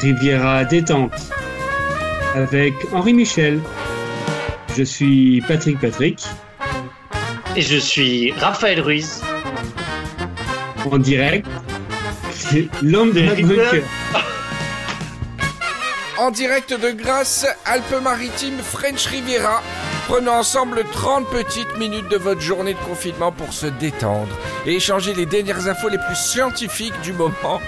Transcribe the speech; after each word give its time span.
Riviera 0.00 0.64
détente 0.64 1.12
avec 2.34 2.74
Henri 2.92 3.14
Michel. 3.14 3.60
Je 4.76 4.82
suis 4.82 5.42
Patrick 5.48 5.80
Patrick. 5.80 6.22
Et 7.56 7.62
je 7.62 7.76
suis 7.76 8.32
Raphaël 8.32 8.80
Ruiz. 8.80 9.22
En 10.90 10.98
direct. 10.98 11.46
L'homme 12.82 13.12
de 13.12 13.22
bunker. 13.42 13.82
En 16.18 16.30
direct 16.30 16.72
de 16.72 16.90
Grasse, 16.92 17.46
Alpes-Maritimes, 17.64 18.58
French 18.62 19.06
Riviera. 19.06 19.62
Prenons 20.06 20.32
ensemble 20.32 20.84
30 20.92 21.28
petites 21.30 21.76
minutes 21.78 22.08
de 22.08 22.16
votre 22.16 22.40
journée 22.40 22.74
de 22.74 22.78
confinement 22.78 23.32
pour 23.32 23.52
se 23.52 23.66
détendre 23.66 24.34
et 24.66 24.76
échanger 24.76 25.14
les 25.14 25.26
dernières 25.26 25.68
infos 25.68 25.88
les 25.88 25.98
plus 25.98 26.16
scientifiques 26.16 27.00
du 27.02 27.12
moment. 27.12 27.60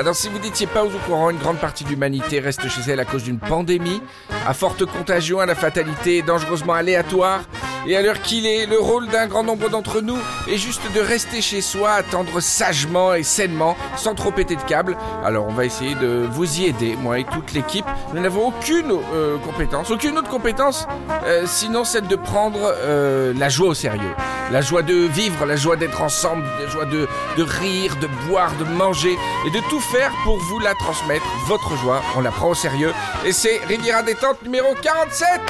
Alors 0.00 0.16
si 0.16 0.30
vous 0.30 0.38
n'étiez 0.38 0.66
pas 0.66 0.82
au 0.82 0.88
courant, 0.88 1.28
une 1.28 1.36
grande 1.36 1.58
partie 1.58 1.84
de 1.84 1.90
l'humanité 1.90 2.40
reste 2.40 2.66
chez 2.70 2.90
elle 2.90 3.00
à 3.00 3.04
cause 3.04 3.24
d'une 3.24 3.38
pandémie, 3.38 4.00
à 4.46 4.54
forte 4.54 4.86
contagion, 4.86 5.40
à 5.40 5.44
la 5.44 5.54
fatalité 5.54 6.22
dangereusement 6.22 6.72
aléatoire. 6.72 7.42
Et 7.86 7.96
à 7.96 8.02
l'heure 8.02 8.20
qu'il 8.20 8.46
est, 8.46 8.66
le 8.66 8.78
rôle 8.78 9.08
d'un 9.08 9.26
grand 9.26 9.42
nombre 9.42 9.70
d'entre 9.70 10.00
nous 10.00 10.18
est 10.48 10.58
juste 10.58 10.82
de 10.94 11.00
rester 11.00 11.40
chez 11.40 11.62
soi, 11.62 11.92
attendre 11.92 12.40
sagement 12.40 13.14
et 13.14 13.22
sainement, 13.22 13.76
sans 13.96 14.14
trop 14.14 14.30
péter 14.30 14.56
de 14.56 14.62
câbles. 14.62 14.96
Alors 15.24 15.46
on 15.46 15.52
va 15.52 15.64
essayer 15.64 15.94
de 15.94 16.26
vous 16.30 16.60
y 16.60 16.66
aider, 16.66 16.94
moi 16.96 17.18
et 17.18 17.24
toute 17.24 17.52
l'équipe. 17.52 17.86
Nous 18.12 18.20
n'avons 18.20 18.48
aucune 18.48 18.92
euh, 19.14 19.38
compétence, 19.38 19.90
aucune 19.90 20.18
autre 20.18 20.28
compétence, 20.28 20.86
euh, 21.24 21.44
sinon 21.46 21.84
celle 21.84 22.06
de 22.06 22.16
prendre 22.16 22.58
euh, 22.62 23.32
la 23.36 23.48
joie 23.48 23.68
au 23.68 23.74
sérieux. 23.74 24.14
La 24.52 24.60
joie 24.60 24.82
de 24.82 24.94
vivre, 24.94 25.46
la 25.46 25.56
joie 25.56 25.76
d'être 25.76 26.02
ensemble, 26.02 26.44
la 26.60 26.68
joie 26.68 26.84
de, 26.84 27.08
de 27.36 27.42
rire, 27.42 27.96
de 27.96 28.08
boire, 28.28 28.52
de 28.58 28.64
manger 28.64 29.16
et 29.46 29.50
de 29.50 29.60
tout 29.70 29.80
faire 29.80 30.12
pour 30.24 30.36
vous 30.38 30.58
la 30.58 30.74
transmettre. 30.74 31.24
Votre 31.46 31.76
joie, 31.76 32.02
on 32.16 32.20
la 32.20 32.30
prend 32.30 32.48
au 32.48 32.54
sérieux. 32.54 32.92
Et 33.24 33.32
c'est 33.32 33.60
Riviera 33.66 34.02
Détente 34.02 34.42
numéro 34.42 34.74
47 34.82 35.40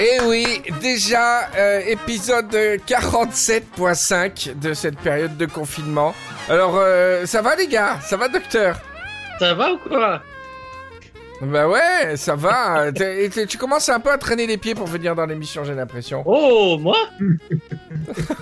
Et 0.00 0.18
oui, 0.26 0.60
déjà 0.80 1.48
euh, 1.56 1.80
épisode 1.86 2.52
47.5 2.52 4.58
de 4.58 4.74
cette 4.74 4.98
période 4.98 5.36
de 5.36 5.46
confinement. 5.46 6.14
Alors, 6.48 6.74
euh, 6.76 7.26
ça 7.26 7.42
va 7.42 7.54
les 7.54 7.68
gars? 7.68 7.98
Ça 8.02 8.16
va 8.16 8.28
docteur? 8.28 8.76
Ça 9.38 9.54
va 9.54 9.72
ou 9.72 9.78
quoi? 9.78 10.20
Bah 11.42 11.68
ouais, 11.68 12.16
ça 12.16 12.34
va. 12.34 12.90
T'es- 12.94 13.28
t'es- 13.28 13.46
tu 13.46 13.58
commences 13.58 13.88
un 13.88 14.00
peu 14.00 14.10
à 14.10 14.18
traîner 14.18 14.46
les 14.46 14.56
pieds 14.56 14.74
pour 14.74 14.86
venir 14.86 15.14
dans 15.14 15.26
l'émission, 15.26 15.62
j'ai 15.64 15.74
l'impression. 15.74 16.22
Oh, 16.26 16.76
moi? 16.80 16.96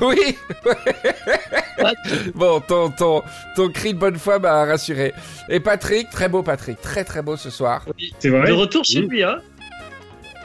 Oui 0.00 0.36
Bon, 2.34 2.60
ton, 2.60 2.90
ton, 2.90 3.22
ton 3.56 3.70
cri 3.70 3.94
de 3.94 3.98
bonne 3.98 4.18
foi 4.18 4.38
m'a 4.38 4.64
rassuré. 4.64 5.14
Et 5.48 5.60
Patrick, 5.60 6.10
très 6.10 6.28
beau 6.28 6.42
Patrick, 6.42 6.80
très 6.80 7.04
très 7.04 7.22
beau 7.22 7.36
ce 7.36 7.50
soir. 7.50 7.84
C'est 8.18 8.28
vrai? 8.28 8.46
De 8.46 8.52
retour 8.52 8.84
chez 8.84 9.00
Oui. 9.00 9.08
lui, 9.08 9.22
hein 9.24 9.40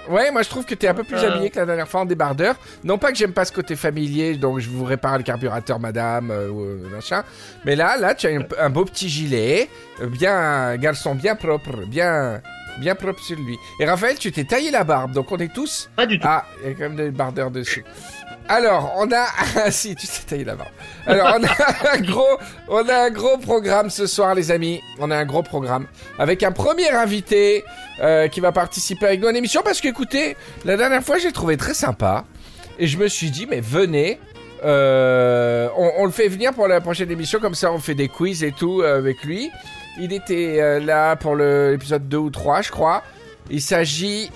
Ouais, 0.09 0.31
moi 0.31 0.41
je 0.41 0.50
trouve 0.50 0.66
que 0.66 0.75
t'es 0.75 0.88
un 0.88 0.94
peu 0.94 1.03
plus 1.03 1.17
Euh. 1.17 1.31
habillé 1.31 1.50
que 1.50 1.59
la 1.59 1.66
dernière 1.66 1.88
fois 1.88 2.02
en 2.02 2.05
débardeur. 2.05 2.55
Non 2.83 2.97
pas 2.97 3.11
que 3.11 3.17
j'aime 3.17 3.33
pas 3.33 3.45
ce 3.45 3.52
côté 3.52 3.75
familier, 3.75 4.36
donc 4.36 4.59
je 4.59 4.69
vous 4.69 4.83
répare 4.83 5.17
le 5.17 5.23
carburateur, 5.23 5.80
madame, 5.80 6.31
euh, 6.31 6.49
ou 6.49 6.61
euh, 6.64 6.88
machin. 6.94 7.23
Mais 7.66 7.75
là, 7.75 7.97
là, 7.97 8.16
tu 8.16 8.27
as 8.27 8.31
un, 8.31 8.41
un 8.59 8.69
beau 8.69 8.86
petit 8.86 9.09
gilet, 9.09 9.69
euh, 10.02 10.08
bien, 10.08 10.36
un 10.36 10.77
garçon 10.77 11.16
bien 11.16 11.36
propre, 11.36 11.86
bien, 11.88 12.41
bien 12.80 12.95
propre 12.95 13.22
sur 13.22 13.38
lui. 13.38 13.58
Et 13.80 13.86
Raphaël, 13.86 14.17
tu 14.17 14.31
t'es 14.31 14.44
taillé 14.44 14.72
la 14.72 14.83
barbe, 14.83 15.11
donc 15.14 15.31
on 15.31 15.38
est 15.38 15.53
tous. 15.53 15.89
Pas 15.95 16.06
du 16.06 16.20
tout. 16.20 16.28
Ah, 16.30 16.45
il 16.64 16.70
y 16.70 16.72
a 16.72 16.73
quand 16.73 16.81
même 16.83 16.95
des 16.95 17.11
bardeurs 17.11 17.52
dessus. 17.52 17.83
Alors, 18.50 18.94
on 18.97 19.11
a, 19.11 19.25
ah 19.58 19.72
si, 19.72 19.95
tu 19.95 20.08
t'es 20.08 20.23
taillé 20.30 20.45
la 20.45 20.55
barbe. 20.55 20.70
Alors, 21.05 21.37
on 21.39 21.43
a 21.43 21.93
un 21.95 21.99
gros, 22.02 22.37
on 22.70 22.87
a 22.87 22.95
un 23.05 23.10
gros 23.10 23.37
programme 23.37 23.89
ce 23.89 24.08
soir, 24.08 24.36
les 24.36 24.52
amis. 24.52 24.82
On 24.99 25.11
a 25.11 25.17
un 25.17 25.26
gros 25.26 25.43
programme 25.43 25.86
avec 26.17 26.43
un 26.43 26.52
premier 26.54 26.89
invité 26.92 27.64
euh, 28.02 28.27
qui 28.30 28.39
va 28.39 28.52
participer 28.54 29.05
avec 29.08 29.20
nous 29.21 29.27
à 29.27 29.32
l'émission 29.33 29.61
parce 29.64 29.82
que, 29.82 29.87
écoutez, 29.89 30.37
la 30.64 30.77
dernière 30.77 31.04
fois, 31.04 31.17
j'ai 31.17 31.32
trouvé 31.33 31.58
très 31.58 31.73
sympa 31.73 32.23
et 32.80 32.87
je 32.87 32.98
me 32.98 33.08
suis 33.08 33.32
dit, 33.32 33.48
mais 33.48 33.60
venez. 33.60 34.20
euh, 34.64 35.67
on, 35.76 35.92
on 35.98 36.05
le 36.05 36.11
fait 36.11 36.27
venir 36.30 36.54
pour 36.54 36.67
la 36.67 36.80
prochaine 36.82 37.11
émission, 37.11 37.39
comme 37.39 37.54
ça 37.55 37.71
on 37.71 37.80
fait 37.80 37.95
des 37.95 38.08
quiz 38.08 38.43
et 38.43 38.52
tout 38.52 38.82
euh, 38.82 38.98
avec 38.98 39.23
lui. 39.23 39.52
Il 39.99 40.13
était 40.13 40.58
euh, 40.61 40.80
là 40.80 41.15
pour 41.15 41.35
l'épisode 41.35 42.08
2 42.08 42.17
ou 42.17 42.30
3, 42.30 42.61
je 42.61 42.71
crois. 42.71 43.03
Il 43.49 43.61
s'agit 43.61 44.30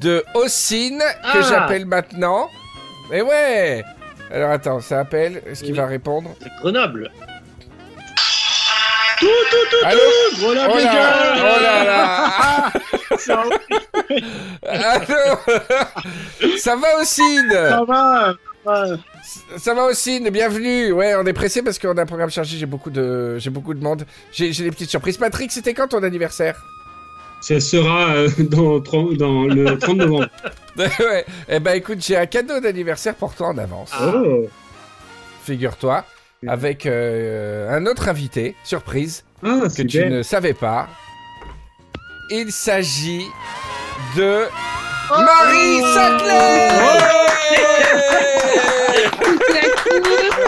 de 0.00 0.24
Ossine, 0.34 0.98
que 1.32 1.38
Ah. 1.38 1.42
j'appelle 1.48 1.86
maintenant. 1.86 2.48
Mais 3.10 3.22
ouais 3.22 3.82
Alors 4.32 4.50
attends, 4.50 4.80
ça 4.80 5.00
appelle. 5.00 5.42
Est-ce 5.46 5.62
qu'il 5.62 5.72
Oui. 5.72 5.78
va 5.78 5.86
répondre 5.86 6.30
C'est 6.42 6.50
Grenoble. 6.60 7.10
Tout, 9.18 9.26
tout, 9.50 9.56
tout, 9.70 9.76
Allô 9.86 10.00
tout 10.30 10.36
Grenoble, 10.40 10.70
Oh 10.72 10.76
les 10.78 10.84
là, 10.84 10.92
gars 10.94 11.12
oh 11.36 11.62
là 11.62 11.84
là 11.84 12.72
Ça 13.18 13.42
Allô 14.66 16.56
Ça 16.58 16.76
va 16.76 16.88
Ossine 17.00 17.52
va, 17.52 18.32
ça 18.64 18.84
va. 18.84 18.86
Ça 19.56 19.74
va 19.74 19.84
Ossine, 19.86 20.28
bienvenue 20.30 20.90
Ouais, 20.92 21.14
on 21.14 21.24
est 21.24 21.32
pressé 21.32 21.62
parce 21.62 21.78
qu'on 21.78 21.96
a 21.96 22.02
un 22.02 22.06
programme 22.06 22.30
chargé, 22.30 22.56
j'ai 22.56 22.66
beaucoup 22.66 22.90
de 22.90 23.38
j'ai 23.38 23.50
beaucoup 23.50 23.74
de 23.74 23.82
monde. 23.82 24.04
J'ai 24.32 24.52
j'ai 24.52 24.64
des 24.64 24.70
petites 24.70 24.90
surprises. 24.90 25.16
Patrick, 25.18 25.52
c'était 25.52 25.72
quand 25.74 25.88
ton 25.88 26.02
anniversaire? 26.02 26.60
Ça 27.40 27.60
sera 27.60 28.10
euh, 28.14 28.28
dans, 28.38 28.80
30 28.80 29.14
dans 29.14 29.44
le 29.44 29.78
30 29.78 29.96
novembre. 29.98 30.28
Ouais, 30.76 31.24
eh 31.48 31.60
ben 31.60 31.74
écoute, 31.74 31.98
j'ai 32.04 32.16
un 32.16 32.26
cadeau 32.26 32.58
d'anniversaire 32.60 33.14
pour 33.14 33.34
toi 33.34 33.48
en 33.48 33.58
avance. 33.58 33.90
Ah. 33.94 34.12
Oh 34.14 34.48
Figure-toi, 35.44 36.04
avec 36.46 36.84
euh, 36.86 37.70
un 37.70 37.86
autre 37.86 38.08
invité, 38.08 38.56
surprise, 38.64 39.24
Ah, 39.42 39.60
que 39.74 39.82
tu 39.82 39.98
belle. 39.98 40.12
ne 40.12 40.22
savais 40.22 40.54
pas. 40.54 40.88
Il 42.30 42.50
s'agit 42.52 43.24
de 44.16 44.42
Marie 45.18 45.82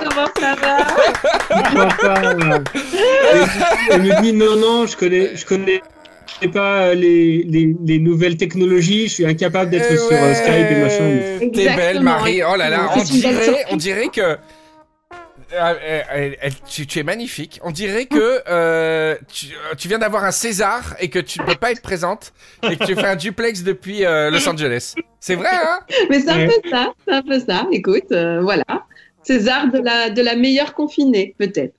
Comment 0.04 0.26
ça 0.28 0.54
va 0.54 2.48
euh, 3.34 3.46
Elle 3.90 4.02
me 4.02 4.22
dit 4.22 4.32
non, 4.32 4.56
non, 4.56 4.86
je 4.86 4.96
connais, 4.96 5.36
je 5.36 5.44
connais 5.44 5.82
pas 6.52 6.94
les, 6.94 7.44
les, 7.44 7.74
les 7.84 7.98
nouvelles 7.98 8.36
technologies, 8.36 9.08
je 9.08 9.14
suis 9.14 9.26
incapable 9.26 9.70
d'être 9.70 9.86
Eh 9.90 9.96
sur 9.96 10.12
euh, 10.12 10.28
ouais, 10.28 10.34
Skype 10.34 10.70
et 10.70 10.80
machin. 10.82 11.50
T'es 11.52 11.76
belle, 11.76 12.00
Marie. 12.00 12.42
Oh 12.42 12.56
là 12.56 12.68
là, 12.68 12.90
on 12.96 13.02
dirait, 13.02 13.64
on 13.70 13.76
dirait 13.76 14.08
que. 14.08 14.36
Euh, 15.54 15.74
elle- 15.84 16.04
elle- 16.10 16.38
elle- 16.40 16.60
tu, 16.68 16.86
tu 16.86 16.98
es 16.98 17.02
magnifique. 17.02 17.60
On 17.62 17.70
dirait 17.70 18.06
que 18.06 18.42
euh, 18.48 19.16
tu, 19.32 19.46
euh, 19.46 19.74
tu 19.76 19.88
viens 19.88 19.98
d'avoir 19.98 20.24
un 20.24 20.30
César 20.30 20.94
et 21.00 21.08
que 21.10 21.18
tu 21.18 21.40
ne 21.40 21.46
peux 21.46 21.54
pas 21.54 21.70
être 21.72 21.82
présente 21.82 22.32
et 22.68 22.76
que 22.76 22.84
tu 22.84 22.94
fais 22.94 23.06
un 23.06 23.16
duplex 23.16 23.62
depuis 23.62 24.04
euh, 24.04 24.30
Los 24.30 24.48
Angeles. 24.48 24.94
C'est 25.20 25.34
vrai, 25.36 25.50
hein? 25.52 25.80
Mais 26.10 26.20
c'est 26.20 26.30
un 26.30 26.46
peu 26.46 26.68
ça, 26.70 26.92
c'est 27.06 27.14
un 27.14 27.22
peu 27.22 27.40
ça. 27.40 27.66
Écoute, 27.72 28.10
euh, 28.12 28.40
voilà. 28.40 28.64
César 29.22 29.68
de 29.70 29.78
la, 29.78 30.10
de 30.10 30.20
la 30.22 30.34
meilleure 30.36 30.74
confinée, 30.74 31.34
peut-être. 31.38 31.74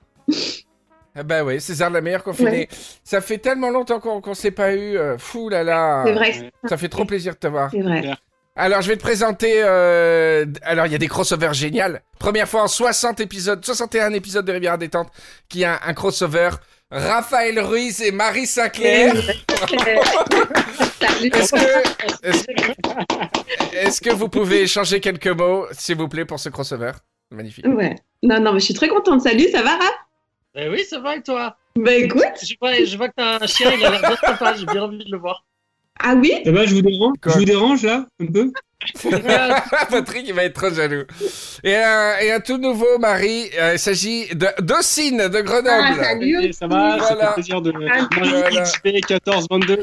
Ah 1.16 1.22
Bah 1.22 1.44
oui, 1.44 1.60
César 1.60 1.90
la 1.90 2.00
meilleure 2.00 2.24
confinée. 2.24 2.68
Ça 3.04 3.20
fait 3.20 3.38
tellement 3.38 3.70
longtemps 3.70 4.00
qu'on 4.00 4.20
qu'on 4.20 4.34
s'est 4.34 4.50
pas 4.50 4.72
eu. 4.74 4.96
euh, 4.96 5.16
fou 5.18 5.48
là 5.48 5.62
là. 5.62 6.02
C'est 6.06 6.12
vrai, 6.12 6.50
Ça 6.68 6.76
fait 6.76 6.88
trop 6.88 7.04
plaisir 7.04 7.34
de 7.34 7.38
te 7.38 7.46
voir. 7.46 7.70
c'est 7.70 7.82
vrai. 7.82 8.14
Alors, 8.56 8.82
je 8.82 8.88
vais 8.88 8.96
te 8.96 9.02
présenter. 9.02 9.62
euh, 9.64 10.44
Alors, 10.62 10.86
il 10.86 10.92
y 10.92 10.94
a 10.94 10.98
des 10.98 11.08
crossovers 11.08 11.54
géniales. 11.54 12.02
Première 12.18 12.48
fois 12.48 12.62
en 12.62 12.68
60 12.68 13.20
épisodes, 13.20 13.64
61 13.64 14.12
épisodes 14.12 14.44
de 14.44 14.52
Rivière 14.52 14.78
Détente, 14.78 15.08
qui 15.48 15.64
a 15.64 15.80
un 15.84 15.94
crossover. 15.94 16.50
Raphaël 16.90 17.58
Ruiz 17.58 18.00
et 18.02 18.12
Marie 18.12 18.46
Sinclair. 18.46 19.14
Salut. 21.00 21.30
Est-ce 21.34 21.50
que, 21.52 21.58
est-ce, 23.76 24.00
que 24.00 24.10
vous 24.10 24.28
pouvez 24.28 24.62
échanger 24.62 25.00
quelques 25.00 25.26
mots, 25.28 25.66
s'il 25.72 25.96
vous 25.96 26.08
plaît, 26.08 26.24
pour 26.24 26.38
ce 26.38 26.48
crossover? 26.48 26.92
Magnifique. 27.30 27.66
Ouais. 27.66 27.96
Non, 28.22 28.40
non, 28.40 28.52
mais 28.52 28.60
je 28.60 28.66
suis 28.66 28.74
très 28.74 28.88
contente. 28.88 29.22
Salut, 29.22 29.48
ça 29.50 29.62
va, 29.62 29.76
Raph? 29.76 29.94
Eh 30.54 30.68
oui, 30.68 30.84
ça 30.84 31.00
va 31.00 31.16
et 31.16 31.22
toi? 31.22 31.56
Bah 31.76 31.92
écoute. 31.94 32.22
je 32.42 32.54
vois, 32.60 32.84
je 32.84 32.96
vois 32.96 33.08
que 33.08 33.14
t'as 33.16 33.42
un 33.42 33.46
chien, 33.46 33.72
il 33.72 33.84
a 33.84 33.90
l'air 33.90 34.00
bien 34.00 34.16
sympa, 34.16 34.54
j'ai 34.54 34.66
bien 34.66 34.82
envie 34.82 35.04
de 35.04 35.10
le 35.10 35.18
voir. 35.18 35.44
Ah 36.06 36.14
oui 36.16 36.32
Ça 36.44 36.52
va, 36.52 36.64
je 36.66 36.74
vous 36.74 36.82
dérange 36.82 37.14
Quoi 37.22 37.32
Je 37.32 37.38
vous 37.38 37.44
dérange 37.44 37.82
là, 37.82 38.06
un 38.20 38.26
peu 38.26 38.52
Patrick, 39.90 40.24
il 40.28 40.34
va 40.34 40.44
être 40.44 40.54
trop 40.60 40.68
jaloux. 40.68 41.04
Et 41.62 41.74
un, 41.74 42.18
et 42.18 42.30
un 42.32 42.40
tout 42.40 42.58
nouveau 42.58 42.98
mari, 42.98 43.46
euh, 43.58 43.70
il 43.74 43.78
s'agit 43.78 44.26
de 44.34 44.44
de 44.58 45.38
Ah, 45.38 45.42
Grenoble. 45.42 46.04
salut. 46.04 46.44
Et 46.44 46.52
ça 46.52 46.66
va, 46.66 46.98
ça 47.00 47.14
Voilà. 47.14 47.28
fait 47.28 47.34
plaisir 47.34 47.62
de 47.62 47.72
Ah, 47.90 48.08
voilà. 48.18 48.62
XP 48.62 48.84
1422. 48.92 49.80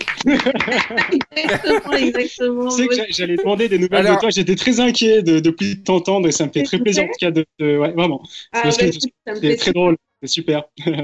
Exactement, 1.35 1.93
exactement. 1.93 2.69
Tu 2.69 2.75
sais 2.83 2.87
que 2.87 2.95
j'a- 2.95 3.05
j'allais 3.09 3.37
demander 3.37 3.67
des 3.69 3.79
nouvelles 3.79 4.05
Alors- 4.05 4.17
de 4.17 4.21
toi, 4.21 4.29
j'étais 4.29 4.55
très 4.55 4.79
inquiet 4.79 5.23
de, 5.23 5.39
depuis 5.39 5.77
de 5.77 5.83
t'entendre 5.83 6.27
et 6.27 6.31
ça 6.31 6.45
me 6.45 6.51
fait 6.51 6.63
très 6.63 6.77
plaisir 6.77 7.03
en 7.03 7.07
tout 7.07 7.13
cas 7.19 7.31
de, 7.31 7.43
de- 7.59 7.77
ouais, 7.77 7.91
vraiment. 7.93 8.21
Ah, 8.53 8.61
bah, 8.65 8.71
C'est 8.71 9.55
très 9.57 9.71
drôle, 9.71 9.95
c'est 10.21 10.29
super. 10.29 10.63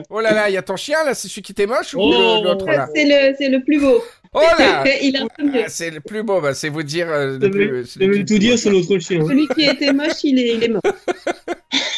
Oh 0.10 0.20
là 0.22 0.34
là, 0.34 0.50
il 0.50 0.54
y 0.54 0.58
a 0.58 0.62
ton 0.62 0.76
chien 0.76 1.04
là, 1.06 1.14
c'est 1.14 1.28
celui 1.28 1.42
qui 1.42 1.54
t'est 1.54 1.66
moche 1.66 1.94
ou 1.96 2.00
Oh. 2.02 2.12
le- 2.12 2.44
l'autre 2.44 2.66
là 2.68 2.88
C'est 2.94 3.06
le, 3.06 3.36
c'est 3.38 3.50
le 3.50 3.64
plus 3.64 3.80
beau. 3.80 4.04
Oh 4.34 4.40
là. 4.60 4.84
Ah, 5.40 5.64
C'est 5.68 5.90
le 5.92 6.00
plus 6.00 6.24
beau, 6.24 6.42
bah, 6.42 6.54
c'est 6.54 6.70
vous 6.70 6.84
dire. 6.84 7.08
euh, 7.10 7.38
le 7.40 7.50
plus- 7.50 8.26
tout 8.26 8.38
dire 8.38 8.58
sur 8.60 8.72
l'autre 8.72 8.98
chien. 9.00 9.26
Celui 9.26 9.48
qui 9.50 9.64
était 9.64 9.94
moche, 9.94 10.24
il 10.24 10.40
est, 10.40 10.56
il 10.56 10.64
est 10.64 10.70
mort. 10.70 10.82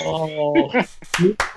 Oh. 0.05 0.69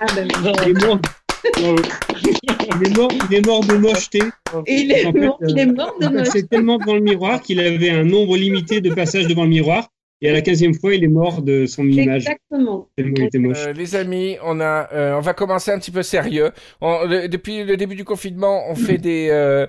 Ah, 0.01 0.05
ben, 0.15 0.27
Il 0.27 0.47
est 0.69 0.85
mort, 0.85 0.99
il 1.45 2.87
est 2.87 2.95
mort, 2.97 3.11
il 3.29 3.35
est 3.35 3.45
mort 3.45 3.63
de 3.65 3.73
mocheté. 3.77 4.19
Et 4.65 4.75
il 4.81 4.91
est 4.91 5.05
En 5.05 5.11
fait, 5.13 5.19
mort, 5.19 5.39
il 5.47 5.59
est 5.59 5.65
mort 5.65 5.95
de 5.99 6.05
Il 6.05 6.11
moche. 6.11 6.23
passait 6.27 6.43
tellement 6.43 6.77
devant 6.77 6.95
le 6.95 7.01
miroir 7.01 7.41
qu'il 7.41 7.59
avait 7.59 7.89
un 7.89 8.03
nombre 8.03 8.35
limité 8.37 8.81
de 8.81 8.93
passages 8.93 9.27
devant 9.27 9.43
le 9.43 9.49
miroir. 9.49 9.89
Et 10.25 10.29
à 10.29 10.33
la 10.33 10.39
15e 10.41 10.73
fois, 10.79 10.95
il 10.95 11.03
est 11.03 11.07
mort 11.09 11.41
de 11.41 11.65
son 11.65 11.83
image. 11.85 12.23
Exactement. 12.27 12.87
Tellement 12.95 13.13
il 13.17 13.23
était 13.25 13.39
moche. 13.39 13.57
Euh, 13.67 13.73
les 13.73 13.95
amis, 13.95 14.37
on 14.41 14.61
a, 14.61 14.89
euh, 14.93 15.15
on 15.17 15.19
va 15.19 15.33
commencer 15.33 15.69
un 15.71 15.77
petit 15.79 15.91
peu 15.91 16.01
sérieux. 16.01 16.51
On- 16.79 17.05
le- 17.05 17.27
depuis 17.27 17.63
le 17.65 17.75
début 17.75 17.95
du 17.95 18.05
confinement, 18.05 18.63
on 18.69 18.75
fait 18.75 18.97
des 18.97 19.27
euh, 19.31 19.67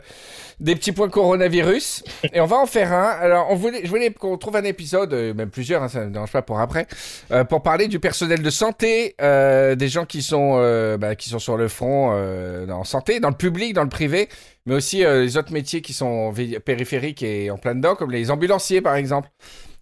des 0.61 0.77
petits 0.77 0.93
points 0.93 1.09
coronavirus 1.09 2.05
et 2.33 2.41
on 2.41 2.47
va 2.47 2.57
en 2.59 2.67
faire 2.67 2.93
un. 2.93 3.09
Alors, 3.21 3.49
on 3.51 3.57
voulait, 3.57 3.81
je 3.83 3.89
voulais 3.89 4.11
qu'on 4.13 4.39
trouve 4.39 4.55
un 4.55 4.63
épisode, 4.63 5.13
même 5.35 5.51
plusieurs, 5.51 5.83
hein, 5.83 5.89
ça 5.89 6.03
ne 6.03 6.07
me 6.07 6.11
dérange 6.13 6.31
pas 6.31 6.43
pour 6.43 6.61
après, 6.61 6.87
euh, 7.33 7.43
pour 7.43 7.63
parler 7.65 7.89
du 7.89 7.99
personnel 7.99 8.41
de 8.41 8.51
santé, 8.51 9.17
euh, 9.21 9.75
des 9.75 9.89
gens 9.89 10.05
qui 10.05 10.23
sont 10.23 10.55
euh, 10.59 10.97
bah, 10.97 11.17
qui 11.17 11.29
sont 11.31 11.41
sur 11.41 11.57
le 11.57 11.67
front 11.67 12.11
euh, 12.15 12.69
en 12.69 12.85
santé, 12.85 13.19
dans 13.19 13.31
le 13.31 13.35
public, 13.37 13.73
dans 13.75 13.83
le 13.83 13.89
privé, 13.89 14.29
mais 14.67 14.77
aussi 14.77 15.05
euh, 15.05 15.23
les 15.23 15.37
autres 15.37 15.53
métiers 15.53 15.81
qui 15.81 15.93
sont 15.93 16.33
périphériques 16.65 17.25
et 17.25 17.51
en 17.51 17.59
plein 17.59 17.75
dedans, 17.75 17.97
comme 17.97 18.13
les 18.13 18.31
ambulanciers 18.31 18.81
par 18.81 18.95
exemple. 18.95 19.29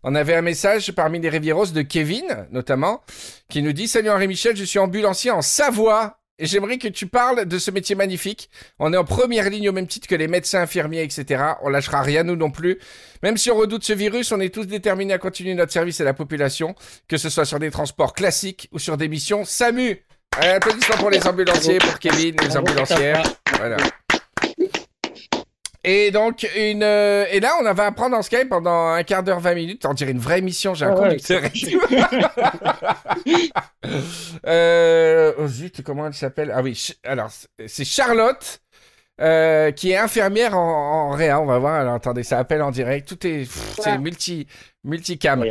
On 0.05 0.17
avait 0.17 0.35
un 0.35 0.43
message 0.43 0.91
parmi 0.93 1.21
les 1.21 1.29
Rivieros 1.29 1.67
de 1.67 1.83
Kevin, 1.83 2.49
notamment, 2.51 3.03
qui 3.49 3.63
nous 3.63 3.73
dit 3.73 3.87
Salut 3.87 4.11
Henri 4.11 4.27
Michel, 4.27 4.57
je 4.57 4.65
suis 4.65 4.81
ambulancier 4.81 5.31
en 5.31 5.43
Savoie 5.43 6.19
et 6.41 6.47
j'aimerais 6.47 6.79
que 6.79 6.89
tu 6.89 7.07
parles 7.07 7.47
de 7.47 7.59
ce 7.59 7.71
métier 7.71 7.95
magnifique. 7.95 8.51
On 8.81 8.93
est 8.93 8.97
en 8.97 9.05
première 9.05 9.49
ligne 9.49 9.69
au 9.69 9.73
même 9.73 9.87
titre 9.87 10.09
que 10.09 10.17
les 10.17 10.27
médecins, 10.27 10.63
infirmiers, 10.63 11.05
etc. 11.05 11.45
On 11.63 11.69
lâchera 11.69 12.03
rien, 12.03 12.25
nous 12.25 12.35
non 12.35 12.51
plus. 12.51 12.81
Même 13.23 13.37
si 13.37 13.49
on 13.53 13.57
redoute 13.57 13.85
ce 13.85 13.93
virus, 13.93 14.33
on 14.33 14.41
est 14.41 14.53
tous 14.53 14.67
déterminés 14.67 15.15
à 15.15 15.19
continuer 15.19 15.55
notre 15.55 15.73
service 15.73 16.01
à 16.01 16.05
la 16.05 16.15
population, 16.15 16.75
que 17.07 17.17
ce 17.17 17.29
soit 17.29 17.45
sur 17.45 17.61
des 17.61 17.71
transports 17.71 18.13
classiques 18.13 18.69
ou 18.73 18.81
sur 18.81 18.97
des 18.97 19.07
missions 19.07 19.45
SAMU. 19.45 20.05
Allez, 20.37 20.49
applaudissements 20.49 20.97
pour 20.97 21.11
les 21.11 21.25
ambulanciers, 21.25 21.79
pour 21.79 22.01
Kevin, 22.01 22.35
les 22.43 22.57
ambulancières. 22.57 23.23
Voilà. 23.57 23.77
Et 25.85 26.13
donc, 26.13 26.49
une, 26.57 26.85
euh, 26.85 27.25
et 27.31 27.41
là, 27.41 27.55
on 27.61 27.73
va 27.73 27.87
apprendre 27.87 28.17
en 28.17 28.23
Skype 28.23 28.49
pendant 28.49 28.89
un 28.89 29.03
quart 29.03 29.25
d'heure, 29.25 29.41
20 29.41 29.55
minutes. 29.55 29.85
On 29.85 29.95
dirait 29.95 30.13
une 30.13 30.19
vraie 30.21 30.39
émission, 30.39 30.75
j'ai 30.75 30.85
un 30.85 30.95
ouais. 30.95 31.09
conducteur 31.09 31.43
euh, 34.47 35.33
oh 35.39 35.47
zut, 35.49 35.83
comment 35.83 36.07
elle 36.07 36.15
s'appelle? 36.15 36.53
Ah 36.55 36.63
oui, 36.63 36.81
alors, 37.05 37.31
c'est- 37.67 37.85
Charlotte, 37.85 38.61
euh, 39.21 39.73
qui 39.73 39.91
est 39.91 39.97
infirmière 39.97 40.57
en, 40.57 41.11
en 41.11 41.17
réa. 41.17 41.41
On 41.41 41.47
va 41.47 41.59
voir, 41.59 41.75
alors 41.75 41.95
attendez, 41.95 42.23
ça 42.23 42.39
appelle 42.39 42.63
en 42.63 42.71
direct. 42.71 43.09
Tout 43.09 43.27
est, 43.27 43.41
pff, 43.41 43.99
multi, 43.99 44.47
multicam. 44.85 45.45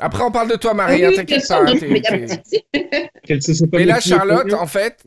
Après, 0.00 0.22
on 0.22 0.30
parle 0.30 0.48
de 0.50 0.56
toi, 0.56 0.72
Marie, 0.72 1.04
Oui, 1.04 1.04
hein, 1.04 1.12
t'inquiète 1.14 1.46
pas. 1.46 1.60
hein, 1.60 1.74
mais 3.72 3.84
là, 3.84 4.00
Charlotte, 4.00 4.52
en 4.54 4.66
fait. 4.66 5.04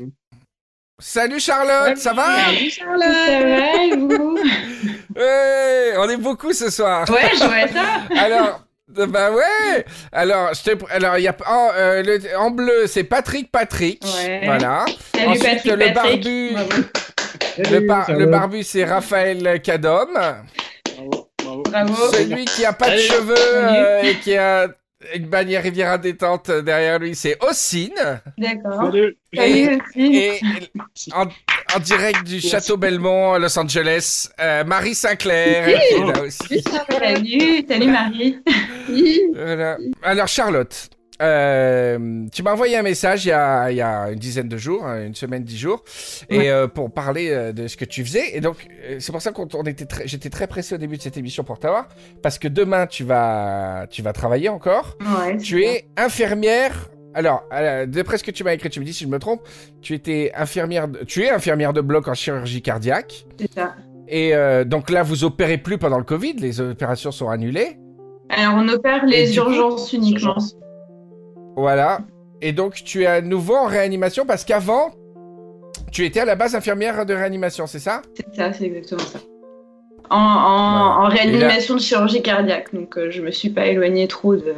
Salut 1.06 1.40
Charlotte, 1.42 1.98
ça 1.98 2.14
va? 2.14 2.46
Salut 2.46 2.70
Charlotte. 2.70 3.02
Ça 3.04 3.40
va 3.44 3.84
et 3.84 3.96
vous? 3.98 4.38
Ouais, 5.16 5.94
On 5.98 6.10
est 6.10 6.18
beaucoup 6.18 6.54
ce 6.54 6.70
soir. 6.72 7.08
Ouais, 7.10 7.30
je 7.34 7.44
vois 7.44 7.68
ça. 7.68 8.02
Alors, 8.24 8.62
bah 8.88 9.32
ouais. 9.32 9.86
Alors, 10.14 10.54
je 10.54 10.64
te, 10.72 10.92
alors 10.92 11.18
il 11.18 11.24
y 11.24 11.28
a 11.28 11.36
en, 11.46 11.70
euh, 11.76 12.02
le- 12.04 12.38
en 12.38 12.50
bleu, 12.52 12.88
c'est 12.88 13.04
Patrick 13.04 13.52
Patrick. 13.52 14.02
Ouais. 14.04 14.42
Voilà. 14.46 14.86
Salut 15.14 15.28
Ensuite, 15.28 15.44
Patrick, 15.44 15.66
le 15.66 15.94
Patrick. 15.94 15.94
barbu, 16.24 16.52
Bravo. 16.54 16.70
le, 17.72 17.80
bar- 17.82 18.12
le 18.12 18.26
barbu, 18.26 18.64
c'est 18.64 18.86
Raphaël 18.86 19.62
Cadom. 19.62 20.08
Bravo. 20.14 21.28
Bravo. 21.44 21.64
Bravo. 21.64 22.12
Celui 22.14 22.46
qui 22.46 22.66
a 22.66 22.74
pas 22.74 22.90
de 22.92 22.98
cheveux 22.98 23.36
euh, 23.38 24.02
et 24.04 24.16
qui 24.16 24.36
a 24.36 24.68
une 25.16 25.28
bannière 25.28 25.64
Riviera 25.64 25.98
détente 25.98 26.52
derrière 26.52 27.00
lui, 27.00 27.16
c'est 27.16 27.38
Ossine. 27.44 28.22
D'accord. 28.38 28.92
Salut. 28.92 29.18
Salut 29.36 29.82
aussi. 29.82 30.16
Et 30.16 30.40
en, 31.14 31.26
en 31.76 31.80
direct 31.80 32.24
du 32.24 32.40
Château 32.40 32.78
Belmont 32.78 33.34
à 33.34 33.40
Los 33.40 33.58
Angeles, 33.58 34.30
euh, 34.40 34.64
Marie 34.64 34.96
Sinclair, 34.96 35.68
est 35.68 35.98
là 36.00 36.22
aussi. 36.24 36.64
Salut, 36.64 37.66
salut 37.68 37.92
Marie. 37.92 38.40
Voilà. 39.34 39.78
Alors 40.04 40.28
Charlotte, 40.28 40.90
euh, 41.24 42.26
tu 42.32 42.44
m'as 42.44 42.52
envoyé 42.54 42.78
un 42.78 42.82
message 42.84 43.26
il 43.26 43.30
y, 43.30 43.32
a, 43.32 43.72
il 43.72 43.78
y 43.78 43.82
a 43.82 44.12
une 44.12 44.20
dizaine 44.20 44.48
de 44.48 44.58
jours, 44.58 44.86
hein, 44.86 45.06
une 45.06 45.16
semaine, 45.16 45.44
dix 45.44 45.58
jours, 45.58 45.84
et 46.30 46.50
euh, 46.52 46.68
pour 46.68 46.92
parler 46.92 47.30
euh, 47.32 47.52
de 47.54 47.68
ce 47.68 47.78
que 47.78 47.86
tu 47.86 48.04
faisais. 48.04 48.36
Et 48.36 48.42
donc 48.42 48.58
euh, 48.86 48.98
c'est 49.00 49.12
pour 49.12 49.22
ça 49.22 49.32
qu'on 49.32 49.48
on 49.54 49.64
était 49.64 49.88
j'étais 50.06 50.30
très 50.30 50.48
pressé 50.48 50.76
au 50.76 50.78
début 50.78 50.98
de 50.98 51.02
cette 51.02 51.18
émission 51.18 51.44
pour 51.44 51.60
t'avoir, 51.60 51.88
parce 52.22 52.38
que 52.40 52.48
demain 52.48 52.86
tu 52.88 53.04
vas, 53.04 53.88
tu 53.90 54.02
vas 54.02 54.14
travailler 54.14 54.50
encore. 54.50 54.98
Ouais, 55.02 55.38
Tu 55.38 55.64
es 55.64 55.86
infirmière. 55.98 56.90
Alors, 57.16 57.44
euh, 57.54 57.86
d'après 57.86 58.18
ce 58.18 58.24
que 58.24 58.32
tu 58.32 58.44
m'as 58.44 58.54
écrit, 58.54 58.70
tu 58.72 58.80
me 58.80 58.86
dis 58.86 58.94
si 58.94 59.04
je 59.04 59.10
me 59.10 59.20
trompe, 59.20 59.42
tu 59.82 59.94
étais 59.94 60.32
infirmière, 60.36 60.88
de- 60.88 61.04
tu 61.04 61.24
es 61.24 61.30
infirmière 61.30 61.72
de 61.72 61.82
bloc 61.82 62.08
en 62.08 62.16
chirurgie 62.16 62.64
cardiaque. 62.64 63.26
C'est 63.40 63.54
ça. 63.54 63.76
Et 64.08 64.36
euh, 64.36 64.64
donc 64.64 64.90
là, 64.90 65.04
vous 65.04 65.24
opérez 65.24 65.60
plus 65.60 65.78
pendant 65.78 66.00
le 66.00 66.04
Covid, 66.04 66.34
les 66.40 66.60
opérations 66.60 67.12
sont 67.12 67.30
annulées. 67.30 67.78
Alors, 68.30 68.56
on 68.58 68.68
opère 68.68 69.06
les 69.06 69.36
urgences 69.36 69.94
uniquement. 69.94 70.38
Voilà. 71.56 72.00
Et 72.42 72.52
donc, 72.52 72.74
tu 72.76 73.04
es 73.04 73.06
à 73.06 73.22
nouveau 73.22 73.56
en 73.56 73.66
réanimation 73.68 74.26
parce 74.26 74.44
qu'avant, 74.44 74.92
tu 75.92 76.06
étais 76.06 76.20
à 76.20 76.26
la 76.26 76.36
base 76.36 76.56
infirmière 76.56 77.06
de 77.06 77.14
réanimation, 77.14 77.68
c'est 77.68 77.80
ça? 77.80 78.02
C'est 78.16 78.36
ça, 78.36 78.52
c'est 78.54 78.66
exactement 78.66 79.02
ça. 79.02 79.20
En, 80.10 80.18
en, 80.18 80.96
Voilà. 81.00 81.00
en 81.00 81.10
réanimation 81.10 81.76
de 81.76 81.80
chirurgie 81.80 82.22
cardiaque. 82.22 82.74
Donc, 82.74 82.98
euh, 82.98 83.10
je 83.10 83.22
me 83.22 83.32
suis 83.32 83.50
pas 83.50 83.68
éloignée 83.68 84.08
trop 84.08 84.36
de, 84.36 84.54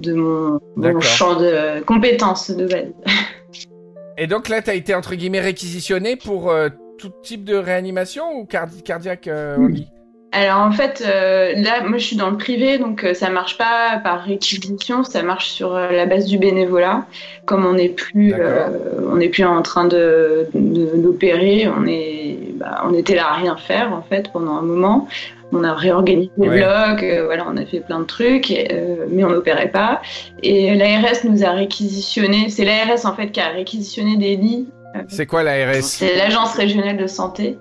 de 0.00 0.14
mon, 0.14 0.58
champ 1.00 1.36
de 1.38 1.80
compétences 1.84 2.50
de 2.50 2.66
base. 2.66 2.92
Et 4.18 4.26
donc 4.26 4.48
là, 4.48 4.62
tu 4.62 4.70
as 4.70 4.74
été 4.74 4.94
entre 4.94 5.14
guillemets 5.14 5.40
réquisitionné 5.40 6.16
pour 6.16 6.50
euh, 6.50 6.68
tout 6.98 7.10
type 7.22 7.44
de 7.44 7.56
réanimation 7.56 8.24
ou 8.38 8.44
cardi- 8.46 8.82
cardiaque 8.82 9.26
euh, 9.28 9.56
only 9.58 9.88
Alors 10.36 10.62
en 10.62 10.72
fait, 10.72 11.04
euh, 11.06 11.52
là, 11.56 11.82
moi 11.84 11.96
je 11.98 12.04
suis 12.06 12.16
dans 12.16 12.28
le 12.28 12.36
privé, 12.36 12.78
donc 12.78 13.04
euh, 13.04 13.14
ça 13.14 13.30
marche 13.30 13.56
pas 13.56 14.00
par 14.02 14.24
réquisition, 14.24 15.04
ça 15.04 15.22
marche 15.22 15.48
sur 15.48 15.76
euh, 15.76 15.92
la 15.92 16.06
base 16.06 16.26
du 16.26 16.38
bénévolat. 16.38 17.06
Comme 17.46 17.64
on 17.64 17.74
n'est 17.74 17.88
plus, 17.88 18.34
euh, 18.36 18.68
on 19.12 19.16
n'est 19.16 19.28
plus 19.28 19.44
en 19.44 19.62
train 19.62 19.84
de 19.84 20.48
d'opérer, 20.54 21.68
on 21.68 21.86
est, 21.86 22.36
bah, 22.56 22.82
on 22.84 22.94
était 22.94 23.14
là 23.14 23.28
à 23.28 23.34
rien 23.34 23.56
faire 23.56 23.92
en 23.92 24.02
fait 24.02 24.32
pendant 24.32 24.56
un 24.56 24.62
moment. 24.62 25.06
On 25.52 25.62
a 25.62 25.72
réorganisé 25.72 26.32
Ouais. 26.36 26.48
le 26.48 26.56
bloc, 26.56 27.24
voilà, 27.26 27.46
on 27.48 27.56
a 27.56 27.64
fait 27.64 27.78
plein 27.78 28.00
de 28.00 28.04
trucs, 28.06 28.50
et, 28.50 28.66
mais 29.10 29.22
on 29.22 29.30
n'opérait 29.30 29.70
pas. 29.70 30.02
Et 30.42 30.74
l'ARS 30.74 31.24
nous 31.24 31.44
a 31.44 31.50
réquisitionné. 31.50 32.48
C'est 32.48 32.64
l'ARS 32.64 33.04
en 33.06 33.14
fait 33.14 33.28
qui 33.30 33.38
a 33.38 33.50
réquisitionné 33.50 34.16
des 34.16 34.34
lits 34.34 34.66
C'est 35.06 35.26
quoi 35.26 35.44
l'ARS 35.44 35.82
c'est 35.82 36.16
l'agence 36.16 36.54
régionale 36.54 36.96
de 36.96 37.06
santé 37.06 37.56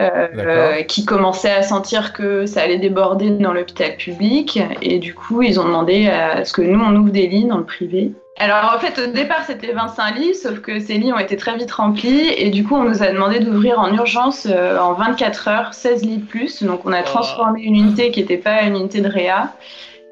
euh, 0.00 0.28
euh, 0.36 0.82
qui 0.82 1.04
commençait 1.04 1.50
à 1.50 1.62
sentir 1.62 2.12
que 2.12 2.46
ça 2.46 2.62
allait 2.62 2.78
déborder 2.78 3.30
dans 3.30 3.52
l'hôpital 3.52 3.96
public. 3.96 4.60
Et 4.80 4.98
du 4.98 5.14
coup 5.14 5.42
ils 5.42 5.58
ont 5.58 5.64
demandé 5.64 6.08
à 6.08 6.44
ce 6.44 6.52
que 6.52 6.62
nous 6.62 6.80
on 6.80 6.94
ouvre 6.94 7.10
des 7.10 7.26
lits 7.26 7.46
dans 7.46 7.58
le 7.58 7.64
privé. 7.64 8.12
Alors 8.38 8.72
en 8.76 8.78
fait 8.78 9.00
au 9.02 9.10
départ 9.10 9.42
c'était 9.44 9.72
25 9.72 10.14
lits 10.14 10.34
sauf 10.36 10.60
que 10.60 10.78
ces 10.78 10.98
lits 10.98 11.12
ont 11.12 11.18
été 11.18 11.36
très 11.36 11.56
vite 11.56 11.72
remplis. 11.72 12.28
Et 12.36 12.50
du 12.50 12.64
coup 12.64 12.76
on 12.76 12.84
nous 12.84 13.02
a 13.02 13.08
demandé 13.08 13.40
d'ouvrir 13.40 13.80
en 13.80 13.92
urgence 13.92 14.46
euh, 14.48 14.78
en 14.78 14.92
24 14.92 15.48
heures 15.48 15.74
16 15.74 16.04
lits 16.04 16.18
de 16.18 16.26
plus. 16.26 16.62
Donc 16.62 16.82
on 16.84 16.92
a 16.92 17.02
transformé 17.02 17.62
une 17.62 17.74
unité 17.74 18.10
qui 18.10 18.20
n'était 18.20 18.38
pas 18.38 18.62
une 18.62 18.76
unité 18.76 19.00
de 19.00 19.08
réa 19.08 19.52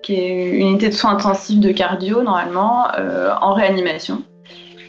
qui 0.02 0.14
est 0.14 0.28
une 0.28 0.68
unité 0.68 0.88
de 0.88 0.94
soins 0.94 1.12
intensifs 1.12 1.58
de 1.58 1.72
cardio 1.72 2.22
normalement 2.22 2.86
euh, 2.96 3.34
en 3.40 3.54
réanimation. 3.54 4.22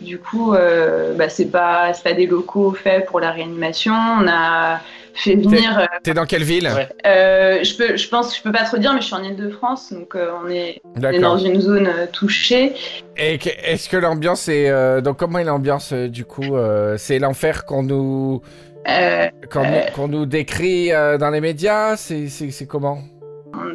Du 0.02 0.20
coup, 0.20 0.54
euh, 0.54 1.14
bah, 1.16 1.30
c'est 1.30 1.46
pas 1.52 1.94
c'est 1.94 2.04
pas 2.04 2.14
des 2.14 2.28
locaux 2.28 2.72
faits 2.72 3.06
pour 3.06 3.20
la 3.20 3.32
réanimation. 3.32 3.94
On 3.94 4.28
a 4.28 4.80
fait 5.14 5.36
venir. 5.36 5.80
euh, 5.80 5.86
T'es 6.04 6.14
dans 6.14 6.26
quelle 6.26 6.44
ville 6.44 6.70
euh, 7.06 7.64
je 7.64 7.76
peux, 7.76 7.98
je 7.98 8.08
pense, 8.08 8.38
je 8.38 8.42
peux 8.44 8.52
pas 8.52 8.64
trop 8.64 8.78
dire, 8.78 8.94
mais 8.94 9.02
je 9.02 9.06
suis 9.08 9.16
en 9.16 9.24
Île-de-France, 9.24 9.92
donc 9.92 10.16
euh, 10.16 10.30
on 10.44 10.50
est, 10.50 10.80
on 10.96 11.02
est 11.02 11.20
dans 11.20 11.38
une 11.38 11.60
zone 11.60 11.88
euh, 11.88 12.06
touchée. 12.12 12.74
Et 13.18 13.40
est-ce 13.64 13.90
que 13.90 13.98
l'ambiance 13.98 14.48
est 14.48 14.70
euh, 14.70 15.02
donc 15.02 15.18
comment 15.18 15.40
est 15.40 15.44
l'ambiance 15.44 15.92
euh, 15.94 16.08
du 16.08 16.24
coup 16.26 16.56
euh, 16.56 16.96
C'est 16.98 17.18
l'enfer 17.20 17.66
qu'on 17.66 17.82
nous 17.84 18.42
Euh, 18.88 19.28
qu'on 19.52 20.08
nous- 20.08 20.20
nous 20.20 20.26
décrit 20.26 20.94
euh, 20.94 21.18
dans 21.18 21.30
les 21.32 21.42
médias 21.42 21.98
C'est 21.98 22.30
comment? 22.68 23.00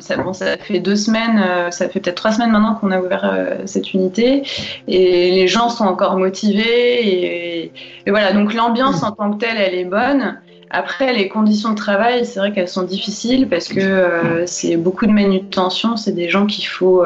Ça, 0.00 0.16
bon, 0.16 0.32
ça 0.32 0.56
fait 0.56 0.80
deux 0.80 0.96
semaines, 0.96 1.42
euh, 1.44 1.70
ça 1.70 1.88
fait 1.88 2.00
peut-être 2.00 2.16
trois 2.16 2.32
semaines 2.32 2.50
maintenant 2.50 2.74
qu'on 2.74 2.90
a 2.90 3.00
ouvert 3.00 3.24
euh, 3.24 3.62
cette 3.66 3.94
unité, 3.94 4.42
et 4.88 5.30
les 5.30 5.48
gens 5.48 5.68
sont 5.68 5.84
encore 5.84 6.16
motivés. 6.18 7.64
Et, 7.64 7.72
voilà, 8.06 8.32
donc 8.32 8.54
l'ambiance 8.54 9.02
en 9.02 9.12
tant 9.12 9.32
que 9.32 9.38
telle, 9.38 9.56
elle 9.58 9.74
est 9.74 9.84
bonne. 9.84 10.40
Après, 10.74 11.12
les 11.12 11.28
conditions 11.28 11.70
de 11.70 11.74
travail, 11.74 12.24
c'est 12.24 12.40
vrai 12.40 12.50
qu'elles 12.52 12.68
sont 12.68 12.84
difficiles 12.84 13.46
parce 13.46 13.68
que 13.68 13.80
euh, 13.80 14.46
c'est 14.46 14.78
beaucoup 14.78 15.04
de 15.04 15.12
manutention. 15.12 15.98
C'est 15.98 16.12
des 16.12 16.30
gens 16.30 16.46
qu'il 16.46 16.66
faut 16.66 17.04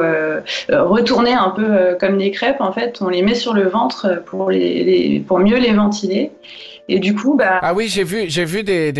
retourner 0.69 1.33
un 1.33 1.49
peu 1.49 1.97
comme 1.99 2.17
des 2.17 2.31
crêpes. 2.31 2.61
En 2.61 2.71
fait, 2.71 2.99
on 3.01 3.09
les 3.09 3.21
met 3.21 3.35
sur 3.35 3.53
le 3.53 3.67
ventre 3.67 4.23
pour, 4.25 4.51
pour 5.27 5.39
mieux 5.39 5.57
les 5.57 5.73
ventiler. 5.73 6.31
Et 6.87 6.99
du 6.99 7.13
coup, 7.13 7.35
bah, 7.35 7.59
Ah 7.61 7.73
oui, 7.73 7.89
j'ai 7.89 8.05
vu, 8.05 8.29
j'ai 8.29 8.45
vu 8.45 8.63
des, 8.63 8.93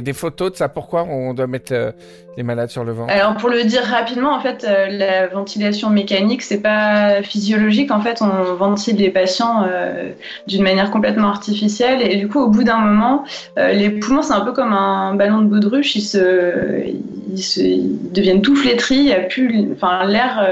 des, 0.00 0.12
photos 0.14 0.52
de 0.52 0.56
ça. 0.56 0.70
Pourquoi 0.70 1.04
on 1.04 1.34
doit 1.34 1.46
mettre 1.46 1.92
les 2.36 2.42
malades 2.42 2.70
sur 2.70 2.84
le 2.84 2.92
ventre 2.92 3.12
Alors 3.12 3.36
pour 3.36 3.48
le 3.48 3.64
dire 3.64 3.82
rapidement, 3.82 4.34
en 4.34 4.40
fait, 4.40 4.64
euh, 4.64 4.86
la 4.88 5.26
ventilation 5.28 5.90
mécanique, 5.90 6.42
c'est 6.42 6.60
pas 6.60 7.22
physiologique. 7.22 7.90
En 7.90 8.00
fait, 8.00 8.22
on 8.22 8.54
ventile 8.54 8.96
les 8.96 9.10
patients 9.10 9.64
euh, 9.66 10.10
d'une 10.46 10.62
manière 10.62 10.90
complètement 10.90 11.28
artificielle. 11.28 12.02
Et 12.02 12.16
du 12.16 12.28
coup, 12.28 12.40
au 12.40 12.48
bout 12.48 12.64
d'un 12.64 12.78
moment, 12.78 13.24
euh, 13.58 13.72
les 13.72 13.90
poumons, 13.90 14.22
c'est 14.22 14.32
un 14.32 14.40
peu 14.40 14.52
comme 14.52 14.72
un 14.72 15.14
ballon 15.14 15.42
de 15.42 15.46
baudruche. 15.46 15.94
Ils 15.96 16.02
se, 16.02 16.86
ils 17.30 17.42
se, 17.42 17.60
ils 17.60 18.12
deviennent 18.12 18.42
tout 18.42 18.56
flétris. 18.56 18.96
Il 18.96 19.06
y 19.06 19.12
a 19.12 19.20
plus, 19.20 19.68
enfin, 19.72 20.04
l'air, 20.04 20.48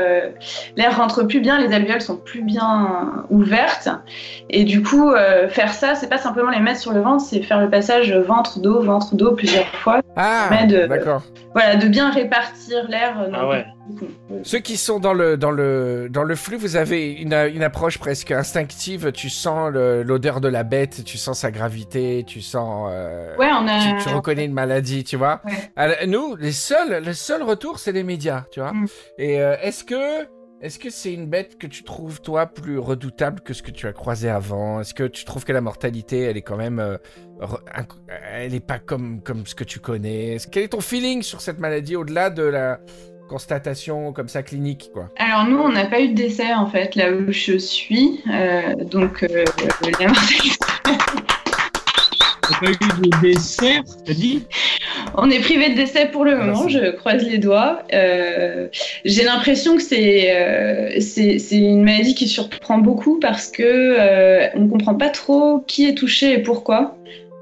l'air 0.76 0.96
rentre 0.96 1.24
plus 1.24 1.40
bien. 1.40 1.58
Les 1.58 1.74
alvéoles 1.74 2.00
sont 2.00 2.16
plus 2.16 2.42
bien 2.42 3.24
ouvertes. 3.30 3.88
Et 4.50 4.64
du 4.64 4.82
coup, 4.82 5.12
faire 5.48 5.72
ça, 5.72 5.94
c'est 5.94 6.08
pas 6.08 6.18
simplement 6.18 6.50
les 6.50 6.60
mettre 6.60 6.80
sur 6.80 6.92
le 6.92 7.00
ventre, 7.00 7.24
c'est 7.24 7.42
faire 7.42 7.60
le 7.60 7.70
passage 7.70 8.12
ventre 8.12 8.60
dos, 8.60 8.82
ventre 8.82 9.14
dos 9.14 9.32
plusieurs 9.32 9.66
fois. 9.66 10.00
Ah, 10.16 10.48
d'accord. 10.88 11.22
Voilà, 11.54 11.71
de 11.76 11.88
bien 11.88 12.10
répartir 12.10 12.88
l'air. 12.88 13.28
dans 13.30 13.38
Ah 13.38 13.48
ouais. 13.48 13.64
Ceux 14.44 14.58
qui 14.60 14.76
sont 14.76 15.00
dans 15.00 15.12
le 15.12 15.36
dans 15.36 15.50
le 15.50 16.08
dans 16.10 16.22
le 16.22 16.34
flux, 16.34 16.56
vous 16.56 16.76
avez 16.76 17.12
une, 17.12 17.32
une 17.34 17.62
approche 17.62 17.98
presque 17.98 18.30
instinctive. 18.30 19.12
Tu 19.12 19.28
sens 19.28 19.70
l'odeur 19.72 20.40
de 20.40 20.48
la 20.48 20.62
bête, 20.62 21.04
tu 21.04 21.18
sens 21.18 21.40
sa 21.40 21.50
gravité, 21.50 22.24
tu 22.26 22.40
sens. 22.40 22.88
euh, 22.92 23.36
Ouais, 23.36 23.50
on 23.52 23.66
a. 23.66 23.98
tu, 23.98 24.08
tu 24.08 24.14
reconnais 24.14 24.44
une 24.44 24.52
maladie, 24.54 25.04
tu 25.04 25.16
vois. 25.16 25.40
Ouais. 25.44 25.52
Alors, 25.76 25.96
nous, 26.06 26.36
les 26.36 26.52
seuls, 26.52 27.02
le 27.04 27.12
seul 27.12 27.42
retour, 27.42 27.78
c'est 27.78 27.92
les 27.92 28.04
médias, 28.04 28.44
tu 28.50 28.60
vois. 28.60 28.72
Mm. 28.72 28.86
Et 29.18 29.40
euh, 29.40 29.56
est-ce 29.62 29.84
que, 29.84 30.26
est-ce 30.62 30.78
que 30.78 30.90
c'est 30.90 31.12
une 31.12 31.26
bête 31.26 31.58
que 31.58 31.66
tu 31.66 31.82
trouves 31.82 32.20
toi 32.20 32.46
plus 32.46 32.78
redoutable 32.78 33.40
que 33.40 33.52
ce 33.52 33.62
que 33.62 33.72
tu 33.72 33.88
as 33.88 33.92
croisé 33.92 34.28
avant? 34.28 34.80
Est-ce 34.80 34.94
que 34.94 35.04
tu 35.04 35.24
trouves 35.24 35.44
que 35.44 35.52
la 35.52 35.60
mortalité, 35.60 36.20
elle 36.20 36.36
est 36.36 36.42
quand 36.42 36.56
même, 36.56 36.78
euh, 36.78 36.96
elle 38.32 38.54
est 38.54 38.64
pas 38.64 38.78
comme 38.78 39.20
comme 39.22 39.44
ce 39.44 39.56
que 39.56 39.64
tu 39.64 39.80
connais? 39.80 40.36
Quel 40.52 40.62
est 40.62 40.68
ton 40.68 40.80
feeling 40.80 41.22
sur 41.22 41.40
cette 41.40 41.58
maladie 41.58 41.96
au-delà 41.96 42.30
de 42.30 42.44
la 42.44 42.78
constatation 43.28 44.12
comme 44.12 44.28
ça 44.28 44.42
clinique, 44.44 44.90
quoi? 44.92 45.10
Alors 45.16 45.46
nous, 45.46 45.58
on 45.58 45.70
n'a 45.70 45.86
pas 45.86 46.00
eu 46.00 46.10
de 46.10 46.14
décès 46.14 46.54
en 46.54 46.66
fait 46.66 46.94
là 46.94 47.10
où 47.10 47.32
je 47.32 47.58
suis, 47.58 48.20
Euh, 48.30 48.74
donc 48.84 49.24
euh, 49.24 49.44
pas 52.60 52.70
eu 52.70 53.10
de 53.10 53.20
dessert, 53.22 53.82
t'as 54.04 54.14
dit 54.14 54.42
on 55.16 55.30
est 55.30 55.40
privé 55.40 55.70
de 55.70 55.74
décès 55.74 56.06
pour 56.06 56.24
le 56.24 56.32
Ah, 56.32 56.44
moment. 56.44 56.68
Je 56.68 56.90
croise 56.92 57.22
les 57.22 57.38
doigts. 57.38 57.82
Euh, 57.92 58.68
J'ai 59.04 59.24
l'impression 59.24 59.76
que 59.76 59.82
c'est 59.82 60.34
euh, 60.34 61.00
c'est 61.00 61.38
une 61.52 61.82
maladie 61.82 62.14
qui 62.14 62.28
surprend 62.28 62.78
beaucoup 62.78 63.18
parce 63.20 63.48
que 63.48 63.62
euh, 63.62 64.46
on 64.54 64.68
comprend 64.68 64.94
pas 64.94 65.10
trop 65.10 65.60
qui 65.66 65.86
est 65.86 65.94
touché 65.94 66.34
et 66.34 66.38
pourquoi. 66.38 66.96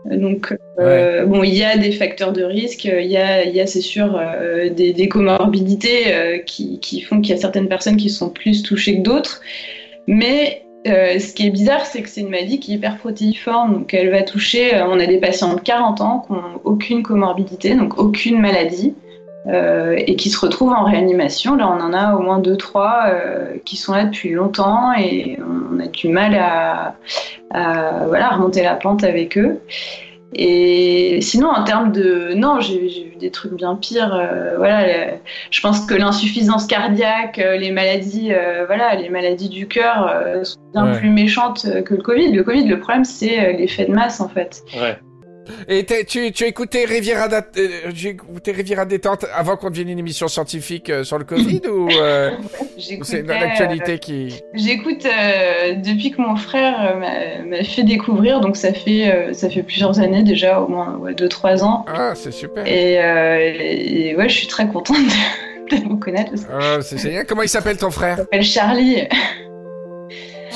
Donc 0.07 0.57
euh, 0.79 1.26
bon, 1.26 1.43
il 1.43 1.55
y 1.55 1.62
a 1.62 1.76
des 1.76 1.93
facteurs 1.93 2.33
de 2.33 2.43
risque, 2.43 2.87
il 2.87 3.11
y 3.11 3.19
a, 3.19 3.45
il 3.45 3.55
y 3.55 3.61
a 3.61 3.67
c'est 3.67 3.83
sûr 3.83 4.19
euh, 4.19 4.71
des, 4.71 4.95
des 4.95 5.09
comorbidités 5.09 6.14
euh, 6.14 6.38
qui, 6.38 6.81
qui 6.81 7.02
font 7.02 7.21
qu'il 7.21 7.35
y 7.35 7.38
a 7.38 7.40
certaines 7.40 7.69
personnes 7.69 7.99
qui 7.99 8.09
sont 8.09 8.31
plus 8.31 8.62
touchées 8.62 8.97
que 8.97 9.02
d'autres. 9.02 9.43
Mais 10.07 10.62
euh, 10.87 11.19
ce 11.19 11.35
qui 11.35 11.47
est 11.47 11.51
bizarre, 11.51 11.85
c'est 11.85 12.03
que 12.03 12.09
c'est 12.09 12.23
une 12.23 12.31
maladie 12.31 12.59
qui 12.59 12.73
est 12.73 12.77
hyper 12.77 12.97
protéiforme, 12.97 13.75
donc 13.75 13.95
elle 13.95 14.11
va 14.11 14.23
toucher. 14.23 14.75
euh, 14.75 14.87
on 14.87 14.99
a 14.99 15.07
des 15.07 15.19
patients 15.19 15.55
de 15.55 15.61
40 15.61 16.01
ans 16.01 16.25
qui 16.27 16.33
n'ont 16.33 16.61
aucune 16.65 17.03
comorbidité, 17.03 17.75
donc 17.75 17.99
aucune 17.99 18.41
maladie, 18.41 18.95
euh, 19.47 19.95
et 19.99 20.17
qui 20.17 20.31
se 20.31 20.39
retrouvent 20.39 20.73
en 20.73 20.85
réanimation. 20.85 21.57
Là, 21.57 21.69
on 21.69 21.81
en 21.83 21.93
a 21.93 22.15
au 22.15 22.23
moins 22.23 22.39
deux, 22.39 22.57
trois 22.57 23.05
euh, 23.07 23.57
qui 23.65 23.77
sont 23.77 23.93
là 23.93 24.05
depuis 24.05 24.31
longtemps, 24.31 24.93
et 24.99 25.39
on 25.41 25.81
a 25.81 25.87
du 25.87 26.09
mal 26.09 26.35
à, 26.35 26.95
à, 27.51 28.07
voilà, 28.07 28.31
remonter 28.31 28.63
la 28.63 28.75
pente 28.75 29.05
avec 29.05 29.37
eux. 29.37 29.61
Et 30.35 31.19
sinon, 31.23 31.49
en 31.49 31.65
termes 31.65 31.91
de. 31.93 32.33
Non, 32.35 32.61
j'ai 32.61 32.89
j'ai 32.89 33.05
vu 33.05 33.17
des 33.17 33.31
trucs 33.31 33.53
bien 33.55 33.75
pires. 33.75 34.15
euh, 34.15 34.57
voilà, 34.57 34.87
le- 34.87 35.13
je 35.51 35.61
pense 35.61 35.81
que 35.87 35.95
l'insuffisance 35.95 36.67
cardiaque, 36.67 37.39
euh, 37.41 37.57
les 37.57 37.73
maladies, 37.73 38.33
euh, 38.33 38.65
voilà, 38.67 38.95
les 38.95 39.09
maladies 39.09 39.49
du 39.49 39.67
cœur 39.67 40.09
euh, 40.09 40.45
sont 40.45 40.59
bien 40.73 40.87
Ouais. 40.93 40.99
plus 40.99 41.11
méchantes 41.11 41.67
euh, 41.69 41.83
que 41.83 41.95
le 41.95 42.03
Covid. 42.03 42.31
Le 42.33 42.45
Covid, 42.45 42.65
le 42.69 42.79
problème, 42.79 43.05
c'est 43.05 43.41
euh, 43.41 43.53
l'effet 43.53 43.87
de 43.87 43.93
masse, 43.93 44.21
en 44.21 44.29
fait. 44.29 44.63
Ouais. 44.81 44.97
Et 45.69 45.85
tu, 46.07 46.33
tu 46.33 46.45
as 46.45 46.47
écouté 46.47 46.85
Riviera, 46.85 47.28
euh, 47.30 47.69
j'ai 47.95 48.11
écouté 48.11 48.52
Riviera 48.52 48.85
Détente 48.85 49.26
avant 49.35 49.57
qu'on 49.57 49.71
devienne 49.71 49.88
une 49.90 49.99
émission 49.99 50.28
scientifique 50.28 50.90
euh, 50.90 51.04
sur 51.04 51.19
le 51.19 51.25
Covid 51.25 51.61
ou 51.69 51.88
euh, 51.90 52.30
c'est 53.02 53.23
l'actualité 53.26 53.99
qui. 53.99 54.28
euh, 54.35 54.47
J'écoute 54.54 55.04
euh, 55.07 55.75
depuis 55.75 56.11
que 56.11 56.21
mon 56.21 56.37
frère 56.37 56.97
m'a- 56.99 57.64
fait 57.64 57.83
découvrir, 57.83 58.40
donc 58.40 58.57
ça 58.57 58.73
fait, 58.73 59.11
euh, 59.12 59.33
ça 59.33 59.50
fait 59.50 59.62
plusieurs 59.62 60.00
années 60.00 60.23
déjà, 60.23 60.61
au 60.61 60.69
moins 60.69 60.99
2-3 61.16 61.62
ans. 61.62 61.85
Ah, 61.88 62.12
c'est 62.14 62.33
super. 62.33 62.64
Et, 62.66 62.95
et 64.11 64.16
ouais, 64.16 64.28
je 64.28 64.35
suis 64.35 64.47
très 64.47 64.66
contente 64.69 64.97
de, 65.71 65.76
de 65.76 65.83
vous 65.88 65.97
connaître. 65.99 66.33
Ah, 66.52 66.78
c'est 66.83 66.99
génial. 66.99 67.26
Comment 67.26 67.42
il 67.42 67.49
s'appelle 67.49 67.76
ton 67.76 67.90
frère? 67.90 68.16
S'appelle 68.16 68.42
Charlie. 68.42 69.02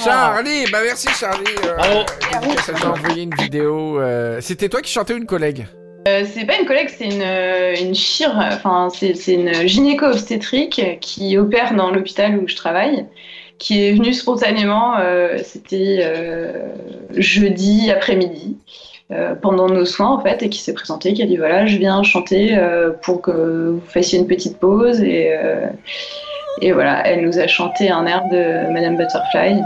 Charlie, 0.05 0.65
bah 0.71 0.79
merci 0.85 1.09
Charlie. 1.09 1.45
euh, 1.65 1.77
Bravo. 1.77 2.59
Ça 2.59 2.73
nous 2.73 2.85
a 2.85 2.91
envoyé 2.91 3.23
une 3.23 3.35
vidéo. 3.35 4.01
euh, 4.01 4.39
C'était 4.41 4.69
toi 4.69 4.81
qui 4.83 4.93
chantais 4.93 5.15
ou 5.15 5.17
une 5.19 5.27
collègue? 5.27 5.67
Euh, 6.07 6.25
c'est 6.31 6.45
pas 6.45 6.59
une 6.59 6.67
collègue, 6.67 6.91
c'est 6.95 7.07
une, 7.07 7.23
euh, 7.23 7.75
une 7.81 7.95
chire, 7.95 8.35
enfin 8.37 8.89
c'est 8.95 9.15
c'est 9.15 9.33
une 9.35 9.67
gynéco-obstétrique 9.67 10.99
qui 11.01 11.39
opère 11.39 11.75
dans 11.75 11.91
l'hôpital 11.91 12.37
où 12.39 12.47
je 12.47 12.55
travaille, 12.57 13.07
qui 13.59 13.83
est 13.87 13.93
venue 13.93 14.13
spontanément, 14.13 14.99
euh, 14.99 15.39
c'était 15.43 16.01
euh, 16.03 16.67
jeudi 17.17 17.91
après-midi, 17.91 18.59
euh, 19.13 19.35
pendant 19.35 19.67
nos 19.69 19.87
soins 19.87 20.11
en 20.11 20.21
fait, 20.21 20.43
et 20.43 20.51
qui 20.51 20.59
s'est 20.61 20.75
présentée, 20.75 21.15
qui 21.15 21.23
a 21.23 21.27
dit 21.27 21.39
voilà, 21.39 21.65
je 21.65 21.79
viens 21.79 22.03
chanter 22.03 22.55
euh, 22.55 22.91
pour 22.91 23.23
que 23.23 23.71
vous 23.71 23.81
fassiez 23.89 24.19
une 24.19 24.27
petite 24.27 24.59
pause, 24.59 25.01
et, 25.01 25.33
euh, 25.33 25.69
et 26.61 26.73
voilà, 26.73 27.07
elle 27.07 27.25
nous 27.25 27.39
a 27.39 27.47
chanté 27.47 27.91
un 27.91 28.07
air 28.07 28.25
de 28.27 28.71
Madame 28.73 28.97
Butterfly. 28.97 29.63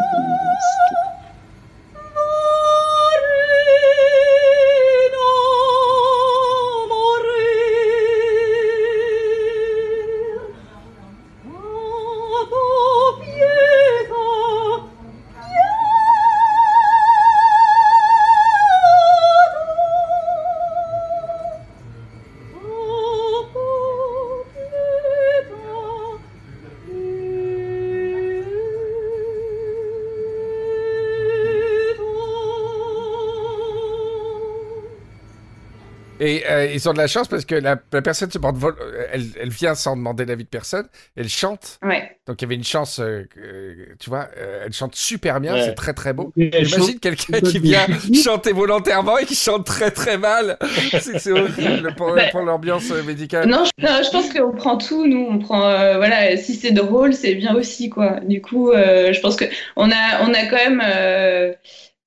Ils 36.78 36.88
ont 36.88 36.92
de 36.92 36.98
la 36.98 37.06
chance 37.06 37.28
parce 37.28 37.44
que 37.44 37.54
la, 37.54 37.76
la 37.92 38.02
personne 38.02 38.30
se 38.30 38.38
porte 38.38 38.56
vol, 38.56 38.74
euh, 38.80 39.06
elle, 39.12 39.24
elle 39.40 39.48
vient 39.50 39.74
sans 39.74 39.96
demander 39.96 40.24
l'avis 40.24 40.44
de 40.44 40.48
personne, 40.48 40.86
elle 41.16 41.28
chante. 41.28 41.78
Ouais. 41.82 42.16
Donc 42.26 42.40
il 42.40 42.44
y 42.44 42.46
avait 42.46 42.54
une 42.54 42.64
chance, 42.64 42.98
euh, 43.00 43.24
que- 43.34 43.94
tu 43.98 44.10
vois, 44.10 44.28
euh, 44.38 44.64
elle 44.66 44.72
chante 44.72 44.94
super 44.94 45.40
bien, 45.40 45.54
Ouais. 45.54 45.64
c'est 45.64 45.74
très 45.74 45.92
très 45.94 46.12
beau. 46.12 46.32
Et 46.36 46.50
elle 46.54 46.66
chante- 46.68 46.78
Imagine 46.78 47.00
quelqu'un 47.00 47.40
qui 47.40 47.58
vient 47.58 47.86
chanter 48.24 48.52
volontairement 48.52 49.18
et 49.18 49.24
qui 49.26 49.34
chante 49.34 49.66
très 49.66 49.90
très 49.90 50.18
mal. 50.18 50.56
C'est 51.00 51.18
c'est 51.18 51.32
horrible 51.32 51.94
pour, 51.96 52.14
Bah, 52.14 52.22
pour 52.30 52.40
l'ambiance 52.42 52.90
euh, 52.90 53.02
médicale. 53.02 53.48
Non, 53.48 53.64
je, 53.64 53.84
non, 53.86 54.02
je 54.04 54.10
pense 54.10 54.32
qu'on 54.32 54.52
prend 54.52 54.76
tout, 54.78 55.06
nous. 55.06 55.26
On 55.30 55.38
prend, 55.38 55.62
euh, 55.68 55.96
voilà, 55.96 56.36
si 56.36 56.54
c'est 56.54 56.72
drôle, 56.72 57.12
c'est 57.14 57.34
bien 57.34 57.54
aussi, 57.54 57.88
quoi. 57.90 58.20
Du 58.20 58.40
coup, 58.40 58.70
euh, 58.70 59.12
je 59.12 59.20
pense 59.20 59.36
que 59.36 59.44
on 59.76 59.90
a, 59.90 60.22
on 60.22 60.32
a 60.34 60.46
quand 60.46 60.56
même, 60.56 60.82
euh, 60.84 61.52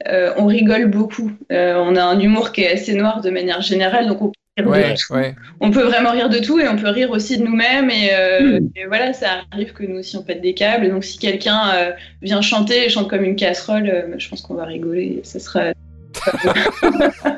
euh, 0.07 0.33
on 0.37 0.45
rigole 0.47 0.85
beaucoup. 0.87 1.31
Euh, 1.51 1.75
on 1.77 1.95
a 1.95 2.03
un 2.03 2.19
humour 2.19 2.51
qui 2.51 2.61
est 2.61 2.71
assez 2.71 2.93
noir 2.93 3.21
de 3.21 3.29
manière 3.29 3.61
générale, 3.61 4.07
donc 4.07 4.21
on 4.21 4.31
Ouais, 4.60 4.91
de 4.93 4.98
tout. 5.00 5.13
ouais. 5.13 5.34
On 5.62 5.72
peut 5.72 5.84
vraiment 5.84 6.12
rire 6.12 6.27
de 6.29 6.39
tout 6.39 6.60
et 6.60 6.67
on 6.67 6.75
peut 6.75 6.89
rire 6.89 7.10
aussi 7.12 7.38
de 7.38 7.43
nous-mêmes. 7.43 7.89
Et, 7.89 8.10
euh, 8.13 8.60
et 8.75 8.86
voilà, 8.86 9.13
ça 9.13 9.43
arrive 9.51 9.72
que 9.72 9.84
nous 9.84 10.00
aussi 10.00 10.17
on 10.17 10.24
pète 10.24 10.41
des 10.41 10.53
câbles. 10.53 10.89
Donc 10.89 11.03
si 11.05 11.17
quelqu'un 11.17 11.72
euh, 11.74 11.91
vient 12.22 12.41
chanter 12.41 12.86
et 12.86 12.89
chante 12.89 13.10
comme 13.10 13.24
une 13.24 13.38
casserole, 13.38 13.88
euh, 13.89 14.13
je 14.17 14.27
pense 14.29 14.41
qu'on 14.41 14.55
va 14.55 14.65
rigoler. 14.65 15.22
Ça 15.24 15.39
sera. 15.39 15.72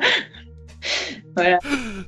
voilà. 1.36 1.58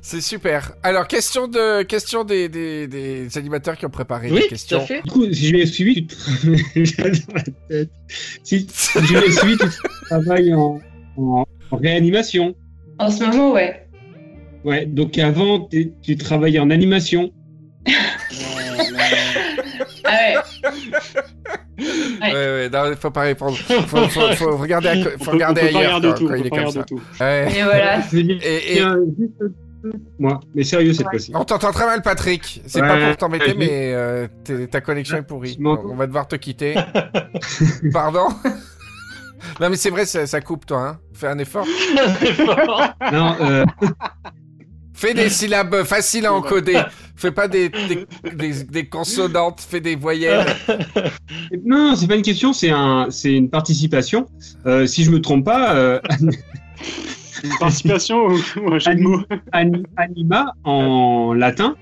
C'est 0.01 0.21
super. 0.21 0.73
Alors, 0.83 1.07
question, 1.07 1.47
de, 1.47 1.83
question 1.83 2.23
des, 2.23 2.49
des, 2.49 2.87
des 2.87 3.37
animateurs 3.37 3.77
qui 3.77 3.85
ont 3.85 3.89
préparé 3.89 4.27
Oui, 4.29 4.35
des 4.35 4.43
tout 4.43 4.49
questions. 4.49 4.77
à 4.77 4.81
fait. 4.81 5.01
Du 5.03 5.09
coup, 5.11 5.25
si 5.33 5.47
je 5.47 5.53
l'ai 5.55 5.65
suivi, 5.65 6.05
tu 6.07 6.83
tête. 7.69 7.89
Si, 8.43 8.67
si 8.69 8.99
je 9.05 9.17
l'ai 9.17 9.31
suivi, 9.31 9.57
tu 9.57 9.67
travailles 10.09 10.53
en, 10.53 10.79
en, 11.17 11.45
en 11.71 11.77
réanimation. 11.77 12.55
En 12.99 13.09
ce 13.09 13.23
moment, 13.23 13.51
ouais. 13.53 13.86
Ouais, 14.63 14.85
donc 14.85 15.17
avant, 15.17 15.69
tu 16.01 16.17
travaillais 16.17 16.59
en 16.59 16.69
animation. 16.69 17.31
Ah 20.03 20.09
ouais. 20.09 20.35
Ouais, 22.19 22.33
ouais, 22.33 22.69
non, 22.71 22.95
faut 22.99 23.11
pas 23.11 23.21
répondre. 23.21 23.55
Faut, 23.57 24.07
faut, 24.07 24.31
faut 24.35 24.57
regarder, 24.57 24.87
à 24.89 24.95
faut 24.95 25.09
On 25.19 25.25
peut- 25.25 25.31
regarder 25.31 25.61
on 25.61 25.65
peut 25.67 25.71
pas 25.73 25.79
ailleurs 25.79 26.01
quand, 26.01 26.13
tout, 26.13 26.27
quand 26.27 26.33
on 26.33 26.35
il 26.35 26.41
peut 26.41 26.47
est 26.47 26.63
comme 26.63 26.71
ça. 26.71 26.83
tout. 26.83 27.01
Ouais. 27.19 27.47
Et 27.57 27.63
voilà. 27.63 27.99
Et- 28.13 28.81
moi, 30.19 30.39
mais 30.55 30.63
sérieux 30.63 30.91
cette 30.91 31.05
Ouais. 31.05 31.11
fois-ci. 31.13 31.31
On 31.35 31.45
t'entend 31.45 31.71
très 31.71 31.85
mal, 31.85 32.01
Patrick. 32.01 32.61
C'est 32.65 32.81
Ouais. 32.81 32.87
pas 32.87 33.07
pour 33.07 33.17
t'embêter, 33.17 33.51
Ouais. 33.51 33.55
mais 33.57 33.69
euh, 33.93 34.27
ta 34.69 34.81
connexion 34.81 35.17
est 35.17 35.21
pourrie. 35.21 35.55
Donc, 35.57 35.85
on 35.85 35.95
va 35.95 36.07
devoir 36.07 36.27
te 36.27 36.35
quitter. 36.35 36.75
Pardon? 37.93 38.27
Non, 39.61 39.69
mais 39.69 39.75
c'est 39.77 39.91
vrai, 39.91 40.05
ça, 40.05 40.25
ça 40.27 40.41
coupe, 40.41 40.65
toi. 40.65 40.79
Hein. 40.89 40.99
Fais 41.13 41.27
un 41.27 41.37
effort. 41.37 41.65
Non, 43.13 43.35
euh, 43.41 43.65
Fais 44.97 45.13
des 45.13 45.29
syllabes 45.29 45.83
faciles 45.83 46.25
à 46.25 46.33
encoder. 46.33 46.81
Fais 47.15 47.29
pas 47.31 47.47
des, 47.47 47.69
des, 47.69 48.07
des- 48.35 48.63
des 48.63 48.85
consonantes, 48.87 49.61
fais 49.61 49.79
des 49.79 49.95
voyelles. 49.95 50.45
non, 51.65 51.95
c'est 51.95 52.07
pas 52.07 52.15
une 52.15 52.23
question, 52.23 52.51
c'est 52.51 52.71
un, 52.71 53.05
c'est 53.11 53.31
une 53.33 53.47
participation. 53.49 54.25
Euh, 54.65 54.87
si 54.87 55.03
je 55.03 55.11
me 55.11 55.21
trompe 55.21 55.45
pas, 55.45 55.75
euh, 55.75 55.99
Une 57.43 57.51
participation 57.59 58.25
ou, 58.25 58.37
ou 58.63 58.73
un 58.73 58.79
jeu 58.79 58.95
de 58.95 59.01
mots 59.01 59.21
ani- 59.51 59.83
anima 59.97 60.53
en 60.63 61.33
latin, 61.33 61.75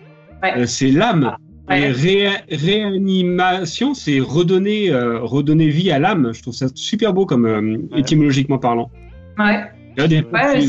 Ouais. 0.44 0.52
euh, 0.58 0.66
c'est 0.66 0.92
l'âme. 0.92 1.38
Ouais. 1.70 1.82
Et 1.84 1.88
ré- 1.92 2.30
réanimation, 2.52 3.94
c'est 3.94 4.20
redonner, 4.20 4.92
euh, 4.92 5.20
redonner 5.22 5.70
vie 5.70 5.90
à 5.90 6.00
l'âme. 6.00 6.32
Je 6.34 6.42
trouve 6.42 6.54
ça 6.54 6.68
super 6.76 7.14
beau 7.14 7.26
comme 7.26 7.46
euh, 7.46 7.78
Ouais. 7.94 8.02
étymologiquement 8.02 8.58
parlant. 8.58 8.92
Ouais. 9.40 9.64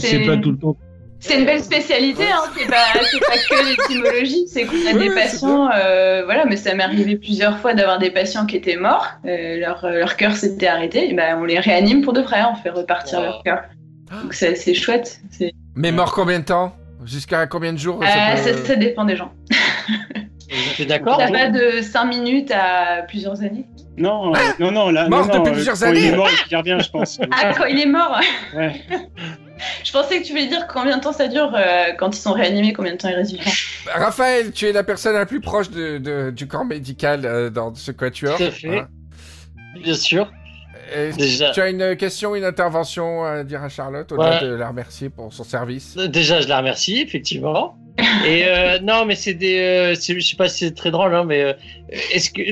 C'est 0.00 0.24
pas 0.24 0.36
tout 0.36 0.52
le 0.52 0.58
temps. 0.58 0.76
C'est 1.26 1.38
une 1.38 1.44
belle 1.44 1.62
spécialité, 1.62 2.22
hein. 2.24 2.42
c'est 2.56 2.66
pas, 2.66 2.76
pas 2.94 3.36
que 3.36 3.68
l'étymologie, 3.68 4.44
c'est 4.48 4.64
qu'on 4.64 4.86
a 4.88 4.92
des 4.92 5.10
patients, 5.10 5.68
euh, 5.74 6.22
voilà, 6.24 6.44
mais 6.44 6.56
ça 6.56 6.74
m'est 6.74 6.84
arrivé 6.84 7.16
plusieurs 7.16 7.58
fois 7.58 7.74
d'avoir 7.74 7.98
des 7.98 8.10
patients 8.10 8.46
qui 8.46 8.56
étaient 8.56 8.76
morts, 8.76 9.08
euh, 9.26 9.58
leur, 9.58 9.84
leur 9.88 10.16
cœur 10.16 10.32
s'était 10.36 10.68
arrêté, 10.68 11.10
et 11.10 11.14
ben 11.14 11.38
on 11.40 11.44
les 11.44 11.58
réanime 11.58 12.02
pour 12.02 12.12
de 12.12 12.20
vrai, 12.20 12.40
on 12.50 12.54
fait 12.54 12.70
repartir 12.70 13.18
Wow. 13.18 13.24
leur 13.24 13.42
cœur. 13.42 13.62
Donc 14.22 14.34
c'est 14.34 14.54
c'est 14.54 14.74
chouette. 14.74 15.20
c'est- 15.30 15.52
Mais 15.74 15.90
mort 15.90 16.12
combien 16.12 16.38
de 16.38 16.44
temps? 16.44 16.76
Jusqu'à 17.04 17.46
combien 17.46 17.72
de 17.72 17.78
jours 17.78 18.00
Euh, 18.02 18.06
ça 18.06 18.36
ça, 18.36 18.50
peut- 18.52 18.64
ça 18.64 18.76
dépend 18.76 19.04
des 19.04 19.16
gens. 19.16 19.32
T'es 20.76 20.84
d'accord 20.86 21.18
Ça 21.20 21.26
va 21.30 21.50
de 21.50 21.80
5 21.82 22.04
minutes 22.04 22.52
à 22.52 23.02
plusieurs 23.08 23.42
années. 23.42 23.66
Non, 23.96 24.32
euh, 24.34 24.38
non, 24.60 24.70
non, 24.70 24.90
là, 24.90 25.08
Mort 25.08 25.26
non, 25.26 25.38
depuis 25.38 25.50
euh, 25.50 25.54
plusieurs 25.54 25.78
quand 25.78 25.90
Il 25.92 25.98
années. 25.98 26.06
est 26.08 26.16
mort, 26.16 26.28
il 26.50 26.56
revient, 26.56 26.78
je 26.80 26.90
pense. 26.90 27.18
Ah, 27.32 27.52
quand 27.56 27.64
il 27.66 27.80
est 27.80 27.86
mort 27.86 28.20
Ouais. 28.54 28.80
Je 29.84 29.92
pensais 29.92 30.20
que 30.20 30.26
tu 30.26 30.32
voulais 30.32 30.46
dire 30.48 30.66
combien 30.66 30.98
de 30.98 31.02
temps 31.02 31.12
ça 31.12 31.28
dure 31.28 31.52
euh, 31.54 31.92
quand 31.98 32.14
ils 32.14 32.20
sont 32.20 32.32
réanimés, 32.32 32.72
combien 32.72 32.92
de 32.92 32.98
temps 32.98 33.08
ils 33.08 33.14
restent 33.14 33.32
vivants. 33.32 33.50
Raphaël, 33.94 34.52
tu 34.52 34.66
es 34.66 34.72
la 34.72 34.84
personne 34.84 35.14
la 35.14 35.26
plus 35.26 35.40
proche 35.40 35.70
de, 35.70 35.98
de- 35.98 36.30
du 36.30 36.46
corps 36.46 36.64
médical 36.64 37.24
euh, 37.24 37.48
dans 37.50 37.74
ce 37.74 37.90
quatuor. 37.92 38.36
Tout 38.36 38.42
à 38.44 38.50
fait. 38.50 38.78
Hein. 38.78 38.88
Bien 39.82 39.94
sûr. 39.94 40.30
Et 40.94 41.10
Déjà. 41.12 41.50
Tu 41.50 41.60
as 41.60 41.68
une 41.68 41.96
question, 41.96 42.34
une 42.36 42.44
intervention 42.44 43.24
à 43.24 43.42
dire 43.44 43.62
à 43.62 43.68
Charlotte, 43.68 44.10
au-delà 44.12 44.40
Ouais. 44.42 44.48
de 44.48 44.54
la 44.54 44.68
remercier 44.68 45.08
pour 45.10 45.32
son 45.32 45.42
service. 45.44 45.96
Déjà, 45.96 46.40
je 46.40 46.48
la 46.48 46.58
remercie, 46.58 47.00
effectivement. 47.00 47.76
Et 48.26 48.44
euh, 48.46 48.78
non, 48.80 49.04
mais 49.06 49.16
c'est 49.16 49.34
des. 49.34 49.58
euh, 49.58 49.94
c'est- 49.94 50.18
je 50.20 50.24
sais 50.26 50.36
pas 50.36 50.48
si 50.48 50.66
c'est 50.66 50.74
très 50.74 50.90
drôle, 50.90 51.14
hein, 51.14 51.24
mais 51.26 51.42
euh, 51.42 51.52
est-ce 52.12 52.30
que 52.30 52.42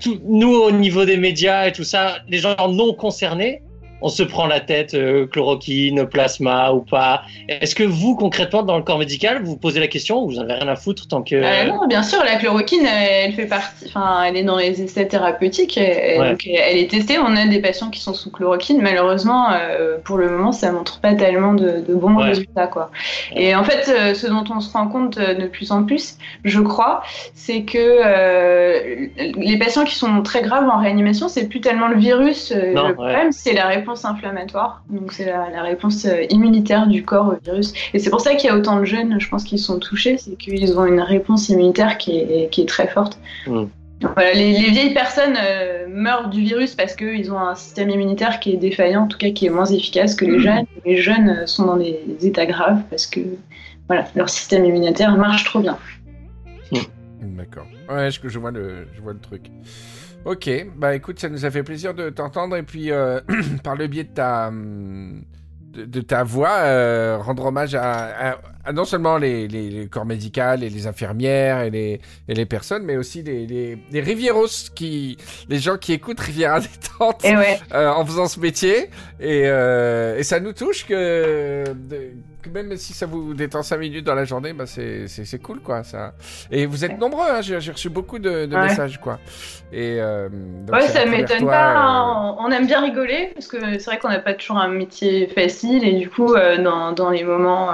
tout- 0.00 0.20
nous, 0.24 0.54
au 0.54 0.70
niveau 0.70 1.04
des 1.04 1.16
médias 1.16 1.66
et 1.66 1.72
tout 1.72 1.84
ça, 1.84 2.18
les 2.28 2.38
gens 2.38 2.54
non 2.68 2.94
concernés, 2.94 3.60
on 4.00 4.08
se 4.08 4.22
prend 4.22 4.46
la 4.46 4.60
tête, 4.60 4.94
euh, 4.94 5.26
chloroquine, 5.26 6.06
plasma 6.06 6.72
ou 6.72 6.80
pas. 6.80 7.22
Est-ce 7.48 7.74
que 7.74 7.82
vous, 7.82 8.14
concrètement, 8.14 8.62
dans 8.62 8.76
le 8.76 8.82
corps 8.82 8.98
médical, 8.98 9.42
vous 9.42 9.52
vous 9.52 9.56
posez 9.56 9.80
la 9.80 9.88
question 9.88 10.22
ou 10.22 10.30
vous 10.30 10.38
en 10.38 10.42
avez 10.42 10.54
rien 10.54 10.68
à 10.68 10.76
foutre 10.76 11.08
tant 11.08 11.22
que. 11.22 11.34
Euh, 11.34 11.64
non, 11.66 11.86
bien 11.88 12.02
sûr, 12.02 12.22
la 12.24 12.36
chloroquine, 12.36 12.84
euh, 12.86 13.24
elle 13.24 13.32
fait 13.32 13.46
partie, 13.46 13.86
enfin, 13.88 14.22
elle 14.24 14.36
est 14.36 14.42
dans 14.44 14.56
les 14.56 14.80
essais 14.82 15.06
thérapeutiques, 15.06 15.76
et 15.78 16.18
Ouais. 16.18 16.30
donc 16.30 16.46
elle 16.46 16.78
est 16.78 16.90
testée. 16.90 17.18
On 17.18 17.36
a 17.36 17.46
des 17.46 17.60
patients 17.60 17.90
qui 17.90 18.00
sont 18.00 18.14
sous 18.14 18.30
chloroquine. 18.30 18.80
Malheureusement, 18.80 19.50
euh, 19.52 19.98
pour 20.04 20.16
le 20.18 20.30
moment, 20.30 20.52
ça 20.52 20.70
montre 20.70 21.00
pas 21.00 21.14
tellement 21.14 21.54
de, 21.54 21.80
de 21.86 21.94
bons 21.94 22.16
Ouais. 22.16 22.24
résultats, 22.28 22.66
quoi. 22.68 22.90
Et 23.34 23.54
en 23.54 23.64
fait, 23.64 23.88
euh, 23.88 24.14
ce 24.14 24.26
dont 24.26 24.44
on 24.54 24.60
se 24.60 24.72
rend 24.72 24.88
compte 24.88 25.18
euh, 25.18 25.34
de 25.34 25.46
plus 25.46 25.72
en 25.72 25.82
plus, 25.84 26.16
je 26.44 26.60
crois, 26.60 27.02
c'est 27.34 27.62
que 27.62 27.78
euh, 27.78 29.06
les 29.16 29.58
patients 29.58 29.84
qui 29.84 29.94
sont 29.94 30.22
très 30.22 30.42
graves 30.42 30.68
en 30.68 30.78
réanimation, 30.78 31.28
c'est 31.28 31.48
plus 31.48 31.60
tellement 31.60 31.88
le 31.88 31.96
virus. 31.98 32.52
euh, 32.52 32.72
Non, 32.74 32.88
le 32.88 32.94
problème, 32.94 33.32
c'est 33.32 33.52
la 33.52 33.66
réponse 33.66 33.87
inflammatoire. 34.04 34.82
Donc 34.90 35.12
c'est 35.12 35.24
la, 35.24 35.50
la 35.50 35.62
réponse 35.62 36.04
euh, 36.04 36.24
immunitaire 36.30 36.86
du 36.86 37.04
corps 37.04 37.28
au 37.28 37.44
virus. 37.44 37.72
Et 37.94 37.98
c'est 37.98 38.10
pour 38.10 38.20
ça 38.20 38.34
qu'il 38.34 38.48
y 38.48 38.52
a 38.52 38.56
autant 38.56 38.78
de 38.78 38.84
jeunes, 38.84 39.20
je 39.20 39.28
pense, 39.28 39.44
qui 39.44 39.58
sont 39.58 39.78
touchés, 39.78 40.18
c'est 40.18 40.36
qu'ils 40.36 40.78
ont 40.78 40.86
une 40.86 41.00
réponse 41.00 41.48
immunitaire 41.48 41.98
qui 41.98 42.18
est, 42.18 42.50
qui 42.50 42.62
est 42.62 42.68
très 42.68 42.88
forte. 42.88 43.18
Mm. 43.46 43.64
Donc 44.00 44.12
voilà, 44.14 44.32
les, 44.32 44.52
les 44.52 44.70
vieilles 44.70 44.94
personnes 44.94 45.36
euh, 45.42 45.86
meurent 45.88 46.28
du 46.28 46.42
virus 46.42 46.74
parce 46.74 46.94
qu'ils 46.94 47.32
ont 47.32 47.40
un 47.40 47.56
système 47.56 47.90
immunitaire 47.90 48.38
qui 48.38 48.52
est 48.52 48.56
défaillant, 48.56 49.02
en 49.02 49.08
tout 49.08 49.18
cas 49.18 49.30
qui 49.30 49.46
est 49.46 49.50
moins 49.50 49.66
efficace 49.66 50.14
que 50.14 50.24
les 50.24 50.38
jeunes. 50.38 50.66
Les 50.84 50.98
jeunes 50.98 51.30
euh, 51.30 51.46
sont 51.46 51.66
dans 51.66 51.76
des 51.76 51.98
états 52.22 52.46
graves 52.46 52.82
parce 52.90 53.06
que 53.06 53.20
voilà, 53.88 54.06
leur 54.14 54.28
système 54.28 54.64
immunitaire 54.64 55.16
marche 55.16 55.44
trop 55.44 55.60
bien. 55.60 55.76
D'accord. 57.20 57.66
Ouais, 57.88 58.10
je, 58.10 58.20
je 58.28 58.38
vois 58.38 58.52
le, 58.52 58.86
je 58.94 59.00
vois 59.00 59.12
le 59.12 59.18
truc. 59.18 59.50
Ok, 60.24 60.50
bah 60.76 60.94
écoute, 60.94 61.18
ça 61.18 61.28
nous 61.28 61.44
a 61.44 61.50
fait 61.50 61.62
plaisir 61.62 61.94
de 61.94 62.10
t'entendre 62.10 62.56
et 62.56 62.62
puis 62.62 62.90
euh, 62.90 63.20
par 63.64 63.76
le 63.76 63.86
biais 63.86 64.04
de 64.04 64.14
ta, 64.14 64.48
hum, 64.48 65.24
de, 65.72 66.00
ta 66.00 66.24
voix, 66.24 66.58
euh, 66.58 67.18
rendre 67.18 67.46
hommage 67.46 67.74
à 67.74 68.38
non 68.72 68.84
seulement 68.84 69.16
les, 69.18 69.48
les- 69.48 69.70
les 69.70 69.86
corps 69.88 70.04
médicaux 70.06 70.54
et 70.60 70.68
les 70.68 70.86
infirmières 70.86 71.60
et 71.62 71.70
les, 71.70 72.00
et 72.28 72.34
les 72.34 72.46
personnes, 72.46 72.82
mais 72.84 72.96
aussi 72.96 73.22
les, 73.22 73.46
les, 73.46 73.78
les 73.90 74.00
Rivieros, 74.00 74.46
qui, 74.74 75.16
les 75.48 75.58
gens 75.58 75.76
qui 75.76 75.92
écoutent 75.92 76.20
Riviera 76.20 76.60
Détente 76.60 77.22
ouais, 77.24 77.58
euh, 77.74 77.88
en 77.88 78.04
faisant 78.04 78.26
ce 78.28 78.38
métier. 78.40 78.90
Et, 79.20 79.42
euh, 79.46 80.18
et 80.18 80.22
ça 80.22 80.40
nous 80.40 80.52
touche 80.52 80.86
que, 80.86 81.64
que 82.42 82.48
même 82.50 82.76
si 82.76 82.92
ça 82.92 83.06
vous 83.06 83.34
détend 83.34 83.62
5 83.62 83.76
minutes 83.78 84.04
dans 84.04 84.14
la 84.14 84.24
journée, 84.24 84.52
bah 84.52 84.64
c'est, 84.66 85.08
c'est, 85.08 85.24
c'est 85.24 85.38
cool 85.40 85.60
quoi. 85.60 85.82
Ça. 85.84 86.14
Et 86.50 86.66
vous 86.66 86.84
êtes 86.84 86.98
nombreux, 86.98 87.26
hein, 87.28 87.40
j'ai, 87.40 87.60
j'ai 87.60 87.72
reçu 87.72 87.88
beaucoup 87.90 88.18
de, 88.18 88.46
de 88.46 88.54
Ouais. 88.56 88.62
messages 88.64 88.98
quoi. 89.00 89.18
Et, 89.72 89.98
euh, 90.00 90.28
donc 90.30 90.74
ouais 90.76 90.88
ça 90.88 91.04
m'étonne 91.04 91.46
pas. 91.46 91.72
euh, 91.72 91.76
hein. 91.76 92.36
On 92.40 92.50
aime 92.50 92.66
bien 92.66 92.80
rigoler 92.80 93.32
parce 93.34 93.46
que 93.48 93.58
c'est 93.78 93.84
vrai 93.84 93.98
qu'on 93.98 94.08
n'a 94.08 94.18
pas 94.20 94.34
toujours 94.34 94.58
un 94.58 94.68
métier 94.68 95.26
facile 95.28 95.84
et 95.86 95.92
du 95.94 96.08
coup, 96.08 96.34
euh, 96.34 96.56
dans, 96.62 96.92
dans 96.92 97.10
les 97.10 97.24
moments 97.24 97.72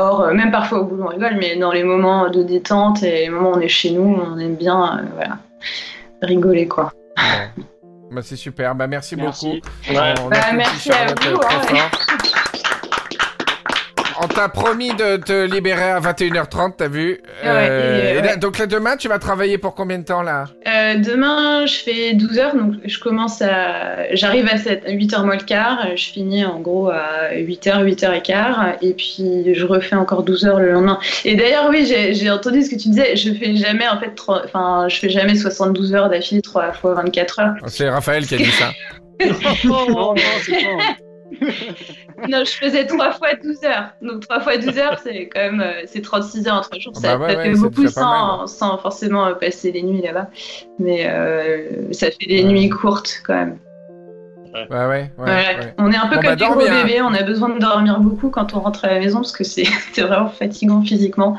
euh, 0.00 0.32
même 0.34 0.50
parfois 0.50 0.80
au 0.80 0.84
boulot 0.84 1.04
on 1.04 1.08
rigole, 1.08 1.36
mais 1.38 1.56
dans 1.56 1.72
les 1.72 1.84
moments 1.84 2.28
de 2.30 2.42
détente 2.42 3.02
et 3.02 3.20
les 3.22 3.28
moments 3.28 3.50
où 3.52 3.56
on 3.56 3.60
est 3.60 3.68
chez 3.68 3.90
nous, 3.90 4.02
on 4.20 4.38
aime 4.38 4.56
bien 4.56 4.98
euh, 4.98 5.02
voilà, 5.14 5.38
rigoler 6.22 6.66
quoi. 6.68 6.92
ouais. 7.18 7.64
Bah, 8.10 8.22
c'est 8.22 8.36
super, 8.36 8.74
bah 8.74 8.88
merci, 8.88 9.14
Merci. 9.14 9.62
beaucoup. 9.86 9.98
Ouais. 9.98 10.14
On 10.24 10.28
Bah, 10.28 10.38
merci 10.52 10.90
à 10.90 11.06
vous, 11.06 11.36
euh, 11.36 11.76
hein. 11.76 11.90
On 14.22 14.28
t'a 14.28 14.48
promis 14.48 14.90
de 14.94 15.16
te 15.16 15.46
libérer 15.46 15.90
à 15.90 15.98
21h30, 16.00 16.74
t'as 16.76 16.88
vu 16.88 17.20
Ouais, 17.42 17.48
et, 17.48 17.70
euh, 17.70 18.10
et 18.18 18.22
là- 18.22 18.28
ouais. 18.32 18.36
Donc 18.36 18.58
là, 18.58 18.66
demain, 18.66 18.96
tu 18.96 19.08
vas 19.08 19.18
travailler 19.18 19.56
pour 19.56 19.74
combien 19.74 19.98
de 19.98 20.04
temps 20.04 20.22
là? 20.22 20.44
Euh, 20.68 20.96
demain, 20.96 21.64
je 21.66 21.74
fais 21.76 22.12
12 22.14 22.38
heures, 22.38 22.54
donc 22.54 22.74
je 22.84 22.98
commence 22.98 23.40
à. 23.40 24.14
J'arrive 24.14 24.46
à 24.52 24.58
7, 24.58 24.82
8h 24.88 25.24
moins 25.24 25.36
le 25.36 25.44
quart, 25.44 25.86
je 25.96 26.04
finis 26.04 26.44
en 26.44 26.60
gros 26.60 26.90
à 26.90 27.32
8h, 27.34 27.82
8h15, 27.84 28.76
et 28.82 28.92
puis 28.92 29.54
je 29.54 29.64
refais 29.66 29.96
encore 29.96 30.22
12 30.22 30.44
heures 30.44 30.60
le 30.60 30.70
lendemain. 30.72 30.98
Et 31.24 31.34
d'ailleurs, 31.34 31.68
oui, 31.70 31.86
j'ai 32.12 32.30
entendu 32.30 32.62
ce 32.62 32.70
que 32.70 32.76
tu 32.76 32.88
disais, 32.90 33.16
je 33.16 33.32
fais 33.32 33.56
jamais 33.56 33.88
en 33.88 33.98
fait, 33.98 34.14
trois- 34.14 34.42
enfin, 34.44 34.86
je 34.88 34.96
fais 34.98 35.08
jamais 35.08 35.34
72 35.34 35.94
heures 35.94 36.10
d'affilée, 36.10 36.42
3 36.42 36.72
fois 36.72 36.94
24 36.94 37.40
heures. 37.40 37.54
C'est 37.68 37.88
Raphaël 37.88 38.26
qui 38.26 38.34
a 38.34 38.38
dit 38.38 38.44
ça. 38.52 38.70
Non, 39.64 39.86
non, 39.88 40.14
c'est 40.44 40.52
pas. 40.52 40.94
Non, 42.28 42.44
je 42.44 42.50
faisais 42.52 42.86
3 42.86 43.12
fois 43.12 43.34
12 43.42 43.64
heures. 43.64 43.90
Donc 44.02 44.20
3 44.20 44.40
fois 44.40 44.56
12 44.56 44.78
heures, 44.78 44.98
c'est 45.02 45.28
quand 45.28 45.40
même 45.40 45.60
euh, 45.60 45.82
c'est 45.86 46.02
36 46.02 46.46
heures 46.48 46.56
en 46.56 46.60
3 46.60 46.78
jours. 46.78 46.92
Ah 46.96 47.00
Ça, 47.00 47.16
bah 47.16 47.24
ouais, 47.26 47.32
ça 47.32 47.38
ouais, 47.38 47.44
fait 47.54 47.58
beaucoup 47.58 47.82
déjà 47.82 47.94
pas 47.94 48.00
sans, 48.00 48.46
sans 48.46 48.78
forcément 48.78 49.26
euh, 49.26 49.34
passer 49.34 49.72
les 49.72 49.82
nuits 49.82 50.02
là-bas. 50.02 50.28
Mais 50.78 51.06
euh, 51.08 51.92
ça 51.92 52.06
fait 52.10 52.26
des 52.26 52.42
Ouais. 52.44 52.48
nuits 52.50 52.68
courtes 52.68 53.22
quand 53.24 53.34
même. 53.34 53.58
Ouais, 54.52 54.66
ouais, 54.68 54.86
ouais. 54.86 55.10
Ouais. 55.18 55.24
ouais. 55.26 55.74
On 55.78 55.92
est 55.92 55.96
un 55.96 56.08
peu 56.08 56.16
Bon, 56.16 56.22
comme 56.22 56.30
bah, 56.30 56.36
des 56.36 56.44
gros 56.44 56.54
dors 56.56 56.64
bien. 56.64 56.82
bébés, 56.84 57.00
on 57.02 57.14
a 57.14 57.22
besoin 57.22 57.50
de 57.50 57.58
dormir 57.60 58.00
beaucoup 58.00 58.30
quand 58.30 58.52
on 58.54 58.60
rentre 58.60 58.84
à 58.84 58.88
la 58.88 58.98
maison 58.98 59.18
parce 59.18 59.32
que 59.32 59.44
c'est 59.44 59.64
c'est 59.92 60.02
vraiment 60.02 60.28
fatigant 60.28 60.82
physiquement. 60.82 61.36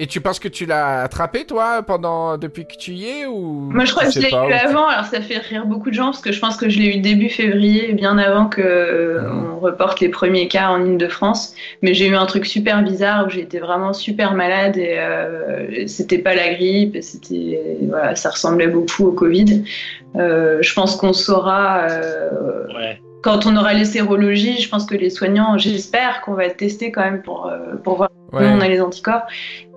Et 0.00 0.08
tu 0.08 0.20
penses 0.20 0.40
que 0.40 0.48
tu 0.48 0.66
l'as 0.66 1.02
attrapé, 1.02 1.44
toi, 1.44 1.84
pendant 1.86 2.36
depuis 2.36 2.66
que 2.66 2.76
tu 2.76 2.92
y 2.92 3.06
es 3.08 3.26
ou 3.26 3.70
Moi 3.70 3.84
je 3.84 3.92
crois 3.92 4.04
que 4.06 4.10
je 4.10 4.18
l'ai 4.18 4.30
eu 4.30 4.52
avant, 4.52 4.88
alors 4.88 5.04
ça 5.04 5.20
fait 5.20 5.38
rire 5.38 5.66
beaucoup 5.66 5.88
de 5.90 5.94
gens 5.94 6.06
parce 6.06 6.20
que 6.20 6.32
je 6.32 6.40
pense 6.40 6.56
que 6.56 6.68
je 6.68 6.80
l'ai 6.80 6.96
eu 6.96 7.00
début 7.00 7.28
février, 7.28 7.92
bien 7.92 8.18
avant 8.18 8.46
que 8.46 9.20
Mhm. 9.20 9.52
on 9.54 9.60
reporte 9.60 10.00
les 10.00 10.08
premiers 10.08 10.48
cas 10.48 10.68
en 10.68 10.84
Ile-de-France. 10.84 11.54
Mais 11.82 11.94
j'ai 11.94 12.08
eu 12.08 12.16
un 12.16 12.26
truc 12.26 12.44
super 12.44 12.82
bizarre 12.82 13.26
où 13.26 13.30
j'étais 13.30 13.60
vraiment 13.60 13.92
super 13.92 14.34
malade 14.34 14.76
et 14.76 14.96
euh, 14.98 15.86
c'était 15.86 16.18
pas 16.18 16.34
la 16.34 16.54
grippe, 16.54 16.96
c'était 17.00 17.78
voilà, 17.88 18.16
ça 18.16 18.30
ressemblait 18.30 18.66
beaucoup 18.66 19.06
au 19.06 19.12
Covid. 19.12 19.62
Euh, 20.16 20.58
je 20.60 20.74
pense 20.74 20.96
qu'on 20.96 21.12
saura 21.12 21.82
euh, 21.88 22.66
Ouais. 22.74 23.00
Quand 23.24 23.46
on 23.46 23.56
aura 23.56 23.72
les 23.72 23.86
sérologies, 23.86 24.60
je 24.60 24.68
pense 24.68 24.84
que 24.84 24.94
les 24.94 25.08
soignants, 25.10 25.56
j'espère 25.58 26.20
qu'on 26.20 26.34
va 26.34 26.44
être 26.44 26.58
testés 26.58 26.92
quand 26.92 27.00
même 27.02 27.22
pour, 27.22 27.46
euh, 27.46 27.76
pour 27.82 27.96
voir 27.96 28.10
Ouais. 28.32 28.42
on 28.46 28.60
a 28.60 28.66
les 28.66 28.80
anticorps. 28.80 29.22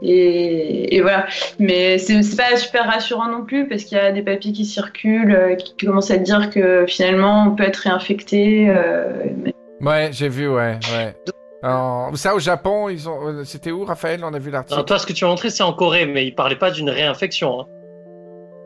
Et, 0.01 0.95
et 0.95 1.01
voilà. 1.01 1.27
Mais 1.59 1.97
c'est 1.99 2.19
pas 2.35 2.55
super 2.57 2.85
rassurant 2.87 3.29
non 3.29 3.43
plus 3.45 3.67
parce 3.67 3.83
qu'il 3.83 3.97
y 3.97 4.01
a 4.01 4.11
des 4.11 4.23
papiers 4.23 4.51
qui 4.51 4.65
circulent 4.65 5.31
euh, 5.35 5.55
qui, 5.55 5.75
qui 5.75 5.85
commencent 5.85 6.09
à 6.11 6.17
dire 6.17 6.49
que 6.49 6.85
finalement 6.87 7.45
on 7.47 7.51
peut 7.55 7.63
être 7.63 7.77
réinfecté. 7.77 8.67
euh, 8.69 9.25
mais- 9.43 9.53
Ouais, 9.81 10.09
j'ai 10.11 10.27
vu, 10.27 10.47
ouais, 10.49 10.79
ouais. 10.97 11.15
Alors, 11.61 12.11
ça, 12.15 12.33
au 12.35 12.39
Japon, 12.39 12.89
ils 12.89 13.07
ont. 13.09 13.27
euh, 13.27 13.43
C'était 13.43 13.71
où, 13.71 13.83
Raphaël? 13.85 14.21
On 14.23 14.33
a 14.33 14.39
vu 14.39 14.49
l'article. 14.51 14.83
Toi, 14.85 14.97
ce 14.99 15.05
que 15.07 15.13
tu 15.13 15.23
as 15.25 15.27
montré, 15.27 15.49
c'est 15.51 15.63
en 15.63 15.73
Corée, 15.73 16.05
mais 16.07 16.25
il 16.25 16.33
parlait 16.33 16.55
pas 16.55 16.71
d'une 16.71 16.89
réinfection. 16.89 17.61
hein. 17.61 17.65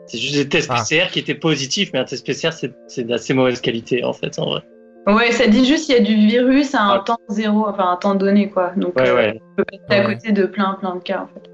C'est 0.06 0.18
juste 0.18 0.34
des 0.34 0.48
tests 0.48 0.68
Ah. 0.70 0.76
PCR 0.88 1.08
qui 1.10 1.18
étaient 1.20 1.34
positifs, 1.34 1.90
mais 1.92 2.00
un 2.00 2.04
test 2.04 2.26
PCR, 2.26 2.52
c'est- 2.52 2.74
c'est 2.88 3.04
d'assez 3.04 3.34
mauvaise 3.34 3.60
qualité, 3.60 4.04
en 4.04 4.12
fait, 4.12 4.38
en 4.38 4.46
vrai. 4.46 4.60
Ouais, 5.06 5.32
ça 5.32 5.46
dit 5.48 5.64
juste 5.64 5.86
qu'il 5.86 5.96
y 5.96 5.98
a 5.98 6.02
du 6.02 6.14
virus 6.28 6.74
à 6.76 6.82
un 6.82 6.98
temps 7.00 7.18
zéro, 7.28 7.66
enfin 7.68 7.90
un 7.90 7.96
temps 7.96 8.14
donné 8.14 8.48
quoi. 8.50 8.72
Donc 8.76 8.94
Ouais, 8.96 9.08
euh, 9.08 9.14
ouais. 9.16 9.40
on 9.52 9.54
peut 9.56 9.64
passer 9.64 10.00
à 10.00 10.06
Ouais. 10.06 10.14
côté 10.14 10.30
de 10.32 10.46
plein 10.46 10.74
plein 10.78 10.94
de 10.94 11.00
cas 11.02 11.22
en 11.22 11.26
fait. 11.26 11.48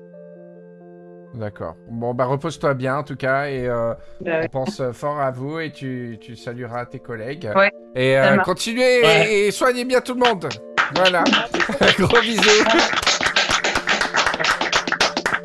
D'accord. 1.35 1.75
Bon, 1.91 2.13
bah, 2.15 2.25
repose-toi 2.27 2.75
bien, 2.75 2.97
en 2.99 3.03
tout 3.05 3.15
cas, 3.17 3.47
et 3.49 3.67
euh, 3.67 3.95
Bah, 4.23 4.41
on 4.45 4.49
pense 4.49 4.81
euh, 4.81 4.93
fort 4.93 5.19
à 5.21 5.31
vous, 5.31 5.61
et 5.61 5.71
tu, 5.71 6.19
tu 6.21 6.37
salueras 6.37 6.85
tes 6.87 6.99
collègues. 6.99 7.49
Ouais, 7.55 7.71
Et 7.95 8.19
euh, 8.19 8.37
continuez, 8.39 9.03
Ouais. 9.03 9.27
et, 9.33 9.47
et 9.47 9.51
soignez 9.51 9.85
bien 9.85 10.01
tout 10.01 10.15
le 10.15 10.21
monde. 10.27 10.49
Voilà. 10.95 11.23
Gros 11.99 12.21
bisous. 12.21 12.65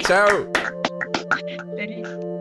Ciao. 0.06 0.28
Salut. 1.78 2.33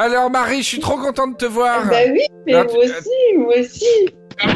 Alors, 0.00 0.30
Marie, 0.30 0.62
je 0.62 0.66
suis 0.66 0.80
trop 0.80 0.96
content 0.96 1.26
de 1.26 1.36
te 1.36 1.44
voir. 1.44 1.86
Bah 1.90 1.96
oui, 2.10 2.22
mais 2.46 2.54
moi 2.54 2.64
tu- 2.64 2.78
aussi, 2.78 3.36
moi 3.36 3.54
aussi. 3.58 3.84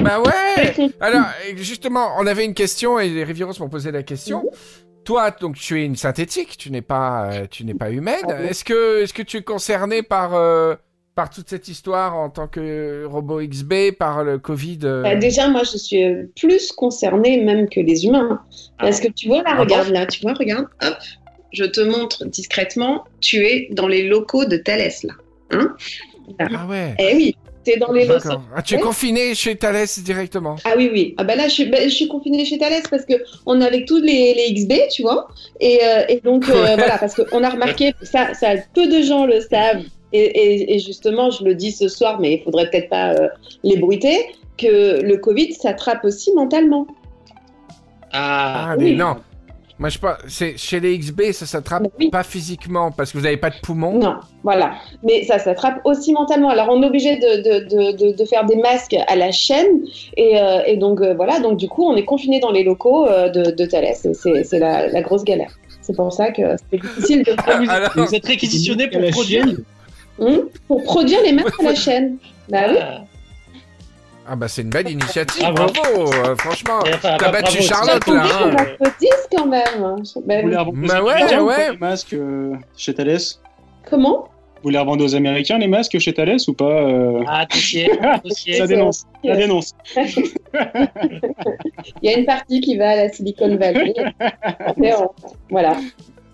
Bah 0.00 0.18
ouais 0.18 0.90
Alors, 1.00 1.26
justement, 1.56 2.14
on 2.18 2.26
avait 2.26 2.46
une 2.46 2.54
question 2.54 2.98
et 2.98 3.10
les 3.10 3.24
Riviros 3.24 3.52
m'ont 3.60 3.68
posé 3.68 3.92
la 3.92 4.02
question. 4.02 4.50
Toi, 5.04 5.30
donc, 5.32 5.56
tu 5.56 5.78
es 5.78 5.84
une 5.84 5.96
synthétique, 5.96 6.56
tu 6.56 6.70
n'es 6.70 6.80
pas, 6.80 7.30
euh, 7.30 7.46
tu 7.50 7.66
n'es 7.66 7.74
pas 7.74 7.90
humaine. 7.90 8.24
Ah 8.26 8.42
Est-ce 8.44 8.64
que, 8.64 9.02
est-ce 9.02 9.12
que 9.12 9.20
tu 9.20 9.36
es 9.36 9.42
concerné 9.42 10.02
par, 10.02 10.34
euh, 10.34 10.76
par 11.14 11.28
toute 11.28 11.50
cette 11.50 11.68
histoire 11.68 12.16
en 12.16 12.30
tant 12.30 12.48
que 12.48 13.04
robot 13.04 13.42
XB, 13.42 13.92
par 13.98 14.24
le 14.24 14.38
Covid 14.38 14.78
euh 14.84 15.02
Bah, 15.02 15.14
déjà, 15.14 15.48
moi, 15.48 15.60
je 15.70 15.76
suis 15.76 16.06
plus 16.40 16.72
concernée 16.72 17.44
même 17.44 17.68
que 17.68 17.80
les 17.80 18.06
humains. 18.06 18.40
Parce 18.78 18.98
que 18.98 19.08
tu 19.08 19.28
vois, 19.28 19.42
là, 19.42 19.50
Ah 19.58 19.60
regarde, 19.60 19.88
là, 19.88 20.06
tu 20.06 20.22
vois, 20.22 20.32
regarde, 20.32 20.68
hop, 20.82 20.94
je 21.52 21.64
te 21.64 21.82
montre 21.82 22.24
discrètement, 22.24 23.04
tu 23.20 23.44
es 23.44 23.68
dans 23.72 23.88
les 23.88 24.08
locaux 24.08 24.46
de 24.46 24.56
Thalès, 24.56 25.02
là. 25.02 25.12
Hein 25.50 25.74
Ah 26.38 26.66
ouais. 26.68 26.94
Eh 26.98 27.14
oui, 27.16 27.36
tu 27.64 27.72
es 27.72 27.76
dans 27.76 27.92
les. 27.92 28.08
Ah, 28.54 28.62
tu 28.62 28.74
es 28.74 28.78
confiné 28.80 29.34
chez 29.34 29.56
Thales 29.56 29.86
directement. 29.98 30.56
Ah 30.64 30.74
oui, 30.76 30.90
oui. 30.92 31.14
Ah 31.18 31.24
bah 31.24 31.36
là, 31.36 31.48
je 31.48 31.52
suis, 31.54 31.64
bah, 31.66 31.78
je 31.82 31.88
suis 31.88 32.08
confinée 32.08 32.44
chez 32.44 32.58
Thalès 32.58 32.82
parce 32.90 33.04
que 33.04 33.14
on 33.46 33.60
est 33.60 33.66
avec 33.66 33.86
tous 33.86 34.00
les, 34.00 34.34
les 34.34 34.54
XB, 34.54 34.72
tu 34.92 35.02
vois. 35.02 35.28
Et, 35.60 35.80
euh, 35.84 36.04
et 36.08 36.20
donc, 36.20 36.48
euh, 36.48 36.74
voilà, 36.76 36.98
parce 36.98 37.14
qu'on 37.14 37.42
a 37.42 37.50
remarqué, 37.50 37.92
ça, 38.02 38.34
ça, 38.34 38.54
peu 38.74 38.86
de 38.86 39.02
gens 39.02 39.26
le 39.26 39.40
savent. 39.40 39.82
Et, 40.12 40.20
et, 40.20 40.74
et 40.74 40.78
justement, 40.78 41.30
je 41.30 41.42
le 41.44 41.54
dis 41.54 41.72
ce 41.72 41.88
soir, 41.88 42.20
mais 42.20 42.34
il 42.34 42.42
faudrait 42.42 42.70
peut-être 42.70 42.88
pas 42.88 43.14
euh, 43.14 43.28
l'ébruiter, 43.64 44.26
que 44.56 45.02
le 45.02 45.16
Covid 45.16 45.52
s'attrape 45.54 46.04
aussi 46.04 46.32
mentalement. 46.34 46.86
Ah, 48.12 48.68
Ah 48.70 48.76
mais 48.78 48.84
oui. 48.90 48.94
non. 48.96 49.16
Moi 49.78 49.88
je 49.88 49.98
pas. 49.98 50.18
C'est 50.28 50.56
chez 50.56 50.78
les 50.78 50.96
XB, 50.96 51.32
ça 51.32 51.46
s'attrape 51.46 51.82
oui. 51.98 52.08
pas 52.08 52.22
physiquement 52.22 52.92
parce 52.92 53.10
que 53.10 53.18
vous 53.18 53.24
n'avez 53.24 53.36
pas 53.36 53.50
de 53.50 53.56
poumon. 53.60 53.98
Non, 53.98 54.14
voilà. 54.44 54.74
Mais 55.02 55.24
ça 55.24 55.38
s'attrape 55.40 55.80
aussi 55.84 56.12
mentalement. 56.12 56.48
Alors, 56.50 56.68
on 56.70 56.80
est 56.82 56.86
obligé 56.86 57.16
de, 57.16 57.42
de, 57.42 57.64
de, 57.68 57.96
de, 58.12 58.16
de 58.16 58.24
faire 58.24 58.44
des 58.46 58.54
masques 58.56 58.94
à 59.08 59.16
la 59.16 59.32
chaîne. 59.32 59.80
Et, 60.16 60.38
euh, 60.40 60.62
et 60.64 60.76
donc, 60.76 61.00
euh, 61.00 61.14
voilà. 61.14 61.40
Donc, 61.40 61.56
du 61.56 61.68
coup, 61.68 61.84
on 61.84 61.96
est 61.96 62.04
confiné 62.04 62.38
dans 62.38 62.52
les 62.52 62.62
locaux 62.62 63.06
euh, 63.08 63.28
de, 63.30 63.50
de 63.50 63.66
Thalès. 63.66 64.06
C'est 64.44 64.58
la, 64.60 64.86
la 64.88 65.02
grosse 65.02 65.24
galère. 65.24 65.50
C'est 65.82 65.96
pour 65.96 66.12
ça 66.12 66.30
que 66.30 66.42
c'est 66.70 66.80
difficile 66.80 67.24
de 67.24 67.32
vous, 67.32 67.68
Alors- 67.70 67.90
vous 67.96 68.14
êtes 68.14 68.26
réquisitionné 68.26 68.88
pour 68.88 69.00
la 69.00 69.10
produire. 69.10 69.44
Hum, 70.20 70.42
pour 70.68 70.84
produire 70.84 71.20
les 71.24 71.32
masques 71.32 71.60
à 71.60 71.64
la 71.64 71.74
chaîne. 71.74 72.16
Bah 72.48 72.60
oui. 72.68 72.76
Ah. 74.26 74.30
Ah 74.32 74.36
bah 74.36 74.48
c'est 74.48 74.62
une 74.62 74.70
belle 74.70 74.90
initiative. 74.90 75.42
Bravo. 75.52 75.72
Bravo. 75.72 76.12
euh, 76.12 76.36
franchement. 76.36 76.84
Et 76.86 76.94
enfin, 76.94 77.16
T'as 77.18 77.30
bah, 77.30 77.40
battu 77.42 77.58
bravo, 77.58 77.68
Charlotte, 77.68 78.02
c'est 78.06 78.12
là, 78.14 78.22
hein. 78.24 78.50
On 78.52 78.56
applaudisse 78.56 79.28
quand 79.30 79.46
même. 79.46 79.62
Vous 80.14 80.22
oui. 80.26 80.50
les 80.50 80.56
revendez 80.56 80.80
aux 80.80 80.86
Bah 80.86 81.02
ouais, 81.02 81.38
ouais. 81.40 81.70
les 81.72 81.76
masques 81.78 82.12
euh, 82.14 82.54
chez 82.76 82.94
Thales 82.94 83.18
Comment 83.90 84.28
Vous 84.62 84.70
les 84.70 84.78
revendez 84.78 85.04
aux 85.04 85.14
Américains, 85.14 85.58
les 85.58 85.68
masques 85.68 85.98
chez 85.98 86.14
Thales 86.14 86.38
ou 86.48 86.54
pas 86.54 86.64
euh, 86.64 87.22
Ah, 87.28 87.44
dossier, 87.46 87.90
dossier. 88.24 88.54
Ça 88.58 88.66
dénonce. 88.66 89.04
Ça 89.24 89.36
dénonce. 89.36 89.72
Il 92.02 92.10
y 92.10 92.14
a 92.14 92.18
une 92.18 92.24
partie 92.26 92.60
qui 92.60 92.76
va 92.78 92.90
à 92.90 92.96
la 92.96 93.08
Silicon 93.12 93.56
Valley. 93.56 93.92
On- 94.78 95.08
Voilà. 95.50 95.76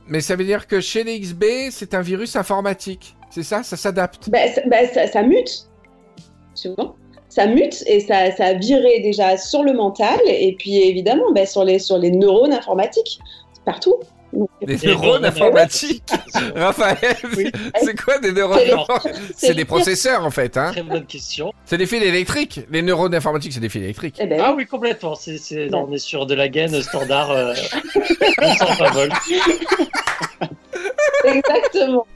Mais 0.07 0.20
ça 0.20 0.37
veut 0.37 0.44
dire 0.44 0.66
que 0.66 0.81
chez 0.81 1.05
les 1.05 1.18
XB, 1.20 1.44
c'est 1.70 1.94
un 1.94 2.00
virus 2.03 2.37
informatique. 2.37 3.16
C'est 3.31 3.42
ça 3.44 3.62
Ça 3.62 3.76
s'adapte. 3.76 4.29
Bah, 4.31 4.38
ça, 4.55 4.61
bah, 4.66 4.87
ça- 4.92 5.07
ça 5.07 5.22
mute. 5.22 5.66
Tu 6.61 6.68
vois 6.76 6.94
ça 7.31 7.47
mute 7.47 7.83
et 7.87 8.01
ça, 8.01 8.31
ça 8.37 8.45
a 8.47 8.53
viré 8.55 9.01
déjà 9.01 9.38
sur 9.38 9.62
le 9.62 9.73
mental 9.73 10.19
et 10.27 10.55
puis 10.59 10.77
évidemment 10.83 11.33
bah, 11.35 11.47
sur, 11.47 11.64
les, 11.64 11.79
sur 11.79 11.97
les 11.97 12.11
neurones 12.11 12.53
informatiques 12.53 13.19
partout. 13.64 13.97
Des 14.62 14.77
neurones 14.87 15.25
informatiques. 15.25 16.05
Raphaël, 16.55 17.16
Oui. 17.37 17.51
c'est 17.83 18.01
quoi 18.01 18.19
des 18.21 18.31
neurones 18.31 18.61
C'est 19.37 19.55
des 19.57 19.64
processeurs 19.64 20.25
en 20.25 20.31
fait. 20.31 20.57
Hein 20.57 20.71
Très 20.71 20.85
bonne 20.85 21.05
question. 21.07 21.53
c'est 21.64 21.79
des 21.79 21.87
fils 21.87 22.01
électriques. 22.05 22.61
Les 22.71 22.81
neurones 22.83 23.12
informatiques, 23.14 23.53
c'est 23.53 23.59
des 23.61 23.69
fils 23.69 23.83
électriques. 23.83 24.19
eh 24.21 24.27
ben, 24.27 24.40
Ah 24.45 24.55
oui, 24.57 24.66
complètement. 24.66 25.14
Non, 25.73 25.87
on 25.88 25.93
est 25.93 25.99
sur 25.99 26.27
de 26.27 26.35
la 26.35 26.49
gaine 26.49 26.81
standard 26.81 27.33
euh, 27.33 27.55
220 28.40 28.90
volts. 28.93 29.12
Exactement. 31.25 32.07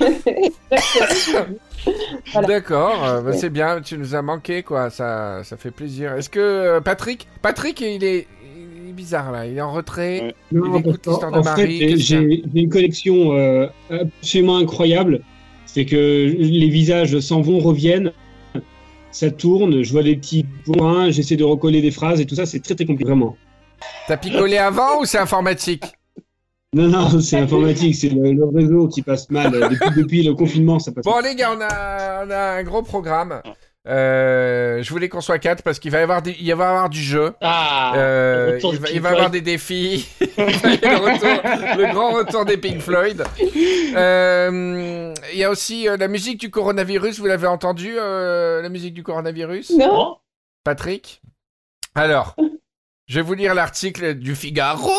Exactement. 0.00 1.46
Voilà. 2.32 2.46
D'accord, 2.48 3.04
euh, 3.04 3.20
bah, 3.20 3.30
Ouais. 3.30 3.36
c'est 3.36 3.50
bien. 3.50 3.80
Tu 3.80 3.98
nous 3.98 4.14
as 4.14 4.22
manqué 4.22 4.62
quoi. 4.62 4.90
Ça, 4.90 5.42
ça 5.44 5.56
fait 5.56 5.70
plaisir. 5.70 6.12
Est-ce 6.14 6.30
que 6.30 6.38
euh, 6.40 6.80
Patrick, 6.80 7.26
Patrick, 7.42 7.80
il 7.80 8.04
est, 8.04 8.26
il 8.44 8.90
est 8.90 8.92
bizarre 8.92 9.32
là. 9.32 9.46
Il 9.46 9.56
est 9.58 9.60
en 9.60 9.72
retrait. 9.72 10.20
Ouais. 10.22 10.34
Non, 10.52 10.76
Il 10.76 10.80
écoute 10.80 11.06
l'histoire 11.06 11.32
de 11.32 11.40
Marie, 11.40 11.98
j'ai 12.00 12.42
une 12.54 12.68
collection 12.68 13.32
euh, 13.32 13.66
absolument 13.90 14.58
incroyable. 14.58 15.22
C'est 15.66 15.84
que 15.86 15.96
les 15.96 16.68
visages 16.68 17.18
s'en 17.20 17.40
vont, 17.40 17.58
reviennent, 17.58 18.12
ça 19.10 19.30
tourne, 19.30 19.82
je 19.82 19.90
vois 19.92 20.02
des 20.02 20.16
petits 20.16 20.44
points, 20.66 21.10
j'essaie 21.10 21.36
de 21.36 21.44
recoller 21.44 21.80
des 21.80 21.90
phrases 21.90 22.20
et 22.20 22.26
tout 22.26 22.34
ça, 22.34 22.44
c'est 22.44 22.60
très 22.60 22.74
très 22.74 22.84
compliqué, 22.84 23.08
vraiment. 23.08 23.36
T'as 24.06 24.18
picolé 24.18 24.58
avant 24.58 25.00
ou 25.00 25.06
c'est 25.06 25.18
informatique? 25.18 25.84
Non, 26.74 26.88
non, 26.88 27.20
c'est 27.20 27.38
informatique, 27.38 27.94
c'est 27.94 28.08
le, 28.08 28.32
le 28.32 28.44
réseau 28.46 28.88
qui 28.88 29.02
passe 29.02 29.28
mal. 29.30 29.54
euh, 29.54 29.68
Depuis, 29.68 29.90
depuis 30.02 30.22
le 30.22 30.34
confinement, 30.34 30.78
ça 30.78 30.92
passe 30.92 31.04
Bon 31.04 31.16
mal. 31.16 31.24
les 31.24 31.34
gars, 31.34 31.50
on 31.56 31.60
a, 31.60 32.24
on 32.26 32.30
a 32.30 32.38
un 32.58 32.62
gros 32.62 32.82
programme. 32.82 33.42
Euh, 33.88 34.80
je 34.80 34.88
voulais 34.90 35.08
qu'on 35.08 35.20
soit 35.20 35.40
quatre 35.40 35.64
parce 35.64 35.80
qu'il 35.80 35.90
va 35.90 35.98
y 35.98 36.02
avoir, 36.02 36.22
des- 36.22 36.36
il 36.38 36.54
va 36.54 36.64
y 36.64 36.68
avoir 36.68 36.88
du 36.88 37.02
jeu. 37.02 37.34
Ah, 37.40 37.92
Euh, 37.96 38.58
il, 38.62 38.78
va, 38.78 38.86
Pink 38.86 38.90
il 38.94 39.00
va 39.00 39.08
y 39.10 39.12
avoir 39.12 39.28
Floyd. 39.28 39.32
des 39.44 39.50
défis. 39.50 40.08
Il 40.20 40.28
va 40.36 40.70
y 40.70 40.84
avoir 40.84 41.02
le, 41.02 41.14
retour- 41.14 41.76
le 41.78 41.92
grand 41.92 42.10
retour 42.12 42.44
des 42.44 42.56
Pink 42.58 42.78
Floyd. 42.80 43.22
Euh, 43.96 45.12
il 45.32 45.38
y 45.38 45.44
a 45.44 45.50
aussi 45.50 45.88
euh, 45.88 45.96
la 45.96 46.06
musique 46.08 46.38
du 46.40 46.50
coronavirus. 46.50 47.18
Vous 47.18 47.26
l'avez 47.26 47.48
entendu, 47.48 47.94
euh, 47.98 48.62
la 48.62 48.68
musique 48.68 48.94
du 48.94 49.02
coronavirus? 49.02 49.72
Non 49.78 50.16
Patrick? 50.64 51.20
Alors, 51.96 52.36
je 53.12 53.20
vais 53.20 53.26
vous 53.26 53.34
lire 53.34 53.54
l'article 53.54 54.14
du 54.14 54.34
Figaro 54.34 54.96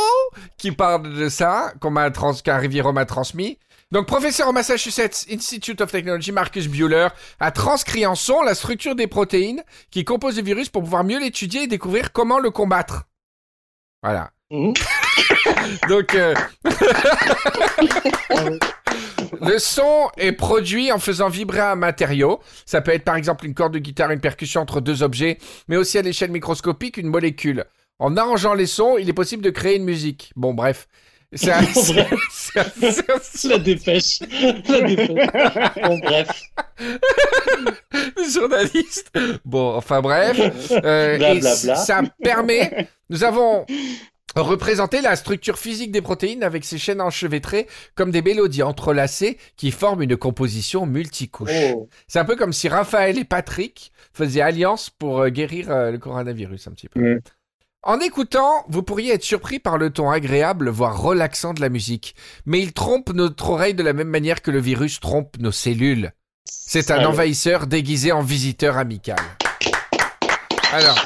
qui 0.60 0.72
parle 0.72 1.16
de 1.16 1.30
ça, 1.30 1.74
qu'on 1.82 1.90
m'a 1.90 2.12
trans 2.12 2.36
qu'un 2.36 2.58
Riviero 2.58 2.94
m'a 2.94 3.06
transmis. 3.06 3.58
Donc, 3.92 4.06
professeur 4.06 4.50
au 4.50 4.52
Massachusetts 4.52 5.26
Institute 5.32 5.82
of 5.82 5.92
Technology, 5.92 6.32
Marcus 6.32 6.68
Bueller, 6.68 7.08
a 7.40 7.50
transcrit 7.50 8.06
en 8.06 8.14
son 8.14 8.44
la 8.44 8.54
structure 8.54 8.94
des 8.94 9.08
protéines 9.08 9.64
qui 9.90 10.06
composent 10.06 10.38
le 10.38 10.44
virus 10.44 10.70
pour 10.70 10.84
pouvoir 10.84 11.04
mieux 11.04 11.20
l'étudier 11.20 11.64
et 11.64 11.68
découvrir 11.68 12.12
comment 12.12 12.38
le 12.38 12.52
combattre. 12.52 13.06
Voilà. 14.04 14.30
Mhm. 14.52 14.76
Donc, 15.90 16.14
euh, 16.14 16.36
le 19.42 19.58
son 19.58 20.12
est 20.18 20.34
produit 20.34 20.92
en 20.92 21.00
faisant 21.00 21.30
vibrer 21.30 21.62
un 21.62 21.76
matériau. 21.76 22.42
Ça 22.68 22.82
peut 22.82 22.92
être 22.92 23.06
par 23.06 23.16
exemple 23.16 23.48
une 23.48 23.56
corde 23.56 23.74
de 23.74 23.80
guitare, 23.80 24.12
une 24.12 24.22
percussion 24.22 24.62
entre 24.62 24.82
deux 24.82 25.02
objets, 25.02 25.40
mais 25.68 25.78
aussi 25.78 25.98
à 25.98 26.04
l'échelle 26.04 26.30
microscopique 26.30 26.98
une 26.98 27.08
molécule. 27.08 27.66
En 28.00 28.18
arrangeant 28.18 28.54
les 28.54 28.66
sons, 28.66 28.98
il 28.98 29.10
est 29.10 29.14
possible 29.14 29.44
de 29.44 29.50
créer 29.50 29.78
une 29.78 29.84
musique. 29.84 30.32
Bon, 30.36 30.54
bref. 30.54 30.88
C'est 31.36 31.48
La 31.48 31.62
dépêche. 33.58 34.20
La 34.70 34.82
dépêche. 34.82 35.10
Bon, 35.82 35.98
bref. 36.00 36.30
Le 37.94 38.30
journaliste. 38.30 39.12
Bon, 39.46 39.76
enfin 39.76 40.02
bref. 40.02 40.72
Euh, 40.72 41.18
et 41.18 41.42
ça 41.42 42.02
permet. 42.22 42.88
Nous 43.10 43.24
avons 43.24 43.66
représenté 44.36 45.02
la 45.02 45.16
structure 45.16 45.58
physique 45.58 45.92
des 45.92 46.02
protéines 46.02 46.44
avec 46.44 46.66
ces 46.66 46.78
chaînes 46.78 47.02
enchevêtrées 47.02 47.68
comme 47.96 48.12
des 48.12 48.22
mélodies 48.22 48.64
entrelacées 48.64 49.38
qui 49.58 49.72
forment 49.72 50.04
une 50.04 50.18
composition 50.18 50.86
multicouche. 50.86 51.52
Oh. 51.76 51.90
C'est 52.08 52.20
un 52.20 52.26
peu 52.26 52.36
comme 52.36 52.54
si 52.54 52.68
Raphaël 52.68 53.20
et 53.20 53.26
Patrick 53.26 53.92
faisaient 54.14 54.42
alliance 54.42 54.90
pour 54.90 55.22
euh, 55.22 55.30
guérir 55.30 55.72
euh, 55.72 55.92
le 55.92 56.00
coronavirus 56.00 56.68
un 56.68 56.72
petit 56.72 56.90
peu. 56.90 57.00
Ouais. 57.00 57.20
En 57.86 58.00
écoutant, 58.00 58.64
vous 58.70 58.82
pourriez 58.82 59.14
être 59.14 59.26
surpris 59.26 59.60
par 59.60 59.78
le 59.78 59.90
ton 59.90 60.10
agréable, 60.10 60.70
voire 60.70 61.02
relaxant 61.02 61.54
de 61.54 61.60
la 61.60 61.68
musique. 61.68 62.16
Mais 62.46 62.62
il 62.62 62.72
trompe 62.72 63.12
notre 63.12 63.50
oreille 63.50 63.74
de 63.74 63.84
la 63.84 63.92
même 63.92 64.08
manière 64.08 64.42
que 64.42 64.52
le 64.52 64.60
virus 64.60 65.02
trompe 65.02 65.36
nos 65.40 65.52
cellules. 65.52 66.14
C'est 66.46 66.92
un 66.92 66.96
Salaud. 66.96 67.10
envahisseur 67.10 67.68
déguisé 67.68 68.14
en 68.14 68.22
visiteur 68.22 68.78
amical. 68.78 69.18
Alors, 70.72 71.06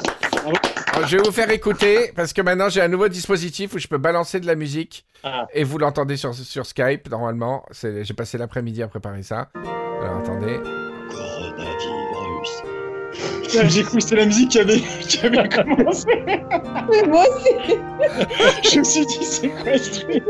je 1.04 1.16
vais 1.16 1.22
vous 1.24 1.32
faire 1.32 1.50
écouter, 1.50 2.12
parce 2.14 2.32
que 2.32 2.42
maintenant 2.42 2.68
j'ai 2.68 2.80
un 2.80 2.88
nouveau 2.88 3.08
dispositif 3.08 3.74
où 3.74 3.78
je 3.78 3.88
peux 3.88 3.98
balancer 3.98 4.38
de 4.38 4.46
la 4.46 4.54
musique. 4.54 5.04
Ah. 5.24 5.48
Et 5.52 5.64
vous 5.64 5.78
l'entendez 5.78 6.16
sur, 6.16 6.32
sur 6.32 6.64
Skype, 6.64 7.10
normalement. 7.10 7.66
J'ai 7.82 8.14
passé 8.14 8.38
l'après-midi 8.38 8.84
à 8.84 8.88
préparer 8.88 9.24
ça. 9.24 9.48
Alors, 10.00 10.18
attendez. 10.18 10.60
Coronavirus. 11.10 11.97
Putain, 13.48 13.68
J'ai 13.68 13.82
cru 13.82 13.96
que 13.96 14.02
c'était 14.02 14.16
la 14.16 14.26
musique 14.26 14.50
qui 14.50 14.58
avait, 14.60 14.80
qui 15.08 15.24
avait 15.24 15.48
commencé. 15.48 16.06
Mais 16.26 17.02
moi 17.08 17.24
aussi. 17.34 17.76
Je 18.72 18.78
me 18.78 18.84
suis 18.84 19.06
dit, 19.06 19.24
c'est 19.24 19.48
quoi 19.48 19.78
ce 19.78 20.00
truc? 20.00 20.22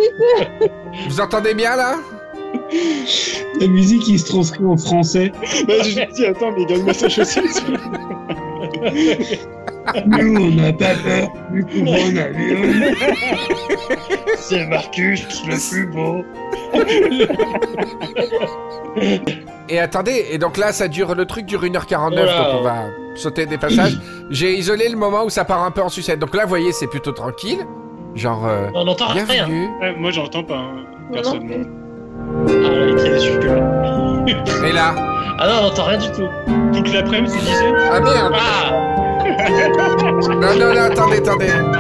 Vous 1.09 1.21
entendez 1.21 1.55
bien, 1.55 1.77
là? 1.77 1.97
La 3.61 3.67
musique 3.67 4.03
qui 4.03 4.19
se 4.19 4.27
transcrit 4.27 4.65
en 4.65 4.77
français. 4.77 5.33
Bah, 5.67 5.75
Je 5.79 5.79
me 5.79 5.83
suis 5.83 6.07
dit, 6.15 6.27
attends, 6.27 6.53
mais 6.53 6.63
il 6.63 6.67
gagne 6.67 6.85
Massachusetts. 6.85 7.63
Nous, 10.07 10.37
on 10.37 10.51
n'a 10.51 10.73
pas 10.73 10.95
peur 11.05 11.29
du 11.53 11.65
coronavirus. 11.65 12.97
C'est 14.37 14.67
Marcus 14.67 15.27
le 15.47 15.71
plus 15.71 15.87
beau. 15.87 16.25
Et 19.69 19.79
attendez, 19.79 20.27
et 20.31 20.39
donc 20.39 20.57
là, 20.57 20.73
ça 20.73 20.89
dure, 20.89 21.15
le 21.15 21.25
truc 21.27 21.45
dure 21.47 21.63
1h49, 21.63 22.11
Voilà. 22.15 22.39
donc 22.39 22.47
on 22.61 22.63
va 22.63 22.77
sauter 23.15 23.47
des 23.47 23.59
passages. 23.59 23.99
J'ai 24.31 24.55
isolé 24.57 24.89
le 24.89 24.97
moment 24.97 25.25
où 25.25 25.31
ça 25.31 25.45
part 25.45 25.63
un 25.65 25.71
peu 25.71 25.83
en 25.83 25.89
sucette. 25.89 26.19
Donc 26.19 26.35
là, 26.35 26.45
vous 26.45 26.49
voyez, 26.49 26.73
c'est 26.73 26.87
plutôt 26.87 27.13
tranquille. 27.13 27.59
Genre, 28.15 28.47
euh, 28.47 28.69
On 28.75 28.85
n'entend 28.87 29.09
rien. 29.09 29.25
bienvenue. 29.25 29.69
Ouais, 29.81 29.95
moi, 29.97 30.11
j'entends 30.11 30.43
pas, 30.43 30.57
hein, 30.57 30.85
personnellement. 31.13 31.67
Ah, 32.49 32.51
il 32.89 32.99
est. 32.99 34.69
Et 34.69 34.73
là, 34.73 34.95
Ah 35.39 35.47
non, 35.49 35.55
on 35.61 35.63
n'entend 35.65 35.85
rien 35.85 35.99
du 35.99 36.11
tout. 36.13 36.27
Toute 36.73 36.93
l'après-midi, 36.93 37.33
tu 37.39 37.41
disais 37.45 37.73
ah 37.93 38.01
merde 38.01 38.33
Ah 38.35 38.73
Non, 39.39 40.55
non, 40.59 40.75
non, 40.75 40.81
attendez, 40.91 41.19
attendez. 41.19 41.47
attendez. 41.49 41.79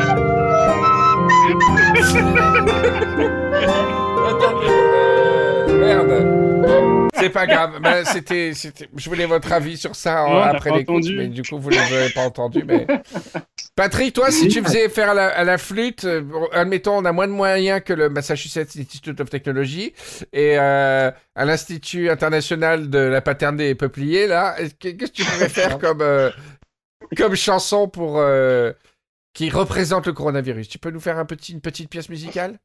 euh, 5.69 5.79
merde. 5.79 7.09
C'est 7.15 7.31
pas 7.31 7.47
grave. 7.47 7.81
Ben, 7.83 8.05
c'était, 8.05 8.53
c'était... 8.55 8.89
Je 8.97 9.09
voulais 9.11 9.27
votre 9.27 9.51
avis 9.53 9.77
sur 9.77 9.97
ça 9.97 10.25
Non, 10.29 10.35
euh, 10.37 10.37
on 10.37 10.39
n'a 10.41 10.51
après 10.51 10.71
l'écoute, 10.71 11.05
mais 11.17 11.27
du 11.27 11.43
coup, 11.43 11.59
vous 11.59 11.71
ne 11.71 11.75
l'avez 11.77 12.11
pas 12.11 12.23
entendu. 12.23 12.63
Mais... 12.65 12.87
Patrick, 13.75 14.13
toi, 14.15 14.31
si 14.31 14.47
tu 14.49 14.63
faisais 14.63 14.89
faire 14.89 15.11
à 15.11 15.15
la, 15.15 15.27
à 15.27 15.43
la 15.45 15.59
flûte, 15.59 16.05
euh, 16.05 16.23
admettons, 16.53 16.97
on 16.99 17.05
a 17.05 17.11
moins 17.13 17.27
de 17.27 17.33
moyens 17.33 17.81
que 17.85 17.93
le 17.93 18.09
Massachusetts 18.09 18.77
Institute 18.79 19.21
of 19.21 19.31
Technology 19.31 19.93
et 20.33 20.57
euh, 20.59 21.11
à 21.35 21.45
l'Institut 21.45 22.09
international 22.09 22.89
de 22.89 22.99
la 22.99 23.21
paternité 23.21 23.71
et 23.71 23.75
peuplier, 23.75 24.29
là, 24.29 24.55
est-ce 24.59 24.75
que- 24.75 24.97
qu'est-ce 24.97 25.11
que 25.13 25.17
tu 25.17 25.25
pourrais 25.25 25.49
faire 25.49 25.79
comme, 25.79 26.03
euh, 26.03 26.31
comme 27.17 27.35
chanson 27.35 27.89
pour 27.89 28.19
euh, 28.19 28.73
qui 29.33 29.51
représente 29.51 30.07
le 30.07 30.13
coronavirus. 30.13 30.69
Tu 30.69 30.79
peux 30.79 30.91
nous 30.91 31.01
faire 31.01 31.19
un 31.19 31.25
petit, 31.25 31.53
une 31.53 31.61
petite 31.61 31.91
pièce 31.91 32.09
musicale? 32.09 32.59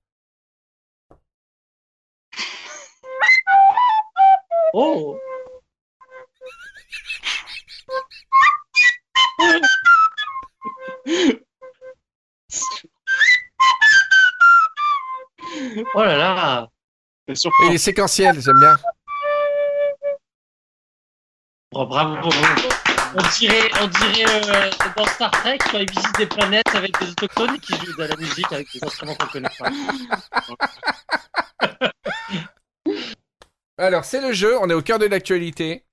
Oh. 4.73 5.19
Oh 15.95 16.03
là 16.03 16.17
là. 16.17 16.69
Et 17.27 17.69
les 17.69 17.77
séquentiels, 17.77 18.41
j'aime 18.41 18.59
bien. 18.59 18.75
Oh, 21.75 21.85
Bravo 21.85 22.29
On 23.15 23.21
dirait, 23.37 23.69
on 23.81 23.87
dirait 23.87 24.25
euh, 24.27 24.71
dans 24.97 25.05
Star 25.05 25.29
Trek 25.31 25.59
quand 25.59 25.77
ils 25.77 25.89
visitent 25.89 26.17
des 26.17 26.25
planètes 26.25 26.73
avec 26.73 26.99
des 26.99 27.09
autochtones 27.09 27.59
qui 27.59 27.73
jouent 27.75 27.95
de 27.97 28.03
la 28.05 28.15
musique 28.15 28.51
avec 28.51 28.67
des 28.73 28.83
instruments 28.83 29.15
qu'on 29.15 29.27
connaît 29.27 29.49
pas. 29.59 29.69
Alors, 33.77 34.05
c'est 34.05 34.21
le 34.21 34.33
jeu, 34.33 34.57
on 34.61 34.69
est 34.69 34.73
au 34.73 34.81
cœur 34.81 34.97
de 34.97 35.05
l'actualité. 35.05 35.83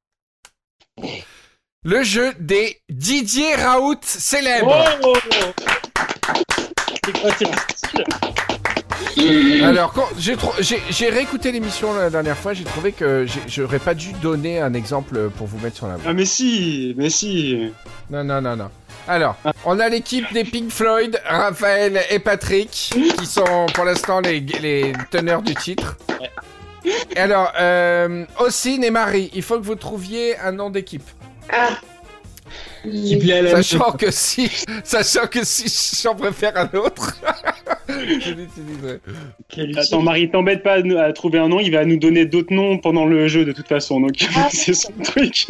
Le 1.83 2.03
jeu 2.03 2.35
des 2.39 2.81
Didier 2.89 3.55
Raoult 3.55 4.01
célèbres. 4.03 4.99
Oh 5.03 5.15
C'est 7.05 7.21
quoi 7.21 7.31
style? 7.33 7.49
Alors, 9.65 9.93
quand 9.93 10.09
j'ai 10.19 11.09
réécouté 11.09 11.53
l'émission 11.53 11.95
la 11.95 12.11
dernière 12.11 12.37
fois, 12.37 12.53
j'ai 12.55 12.65
trouvé 12.65 12.93
que 12.93 13.27
j'aurais 13.47 13.79
pas 13.79 13.95
dû 13.95 14.13
donner 14.15 14.61
un 14.61 14.75
exemple 14.75 15.31
pour 15.37 15.47
vous 15.47 15.59
mettre 15.59 15.77
sur 15.77 15.87
la 15.87 15.97
voie. 15.97 16.05
Ah, 16.11 16.13
mais 16.13 16.25
si, 16.25 16.95
mais 16.97 17.11
si. 17.11 17.73
Non, 18.11 18.25
non, 18.25 18.41
non, 18.41 18.57
non. 18.57 18.71
Alors, 19.09 19.37
on 19.65 19.79
a 19.81 19.89
l'équipe 19.89 20.31
des 20.33 20.45
Pink 20.45 20.71
Floyd, 20.71 21.21
Raphaël 21.27 22.01
et 22.11 22.19
Patrick, 22.19 22.71
qui 23.19 23.27
sont 23.27 23.67
pour 23.75 23.85
l'instant 23.85 24.21
les, 24.21 24.41
les 24.41 24.93
teneurs 25.11 25.43
du 25.43 25.55
titre. 25.55 25.97
Et 27.15 27.19
alors, 27.19 27.53
euh, 27.59 28.25
Ossine 28.39 28.85
et 28.85 28.91
Marie, 28.91 29.31
il 29.35 29.43
faut 29.43 29.59
que 29.59 29.65
vous 29.65 29.75
trouviez 29.75 30.39
un 30.39 30.53
nom 30.53 30.71
d'équipe. 30.71 31.09
Ah. 31.53 31.71
Qui 32.83 33.17
plaît 33.19 33.39
à 33.39 33.43
la 33.43 33.51
Sachant 33.63 33.93
que 33.93 34.11
si, 34.11 34.51
sachant 34.85 35.27
que 35.27 35.45
si 35.45 36.01
j'en 36.03 36.15
préfère 36.15 36.57
un 36.57 36.71
autre, 36.79 37.15
je 37.89 38.31
l'utiliserai. 38.33 39.01
Quel 39.49 39.79
Attends. 39.79 40.01
Marie, 40.03 40.31
t'embête 40.31 40.63
pas 40.63 40.75
à, 40.75 40.81
nous- 40.83 40.97
à 40.99 41.13
trouver 41.13 41.39
un 41.39 41.49
nom, 41.49 41.61
il 41.61 41.71
va 41.73 41.85
nous 41.85 41.99
donner 41.99 42.25
d'autres 42.27 42.55
noms 42.55 42.79
pendant 42.79 43.05
le 43.05 43.29
jeu 43.29 43.45
de 43.45 43.53
toute 43.53 43.69
façon, 43.69 44.01
donc 44.01 44.13
Ah. 44.35 44.49
c'est 44.53 44.75
son 44.75 44.93
truc. 45.05 45.47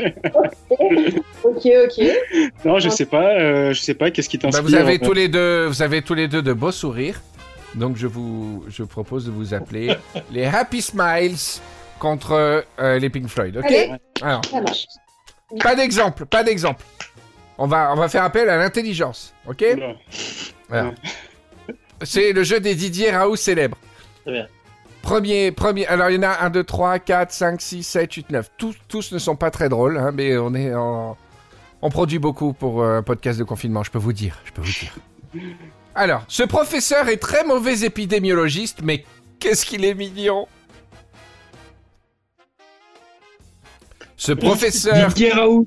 Ok, 1.44 1.66
ok. 1.66 2.04
non, 2.64 2.78
je 2.78 2.88
sais 2.88 3.06
pas, 3.06 3.38
euh, 3.38 3.72
je 3.72 3.80
sais 3.80 3.94
pas, 3.94 4.10
qu'est-ce 4.10 4.28
qui 4.28 4.38
Bah, 4.38 4.48
t'inspire 4.50 4.64
vous 4.64 4.74
avez 4.74 4.98
tous 4.98 5.12
les 5.12 5.28
deux, 5.28 5.66
vous 5.66 5.82
avez 5.82 6.02
tous 6.02 6.14
les 6.14 6.28
deux 6.28 6.42
de 6.42 6.52
beaux 6.52 6.72
sourires. 6.72 7.20
Donc 7.74 7.96
je 7.96 8.06
vous, 8.08 8.64
je 8.68 8.82
propose 8.82 9.26
de 9.26 9.30
vous 9.30 9.54
appeler 9.54 9.94
les 10.32 10.44
Happy 10.44 10.82
Smiles 10.82 11.36
contre 12.00 12.32
euh, 12.80 12.98
les 12.98 13.08
Pink 13.10 13.28
Floyd. 13.28 13.56
Ok? 13.58 13.64
Allez. 13.66 13.92
Alors, 14.22 14.44
Ça 14.44 14.60
marche. 14.60 14.86
pas 15.62 15.76
d'exemple, 15.76 16.26
pas 16.26 16.42
d'exemple. 16.42 16.82
On 17.62 17.66
va, 17.66 17.92
on 17.92 17.96
va 17.96 18.08
faire 18.08 18.24
appel 18.24 18.48
à 18.48 18.56
l'intelligence. 18.56 19.34
Ok? 19.46 19.62
Alors, 20.70 20.94
c'est 22.02 22.32
le 22.32 22.42
jeu 22.42 22.58
des 22.58 22.74
Didier 22.74 23.10
Raoult 23.10 23.36
célèbres. 23.36 23.76
Très 24.22 24.32
bien. 24.32 24.46
Premier, 25.02 25.52
premier. 25.52 25.86
Alors, 25.86 26.08
il 26.08 26.16
y 26.16 26.18
en 26.18 26.22
a 26.22 26.38
1, 26.46 26.50
2, 26.50 26.64
3, 26.64 26.98
4, 27.00 27.30
5, 27.30 27.60
6, 27.60 27.82
7, 27.82 28.14
8, 28.14 28.30
9. 28.30 28.50
Tous, 28.56 28.74
tous 28.88 29.12
ne 29.12 29.18
sont 29.18 29.36
pas 29.36 29.50
très 29.50 29.68
drôles, 29.68 29.98
hein, 29.98 30.10
mais 30.10 30.38
on 30.38 30.54
est 30.54 30.74
en. 30.74 31.18
On 31.82 31.90
produit 31.90 32.18
beaucoup 32.18 32.54
pour 32.54 32.82
euh, 32.82 32.98
un 32.98 33.02
podcast 33.02 33.38
de 33.38 33.44
confinement, 33.44 33.82
je 33.82 33.90
peux 33.90 33.98
vous 33.98 34.14
dire. 34.14 34.38
Je 34.46 34.52
peux 34.52 34.62
vous 34.62 34.72
dire. 34.72 34.94
Alors, 35.94 36.24
ce 36.28 36.42
professeur 36.42 37.08
est 37.08 37.18
très 37.18 37.44
mauvais 37.44 37.80
épidémiologiste, 37.84 38.80
mais 38.82 39.04
qu'est-ce 39.38 39.66
qu'il 39.66 39.84
est 39.84 39.94
mignon 39.94 40.48
Ce 44.16 44.32
professeur. 44.32 45.08
Didier 45.08 45.32
Raoult. 45.32 45.66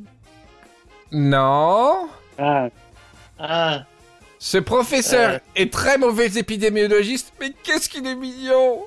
Non. 1.13 2.07
Ah, 2.37 2.67
Ah, 3.39 3.83
Ce 4.39 4.57
professeur 4.57 5.31
Euh. 5.35 5.39
est 5.55 5.71
très 5.71 5.97
mauvais 5.97 6.27
épidémiologiste, 6.37 7.33
mais 7.39 7.53
qu'est-ce 7.63 7.87
qu'il 7.87 8.05
est 8.05 8.15
mignon 8.15 8.81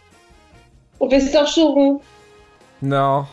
Professeur 0.99 1.47
Choron. 1.53 2.01
Non. 2.83 3.27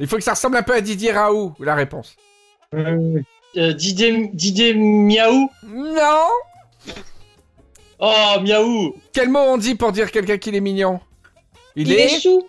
Il 0.00 0.06
faut 0.08 0.16
que 0.16 0.22
ça 0.22 0.32
ressemble 0.32 0.56
un 0.56 0.62
peu 0.62 0.74
à 0.74 0.80
Didier 0.80 1.12
Raoult, 1.12 1.54
la 1.60 1.74
réponse. 1.74 2.16
Euh, 2.74 3.20
euh, 3.56 3.72
Didier, 3.74 4.28
Didier 4.32 4.74
Miaou 4.74 5.50
Non 5.66 6.28
Oh, 8.00 8.40
Miaou 8.42 8.96
Quel 9.12 9.28
mot 9.28 9.38
on 9.40 9.56
dit 9.56 9.74
pour 9.76 9.92
dire 9.92 10.10
quelqu'un 10.10 10.36
qu'il 10.38 10.54
est 10.56 10.60
mignon? 10.60 11.00
Il, 11.76 11.88
Il 11.88 11.94
est 11.94 12.20
chou. 12.20 12.46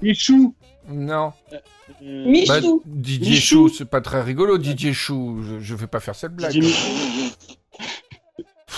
Michou. 0.00 0.54
Non. 0.88 1.32
Euh, 2.02 2.24
Bah, 2.46 2.60
Michou. 2.60 2.82
Didier 2.86 3.30
Michou. 3.30 3.68
Chou, 3.68 3.74
c'est 3.76 3.84
pas 3.88 4.00
très 4.00 4.22
rigolo, 4.22 4.58
Didier 4.58 4.92
Chou. 4.92 5.42
Je, 5.42 5.60
je 5.60 5.74
vais 5.74 5.86
pas 5.86 6.00
faire 6.00 6.14
cette 6.14 6.34
blague. 6.34 6.52
Didier 6.52 6.74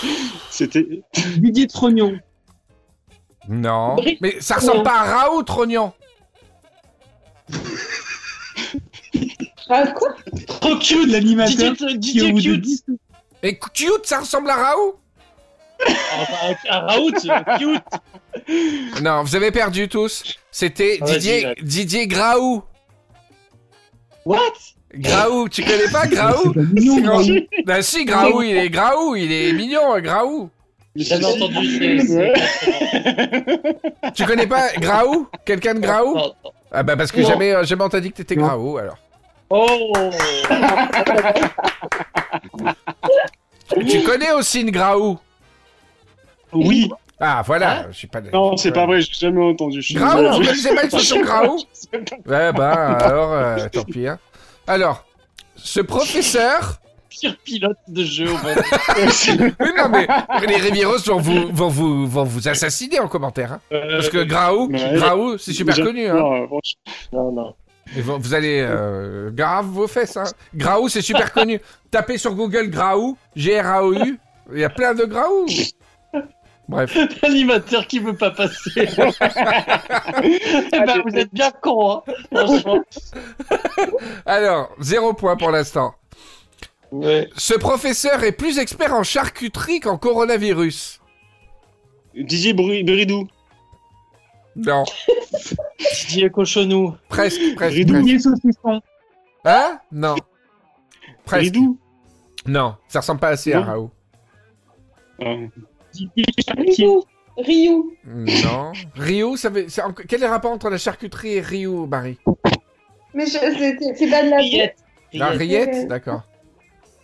C'était. 0.51 0.87
Didier 1.37 1.67
Trognon. 1.67 2.19
Non. 3.49 3.97
Mais 4.21 4.37
ça 4.41 4.57
ressemble 4.57 4.83
pas 4.83 5.01
à 5.01 5.05
Raoult, 5.05 5.45
Rognon. 5.49 5.93
Ah, 9.71 9.87
quoi? 9.87 10.15
Trop 10.47 10.77
cute 10.79 11.11
L'animateur 11.11 11.75
qui, 11.75 12.21
bout 12.31 12.39
de 12.39 12.43
cute 12.43 12.61
10 12.61 12.85
Et 13.43 13.59
cute, 13.59 14.05
ça 14.05 14.21
ressemble 14.21 14.51
à 14.51 14.57
Raoult? 14.57 15.01
Un 16.69 16.81
Raoult, 16.81 17.13
cute 17.59 19.03
Non, 19.03 19.23
vous 19.23 19.35
avez 19.35 19.51
perdu 19.51 19.89
tous. 19.89 20.23
C'était 20.51 20.99
Didier. 20.99 21.55
Didier 21.63 22.07
Graou. 22.07 22.63
What? 24.25 24.53
Graou, 24.95 25.49
tu 25.49 25.65
connais 25.65 25.89
pas 25.91 26.07
Graou? 26.07 26.53
Bah 27.67 27.83
si, 27.83 28.05
Graou, 28.05 28.43
il 28.43 28.57
est 28.57 28.71
Graou, 28.71 29.17
il 29.17 29.33
est 29.33 29.53
mignon, 29.53 29.99
Graou. 30.01 30.49
J'ai 30.97 31.05
jamais 31.05 31.25
entendu 31.27 31.79
c'est- 31.79 32.07
c'est- 32.07 32.33
Tu 34.15 34.25
connais 34.25 34.47
pas 34.47 34.69
Graou? 34.79 35.27
Quelqu'un 35.45 35.75
de 35.75 35.81
Graou? 35.81 36.15
Non, 36.15 36.33
non. 36.45 36.51
Ah 36.71 36.83
bah 36.85 36.97
parce 36.97 37.11
que 37.13 37.21
Non. 37.21 37.29
jamais, 37.29 37.53
euh, 37.53 37.65
jamais 37.65 37.83
on 37.85 37.89
t'a 37.89 38.01
dit 38.01 38.11
que 38.13 38.17
t'étais. 38.17 38.37
Graou 38.37 38.79
alors. 38.79 38.97
Oh 39.51 39.93
Tu 43.89 44.03
connais 44.03 44.33
aussi 44.33 44.61
une 44.61 44.71
Graou? 44.71 45.19
Oui. 46.53 46.89
Ah 47.27 47.43
voilà, 47.47 47.79
Hein 47.81 47.87
je 47.91 47.97
suis 47.97 48.07
pas. 48.07 48.21
Non, 48.21 48.57
c'est 48.59 48.73
pas 48.73 48.85
vrai, 48.87 49.01
j'ai 49.01 49.13
jamais 49.13 49.43
entendu. 49.43 49.81
Désolé. 49.81 50.29
vous 50.31 50.39
connaissez 50.39 50.75
pas 50.75 50.91
sais 51.01 51.23
pas. 51.23 52.17
Ouais 52.27 52.53
bah 52.53 52.73
alors, 52.99 53.33
euh, 53.33 53.67
tant 53.73 53.85
pis. 53.85 54.07
Hein. 54.07 54.19
Alors, 54.67 55.05
ce 55.57 55.81
professeur... 55.81 56.81
Pire 57.09 57.37
pilote 57.45 57.77
de 57.89 58.03
jeu 58.03 58.27
au 58.29 58.33
monde. 58.39 58.63
Oui, 59.61 59.71
non 59.79 59.89
mais 59.89 60.07
les 60.49 60.57
Rivieros 60.57 60.99
vont 61.07 61.19
vous, 61.19 61.49
vont 61.53 61.69
vous, 61.69 62.07
vont 62.09 62.25
vous 62.25 62.49
assassiner 62.49 62.99
en 62.99 63.07
commentaire. 63.09 63.53
Hein. 63.53 63.61
Parce 63.71 64.09
que 64.09 64.25
Graou, 64.25 64.69
Ouais. 64.71 64.95
Graou, 64.97 65.39
c'est 65.39 65.53
super 65.53 65.77
connu. 65.77 66.09
Hein. 66.09 66.15
Non, 66.15 66.47
franchement, 66.49 66.83
Non, 67.13 67.33
non. 67.33 67.55
Et 67.97 68.01
vous, 68.01 68.19
vous 68.19 68.35
allez 68.35 68.67
euh, 68.69 69.31
grave 69.31 69.67
vos 69.67 69.87
fesses. 69.87 70.17
Hein. 70.17 70.25
Graou, 70.57 70.89
c'est 70.89 71.03
super 71.03 71.33
connu. 71.33 71.61
Tapez 71.93 72.19
sur 72.19 72.35
Google 72.35 72.69
Graou, 72.69 73.17
G-R-A-O-U. 73.37 74.19
Il 74.53 74.59
y 74.59 74.65
a 74.65 74.71
plein 74.71 74.95
de 74.95 75.05
Graou. 75.05 75.47
Bref. 76.68 76.96
L'animateur 77.22 77.87
qui 77.87 77.98
veut 77.98 78.16
pas 78.16 78.31
passer. 78.31 78.70
eh 78.77 78.96
ben, 80.81 81.03
vous 81.07 81.14
êtes 81.14 81.33
bien 81.33 81.50
con, 81.50 81.96
hein. 81.96 82.03
Franchement. 82.35 82.83
Alors, 84.27 84.70
zéro 84.81 85.12
point 85.12 85.37
pour 85.37 85.50
l'instant. 85.50 85.94
Ouais. 86.90 87.29
Ce 87.37 87.55
professeur 87.55 88.22
est 88.24 88.33
plus 88.33 88.59
expert 88.59 88.94
en 88.94 89.03
charcuterie 89.03 89.81
qu'en 89.81 89.98
coronavirus. 89.98 91.00
Didier 92.14 92.55
Bri- 92.55 92.85
Bridou. 92.85 93.29
Non, 94.57 94.85
Didier 96.07 96.31
Cochonou. 96.31 96.94
presque, 97.09 97.40
presque. 97.57 97.74
Ridou. 97.74 97.94
presque. 98.05 98.20
Saucisson. 98.20 98.81
Hein? 99.44 99.81
Non. 99.90 100.14
Presque. 101.24 101.50
Bridou. 101.53 101.79
Non, 102.46 102.77
ça 102.87 103.00
ressemble 103.00 103.18
pas 103.20 103.31
assez 103.31 103.53
à. 103.53 103.61
Raoult. 103.62 103.90
Ah. 105.20 105.35
Ryu. 106.57 107.01
Ryu. 107.37 107.97
Non. 108.05 108.73
Ryu, 108.95 109.37
ça 109.37 109.49
veut... 109.51 109.67
quel 110.09 110.23
est 110.23 110.27
le 110.27 110.31
rapport 110.31 110.53
entre 110.53 110.71
la 110.71 110.79
charcuterie 110.79 111.35
et 111.35 111.41
Ryu, 111.41 111.87
Barry? 111.87 112.19
Mais 113.13 113.27
je- 113.27 113.33
c'est 113.97 114.11
pas 114.11 114.23
de 114.25 114.31
la. 114.31 114.37
Rillette. 114.39 114.77
La 115.13 115.29
Rillette. 115.29 115.89
D'accord. 115.89 116.23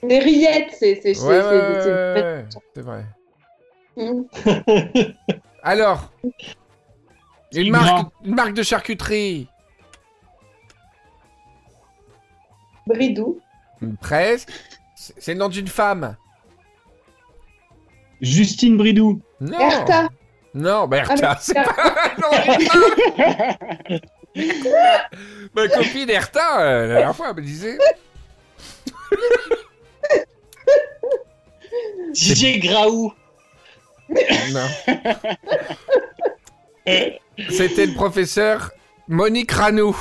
Les 0.03 0.19
rillettes, 0.19 0.71
c'est 0.79 0.99
c'est 1.03 1.13
c'est- 1.15 1.27
Ouais, 1.27 1.37
ouais, 1.37 1.43
c'est- 1.43 1.51
ouais, 1.51 1.83
c'est- 1.83 2.23
ouais, 2.23 2.45
c'est 2.75 2.81
vrai. 2.81 3.05
Alors, 5.63 6.11
une 7.53 7.71
marque, 7.71 8.09
une 8.25 8.35
marque 8.35 8.55
de 8.55 8.63
charcuterie. 8.63 9.47
Bridou. 12.87 13.41
Presque. 14.01 14.49
C'est 14.95 15.35
le 15.35 15.41
nom 15.41 15.49
d'une 15.49 15.69
femme. 15.69 16.17
Justine 18.21 18.77
Bridou. 18.77 19.21
Non. 19.41 19.59
Erta. 19.59 20.09
Non, 20.55 20.87
bah 20.89 21.03
Ah, 21.09 21.13
Erta, 21.13 21.39
c'est 21.41 21.55
pas 21.55 21.65
femme. 21.65 22.21
Ma 25.55 25.69
copine 25.69 26.11
Erta, 26.11 26.61
euh, 26.61 26.81
la 26.83 26.95
dernière 26.95 27.17
fois, 27.17 27.29
elle 27.31 27.37
me 27.37 27.43
disait. 27.43 27.79
Didier 32.13 32.59
Graou. 32.59 33.13
Non. 34.09 34.69
C'était 37.49 37.87
le 37.87 37.95
professeur 37.95 38.73
Monique 39.09 39.53
Ranou. 39.53 39.97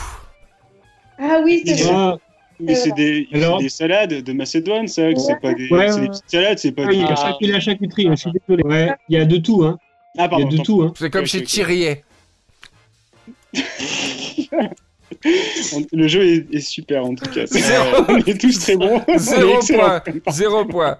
Ah 1.19 1.39
oui, 1.43 1.63
c'est 1.65 1.84
vrai. 1.84 2.15
Ah, 2.61 2.63
Mais 2.65 2.75
c'est 2.75 2.91
des, 2.91 3.27
c'est 3.31 3.37
Alors 3.43 3.59
des 3.59 3.69
salades 3.69 4.21
de 4.23 4.33
Macédoine, 4.33 4.87
ça. 4.87 5.13
que 5.13 5.19
C'est 5.19 5.39
pas 5.39 5.53
des, 5.53 5.69
Ouais, 5.69 5.87
c'est 5.89 5.95
ouais. 5.95 6.01
des 6.01 6.07
petites 6.09 6.23
salades, 6.29 6.57
c'est 6.59 6.71
pas 6.73 6.83
oui, 6.83 6.95
il 6.97 7.01
y 7.01 7.05
des. 7.05 7.11
a 7.11 7.15
chaque- 7.15 7.35
il 7.41 7.47
y 7.47 7.51
a 7.51 7.53
la 7.53 7.59
charcuterie, 7.61 8.07
hein, 8.07 8.15
je 8.15 8.21
suis 8.21 8.31
désolé. 8.47 8.63
Ouais, 8.63 8.91
il 9.07 9.17
y 9.17 9.21
a 9.21 9.25
de 9.25 9.37
tout, 9.37 9.63
hein. 9.63 9.77
Ah, 9.81 10.11
Il 10.17 10.21
y 10.21 10.23
a 10.25 10.29
pardon. 10.29 10.47
de 10.47 10.57
tout, 10.63 10.81
hein. 10.81 10.93
C'est 10.97 11.09
comme 11.09 11.25
chez. 11.25 11.43
Thierry. 11.43 11.95
Le 15.91 16.07
jeu 16.07 16.23
est, 16.25 16.53
est 16.55 16.59
super 16.61 17.03
en 17.05 17.15
tout 17.15 17.25
cas. 17.29 17.45
C'est- 17.47 17.59
Zéro. 17.61 18.03
On 18.07 18.17
est 18.17 18.39
tous 18.39 18.59
très 18.59 18.75
bons. 18.77 19.01
Zéro 19.17 19.59
point. 19.67 20.01
Zéro 20.31 20.65
point. 20.65 20.97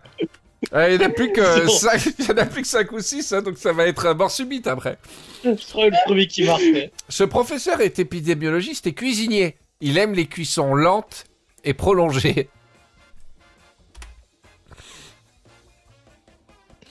Euh, 0.74 0.90
il 0.92 0.98
n'y 0.98 1.04
en 1.04 1.08
a 1.08 1.10
plus 1.10 1.32
que 1.32 1.42
Zéro. 1.42 1.70
5, 1.70 2.14
il 2.20 2.26
y 2.26 2.32
en 2.32 2.38
a 2.38 2.46
plus 2.46 2.62
que 2.64 2.68
5 2.68 2.92
ou 2.92 3.00
6, 3.00 3.32
donc 3.46 3.58
ça 3.58 3.72
va 3.72 3.88
être 3.88 4.14
mort 4.16 4.30
subite 4.32 4.68
après. 4.68 4.98
Je 5.44 5.56
serai 5.56 5.90
le 5.90 5.96
premier 6.06 6.28
qui 6.28 6.44
marque. 6.44 6.60
ouais. 6.62 6.92
Ce 7.08 7.24
professeur 7.24 7.80
est 7.82 7.98
épidémiologiste 8.00 8.86
et 8.88 8.94
cuisinier. 8.94 9.56
Il 9.80 9.98
aime 9.98 10.14
les 10.14 10.26
cuissons 10.26 10.76
lentes 10.76 11.24
et 11.64 11.74
prolongées. 11.74 12.50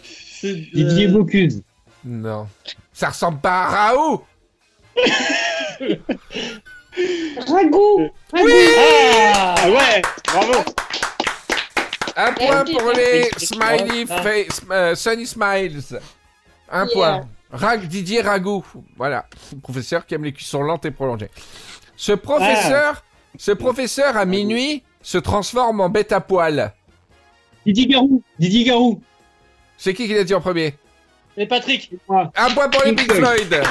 C'est, 0.03 0.55
Didier 0.73 1.09
euh, 1.09 1.13
Bocuse. 1.13 1.63
Non. 2.05 2.49
Ça 2.93 3.09
ressemble 3.11 3.41
pas 3.41 3.65
à 3.65 3.69
Raoult 3.91 4.25
Ragout. 7.47 8.11
Ragout. 8.33 8.49
Ah 8.79 9.55
Ah 9.59 9.71
ouais, 9.71 10.03
bravo. 10.25 10.53
Un 12.17 12.33
point 12.33 12.65
pour 12.65 12.93
les 12.93 13.31
smiley 13.37 14.05
Ah. 14.11 14.23
face, 14.23 14.61
euh, 14.71 14.95
Sunny 14.97 15.27
Smiles. 15.27 15.81
Un 16.71 16.85
Yeah. 16.87 16.93
point. 16.95 17.29
Rag, 17.51 17.87
Didier 17.87 18.21
Ragout. 18.23 18.65
Voilà. 18.97 19.27
Professeur 19.63 20.05
qui 20.05 20.15
aime 20.15 20.25
les 20.25 20.33
cuissons 20.33 20.63
lentes 20.63 20.85
et 20.85 20.91
prolongées. 20.91 21.31
Ce 21.97 22.13
professeur, 22.13 23.03
ce 23.39 23.53
professeur 23.53 24.17
à 24.19 24.27
minuit 24.27 24.83
se 25.01 25.17
transforme 25.17 25.81
en 25.81 25.89
bête 25.89 26.13
à 26.13 26.21
poil. 26.21 26.75
Didier 27.65 27.87
Garou. 27.87 28.23
Didier 28.39 28.65
Garou. 28.65 29.01
C'est 29.79 29.95
qui 29.95 30.07
qui 30.07 30.13
l'a 30.15 30.25
dit 30.25 30.35
en 30.35 30.41
premier? 30.41 30.75
Et 31.37 31.47
Patrick. 31.47 31.91
Un 32.11 32.51
point 32.51 32.69
pour 32.69 32.83
les 32.85 32.95
Pink 32.95 33.13
Floyd. 33.13 33.63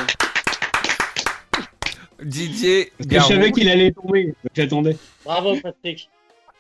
Didier 2.24 2.92
que 2.98 3.16
je 3.16 3.20
savais 3.20 3.40
Garou. 3.40 3.52
qu'il 3.52 3.70
allait 3.70 3.92
tomber. 3.92 4.26
donc 4.28 4.36
J'attendais. 4.56 4.98
Bravo, 5.24 5.56
Patrick. 5.62 6.10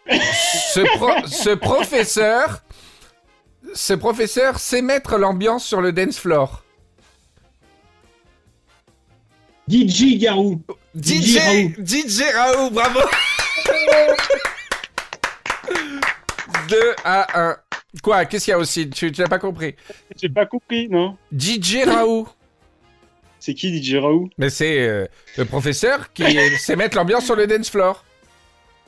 Ce, 0.09 0.81
pro- 0.97 1.25
ce 1.27 1.49
professeur, 1.55 2.61
ce 3.73 3.93
professeur 3.93 4.59
sait 4.59 4.81
mettre 4.81 5.17
l'ambiance 5.17 5.65
sur 5.65 5.81
le 5.81 5.91
dance 5.91 6.19
floor. 6.19 6.63
DJ 9.69 10.17
Garou. 10.17 10.61
DJ, 10.95 11.37
Raoult. 11.39 11.85
DJ 11.85 12.21
Raoult, 12.33 12.71
bravo 12.71 12.99
2 16.69 16.95
à 17.03 17.49
1. 17.49 17.57
Quoi 18.01 18.25
Qu'est-ce 18.25 18.45
qu'il 18.45 18.51
y 18.51 18.55
a 18.55 18.59
aussi? 18.59 18.89
Tu 18.89 19.11
tu 19.11 19.21
n'as 19.21 19.27
pas 19.27 19.39
compris? 19.39 19.75
J'ai 20.15 20.29
pas 20.29 20.45
compris, 20.45 20.87
non 20.87 21.17
DJ 21.37 21.83
Raoult. 21.85 22.27
C'est 23.39 23.53
qui 23.53 23.83
DJ 23.83 23.95
Raoult? 23.95 24.29
Mais 24.37 24.49
c'est 24.49 24.79
euh, 24.87 25.05
le 25.37 25.43
professeur 25.45 26.13
qui 26.13 26.23
sait 26.59 26.77
mettre 26.77 26.95
l'ambiance 26.95 27.25
sur 27.25 27.35
le 27.35 27.45
dance 27.45 27.69
floor. 27.69 28.05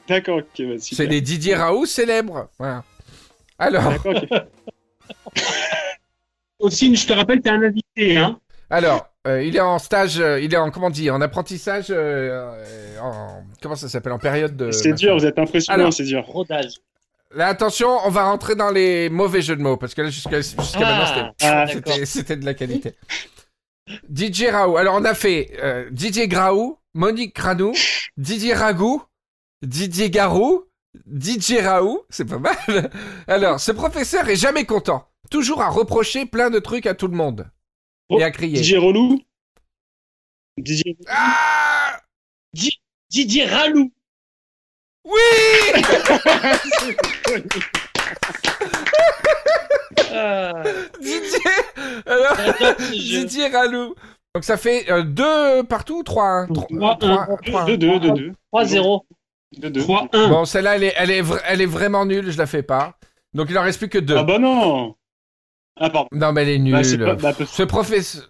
D'accord, 0.07 0.37
ok, 0.37 0.65
bah, 0.65 0.75
C'est 0.79 1.07
des 1.07 1.21
Didier 1.21 1.55
Raoult 1.55 1.85
célèbres. 1.85 2.49
Voilà. 2.57 2.83
Alors, 3.59 3.89
D'accord, 3.89 4.15
ok. 4.15 4.29
Aussi, 6.59 6.95
je 6.95 7.05
te 7.05 7.13
rappelle, 7.13 7.41
t'es 7.41 7.49
un 7.49 7.61
invité, 7.63 8.17
hein. 8.17 8.39
alors 8.69 9.09
euh, 9.29 9.43
il 9.43 9.55
est 9.55 9.59
en 9.61 9.79
stage, 9.79 10.19
euh, 10.19 10.39
il 10.41 10.53
est 10.53 10.57
en, 10.57 10.71
comment 10.71 10.89
dire, 10.89 11.13
en 11.13 11.21
apprentissage, 11.21 11.87
euh, 11.89 12.51
en, 13.01 13.43
comment 13.61 13.75
ça 13.75 13.87
s'appelle, 13.89 14.11
en 14.13 14.19
période 14.19 14.55
de... 14.57 14.71
C'est 14.71 14.93
dur, 14.93 15.17
vous 15.17 15.25
êtes 15.25 15.39
impressionnant, 15.39 15.91
c'est 15.91 16.03
dur. 16.03 16.25
Rodage. 16.25 16.73
Là, 17.35 17.47
attention, 17.47 17.89
on 18.05 18.09
va 18.09 18.23
rentrer 18.23 18.55
dans 18.55 18.71
les 18.71 19.09
mauvais 19.09 19.41
jeux 19.41 19.55
de 19.55 19.61
mots, 19.61 19.77
parce 19.77 19.93
que 19.93 20.01
là, 20.01 20.09
jusqu'à 20.09 20.37
jusqu'à 20.41 20.79
maintenant, 20.79 21.05
c'était 21.05 21.45
Ah, 21.45 21.65
Ah. 21.67 22.05
C'était- 22.05 22.35
de 22.37 22.45
la 22.45 22.53
qualité. 22.55 22.95
DJ 24.13 24.45
Raoult. 24.51 24.77
Alors, 24.77 24.95
on 24.95 25.05
a 25.05 25.13
fait 25.13 25.51
euh, 25.63 25.89
Didier 25.91 26.27
Graou, 26.27 26.77
Monique 26.93 27.33
Cranou, 27.35 27.73
Didier 28.17 28.53
Ragou, 28.53 29.03
Didier 29.61 30.09
Garou, 30.09 30.65
DJ 31.07 31.57
Raoult. 31.63 32.03
C'est 32.09 32.25
pas 32.25 32.37
mal. 32.39 32.91
Alors, 33.27 33.59
ce 33.59 33.71
professeur 33.71 34.27
est 34.29 34.35
jamais 34.35 34.65
content. 34.65 35.05
Toujours 35.31 35.61
à 35.61 35.69
reprocher 35.69 36.25
plein 36.25 36.49
de 36.49 36.59
trucs 36.59 36.85
à 36.87 36.93
tout 36.95 37.07
le 37.07 37.15
monde. 37.15 37.47
Et 38.11 38.23
à 38.23 38.31
crier. 38.31 38.63
DJ 38.63 38.75
Relou 38.75 39.19
DJ... 40.57 40.83
Ah 41.07 41.99
Didier 43.09 43.45
Ralou. 43.45 43.91
Oui 45.05 45.13
Ah, 50.13 50.63
Didier 51.01 51.39
Alors, 52.05 52.37
jeu. 52.91 53.19
Didier 53.25 53.47
Ralou. 53.47 53.95
Donc 54.35 54.43
ça 54.43 54.57
fait 54.57 54.89
euh, 54.91 55.03
deux 55.03 55.63
partout 55.63 55.99
ou 55.99 56.03
trois 56.03 56.25
hein 56.41 56.47
Trois- 56.53 56.67
Trois, 56.67 56.97
trois- 56.97 57.27
un. 57.31 57.37
trois- 57.45 57.65
2-2, 57.65 57.99
2-2. 57.99 58.33
3-0. 58.53 59.01
2-2. 59.57 59.81
3-1. 59.81 60.29
Bon, 60.29 60.45
celle-là, 60.45 60.75
elle 60.75 60.83
est, 60.83 60.93
elle, 60.97 61.11
est 61.11 61.23
elle 61.47 61.61
est 61.61 61.65
vraiment 61.65 62.05
nulle, 62.05 62.31
je 62.31 62.37
la 62.37 62.45
fais 62.45 62.61
pas. 62.63 62.95
Donc 63.33 63.47
il 63.49 63.57
en 63.57 63.63
reste 63.63 63.79
plus 63.79 63.89
que 63.89 63.97
deux. 63.97 64.15
Ah 64.17 64.23
bah 64.23 64.37
non 64.39 64.95
Ah 65.79 65.89
pardon. 65.89 66.09
Non, 66.11 66.31
mais 66.33 66.43
elle 66.43 66.49
est 66.49 66.57
nulle. 66.59 66.97
Bah, 66.97 67.15
pas- 67.15 67.33
bah, 67.33 67.45
Ce 67.45 67.63
professeur... 67.63 68.23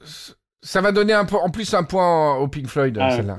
Ça 0.61 0.81
va 0.81 0.91
donner 0.91 1.13
un 1.13 1.23
po- 1.25 1.39
en 1.39 1.49
plus 1.49 1.73
un 1.73 1.83
point 1.83 2.35
au 2.35 2.47
Pink 2.49 2.67
Floyd, 2.67 2.97
Ah, 3.01 3.11
celle-là. 3.11 3.37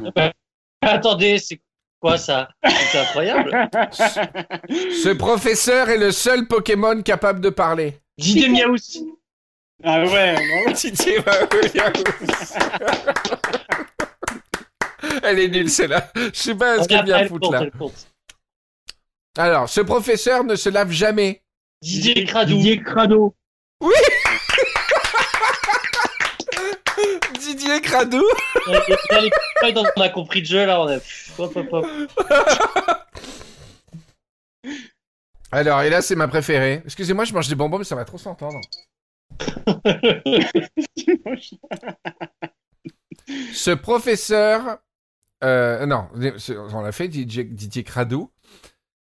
Attendez, 0.81 1.39
c'est 1.39 1.61
quoi 2.01 2.17
ça? 2.17 2.49
C'est 2.67 2.99
incroyable. 2.99 3.69
Ce 4.71 5.13
professeur 5.13 5.91
est 5.91 5.99
le 5.99 6.13
seul 6.13 6.47
Pokémon 6.47 7.03
capable 7.03 7.41
de 7.43 7.51
parler. 7.51 7.99
Didier 8.17 8.49
Miaous. 8.49 8.77
Ah 9.85 10.03
ouais, 10.05 10.35
non. 10.35 10.73
Didier 10.75 11.19
Williams. 11.53 12.57
Elle 15.23 15.39
est 15.39 15.49
nulle, 15.49 15.71
celle-là. 15.71 16.11
Je 16.15 16.31
sais 16.33 16.55
pas 16.55 16.83
ce 16.83 16.89
qu'elle 16.89 17.05
vient 17.05 17.19
Elle 17.19 17.29
foutre, 17.29 17.51
compte, 17.51 17.93
là. 19.37 19.43
Alors, 19.45 19.69
ce 19.69 19.81
professeur 19.81 20.45
ne 20.45 20.55
se 20.57 20.69
lave 20.69 20.91
jamais. 20.91 21.43
Didier 21.83 22.25
Cradou. 22.25 22.57
Didier 22.57 22.83
Crado. 22.83 23.35
Didier 27.41 27.81
Cradou 27.81 28.23
on 29.97 30.01
a 30.01 30.09
compris 30.09 30.41
le 30.41 30.47
jeu, 30.47 30.67
là, 30.67 30.81
on 30.81 30.89
a... 30.89 30.97
Hop, 31.39 31.57
hop, 31.57 31.69
hop. 31.73 31.87
Alors, 35.53 35.83
et 35.83 35.91
là, 35.91 36.01
c'est 36.03 36.15
ma 36.15 36.29
préférée. 36.29 36.81
Excusez-moi, 36.85 37.25
je 37.25 37.33
mange 37.33 37.49
des 37.49 37.57
bonbons, 37.57 37.79
mais 37.79 37.85
ça 37.85 37.97
va 37.97 38.05
trop 38.05 38.19
s'entendre. 38.19 38.61
Ce 43.53 43.73
professeur... 43.73 44.79
Euh, 45.43 45.87
non, 45.87 46.07
on 46.75 46.83
l'a 46.83 46.93
fait, 46.93 47.09
Didier, 47.09 47.45
Didier 47.45 47.83
Cradou. 47.83 48.31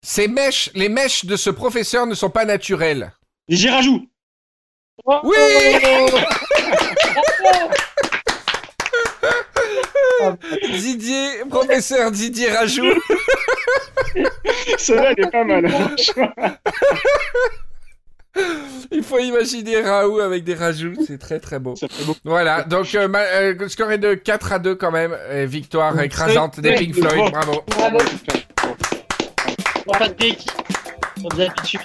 Ces 0.01 0.27
mèches, 0.27 0.71
les 0.73 0.89
mèches 0.89 1.25
de 1.25 1.35
ce 1.35 1.51
professeur 1.51 2.07
ne 2.07 2.15
sont 2.15 2.31
pas 2.31 2.45
naturelles. 2.45 3.13
J'y 3.47 3.69
rajoute. 3.69 4.09
Oui 5.05 5.35
Didier, 10.71 11.43
professeur 11.49 12.11
Didier 12.11 12.51
Rajou. 12.51 12.83
Celle-là, 14.77 15.13
elle 15.17 15.25
est 15.25 15.31
pas 15.31 15.43
mal. 15.43 15.69
franchement. 15.69 16.31
Il 18.91 19.01
faut 19.03 19.19
imaginer 19.19 19.81
Raoult 19.81 20.19
avec 20.19 20.43
des 20.43 20.55
rajouts, 20.55 20.93
c'est 21.07 21.17
très 21.17 21.39
très 21.39 21.57
beau. 21.57 21.73
Voilà, 22.25 22.63
donc 22.63 22.93
euh, 22.93 23.07
ma- 23.07 23.19
euh, 23.21 23.53
le 23.57 23.69
score 23.69 23.91
est 23.91 23.97
de 23.97 24.13
4 24.13 24.51
à 24.51 24.59
2 24.59 24.75
quand 24.75 24.91
même. 24.91 25.15
Et 25.31 25.45
victoire 25.45 25.97
écrasante 26.01 26.59
des 26.59 26.75
Pink 26.75 26.95
Floyd, 26.95 27.31
bravo. 27.31 27.63
Bravo. 27.67 27.97
Bon, 29.85 29.93
Patrick, 29.97 30.45
comme 31.21 31.37
d'habitude.「 31.37 31.79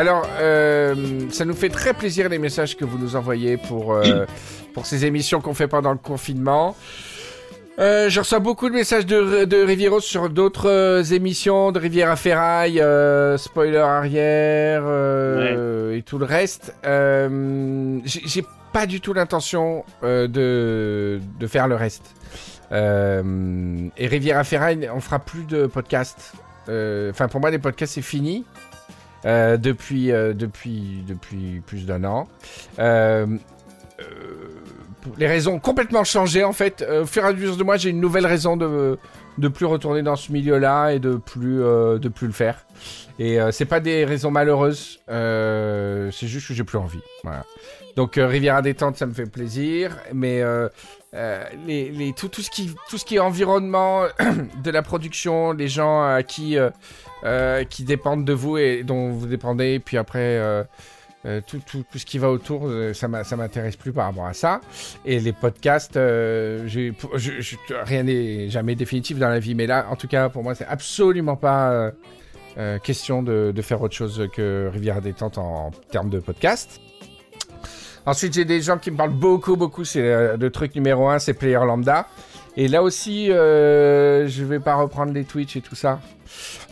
Alors, 0.00 0.26
euh, 0.40 0.94
ça 1.28 1.44
nous 1.44 1.52
fait 1.52 1.68
très 1.68 1.92
plaisir 1.92 2.30
les 2.30 2.38
messages 2.38 2.74
que 2.74 2.86
vous 2.86 2.96
nous 2.96 3.16
envoyez 3.16 3.58
pour, 3.58 3.92
euh, 3.92 4.24
pour 4.72 4.86
ces 4.86 5.04
émissions 5.04 5.42
qu'on 5.42 5.52
fait 5.52 5.68
pendant 5.68 5.92
le 5.92 5.98
confinement. 5.98 6.74
Euh, 7.78 8.08
je 8.08 8.18
reçois 8.18 8.38
beaucoup 8.38 8.70
de 8.70 8.74
messages 8.74 9.04
de, 9.04 9.44
de 9.44 9.62
Rivieros 9.62 10.00
sur 10.00 10.30
d'autres 10.30 10.70
euh, 10.70 11.02
émissions, 11.02 11.70
de 11.70 11.78
Rivière 11.78 12.10
à 12.10 12.16
Ferraille, 12.16 12.80
euh, 12.80 13.36
Spoiler 13.36 13.76
Arrière 13.76 14.84
et 15.92 16.00
tout 16.00 16.16
le 16.16 16.24
reste. 16.24 16.72
J'ai 16.82 18.46
pas 18.72 18.86
du 18.86 19.02
tout 19.02 19.12
l'intention 19.12 19.84
de, 20.02 21.20
de 21.38 21.46
faire 21.46 21.68
le 21.68 21.74
reste. 21.74 22.14
Et 22.72 24.06
Rivière 24.06 24.38
à 24.38 24.44
Ferraille, 24.44 24.88
on 24.94 25.00
fera 25.00 25.18
plus 25.18 25.44
de 25.44 25.66
podcasts. 25.66 26.32
Enfin, 26.68 27.28
pour 27.28 27.40
moi, 27.40 27.50
les 27.50 27.58
podcasts, 27.58 27.92
c'est 27.96 28.00
fini. 28.00 28.46
Euh, 29.26 29.56
depuis, 29.56 30.12
euh, 30.12 30.32
depuis, 30.32 31.04
depuis 31.06 31.60
plus 31.66 31.84
d'un 31.84 32.04
an. 32.04 32.28
Euh, 32.78 33.26
les 35.18 35.26
raisons 35.26 35.58
complètement 35.58 36.04
changé 36.04 36.42
en 36.42 36.52
fait. 36.52 36.86
Au 36.88 37.06
fur 37.06 37.24
et 37.24 37.28
à 37.28 37.32
mesure 37.32 37.56
de 37.56 37.64
moi, 37.64 37.76
j'ai 37.76 37.90
une 37.90 38.00
nouvelle 38.00 38.26
raison 38.26 38.56
de 38.56 38.98
de 39.40 39.48
plus 39.48 39.66
retourner 39.66 40.02
dans 40.02 40.16
ce 40.16 40.30
milieu-là 40.32 40.90
et 40.90 40.98
de 40.98 41.14
plus 41.16 41.62
euh, 41.62 41.98
de 41.98 42.08
plus 42.08 42.26
le 42.26 42.32
faire. 42.32 42.64
Et 43.18 43.40
euh, 43.40 43.50
c'est 43.52 43.66
pas 43.66 43.80
des 43.80 44.04
raisons 44.04 44.30
malheureuses. 44.30 45.00
euh, 45.10 46.10
c'est 46.10 46.26
juste 46.26 46.48
que 46.48 46.54
j'ai 46.54 46.64
plus 46.64 46.78
envie. 46.78 47.02
Voilà. 47.22 47.44
Donc 47.96 48.16
euh, 48.16 48.26
Riviera 48.26 48.62
détente, 48.62 48.96
ça 48.96 49.06
me 49.06 49.12
fait 49.12 49.26
plaisir, 49.26 49.96
mais 50.14 50.42
les, 51.66 51.90
les, 51.90 52.12
tout, 52.12 52.28
tout 52.28 52.40
ce 52.40 52.50
qui 52.50 52.74
tout 52.88 52.96
ce 52.96 53.04
qui 53.04 53.16
est 53.16 53.20
environnement 53.20 54.04
de 54.64 54.70
la 54.70 54.82
production, 54.82 55.52
les 55.52 55.68
gens 55.68 56.20
qui 56.26 56.56
qui 57.68 57.84
dépendent 57.84 58.24
de 58.24 58.32
vous 58.32 58.56
et 58.56 58.84
dont 58.84 59.10
vous 59.10 59.26
dépendez, 59.26 59.80
puis 59.84 59.98
après 59.98 60.66
euh, 61.26 61.40
tout, 61.46 61.60
tout, 61.66 61.84
tout 61.90 61.98
ce 61.98 62.06
qui 62.06 62.18
va 62.18 62.30
autour, 62.30 62.66
euh, 62.66 62.94
ça 62.94 63.08
m'intéresse 63.08 63.76
plus 63.76 63.92
par 63.92 64.06
rapport 64.06 64.26
à 64.26 64.32
ça. 64.32 64.60
Et 65.04 65.20
les 65.20 65.32
podcasts, 65.32 65.96
euh, 65.96 66.66
rien 67.84 68.02
n'est 68.02 68.48
jamais 68.48 68.74
définitif 68.74 69.18
dans 69.18 69.28
la 69.28 69.38
vie, 69.38 69.54
mais 69.54 69.66
là, 69.66 69.86
en 69.90 69.96
tout 69.96 70.08
cas, 70.08 70.30
pour 70.30 70.42
moi, 70.42 70.54
c'est 70.54 70.66
absolument 70.66 71.36
pas 71.36 71.92
euh, 72.56 72.78
question 72.78 73.22
de, 73.22 73.52
faire 73.60 73.82
autre 73.82 73.94
chose 73.94 74.28
que 74.32 74.70
Rivière 74.72 75.02
détente 75.02 75.36
en, 75.36 75.66
en 75.66 75.70
termes 75.90 76.08
de 76.10 76.20
podcast. 76.20 76.80
Ensuite, 78.06 78.32
j'ai 78.32 78.46
des 78.46 78.62
gens 78.62 78.78
qui 78.78 78.90
me 78.90 78.96
parlent 78.96 79.10
beaucoup, 79.10 79.56
beaucoup. 79.56 79.84
C'est 79.84 80.36
le 80.38 80.50
truc 80.50 80.74
numéro 80.74 81.08
un, 81.08 81.18
c'est 81.18 81.34
Player 81.34 81.60
Lambda. 81.66 82.08
Et 82.56 82.66
là 82.66 82.82
aussi, 82.82 83.26
je 83.26 84.44
vais 84.44 84.58
pas 84.58 84.74
reprendre 84.76 85.12
les 85.12 85.24
Twitch 85.24 85.54
et 85.56 85.60
tout 85.60 85.74
ça. 85.74 86.00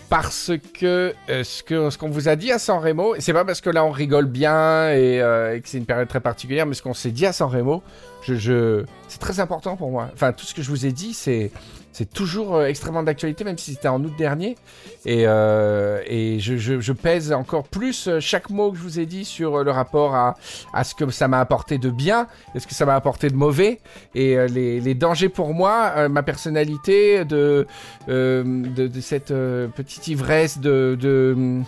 Parce 0.09 0.53
que 0.81 1.15
euh, 1.29 1.45
ce 1.45 1.63
que 1.63 1.91
ce 1.91 1.99
qu'on 1.99 2.09
vous 2.09 2.29
a 2.29 2.37
dit 2.37 2.51
à 2.51 2.59
San 2.59 2.83
Remo, 2.83 3.15
et 3.15 3.21
c'est 3.21 3.35
pas 3.35 3.45
parce 3.45 3.61
que 3.61 3.69
là 3.69 3.85
on 3.85 3.91
rigole 3.91 4.25
bien 4.25 4.91
et, 4.91 5.21
euh, 5.21 5.57
et 5.57 5.61
que 5.61 5.69
c'est 5.69 5.77
une 5.77 5.85
période 5.85 6.09
très 6.09 6.21
particulière, 6.21 6.65
mais 6.65 6.75
ce 6.75 6.83
qu'on 6.83 6.95
s'est 6.95 7.11
dit 7.11 7.27
à 7.27 7.33
San 7.33 7.49
Remo, 7.51 7.83
c'est 8.27 9.19
très 9.21 9.41
important 9.41 9.77
pour 9.77 9.91
moi. 9.91 10.09
Enfin, 10.15 10.33
tout 10.33 10.47
ce 10.47 10.55
que 10.55 10.63
je 10.63 10.71
vous 10.71 10.87
ai 10.87 10.93
dit, 10.93 11.13
c'est 11.13 11.51
c'est 11.93 12.13
toujours 12.13 12.57
euh, 12.57 12.67
extrêmement 12.67 13.03
d'actualité, 13.03 13.45
même 13.45 13.59
si 13.59 13.73
c'était 13.73 13.89
en 13.89 14.03
août 14.03 14.13
dernier. 14.17 14.57
Et, 15.05 15.27
euh, 15.27 16.01
je, 16.39 16.93
pèse 16.93 17.33
encore 17.33 17.65
plus 17.65 18.09
euh, 18.09 18.21
chaque 18.21 18.51
mot 18.51 18.71
que 18.71 18.79
je 18.79 18.83
vous 18.83 19.01
ai 19.01 19.07
dit 19.07 19.25
sur 19.25 19.65
le 19.65 19.71
rapport 19.71 20.15
à, 20.15 20.37
ce 20.85 20.95
que 20.95 21.11
ça 21.11 21.29
m'a 21.29 21.41
apporté 21.41 21.79
de 21.79 21.91
bien 21.91 22.27
et 22.55 22.61
ce 22.61 22.67
que 22.67 22.75
ça 22.75 22.87
m'a 22.87 22.95
apporté 22.95 23.31
de 23.31 23.35
mauvais. 23.35 23.81
Et 24.15 24.37
les, 24.49 24.95
dangers 24.95 25.29
pour 25.29 25.55
moi, 25.55 26.09
ma 26.09 26.23
personnalité, 26.23 27.25
de, 27.25 27.67
de, 28.07 29.01
cette 29.01 29.29
petite 29.29 30.09
ivresse 30.09 30.59
de, 30.59 31.63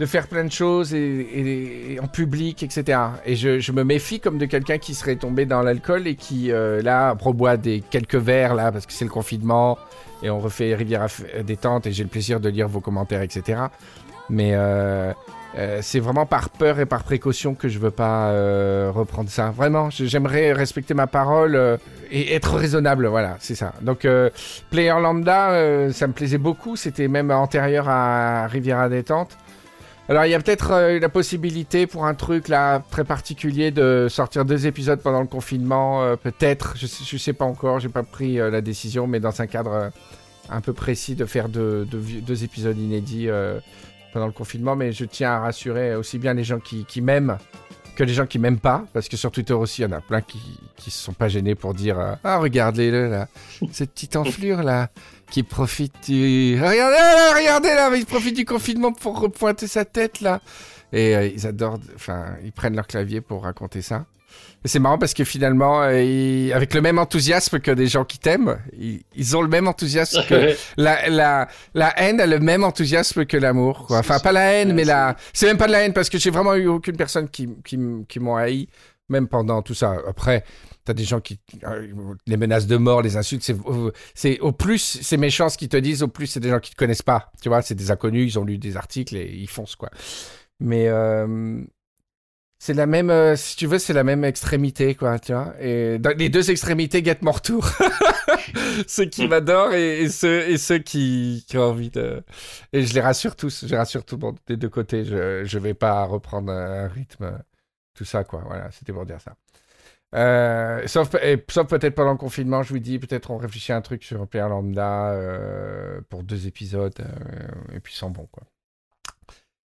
de 0.00 0.06
faire 0.06 0.26
plein 0.26 0.44
de 0.44 0.50
choses 0.52 0.92
et, 0.94 1.98
en 2.02 2.06
public, 2.08 2.62
etc. 2.62 2.98
Et 3.26 3.36
je, 3.36 3.72
me 3.72 3.84
méfie 3.84 4.20
comme 4.20 4.38
de 4.38 4.46
quelqu'un 4.46 4.78
qui 4.78 4.94
serait 4.94 5.16
tombé 5.16 5.46
dans 5.46 5.62
l'alcool 5.62 6.06
et 6.06 6.16
qui, 6.16 6.50
euh, 6.50 6.82
là, 6.82 7.16
reboit 7.18 7.56
des 7.56 7.80
quelques 7.90 8.16
verres, 8.16 8.54
là, 8.54 8.72
parce 8.72 8.86
que 8.86 8.92
c'est 8.92 9.04
le 9.04 9.10
confinement 9.10 9.78
et 10.22 10.30
on 10.30 10.40
refait 10.40 10.74
Rivière 10.74 11.06
F- 11.06 11.42
détente 11.44 11.86
et 11.86 11.92
j'ai 11.92 12.02
le 12.02 12.08
plaisir 12.08 12.40
de 12.40 12.48
lire 12.48 12.66
vos 12.68 12.80
commentaires, 12.80 13.22
etc. 13.22 13.62
Mais 14.30 14.52
euh, 14.54 15.12
euh, 15.56 15.78
c'est 15.82 16.00
vraiment 16.00 16.26
par 16.26 16.48
peur 16.48 16.80
et 16.80 16.86
par 16.86 17.04
précaution 17.04 17.54
que 17.54 17.68
je 17.68 17.78
veux 17.78 17.90
pas 17.90 18.30
euh, 18.30 18.90
reprendre 18.92 19.28
ça. 19.30 19.50
Vraiment, 19.50 19.90
j'aimerais 19.90 20.52
respecter 20.52 20.94
ma 20.94 21.06
parole 21.06 21.54
euh, 21.54 21.76
et 22.10 22.34
être 22.34 22.54
raisonnable. 22.56 23.06
Voilà, 23.06 23.36
c'est 23.38 23.54
ça. 23.54 23.74
Donc, 23.82 24.04
euh, 24.04 24.30
Player 24.70 24.94
Lambda, 25.00 25.50
euh, 25.50 25.92
ça 25.92 26.06
me 26.08 26.12
plaisait 26.12 26.38
beaucoup. 26.38 26.74
C'était 26.74 27.06
même 27.06 27.30
antérieur 27.30 27.88
à 27.88 28.46
Riviera 28.46 28.88
détente. 28.88 29.36
Alors 30.08 30.26
il 30.26 30.30
y 30.30 30.34
a 30.34 30.40
peut-être 30.40 30.72
euh, 30.72 30.98
la 31.00 31.08
possibilité 31.08 31.86
pour 31.86 32.04
un 32.04 32.12
truc 32.14 32.48
là 32.48 32.82
très 32.90 33.04
particulier 33.04 33.70
de 33.70 34.06
sortir 34.10 34.44
deux 34.44 34.66
épisodes 34.66 35.00
pendant 35.00 35.22
le 35.22 35.26
confinement, 35.26 36.02
euh, 36.02 36.16
peut-être. 36.16 36.74
Je, 36.76 36.86
sais- 36.86 37.32
pas 37.32 37.46
encore, 37.46 37.80
j'ai 37.80 37.88
pas 37.88 38.02
pris 38.02 38.38
euh, 38.38 38.50
la 38.50 38.60
décision, 38.60 39.06
mais 39.06 39.18
dans 39.18 39.40
un 39.40 39.46
cadre 39.46 39.90
un 40.50 40.60
peu 40.60 40.74
précis 40.74 41.14
de 41.14 41.24
faire 41.24 41.48
deux, 41.48 41.86
épisodes 42.44 42.78
inédits 42.78 43.28
pendant 44.12 44.26
le 44.26 44.32
confinement. 44.32 44.76
Mais 44.76 44.92
je 44.92 45.06
tiens 45.06 45.32
à 45.32 45.38
rassurer 45.40 45.96
aussi 45.96 46.18
bien 46.18 46.34
les 46.34 46.44
gens 46.44 46.58
qui, 46.60 47.00
m'aiment 47.00 47.38
que 47.96 48.04
les 48.04 48.12
gens 48.12 48.26
qui 48.26 48.38
m'aiment 48.38 48.58
pas, 48.58 48.84
parce 48.92 49.08
que 49.08 49.16
sur 49.16 49.30
Twitter 49.30 49.54
aussi, 49.54 49.80
il 49.80 49.84
y 49.84 49.88
en 49.88 49.92
a 49.92 50.02
plein 50.02 50.20
qui, 50.20 50.38
qui 50.76 50.90
se 50.90 51.02
sont 51.02 51.14
pas 51.14 51.28
gênés 51.28 51.54
pour 51.54 51.72
dire 51.72 52.18
Ah, 52.22 52.36
regardez-le 52.36 53.08
là, 53.08 53.28
cette 53.72 53.92
petite 53.92 54.16
enflure 54.16 54.62
là, 54.62 54.90
qui 55.34 55.42
profite 55.42 55.94
du. 56.06 56.54
Regardez 56.62 56.96
là, 56.96 57.34
regardez 57.36 57.68
là, 57.74 57.90
il 57.96 58.06
profite 58.06 58.36
du 58.36 58.44
confinement 58.44 58.92
pour 58.92 59.18
repointer 59.18 59.66
sa 59.66 59.84
tête 59.84 60.20
là. 60.20 60.40
Et 60.92 61.16
euh, 61.16 61.26
ils 61.26 61.44
adorent, 61.44 61.80
enfin, 61.96 62.36
ils 62.44 62.52
prennent 62.52 62.76
leur 62.76 62.86
clavier 62.86 63.20
pour 63.20 63.42
raconter 63.42 63.82
ça. 63.82 64.06
Et 64.64 64.68
c'est 64.68 64.78
marrant 64.78 64.96
parce 64.96 65.12
que 65.12 65.24
finalement, 65.24 65.82
euh, 65.82 66.00
ils- 66.02 66.52
avec 66.52 66.72
le 66.72 66.80
même 66.80 66.98
enthousiasme 67.00 67.58
que 67.58 67.72
des 67.72 67.88
gens 67.88 68.04
qui 68.04 68.18
t'aiment, 68.20 68.58
ils, 68.78 69.02
ils 69.16 69.36
ont 69.36 69.42
le 69.42 69.48
même 69.48 69.66
enthousiasme 69.66 70.22
que 70.28 70.54
la, 70.76 71.08
la, 71.10 71.48
la 71.74 72.00
haine 72.00 72.20
a 72.20 72.26
le 72.26 72.38
même 72.38 72.62
enthousiasme 72.62 73.26
que 73.26 73.36
l'amour. 73.36 73.86
quoi. 73.88 73.98
Enfin, 73.98 74.20
pas 74.20 74.30
la 74.32 74.52
haine, 74.52 74.72
mais 74.72 74.84
la. 74.84 75.16
C'est 75.32 75.46
même 75.46 75.58
pas 75.58 75.66
de 75.66 75.72
la 75.72 75.80
haine 75.82 75.92
parce 75.94 76.08
que 76.08 76.18
j'ai 76.18 76.30
vraiment 76.30 76.54
eu 76.54 76.68
aucune 76.68 76.96
personne 76.96 77.28
qui, 77.28 77.48
qui, 77.64 77.76
qui 78.08 78.20
m'ont 78.20 78.36
haï, 78.36 78.68
même 79.08 79.28
pendant 79.28 79.62
tout 79.62 79.74
ça. 79.74 79.96
Après, 80.06 80.44
t'as 80.84 80.94
des 80.94 81.04
gens 81.04 81.20
qui. 81.20 81.38
euh, 81.64 81.86
Les 82.26 82.36
menaces 82.36 82.66
de 82.66 82.76
mort, 82.76 83.02
les 83.02 83.16
insultes, 83.16 83.42
c'est 83.42 83.54
au- 83.64 83.92
c'est 84.14 84.40
au 84.40 84.52
plus 84.52 84.78
c'est 85.02 85.16
méchant 85.16 85.48
ce 85.48 85.58
qu'ils 85.58 85.68
te 85.68 85.76
disent, 85.76 86.02
au 86.02 86.08
plus 86.08 86.26
c'est 86.26 86.40
des 86.40 86.50
gens 86.50 86.60
qui 86.60 86.70
te 86.72 86.76
connaissent 86.76 87.02
pas. 87.02 87.32
Tu 87.42 87.48
vois, 87.48 87.62
c'est 87.62 87.74
des 87.74 87.90
inconnus, 87.90 88.34
ils 88.34 88.38
ont 88.38 88.44
lu 88.44 88.58
des 88.58 88.76
articles 88.76 89.16
et 89.16 89.30
ils 89.32 89.48
foncent, 89.48 89.76
quoi. 89.76 89.90
Mais. 90.60 90.88
euh, 90.88 91.62
c'est 92.58 92.72
la 92.72 92.86
même, 92.86 93.10
euh, 93.10 93.36
si 93.36 93.56
tu 93.56 93.66
veux, 93.66 93.78
c'est 93.78 93.92
la 93.92 94.04
même 94.04 94.24
extrémité, 94.24 94.94
quoi, 94.94 95.18
tu 95.18 95.32
vois. 95.34 95.52
Et 95.60 95.98
dans 95.98 96.16
les 96.16 96.30
deux 96.30 96.50
extrémités 96.50 97.02
guettent 97.02 97.20
mon 97.22 97.32
retour. 97.32 97.68
ceux 98.86 99.04
qui 99.04 99.28
m'adorent 99.28 99.74
et, 99.74 100.02
et 100.02 100.08
ceux, 100.08 100.48
et 100.48 100.56
ceux 100.56 100.78
qui, 100.78 101.44
qui 101.46 101.58
ont 101.58 101.64
envie 101.70 101.90
de. 101.90 102.22
Et 102.72 102.86
je 102.86 102.94
les 102.94 103.00
rassure 103.02 103.36
tous, 103.36 103.64
je 103.66 103.70
les 103.70 103.76
rassure 103.76 104.04
tout 104.04 104.16
le 104.16 104.20
monde 104.22 104.38
des 104.46 104.56
deux 104.56 104.70
côtés. 104.70 105.04
Je, 105.04 105.44
je 105.44 105.58
vais 105.58 105.74
pas 105.74 106.04
reprendre 106.04 106.52
un 106.52 106.88
rythme, 106.88 107.38
tout 107.94 108.04
ça, 108.04 108.24
quoi. 108.24 108.42
Voilà, 108.46 108.70
c'était 108.70 108.92
pour 108.92 109.06
dire 109.06 109.20
ça. 109.20 109.34
Euh, 110.14 110.86
sauf 110.86 111.10
sauf 111.50 111.66
peut-être 111.66 111.94
pendant 111.96 112.12
le 112.12 112.16
confinement, 112.18 112.62
je 112.62 112.68
vous 112.72 112.78
dis, 112.78 112.98
peut-être 113.00 113.30
on 113.32 113.36
réfléchit 113.36 113.72
à 113.72 113.76
un 113.76 113.80
truc 113.80 114.04
sur 114.04 114.26
Player 114.28 114.48
Lambda 114.48 115.10
euh, 115.12 116.00
pour 116.08 116.22
deux 116.22 116.46
épisodes, 116.46 116.94
euh, 117.00 117.74
et 117.76 117.80
puis 117.80 117.94
sans 117.94 118.10
bon, 118.10 118.28
quoi. 118.30 118.44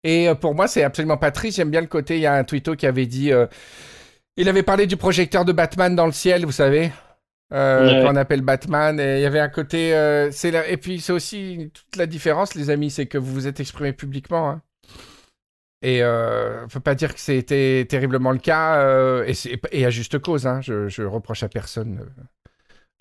Et 0.05 0.29
euh, 0.29 0.35
pour 0.35 0.55
moi, 0.57 0.67
c'est 0.67 0.83
absolument 0.83 1.17
pas 1.17 1.31
triste. 1.31 1.59
J'aime 1.59 1.71
bien 1.71 1.81
le 1.81 1.87
côté. 1.87 2.17
Il 2.17 2.23
y 2.23 2.27
a 2.27 2.35
un 2.35 2.43
tweeto 2.45 2.75
qui 2.75 2.87
avait 2.87 3.07
dit. 3.07 3.31
il 4.37 4.49
avait 4.49 4.65
parlé 4.65 4.87
du 4.89 4.97
projecteur 4.97 5.45
de 5.45 5.53
Batman 5.53 5.95
dans 5.95 6.07
le 6.07 6.13
ciel, 6.13 6.45
vous 6.45 6.53
savez. 6.53 6.91
Ouais. 7.53 8.03
qu'on 8.05 8.17
appelle 8.17 8.41
Batman. 8.41 8.99
Et 8.99 9.19
il 9.19 9.23
y 9.23 9.27
avait 9.27 9.39
un 9.41 9.49
côté. 9.51 9.91
c'est 10.33 10.51
la- 10.51 10.67
Et 10.69 10.77
puis, 10.77 11.01
c'est 11.01 11.13
aussi 11.13 11.71
toute 11.73 11.95
la 11.97 12.07
différence, 12.07 12.55
les 12.57 12.71
amis, 12.71 12.91
c'est 12.91 13.07
que 13.07 13.19
vous 13.19 13.33
vous 13.33 13.47
êtes 13.47 13.61
exprimé 13.61 13.93
publiquement. 13.93 14.51
hein. 14.51 14.63
Et 15.83 16.03
euh, 16.03 16.65
on 16.65 16.69
peut 16.69 16.81
pas 16.81 16.95
dire 16.95 17.13
que 17.15 17.21
c'était 17.21 17.85
terriblement 17.89 18.33
le 18.33 18.39
cas. 18.39 18.77
euh, 18.85 19.33
et, 19.73 19.85
à 19.85 19.91
juste 19.91 20.19
cause. 20.21 20.47
hein. 20.47 20.61
Je, 20.61 20.89
je 20.89 21.03
reproche 21.03 21.43
à 21.43 21.49
personne. 21.49 22.01
euh, 22.01 22.23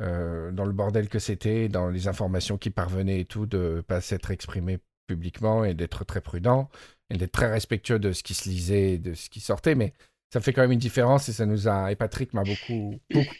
euh, 0.01 0.51
dans 0.51 0.65
le 0.65 0.71
bordel 0.73 1.09
que 1.09 1.19
c'était, 1.19 1.69
dans 1.69 1.89
les 1.89 2.07
informations 2.07 2.57
qui 2.57 2.71
parvenaient 2.71 3.19
et 3.19 3.25
tout, 3.25 3.45
de 3.45 3.83
pas 3.87 4.01
s'être 4.01 4.31
exprimé 4.31 4.79
publiquement 5.07 5.63
et 5.63 5.73
d'être 5.73 6.05
très 6.05 6.21
prudent 6.21 6.69
et 7.09 7.17
d'être 7.17 7.31
très 7.33 7.51
respectueux 7.51 7.99
de 7.99 8.11
ce 8.11 8.23
qui 8.23 8.33
se 8.33 8.49
lisait 8.49 8.93
et 8.93 8.97
de 8.97 9.13
ce 9.13 9.29
qui 9.29 9.41
sortait. 9.41 9.75
Mais 9.75 9.93
ça 10.31 10.39
fait 10.39 10.53
quand 10.53 10.61
même 10.61 10.71
une 10.71 10.79
différence 10.79 11.27
et 11.27 11.33
ça 11.33 11.45
nous 11.45 11.67
a. 11.67 11.91
Et 11.91 11.95
Patrick 11.95 12.33
m'a 12.33 12.43
beaucoup, 12.43 12.95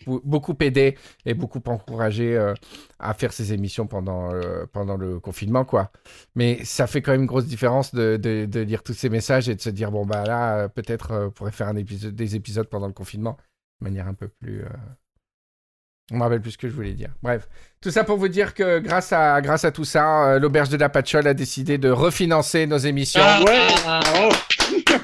beaucoup, 0.06 0.56
aidé 0.60 0.98
et 1.26 1.34
beaucoup 1.34 1.62
encouragé 1.68 2.36
euh, 2.36 2.54
à 3.00 3.14
faire 3.14 3.32
ces 3.32 3.54
émissions 3.54 3.88
pendant, 3.88 4.34
euh, 4.34 4.66
pendant 4.74 4.98
le 4.98 5.20
confinement, 5.22 5.64
quoi. 5.64 5.92
Mais 6.36 6.64
ça 6.66 6.88
fait 6.88 7.02
quand 7.02 7.14
même 7.14 7.22
une 7.22 7.28
grosse 7.28 7.46
différence 7.46 7.96
de, 7.96 8.18
de, 8.18 8.46
de 8.46 8.60
lire 8.60 8.84
tous 8.84 8.94
ces 8.94 9.10
messages 9.10 9.48
et 9.48 9.56
de 9.56 9.62
se 9.62 9.70
dire 9.70 9.89
bon, 9.89 10.06
bah 10.06 10.26
là, 10.26 10.58
euh, 10.58 10.68
peut-être 10.68 11.12
euh, 11.12 11.30
pourrait 11.30 11.54
faire 11.54 11.70
un 11.70 11.78
épisode, 11.78 12.14
des 12.14 12.36
épisodes 12.36 12.68
pendant 12.68 12.88
le 12.88 12.94
confinement 12.94 13.38
de 13.80 13.86
manière 13.86 14.08
un 14.08 14.14
peu 14.14 14.28
plus. 14.28 14.64
On 16.12 16.18
me 16.18 16.24
rappelle 16.24 16.42
plus 16.42 16.52
ce 16.52 16.58
que 16.58 16.68
je 16.68 16.74
voulais 16.74 16.94
dire. 16.94 17.10
Bref, 17.24 17.48
tout 17.80 17.89
ça 17.89 18.04
pour 18.04 18.18
vous 18.18 18.28
dire 18.28 18.54
que 18.54 18.80
grâce 18.80 19.14
à, 19.14 19.39
grâce 19.39 19.64
à 19.64 19.72
tout 19.72 19.86
ça, 19.86 20.38
l'auberge 20.39 20.68
de 20.68 20.76
la 20.76 20.89
Patchole 20.89 21.26
a 21.26 21.34
décidé 21.34 21.78
de 21.78 21.89
refinancer 21.89 22.68
nos 22.68 22.78
émissions. 22.78 23.22
Ah, 23.24 23.39
Ouais. 23.42 23.68
ah, 23.88 24.02
Bravo. 24.04 24.36
Allez, 24.60 24.84
quoi. 24.84 25.00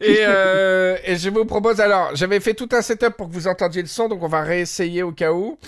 Et, 0.00 0.18
euh, 0.20 0.96
et 1.04 1.16
je 1.16 1.28
vous 1.30 1.44
propose 1.44 1.80
alors, 1.80 2.10
j'avais 2.14 2.40
fait 2.40 2.54
tout 2.54 2.68
un 2.72 2.82
setup 2.82 3.10
pour 3.16 3.28
que 3.28 3.34
vous 3.34 3.48
entendiez 3.48 3.82
le 3.82 3.88
son, 3.88 4.08
donc 4.08 4.22
on 4.22 4.28
va 4.28 4.42
réessayer 4.42 5.02
au 5.02 5.12
cas 5.12 5.32
où. 5.32 5.58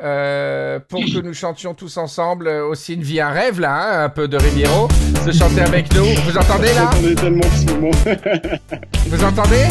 Euh, 0.00 0.78
pour 0.78 1.00
que 1.00 1.20
nous 1.20 1.34
chantions 1.34 1.74
tous 1.74 1.96
ensemble 1.96 2.46
aussi 2.46 2.94
une 2.94 3.02
vie 3.02 3.20
un 3.20 3.30
rêve 3.30 3.58
là, 3.58 3.72
hein, 3.72 4.04
un 4.04 4.08
peu 4.08 4.28
de 4.28 4.36
Riviero, 4.36 4.86
de 5.26 5.32
chanter 5.32 5.60
avec 5.60 5.92
nous. 5.92 6.04
Vous 6.24 6.38
entendez 6.38 6.72
là? 6.72 6.88
J'attendais 6.92 7.14
tellement 7.16 7.42
ce 7.42 7.72
moment. 7.72 7.90
Vous 9.06 9.24
entendez? 9.24 9.66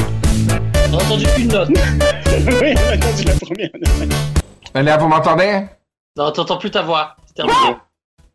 J'ai 0.89 0.95
entendu 0.95 1.25
une 1.37 1.47
note. 1.47 1.69
oui, 1.69 2.73
on 2.75 2.91
a 2.91 2.95
entendu 2.95 3.23
la 3.23 3.33
première. 3.35 3.69
Là, 4.73 4.97
vous 4.97 5.07
m'entendez? 5.07 5.61
Non, 6.17 6.31
t'entends 6.31 6.57
plus 6.57 6.71
ta 6.71 6.81
voix. 6.81 7.15
C'est 7.27 7.35
terminé. 7.35 7.77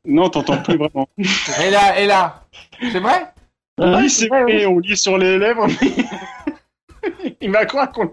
Non, 0.06 0.30
t'entends 0.30 0.62
plus 0.62 0.78
vraiment. 0.78 1.06
Et 1.18 1.70
là, 1.70 2.00
et 2.00 2.06
là 2.06 2.42
C'est 2.90 3.00
vrai? 3.00 3.32
Oui, 3.78 4.10
c'est 4.10 4.28
vrai, 4.28 4.66
on 4.66 4.78
lit 4.78 4.96
sur 4.96 5.18
les 5.18 5.38
lèvres, 5.38 5.66
mais... 5.66 5.90
Il 7.40 7.50
m'a 7.50 7.64
croire 7.64 7.90
qu'on... 7.90 8.12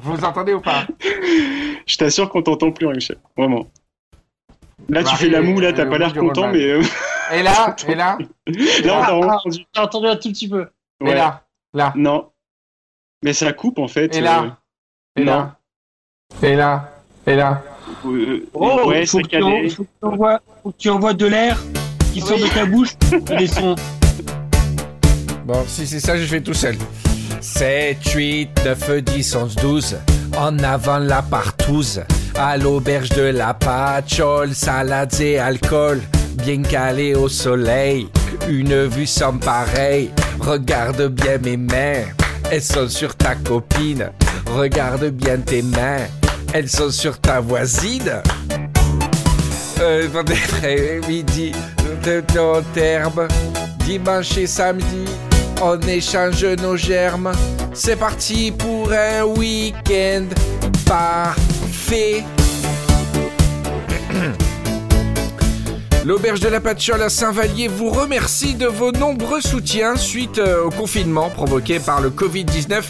Vous 0.00 0.24
entendez 0.24 0.54
ou 0.54 0.60
pas 0.60 0.86
Je 1.86 1.96
t'assure 1.96 2.28
qu'on 2.30 2.42
t'entend 2.42 2.70
plus, 2.72 2.86
Michel. 2.88 3.18
Vraiment. 3.36 3.66
Là, 4.88 5.00
tu 5.00 5.06
Marie, 5.06 5.16
fais 5.16 5.28
la 5.28 5.42
moue, 5.42 5.60
là, 5.60 5.72
t'as 5.72 5.84
le 5.84 5.90
pas 5.90 5.98
l'air 5.98 6.14
content, 6.14 6.50
mais... 6.50 6.62
euh, 6.62 6.82
Et 7.32 7.42
là 7.42 7.76
Et 7.86 7.94
là 7.94 8.16
Là, 8.46 9.00
on 9.00 9.04
t'a 9.04 9.12
vraiment 9.12 9.34
entendu. 9.36 9.66
J'ai 9.74 9.80
entendu 9.82 10.06
un 10.06 10.16
tout 10.16 10.30
petit 10.30 10.48
peu. 10.48 10.66
Et 11.04 11.14
là 11.14 11.44
Là 11.74 11.92
Non. 11.94 12.30
Mais 13.22 13.34
ça 13.34 13.52
coupe, 13.52 13.78
en 13.78 13.88
fait. 13.88 14.14
Et 14.16 14.20
là 14.20 14.56
Et 15.16 15.24
non. 15.24 15.32
là 15.32 15.58
Et 16.42 16.56
là 16.56 16.90
Et 17.26 17.36
là 17.36 17.62
euh, 18.06 18.08
euh, 18.08 18.48
Oh, 18.54 18.88
ouais, 18.88 19.04
que 19.04 19.26
calé. 19.26 19.68
faut 19.68 19.82
que 19.84 19.88
tu 20.00 20.06
envoies, 20.06 20.40
faut 20.62 20.70
que 20.70 20.76
tu 20.78 20.88
envoies 20.88 21.14
de 21.14 21.26
l'air 21.26 21.58
qui 22.14 22.20
sort 22.22 22.38
de 22.38 22.46
ta 22.48 22.64
bouche. 22.64 22.96
Des 23.36 23.46
sons. 23.46 23.74
Bon, 25.48 25.64
si 25.66 25.86
c'est 25.86 25.98
ça, 25.98 26.14
je 26.14 26.26
fais 26.26 26.42
tout 26.42 26.52
seul. 26.52 26.76
7, 27.40 28.06
8, 28.06 28.50
9, 28.66 29.02
10, 29.02 29.34
11, 29.34 29.54
12. 29.54 29.96
En 30.36 30.58
avant 30.58 30.98
la 30.98 31.22
partouze. 31.22 32.02
À 32.34 32.58
l'auberge 32.58 33.08
de 33.08 33.22
la 33.22 33.54
patchole. 33.54 34.54
Salades 34.54 35.18
et 35.22 35.38
alcool. 35.38 36.02
Bien 36.34 36.60
calé 36.60 37.14
au 37.14 37.30
soleil. 37.30 38.10
Une 38.46 38.84
vue 38.88 39.06
sans 39.06 39.38
pareil. 39.38 40.10
Regarde 40.38 41.08
bien 41.08 41.38
mes 41.38 41.56
mains. 41.56 42.04
Elles 42.50 42.60
sont 42.60 42.90
sur 42.90 43.16
ta 43.16 43.34
copine. 43.34 44.10
Regarde 44.54 45.06
bien 45.06 45.38
tes 45.38 45.62
mains. 45.62 46.08
Elles 46.52 46.68
sont 46.68 46.90
sur 46.90 47.18
ta 47.18 47.40
voisine. 47.40 48.20
Euh, 49.80 50.08
midi, 51.08 51.52
de 52.04 52.22
nos 52.34 52.60
termes. 52.74 53.28
Dimanche 53.88 54.36
et 54.36 54.46
samedi, 54.46 55.06
on 55.62 55.80
échange 55.80 56.44
nos 56.44 56.76
germes. 56.76 57.32
C'est 57.72 57.96
parti 57.96 58.52
pour 58.52 58.92
un 58.92 59.24
week-end 59.24 60.26
parfait. 60.86 62.24
L'auberge 66.04 66.40
de 66.40 66.48
la 66.48 66.60
Patchole 66.60 67.02
à 67.02 67.08
Saint-Vallier 67.08 67.68
vous 67.68 67.90
remercie 67.90 68.54
de 68.54 68.66
vos 68.66 68.92
nombreux 68.92 69.40
soutiens 69.40 69.96
suite 69.96 70.38
euh, 70.38 70.64
au 70.64 70.70
confinement 70.70 71.28
provoqué 71.28 71.80
par 71.80 72.00
le 72.00 72.10
Covid-19 72.10 72.82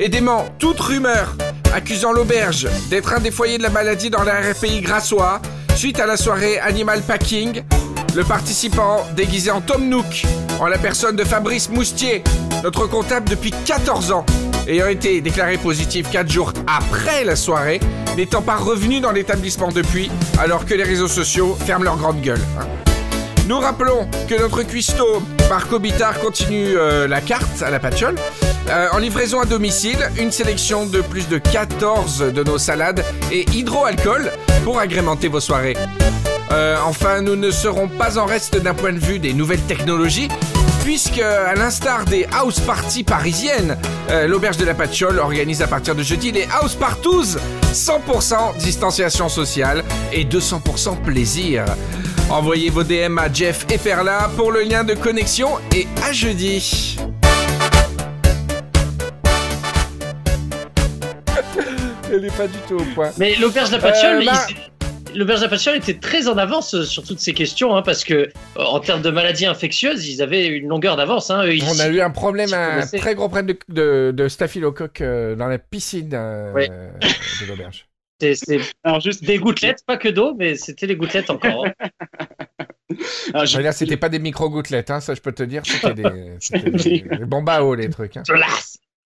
et 0.00 0.08
dément 0.08 0.46
toute 0.58 0.80
rumeur 0.80 1.36
accusant 1.74 2.12
l'auberge 2.12 2.68
d'être 2.90 3.12
un 3.12 3.20
des 3.20 3.30
foyers 3.30 3.58
de 3.58 3.62
la 3.62 3.70
maladie 3.70 4.10
dans 4.10 4.22
la 4.22 4.40
RPI 4.40 4.80
grassois 4.80 5.40
suite 5.74 6.00
à 6.00 6.06
la 6.06 6.16
soirée 6.16 6.58
Animal 6.58 7.02
Packing. 7.02 7.62
Le 8.14 8.24
participant 8.24 9.06
déguisé 9.16 9.50
en 9.50 9.60
Tom 9.62 9.88
Nook, 9.88 10.24
en 10.60 10.66
la 10.66 10.76
personne 10.78 11.16
de 11.16 11.24
Fabrice 11.24 11.70
Moustier, 11.70 12.22
notre 12.62 12.86
comptable 12.86 13.28
depuis 13.28 13.52
14 13.64 14.12
ans, 14.12 14.26
ayant 14.68 14.88
été 14.88 15.20
déclaré 15.22 15.56
positif 15.56 16.10
4 16.10 16.30
jours 16.30 16.52
après 16.66 17.24
la 17.24 17.36
soirée, 17.36 17.80
n'étant 18.16 18.42
pas 18.42 18.56
revenu 18.56 19.00
dans 19.00 19.12
l'établissement 19.12 19.68
depuis, 19.68 20.10
alors 20.38 20.66
que 20.66 20.74
les 20.74 20.82
réseaux 20.82 21.08
sociaux 21.08 21.56
ferment 21.64 21.84
leur 21.84 21.96
grande 21.96 22.20
gueule. 22.20 22.40
hein. 22.60 22.66
Nous 23.48 23.58
rappelons 23.58 24.06
que 24.28 24.38
notre 24.38 24.62
cuistot 24.62 25.22
Marco 25.48 25.78
Bittard 25.78 26.20
continue 26.20 26.76
euh, 26.76 27.08
la 27.08 27.20
carte 27.20 27.62
à 27.62 27.70
la 27.70 27.80
patchole. 27.80 28.16
Euh, 28.68 28.88
en 28.92 28.98
livraison 28.98 29.40
à 29.40 29.46
domicile, 29.46 29.98
une 30.18 30.30
sélection 30.30 30.86
de 30.86 31.00
plus 31.00 31.28
de 31.28 31.38
14 31.38 32.32
de 32.32 32.44
nos 32.44 32.58
salades 32.58 33.04
et 33.32 33.44
hydroalcool 33.52 34.30
pour 34.64 34.78
agrémenter 34.78 35.28
vos 35.28 35.40
soirées. 35.40 35.76
Euh, 36.52 36.76
enfin, 36.84 37.22
nous 37.22 37.36
ne 37.36 37.50
serons 37.50 37.88
pas 37.88 38.18
en 38.18 38.26
reste 38.26 38.56
d'un 38.60 38.74
point 38.74 38.92
de 38.92 38.98
vue 38.98 39.18
des 39.18 39.32
nouvelles 39.32 39.62
technologies, 39.62 40.28
puisque, 40.84 41.18
à 41.18 41.54
l'instar 41.54 42.04
des 42.04 42.26
house 42.32 42.60
parties 42.60 43.04
parisiennes, 43.04 43.78
euh, 44.10 44.26
l'auberge 44.26 44.58
de 44.58 44.66
la 44.66 44.74
Patchole 44.74 45.18
organise 45.18 45.62
à 45.62 45.66
partir 45.66 45.94
de 45.94 46.02
jeudi 46.02 46.30
les 46.30 46.46
house 46.60 46.74
partous 46.74 47.38
100% 47.72 48.56
distanciation 48.58 49.28
sociale 49.30 49.82
et 50.12 50.24
200% 50.24 50.96
plaisir. 51.02 51.64
Envoyez 52.30 52.68
vos 52.70 52.82
DM 52.84 53.18
à 53.18 53.32
Jeff 53.32 53.66
et 53.70 53.78
Perla 53.78 54.30
pour 54.36 54.52
le 54.52 54.62
lien 54.62 54.84
de 54.84 54.94
connexion 54.94 55.48
et 55.74 55.86
à 56.06 56.12
jeudi. 56.12 56.98
Elle 62.12 62.26
est 62.26 62.36
pas 62.36 62.46
du 62.46 62.58
tout 62.68 62.74
au 62.76 62.84
point. 62.94 63.10
Mais 63.16 63.34
l'auberge 63.36 63.70
de 63.70 63.76
la 63.76 63.82
Patchole, 63.82 64.22
Euh, 64.22 64.26
bah- 64.26 64.46
la 65.14 65.48
Patchole 65.48 65.76
était 65.76 65.98
très 65.98 66.28
en 66.28 66.36
avance 66.38 66.82
sur 66.84 67.02
toutes 67.04 67.20
ces 67.20 67.32
questions, 67.34 67.74
hein, 67.76 67.82
parce 67.82 68.04
que 68.04 68.14
euh, 68.14 68.28
en 68.56 68.80
termes 68.80 69.02
de 69.02 69.10
maladies 69.10 69.46
infectieuses, 69.46 70.06
ils 70.08 70.22
avaient 70.22 70.46
une 70.46 70.68
longueur 70.68 70.96
d'avance. 70.96 71.30
Hein, 71.30 71.44
On 71.68 71.78
a 71.80 71.88
eu 71.88 72.00
un 72.00 72.10
problème, 72.10 72.52
un 72.52 72.86
très 72.86 73.14
gros 73.14 73.28
problème 73.28 73.46
de, 73.46 73.58
de, 73.68 74.12
de 74.14 74.28
staphylocoque 74.28 75.00
euh, 75.00 75.34
dans 75.36 75.48
la 75.48 75.58
piscine 75.58 76.10
euh, 76.12 76.52
Ouais. 76.52 76.68
de 76.68 77.46
l'auberge. 77.48 77.86
C'est- 78.20 78.60
Alors 78.84 79.00
juste 79.00 79.24
des 79.24 79.38
gouttelettes, 79.38 79.82
pas 79.84 79.96
que 79.96 80.08
d'eau, 80.08 80.34
mais 80.38 80.54
c'était 80.54 80.86
les 80.86 80.94
gouttelettes 80.94 81.28
encore. 81.30 81.66
hein. 81.66 81.72
alors, 83.34 83.46
je- 83.46 83.58
là, 83.60 83.72
c'était 83.72 83.96
pas 83.96 84.08
des 84.08 84.20
micro-gouttelettes, 84.20 84.90
hein, 84.92 85.00
ça 85.00 85.14
je 85.14 85.20
peux 85.20 85.32
te 85.32 85.42
dire, 85.42 85.62
c'était 85.66 85.94
des, 85.94 86.36
c'était 86.38 86.70
des, 86.70 87.00
des 87.00 87.24
bombes 87.24 87.48
à 87.48 87.64
eau, 87.64 87.74
les 87.74 87.90
trucs. 87.90 88.16
hein. 88.16 88.22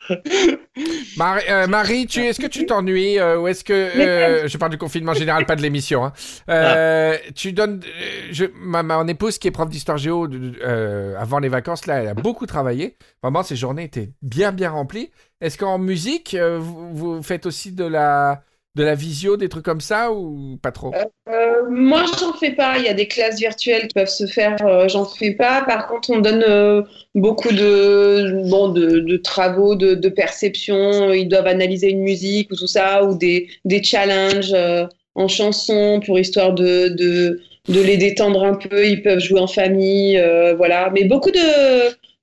Marie, 1.17 1.45
euh, 1.49 1.67
Marie, 1.67 2.07
tu, 2.07 2.21
est-ce 2.25 2.41
que 2.41 2.47
tu 2.47 2.67
t'ennuies 2.67 3.19
euh, 3.19 3.39
ou 3.41 3.49
est-ce 3.49 3.65
que 3.65 3.73
euh, 3.73 4.49
je 4.49 4.59
parle 4.59 4.71
du 4.73 4.79
confinement 4.79 5.15
général, 5.15 5.47
pas 5.47 5.57
de 5.57 5.63
l'émission. 5.63 6.05
Hein. 6.05 6.13
Euh, 6.49 7.17
Tu 7.35 7.53
donnes, 7.53 7.81
euh, 7.85 8.29
je, 8.31 8.45
ma, 8.61 8.83
ma- 8.83 8.99
mon 8.99 9.09
épouse 9.09 9.39
qui 9.39 9.49
est 9.49 9.51
prof 9.53 9.69
d'histoire 9.69 9.99
géo 9.99 10.29
euh, 10.31 11.15
avant 11.19 11.39
les 11.39 11.49
vacances 11.49 11.87
là, 11.87 12.03
elle 12.03 12.09
a 12.09 12.15
beaucoup 12.15 12.47
travaillé. 12.47 12.97
Vraiment, 13.23 13.43
ses 13.43 13.57
journées 13.57 13.85
étaient 13.85 14.11
bien 14.23 14.53
bien 14.53 14.71
remplies. 14.71 15.11
Est-ce 15.41 15.59
qu'en 15.59 15.79
musique, 15.79 16.35
euh, 16.35 16.59
vous, 16.61 16.95
vous 16.95 17.23
faites 17.23 17.47
aussi 17.47 17.73
de 17.73 17.85
la 17.85 18.43
de 18.77 18.85
la 18.85 18.95
visio, 18.95 19.39
des 19.39 19.49
trucs 19.49 19.64
comme 19.64 19.81
ça 19.81 20.12
ou 20.12 20.59
pas 20.61 20.70
trop? 20.70 20.93
Euh, 20.95 21.62
moi, 21.70 22.05
j'en 22.20 22.35
fais 22.35 22.53
pas. 22.53 22.77
Il 22.77 22.85
y 22.85 22.89
a 22.89 22.95
des 22.95 23.09
classes 23.09 23.39
virtuelles 23.39 23.89
qui 23.89 23.95
peuvent 23.95 24.07
se 24.07 24.27
faire. 24.27 24.55
euh, 24.66 24.87
j'en 24.87 25.07
fais 25.07 25.33
pas. 25.33 25.62
Par 25.62 25.89
contre, 25.89 26.11
on 26.11 26.18
donne 26.18 26.45
euh, 26.47 26.83
beaucoup 27.14 27.51
de, 27.53 28.43
bon, 28.51 28.68
de, 28.68 29.01
de 29.01 29.16
travaux, 29.16 29.74
de, 29.77 29.95
de 29.95 30.09
perception. 30.11 31.11
Ils 31.12 31.27
doivent 31.27 31.47
analyser 31.47 31.89
une 31.89 32.03
musique 32.03 32.53
ou 32.53 32.57
tout 32.57 32.66
ça, 32.66 33.03
ou 33.05 33.16
des, 33.16 33.49
des 33.64 33.83
challenges 33.83 34.53
euh, 34.55 34.87
en 35.14 35.27
chanson 35.27 36.01
pour 36.05 36.18
histoire 36.18 36.53
de, 36.53 36.89
de, 36.89 37.41
de 37.68 37.81
les 37.81 37.97
détendre 37.97 38.45
un 38.45 38.57
peu. 38.57 38.87
Ils 38.87 39.03
peuvent 39.03 39.20
jouer 39.20 39.41
en 39.41 39.47
famille, 39.47 40.18
euh, 40.18 40.55
voilà. 40.55 40.91
Mais 40.93 41.05
beaucoup 41.05 41.31
de, 41.31 41.41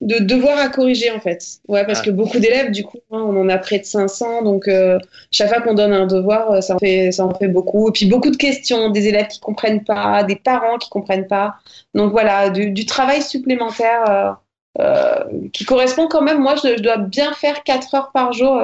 de 0.05 0.19
devoirs 0.23 0.59
à 0.59 0.67
corriger 0.69 1.09
en 1.11 1.19
fait. 1.19 1.41
Ouais, 1.67 1.85
parce 1.85 1.99
Ah. 2.01 2.03
que 2.05 2.09
beaucoup 2.11 2.39
d'élèves, 2.39 2.71
du 2.71 2.83
coup, 2.83 2.99
hein, 3.11 3.23
on 3.25 3.39
en 3.39 3.49
a 3.49 3.57
près 3.57 3.79
de 3.79 3.85
500, 3.85 4.41
donc. 4.43 4.67
euh, 4.67 4.99
chaque 5.31 5.49
fois 5.49 5.61
qu'on 5.61 5.73
donne 5.73 5.93
un 5.93 6.05
devoir, 6.05 6.51
euh, 6.51 6.61
ça 6.61 6.75
en 6.75 6.79
fait, 6.79 7.11
ça 7.11 7.25
en 7.25 7.33
fait 7.33 7.47
beaucoup. 7.47 7.89
Et 7.89 7.91
puis 7.91 8.05
beaucoup 8.05 8.29
de 8.29 8.35
questions, 8.37 8.89
des 8.89 9.07
élèves 9.07 9.27
qui 9.27 9.39
comprennent 9.39 9.83
pas, 9.83 10.23
des 10.23 10.35
parents 10.35 10.77
qui 10.77 10.89
comprennent 10.89 11.27
pas. 11.27 11.55
Donc 11.93 12.11
voilà, 12.11 12.49
du, 12.49 12.69
du 12.71 12.85
travail 12.85 13.21
supplémentaire 13.21 14.03
euh, 14.09 14.31
euh, 14.81 15.23
qui 15.53 15.65
correspond 15.65 16.07
quand 16.07 16.21
même. 16.21 16.39
Moi, 16.39 16.55
je, 16.55 16.77
je 16.77 16.81
dois 16.83 16.97
bien 16.97 17.31
faire 17.33 17.63
4 17.63 17.95
heures 17.95 18.11
par 18.13 18.33
jour 18.33 18.59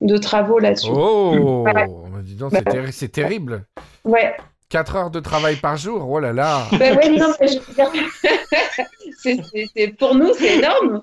de 0.00 0.16
travaux 0.18 0.58
là-dessus. 0.58 0.90
Oh, 0.92 1.62
Ouais. 1.64 1.72
bah, 1.72 1.86
dis 2.22 2.34
donc, 2.34 2.50
c'est 2.52 2.64
Bah. 2.64 2.70
terri- 2.72 2.92
c'est 2.92 3.08
terrible. 3.08 3.64
Ouais. 4.04 4.34
4 4.74 4.96
heures 4.96 5.10
de 5.10 5.20
travail 5.20 5.54
par 5.54 5.76
jour, 5.76 6.04
oh 6.10 6.18
là 6.18 6.32
là. 6.32 6.66
Ben 6.72 6.96
ouais, 6.96 7.08
non, 7.10 7.32
mais 7.40 7.46
je 7.46 7.58
veux 7.60 7.74
dire, 7.74 7.92
c'est, 9.22 9.36
c'est- 9.52 9.66
c'est- 9.72 9.96
pour 9.96 10.16
nous, 10.16 10.32
c'est 10.36 10.56
énorme. 10.58 11.02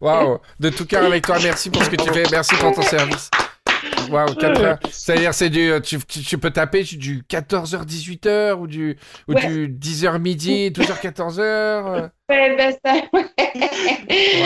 Waouh, 0.00 0.38
de 0.60 0.70
tout 0.70 0.86
cœur 0.86 1.04
avec 1.04 1.26
toi, 1.26 1.38
merci 1.42 1.68
pour 1.68 1.82
ce 1.82 1.90
que 1.90 1.96
tu 1.96 2.08
fais, 2.12 2.22
merci 2.30 2.54
pour 2.54 2.72
ton 2.72 2.82
service. 2.82 3.28
Waouh, 4.10 4.34
4 4.34 4.60
heures. 4.62 4.78
C'est-à-dire, 4.90 5.32
c'est 5.34 5.50
du, 5.50 5.72
tu, 5.82 5.98
tu, 6.06 6.20
tu 6.20 6.38
peux 6.38 6.50
taper 6.50 6.82
du 6.82 7.22
14h, 7.22 7.84
18h 7.86 8.54
ou 8.54 8.66
du, 8.66 8.96
ou 9.28 9.34
Ouais. 9.34 9.46
du 9.46 9.68
10h 9.68 10.18
midi, 10.18 10.70
12h, 10.70 11.00
14h. 11.00 12.10
Ouais, 12.28 12.56
ben 12.56 12.72
ça, 12.84 12.94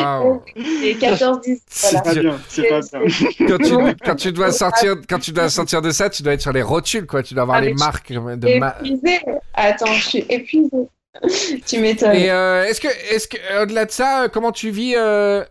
Waouh. 0.02 0.42
c'est 0.56 0.92
14-10. 0.94 1.58
C'est 1.68 1.90
Voilà. 1.92 2.02
pas 2.02 2.14
bien, 2.20 2.38
c'est 2.48 2.68
pas 2.68 2.80
bien. 2.80 3.46
Quand 3.46 3.58
tu, 3.58 3.96
quand 4.04 4.14
tu 4.16 4.32
dois 4.32 4.52
sortir, 4.52 4.96
quand 5.08 5.18
tu 5.18 5.32
dois 5.32 5.48
sortir 5.50 5.82
de 5.82 5.90
ça, 5.90 6.08
tu 6.10 6.22
dois 6.22 6.32
être 6.34 6.40
sur 6.42 6.52
les 6.52 6.62
rotules, 6.62 7.06
quoi. 7.06 7.22
Tu 7.22 7.34
dois 7.34 7.42
avoir 7.42 7.58
Ah, 7.58 7.60
les 7.62 7.74
marques 7.74 8.12
de 8.12 8.58
ma... 8.58 8.76
Épuisée. 8.80 9.20
Attends, 9.54 9.92
je 9.92 10.08
suis 10.08 10.24
épuisée. 10.28 10.88
tu 11.66 11.78
m'étonnes. 11.78 12.14
Et 12.14 12.30
euh, 12.30 12.64
est-ce 12.64 12.80
que, 12.80 12.88
est-ce 13.14 13.28
que, 13.28 13.62
au-delà 13.62 13.84
de 13.84 13.90
ça, 13.90 14.24
euh, 14.24 14.28
comment 14.28 14.50
tu 14.52 14.70
vis 14.70 14.94
euh, 14.96 15.44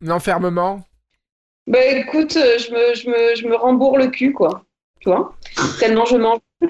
l'enfermement? 0.00 0.80
Bah 1.68 1.84
écoute, 1.84 2.36
euh, 2.36 2.58
je 2.58 2.70
me, 2.72 2.94
je, 2.94 3.08
me, 3.10 3.34
je 3.36 3.46
me 3.46 3.54
rembourre 3.56 3.98
le 3.98 4.08
cul, 4.08 4.32
quoi. 4.32 4.64
Tu 5.00 5.08
vois? 5.10 5.34
Tellement 5.78 6.04
je 6.06 6.16
mange. 6.16 6.40
je, 6.60 6.66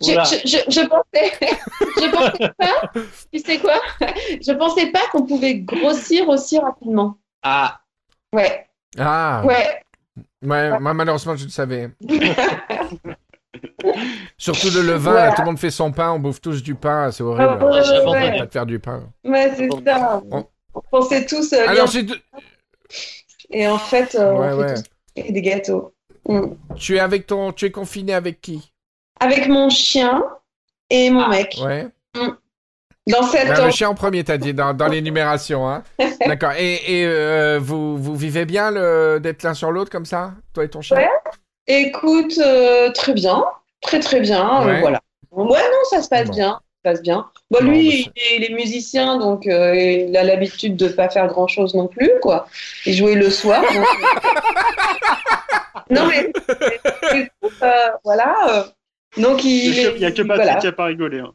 je, 0.00 0.48
je, 0.48 0.58
je 0.70 0.86
pensais, 0.86 1.32
je 1.80 2.10
pensais 2.10 2.50
pas, 2.56 2.90
tu 3.32 3.38
sais 3.40 3.58
quoi? 3.58 3.78
Je 4.00 4.52
pensais 4.52 4.86
pas 4.86 5.02
qu'on 5.12 5.26
pouvait 5.26 5.56
grossir 5.56 6.28
aussi 6.30 6.58
rapidement. 6.58 7.18
Ah, 7.42 7.80
Ouais, 8.32 8.66
Ah, 8.98 9.42
ouais. 9.44 9.82
ouais, 10.42 10.78
moi 10.80 10.94
malheureusement 10.94 11.36
je 11.36 11.44
le 11.44 11.50
savais. 11.50 11.90
Surtout 14.38 14.68
le 14.74 14.80
levain, 14.82 15.10
Voilà. 15.12 15.26
là, 15.28 15.32
tout 15.34 15.42
le 15.42 15.46
monde 15.46 15.58
fait 15.58 15.70
son 15.70 15.92
pain, 15.92 16.10
on 16.12 16.18
bouffe 16.18 16.40
tous 16.40 16.62
du 16.62 16.74
pain, 16.74 17.10
c'est 17.12 17.22
horrible. 17.22 17.58
Ah, 17.60 17.64
ouais, 17.66 18.10
ouais. 18.10 18.38
Pas 18.38 18.46
de 18.46 18.52
faire 18.52 18.66
du 18.66 18.78
pain. 18.78 19.02
Ouais, 19.24 19.52
c'est 19.56 19.68
ça. 19.84 20.22
On- 20.30 20.44
On 20.76 20.80
pensait 20.90 21.24
tous 21.26 21.52
euh, 21.52 21.68
Alors 21.68 21.86
j'ai 21.86 22.02
deux- 22.02 22.20
et 23.50 23.66
en 23.66 23.78
fait, 23.78 24.14
euh, 24.14 24.32
Ouais, 24.32 24.52
on 24.52 24.58
fait 24.68 24.74
ouais. 24.74 24.74
tous 25.26 25.32
des 25.32 25.42
gâteaux. 25.42 25.92
Mm. 26.26 26.54
tu 26.76 26.96
es 26.96 27.00
avec 27.00 27.26
ton, 27.26 27.52
tu 27.52 27.66
es 27.66 27.70
confiné 27.70 28.14
avec 28.14 28.40
qui? 28.40 28.72
Avec 29.20 29.46
mon 29.48 29.68
chien 29.70 30.24
et 30.90 31.10
mon 31.10 31.28
mec. 31.28 31.56
Ouais. 31.62 31.88
Dans 33.06 33.22
cette 33.24 33.48
Ben, 33.48 33.66
le 33.66 33.70
chien 33.70 33.90
en 33.90 33.94
premier, 33.94 34.24
t'as 34.24 34.38
dit 34.38 34.54
dans, 34.54 34.72
dans 34.72 34.86
l'énumération, 34.88 35.68
hein. 35.68 35.82
D'accord. 36.26 36.52
Et, 36.56 37.00
et 37.02 37.06
euh, 37.06 37.58
vous, 37.62 37.98
vous 37.98 38.16
vivez 38.16 38.46
bien 38.46 38.70
le 38.70 39.18
d'être 39.20 39.42
l'un 39.42 39.52
sur 39.52 39.70
l'autre 39.70 39.90
comme 39.90 40.06
ça, 40.06 40.32
toi 40.54 40.64
et 40.64 40.70
ton 40.70 40.80
chien? 40.80 40.96
Ouais. 40.96 41.08
Écoute, 41.66 42.38
euh, 42.38 42.90
très 42.92 43.12
bien, 43.12 43.44
très 43.82 44.00
très 44.00 44.20
bien, 44.20 44.64
Ouais. 44.64 44.80
voilà. 44.80 45.00
Ouais, 45.32 45.60
non, 45.60 45.78
ça 45.90 46.00
se 46.00 46.08
passe 46.08 46.28
Bon. 46.28 46.34
bien, 46.34 46.60
passe 46.84 47.02
bien. 47.02 47.26
Bon, 47.50 47.58
lui, 47.60 47.80
il, 47.88 48.12
est, 48.14 48.36
il 48.36 48.44
est 48.44 48.54
musicien, 48.54 49.18
donc 49.18 49.46
euh, 49.48 49.74
il 49.74 50.16
a 50.16 50.22
l'habitude 50.22 50.76
de 50.76 50.86
pas 50.88 51.08
faire 51.08 51.26
grand 51.26 51.48
chose 51.48 51.74
non 51.74 51.88
plus, 51.88 52.10
quoi. 52.22 52.46
Il 52.86 52.94
jouait 52.94 53.14
le 53.16 53.30
soir. 53.30 53.62
donc- 53.62 53.86
non 55.90 56.06
mais, 56.08 56.32
mais, 57.12 57.30
euh, 57.62 57.68
voilà. 58.04 58.34
euh, 58.50 58.62
donc 59.20 59.44
il, 59.44 59.50
Il 59.66 59.72
n'y 59.72 59.80
a, 59.86 59.90
que- 59.90 59.96
il 59.96 60.00
y 60.00 60.04
a 60.06 60.10
que 60.12 60.22
Patrick 60.22 60.44
voilà. 60.44 60.54
qui 60.60 60.66
a 60.66 60.72
pas 60.72 60.84
rigolé. 60.86 61.20
hein. 61.20 61.32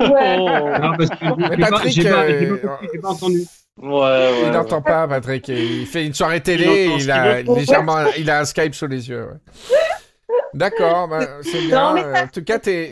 Ouais. 0.00 0.36
oh. 0.40 0.80
Non, 0.80 0.96
parce 0.96 1.10
que 1.10 1.36
Mais 1.36 1.48
j'ai 1.56 1.62
pas- 1.62 1.68
Patrick, 1.70 1.92
j'ai 1.92 2.10
pas, 2.10 2.22
euh, 2.24 2.38
j'ai 2.40 2.46
pas 2.46 2.68
compris, 2.68 2.88
j'ai 2.92 2.98
pas 3.00 3.08
entendu. 3.08 3.44
Ouais, 3.80 3.88
ouais. 3.88 4.32
Il 4.40 4.44
ouais. 4.44 4.50
n'entend 4.50 4.82
pas, 4.82 5.08
Patrick. 5.08 5.48
Il 5.48 5.86
fait 5.86 6.04
une 6.04 6.12
soirée 6.14 6.40
télé, 6.42 6.90
Il 6.98 7.10
a 7.10 7.40
légèrement, 7.42 8.04
il 8.18 8.28
a 8.30 8.40
un 8.40 8.44
Skype 8.44 8.74
sous 8.74 8.86
les 8.86 9.08
yeux. 9.08 9.24
ouais. 9.26 10.36
D'accord, 10.54 11.08
bah, 11.08 11.26
c'est 11.42 11.60
bien. 11.62 11.94
Non, 11.94 12.02
Euh, 12.02 12.14
ça- 12.14 12.22
en 12.24 12.28
tout 12.28 12.44
cas, 12.44 12.58
t'es. 12.58 12.90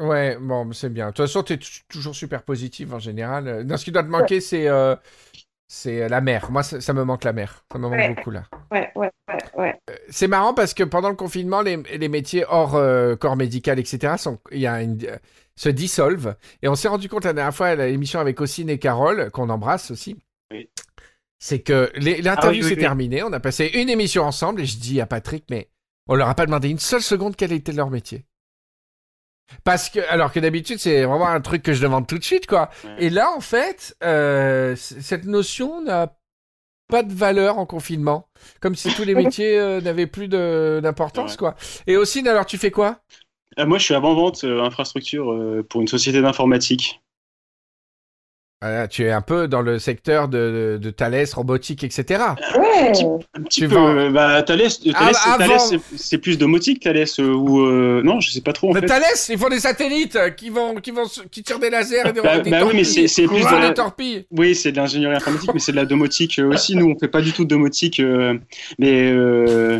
Ouais, 0.00 0.36
bon, 0.40 0.72
c'est 0.72 0.90
bien. 0.92 1.06
De 1.06 1.12
toute 1.12 1.26
façon, 1.26 1.42
t'es 1.42 1.56
t- 1.58 1.66
toujours 1.88 2.14
super 2.14 2.42
positif 2.42 2.92
en 2.92 2.98
général. 3.00 3.48
Euh, 3.48 3.64
Non, 3.64 3.76
ce 3.76 3.84
qui 3.84 3.90
doit 3.92 4.04
te 4.04 4.08
manquer, 4.08 4.40
c'est 4.40 4.68
euh, 4.68 4.94
c'est 5.66 6.08
la 6.08 6.20
mer. 6.20 6.50
Moi, 6.50 6.62
ça, 6.62 6.80
ça 6.80 6.92
me 6.92 7.02
manque 7.04 7.24
la 7.24 7.32
mer. 7.32 7.64
Ça 7.72 7.78
me 7.78 7.88
manque 7.88 7.98
Ouais. 7.98 8.14
beaucoup 8.14 8.30
là. 8.30 8.44
Ouais, 8.70 8.90
ouais, 8.94 9.10
ouais, 9.28 9.38
ouais. 9.56 9.80
C'est 10.08 10.28
marrant 10.28 10.54
parce 10.54 10.72
que 10.72 10.84
pendant 10.84 11.08
le 11.10 11.16
confinement, 11.16 11.62
les, 11.62 11.76
les 11.76 12.08
métiers 12.08 12.44
hors 12.48 12.76
euh, 12.76 13.16
corps 13.16 13.36
médical, 13.36 13.78
etc., 13.78 14.14
sont, 14.18 14.38
il 14.52 14.60
y 14.60 14.66
a 14.68 14.80
une, 14.82 14.98
euh, 15.04 15.16
se 15.56 15.68
dissolvent. 15.68 16.36
Et 16.62 16.68
on 16.68 16.74
s'est 16.76 16.88
rendu 16.88 17.08
compte 17.08 17.24
la 17.24 17.32
dernière 17.32 17.54
fois 17.54 17.66
à 17.68 17.74
l'émission 17.74 18.20
avec 18.20 18.40
Ossine 18.40 18.70
et 18.70 18.78
Carole, 18.78 19.30
qu'on 19.32 19.50
embrasse 19.50 19.90
aussi. 19.90 20.16
Oui. 20.52 20.70
C'est 21.40 21.60
que 21.60 21.90
l'interview 21.96 22.38
Ah 22.40 22.48
oui, 22.50 22.58
oui, 22.62 22.68
s'est 22.68 22.74
oui. 22.74 22.80
terminée. 22.80 23.22
On 23.24 23.32
a 23.32 23.40
passé 23.40 23.66
une 23.74 23.88
émission 23.90 24.22
ensemble 24.24 24.60
et 24.60 24.66
je 24.66 24.78
dis 24.78 25.00
à 25.00 25.06
Patrick, 25.06 25.44
mais 25.50 25.68
on 26.08 26.14
leur 26.14 26.28
a 26.28 26.34
pas 26.34 26.46
demandé 26.46 26.68
une 26.68 26.78
seule 26.78 27.02
seconde 27.02 27.34
quel 27.36 27.52
était 27.52 27.72
leur 27.72 27.90
métier. 27.90 28.24
Parce 29.64 29.88
que, 29.90 30.00
alors 30.08 30.32
que 30.32 30.40
d'habitude, 30.40 30.78
c'est 30.78 31.04
vraiment 31.04 31.28
un 31.28 31.40
truc 31.40 31.62
que 31.62 31.72
je 31.72 31.82
demande 31.82 32.06
tout 32.06 32.18
de 32.18 32.24
suite, 32.24 32.46
quoi. 32.46 32.70
Ouais. 32.84 33.04
Et 33.06 33.10
là, 33.10 33.30
en 33.36 33.40
fait, 33.40 33.96
euh, 34.04 34.74
cette 34.76 35.24
notion 35.24 35.80
n'a 35.82 36.14
pas 36.88 37.02
de 37.02 37.12
valeur 37.12 37.58
en 37.58 37.66
confinement. 37.66 38.28
Comme 38.60 38.74
si 38.74 38.92
tous 38.94 39.04
les 39.04 39.14
métiers 39.14 39.58
euh, 39.58 39.80
n'avaient 39.80 40.06
plus 40.06 40.28
d'importance, 40.28 41.32
Ouais. 41.32 41.36
quoi. 41.38 41.54
Et 41.86 41.96
aussi, 41.96 42.26
alors, 42.28 42.46
tu 42.46 42.58
fais 42.58 42.70
quoi? 42.70 43.00
Euh, 43.58 43.66
moi, 43.66 43.78
je 43.78 43.84
suis 43.84 43.94
avant-vente 43.94 44.44
euh, 44.44 44.62
infrastructure 44.62 45.32
euh, 45.32 45.66
pour 45.68 45.80
une 45.80 45.88
société 45.88 46.20
d'informatique. 46.22 47.00
Ah, 48.60 48.88
tu 48.88 49.04
es 49.04 49.12
un 49.12 49.20
peu 49.20 49.46
dans 49.46 49.62
le 49.62 49.78
secteur 49.78 50.26
de, 50.26 50.80
de 50.82 50.90
Thales, 50.90 51.26
robotique, 51.32 51.84
etc. 51.84 52.24
Ouais. 52.58 52.90
Un 53.34 53.42
petit 53.44 53.60
Tu 53.60 53.68
peu. 53.68 53.76
vends- 53.76 53.96
euh, 53.96 54.10
Bah, 54.10 54.42
Thalès, 54.42 54.80
Thalès, 54.80 55.16
Ah, 55.24 55.36
avant- 55.38 55.58
c'est- 55.94 56.18
plus 56.18 56.38
domotique, 56.38 56.80
Thalès, 56.82 57.20
euh, 57.20 57.28
ou 57.32 57.60
euh, 57.60 58.02
non, 58.02 58.18
je 58.18 58.32
sais 58.32 58.40
pas 58.40 58.52
trop 58.52 58.70
en 58.70 58.74
Mais 58.74 58.80
fait. 58.80 58.86
Thales, 58.86 59.04
ils 59.28 59.38
font 59.38 59.48
des 59.48 59.60
satellites 59.60 60.16
euh, 60.16 60.30
qui 60.30 60.50
vont, 60.50 60.74
qui 60.74 60.90
vont, 60.90 61.04
qui 61.30 61.44
tirent 61.44 61.60
des 61.60 61.70
lasers 61.70 62.08
et 62.08 62.12
des, 62.12 62.20
Bah- 62.20 62.40
des 62.40 62.50
bah 62.50 62.58
oui, 62.64 62.70
mais 62.74 62.82
torpilles. 62.82 63.08
c'est- 63.08 63.26
plus 63.28 63.36
Ils 63.36 63.42
de 63.44 63.48
font 63.48 63.58
la- 63.60 63.68
des 63.68 63.74
torpilles. 63.74 64.26
Oui, 64.32 64.56
c'est 64.56 64.72
de 64.72 64.76
l'ingénierie 64.76 65.14
informatique, 65.14 65.50
mais 65.54 65.60
c'est 65.60 65.70
de 65.72 65.76
la 65.76 65.86
domotique 65.86 66.40
euh, 66.40 66.52
aussi. 66.52 66.74
Nous, 66.74 66.86
on 66.86 66.98
fait 66.98 67.06
pas 67.06 67.20
du 67.20 67.32
tout 67.32 67.44
de 67.44 67.48
domotique, 67.50 68.00
euh, 68.00 68.34
mais 68.80 69.08
euh, 69.12 69.78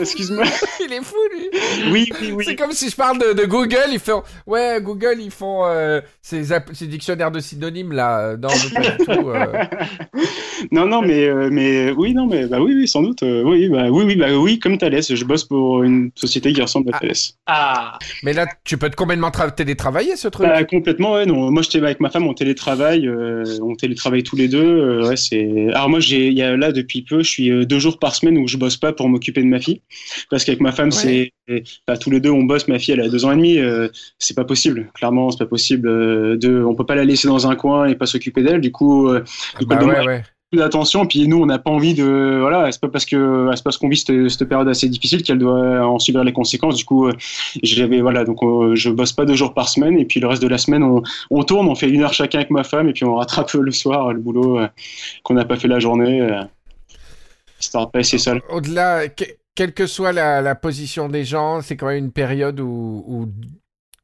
excuse-moi. 0.00 0.44
Il 0.84 0.92
est 0.92 1.02
fou, 1.02 1.16
lui. 1.34 1.48
Oui, 1.90 2.08
oui, 2.20 2.32
oui. 2.32 2.44
C'est 2.46 2.56
comme 2.56 2.72
si 2.72 2.88
je 2.90 2.96
parle 2.96 3.18
de, 3.18 3.32
de 3.32 3.44
Google, 3.46 3.76
ils 3.92 3.98
font 3.98 4.22
ouais 4.46 4.78
Google 4.82 5.16
ils 5.20 5.30
font 5.30 5.64
euh, 5.66 6.00
ces, 6.22 6.42
dictionnaires 6.82 7.30
de 7.30 7.40
synonymes 7.40 7.92
là 7.92 8.36
non 8.36 8.48
mais 8.48 8.82
pas 8.82 8.90
du 8.90 9.04
tout 9.20 9.28
euh. 9.30 9.64
Non, 10.72 10.86
non, 10.86 11.02
mais, 11.02 11.26
euh, 11.26 11.48
mais 11.52 11.90
oui, 11.92 12.14
non, 12.14 12.26
mais 12.26 12.46
bah 12.46 12.58
oui, 12.60 12.72
oui, 12.74 12.88
sans 12.88 13.02
doute. 13.02 13.22
euh, 13.22 13.42
oui, 13.44 13.68
bah 13.68 13.88
oui, 13.90 14.04
oui, 14.04 14.16
bah 14.16 14.32
oui, 14.34 14.58
comme 14.58 14.78
Thalès. 14.78 15.14
Je 15.14 15.24
bosse 15.24 15.44
pour 15.44 15.82
une 15.82 16.10
société 16.14 16.52
qui 16.52 16.62
ressemble 16.62 16.90
à 16.90 16.96
Ah. 16.96 17.00
Thalès. 17.00 17.34
Ah, 17.46 17.98
mais 18.22 18.32
là 18.32 18.46
tu 18.64 18.78
peux 18.78 18.88
te 18.90 18.96
complètement 18.96 19.28
tra- 19.30 19.54
télétravailler 19.54 20.16
ce 20.16 20.28
truc? 20.28 20.46
Bah, 20.46 20.64
complètement, 20.64 21.12
ouais. 21.14 21.26
Non, 21.26 21.50
moi, 21.50 21.62
j'étais 21.62 21.78
avec 21.78 22.00
ma 22.00 22.10
femme, 22.10 22.26
on 22.26 22.34
télétravaille, 22.34 23.06
euh, 23.06 23.44
on 23.62 23.74
télétravaille 23.76 24.22
tous 24.22 24.36
les 24.36 24.48
deux. 24.48 24.62
euh, 24.64 25.08
ouais, 25.08 25.16
c'est. 25.16 25.68
Alors 25.74 25.88
moi, 25.90 26.00
j'ai, 26.00 26.28
il 26.28 26.34
y 26.38 26.42
a 26.42 26.56
là 26.56 26.72
depuis 26.72 27.02
peu, 27.02 27.22
je 27.22 27.28
suis 27.30 27.66
deux 27.66 27.78
jours 27.78 27.98
par 27.98 28.14
semaine 28.14 28.38
où 28.38 28.48
je 28.48 28.56
bosse 28.56 28.76
pas 28.78 28.92
pour 28.92 29.08
m'occuper 29.08 29.42
de 29.42 29.46
ma 29.48 29.60
fille, 29.60 29.82
parce 30.30 30.44
qu'avec 30.44 30.60
ma 30.60 30.72
femme, 30.72 30.90
c'est, 30.90 31.32
bah, 31.86 31.96
tous 31.96 32.10
les 32.10 32.20
deux, 32.20 32.30
on 32.30 32.42
bosse. 32.44 32.68
Ma 32.68 32.78
fille, 32.78 32.94
elle 32.94 33.00
a 33.00 33.08
deux 33.08 33.24
ans 33.24 33.32
et 33.32 33.36
demi. 33.36 33.58
euh, 33.58 33.88
c'est 34.18 34.34
pas 34.34 34.44
possible. 34.44 34.90
Clairement, 34.94 35.30
c'est 35.30 35.38
pas 35.38 35.46
possible. 35.46 35.88
euh, 35.88 36.36
de, 36.36 36.62
on 36.64 36.74
peut 36.74 36.86
pas 36.86 36.94
la 36.94 37.04
laisser 37.04 37.28
dans 37.28 37.46
un 37.46 37.56
coin 37.56 37.86
et 37.86 37.94
pas 37.94 38.06
s'occuper 38.06 38.42
d'elle. 38.42 38.60
Du 38.60 38.72
coup, 38.72 39.08
euh, 39.08 39.20
du 39.58 39.66
coup, 39.66 39.74
bah 39.74 39.84
ouais 39.84 40.06
ouais 40.06 40.22
beaucoup 40.52 40.62
d'attention. 40.62 41.06
Puis 41.06 41.26
nous, 41.26 41.38
on 41.42 41.46
n'a 41.46 41.58
pas 41.58 41.70
envie 41.70 41.94
de, 41.94 42.38
voilà, 42.40 42.70
c'est 42.70 42.80
pas 42.80 42.88
parce 42.88 43.04
que, 43.04 43.50
c'est 43.54 43.64
parce 43.64 43.78
qu'on 43.78 43.88
vit 43.88 43.96
cette, 43.96 44.28
cette 44.28 44.48
période 44.48 44.68
assez 44.68 44.88
difficile 44.88 45.22
qu'elle 45.22 45.38
doit 45.38 45.84
en 45.86 45.98
subir 45.98 46.22
les 46.24 46.32
conséquences. 46.32 46.76
Du 46.76 46.84
coup, 46.84 47.08
euh, 47.08 47.12
j'avais, 47.62 48.00
voilà, 48.00 48.24
donc 48.24 48.42
euh, 48.42 48.74
je 48.76 48.90
bosse 48.90 49.12
pas 49.12 49.24
deux 49.24 49.34
jours 49.34 49.54
par 49.54 49.68
semaine 49.68 49.98
et 49.98 50.04
puis 50.04 50.20
le 50.20 50.28
reste 50.28 50.42
de 50.42 50.48
la 50.48 50.58
semaine, 50.58 50.82
on, 50.84 51.02
on 51.30 51.42
tourne, 51.42 51.66
on 51.68 51.74
fait 51.74 51.88
une 51.88 52.02
heure 52.02 52.12
chacun 52.12 52.38
avec 52.38 52.50
ma 52.50 52.62
femme 52.62 52.88
et 52.88 52.92
puis 52.92 53.04
on 53.04 53.16
rattrape 53.16 53.52
le 53.54 53.72
soir 53.72 54.12
le 54.12 54.20
boulot 54.20 54.58
euh, 54.60 54.68
qu'on 55.24 55.34
n'a 55.34 55.44
pas 55.44 55.56
fait 55.56 55.68
la 55.68 55.80
journée. 55.80 56.26
Histoire 57.60 57.86
de 57.86 57.90
pas 57.90 58.00
essayer 58.00 58.18
seul. 58.18 58.42
au-delà 58.50 59.08
quelle 59.56 59.74
que 59.74 59.86
soit 59.86 60.12
la, 60.12 60.54
position 60.54 61.08
des 61.08 61.24
gens 61.24 61.60
c'est 61.62 61.76
quand 61.76 61.86
même 61.86 62.04
une 62.04 62.12
période 62.12 62.60
où, 62.60 63.32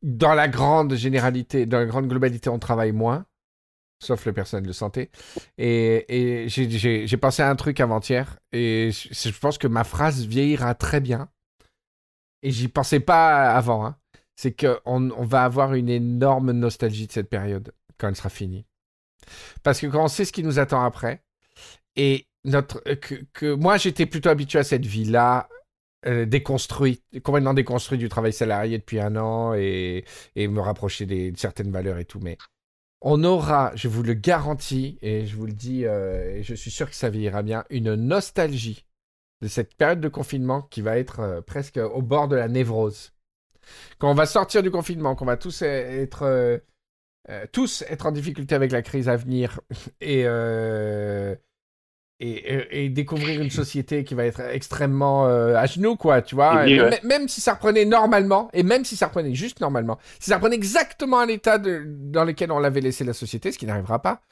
dans 0.03 0.35
la 0.35 0.49
grande 0.49 0.95
généralité 0.95 1.67
dans 1.67 1.79
la 1.79 1.87
grande 1.87 2.09
globalité 2.09 2.51
on 2.51 2.59
travaille 2.59 2.93
moins 2.93 3.27
sauf 4.01 4.27
le 4.27 4.33
personnel 4.33 4.67
de 4.67 4.73
santé 4.73 5.11
et, 5.59 6.47
j'ai- 6.49 7.17
pensé 7.17 7.43
à 7.43 7.49
un 7.49 7.57
truc 7.57 7.79
avant-hier 7.79 8.39
et 8.51 8.91
je, 8.93 9.39
pense 9.39 9.59
que 9.59 9.69
ma 9.69 9.85
phrase 9.85 10.27
vieillira 10.27 10.75
très 10.75 11.01
bien 11.01 11.29
et 12.43 12.51
j'y 12.51 12.67
pensais 12.67 12.99
pas 12.99 13.55
avant 13.55 13.87
hein. 13.87 13.97
c'est 14.35 14.53
qu'on 14.59 15.11
on 15.11 15.25
va 15.25 15.45
avoir 15.45 15.75
une 15.75 15.89
énorme 15.89 16.51
nostalgie 16.51 17.07
de 17.07 17.13
cette 17.13 17.31
période 17.31 17.73
quand 18.03 18.09
elle 18.09 18.17
sera 18.17 18.29
finie. 18.29 18.67
Parce 19.63 19.81
que 19.81 19.87
quand 19.87 20.05
on 20.05 20.09
sait 20.09 20.25
ce 20.25 20.33
qui 20.33 20.43
nous 20.43 20.59
attend 20.59 20.83
après, 20.83 21.23
et 21.95 22.27
notre, 22.45 22.83
euh, 22.87 22.97
que, 23.33 23.55
moi 23.55 23.77
j'étais 23.77 24.07
plutôt 24.07 24.31
habitué 24.31 24.59
à 24.59 24.65
cette 24.65 24.87
vie-là, 24.87 25.49
euh, 26.07 26.27
déconstruite, 26.27 27.05
complètement 27.23 27.55
déconstruite 27.55 28.01
du 28.01 28.09
travail 28.09 28.33
salarié 28.33 28.79
depuis 28.79 28.99
un 29.01 29.17
an 29.17 29.55
et, 29.55 30.05
et 30.35 30.49
me 30.49 30.61
rapprocher 30.61 31.07
des, 31.07 31.31
de 31.31 31.39
certaines 31.39 31.71
valeurs 31.71 31.99
et 31.99 32.05
tout, 32.05 32.19
mais 32.21 32.39
on 33.01 33.25
aura, 33.25 33.73
je 33.75 33.89
vous 33.89 34.03
le 34.03 34.15
garantis, 34.15 34.99
et 35.03 35.27
je 35.27 35.37
vous 35.37 35.47
le 35.47 35.53
dis, 35.53 35.85
euh, 35.87 36.37
et 36.37 36.43
je 36.43 36.55
suis 36.55 36.71
sûr 36.71 36.89
que 36.89 36.97
ça 36.97 37.11
vieillira 37.11 37.43
bien, 37.43 37.65
une 37.71 37.95
nostalgie 37.95 38.87
de 39.43 39.49
cette 39.49 39.75
période 39.77 40.01
de 40.01 40.09
confinement 40.09 40.63
qui 40.63 40.83
va 40.83 40.99
être 40.99 41.21
euh, 41.21 41.41
presque 41.41 41.79
au 41.79 42.03
bord 42.03 42.29
de 42.29 42.37
la 42.37 42.49
névrose. 42.49 43.13
Quand 43.99 44.11
on 44.11 44.15
va 44.15 44.27
sortir 44.27 44.63
du 44.63 44.71
confinement, 44.71 45.15
qu'on 45.15 45.25
va 45.25 45.37
tous 45.37 45.63
e- 45.63 45.67
être, 45.67 46.61
tous 47.53 47.85
être 47.89 48.07
en 48.07 48.13
difficulté 48.13 48.55
avec 48.57 48.73
la 48.73 48.83
crise 48.83 49.09
à 49.09 49.17
venir 49.17 49.61
et, 50.01 50.27
et, 52.23 52.89
découvrir 52.89 53.41
une 53.41 53.51
société 53.51 54.05
qui 54.05 54.15
va 54.15 54.25
être 54.25 54.41
extrêmement 54.41 55.27
euh, 55.27 55.57
à 55.57 55.67
genoux, 55.67 55.97
quoi, 55.97 56.23
tu 56.23 56.35
vois. 56.35 56.65
Ouais. 56.65 57.01
Même 57.03 57.29
si 57.29 57.41
ça 57.41 57.55
reprenait 57.55 57.85
normalement, 57.85 58.49
et 58.53 58.63
même 58.63 58.85
si 58.85 58.97
ça 58.97 59.07
reprenait 59.07 59.35
juste 59.35 59.61
normalement, 59.61 59.99
si 60.21 60.31
ça 60.31 60.37
reprenait 60.37 60.57
exactement 60.57 61.19
à 61.19 61.27
l'état 61.27 61.59
dans 61.59 62.25
lequel 62.25 62.53
on 62.53 62.59
l'avait 62.59 62.81
laissé 62.81 63.05
la 63.05 63.13
société, 63.13 63.51
ce 63.51 63.59
qui 63.59 63.67
n'arrivera 63.67 64.01
pas, 64.01 64.23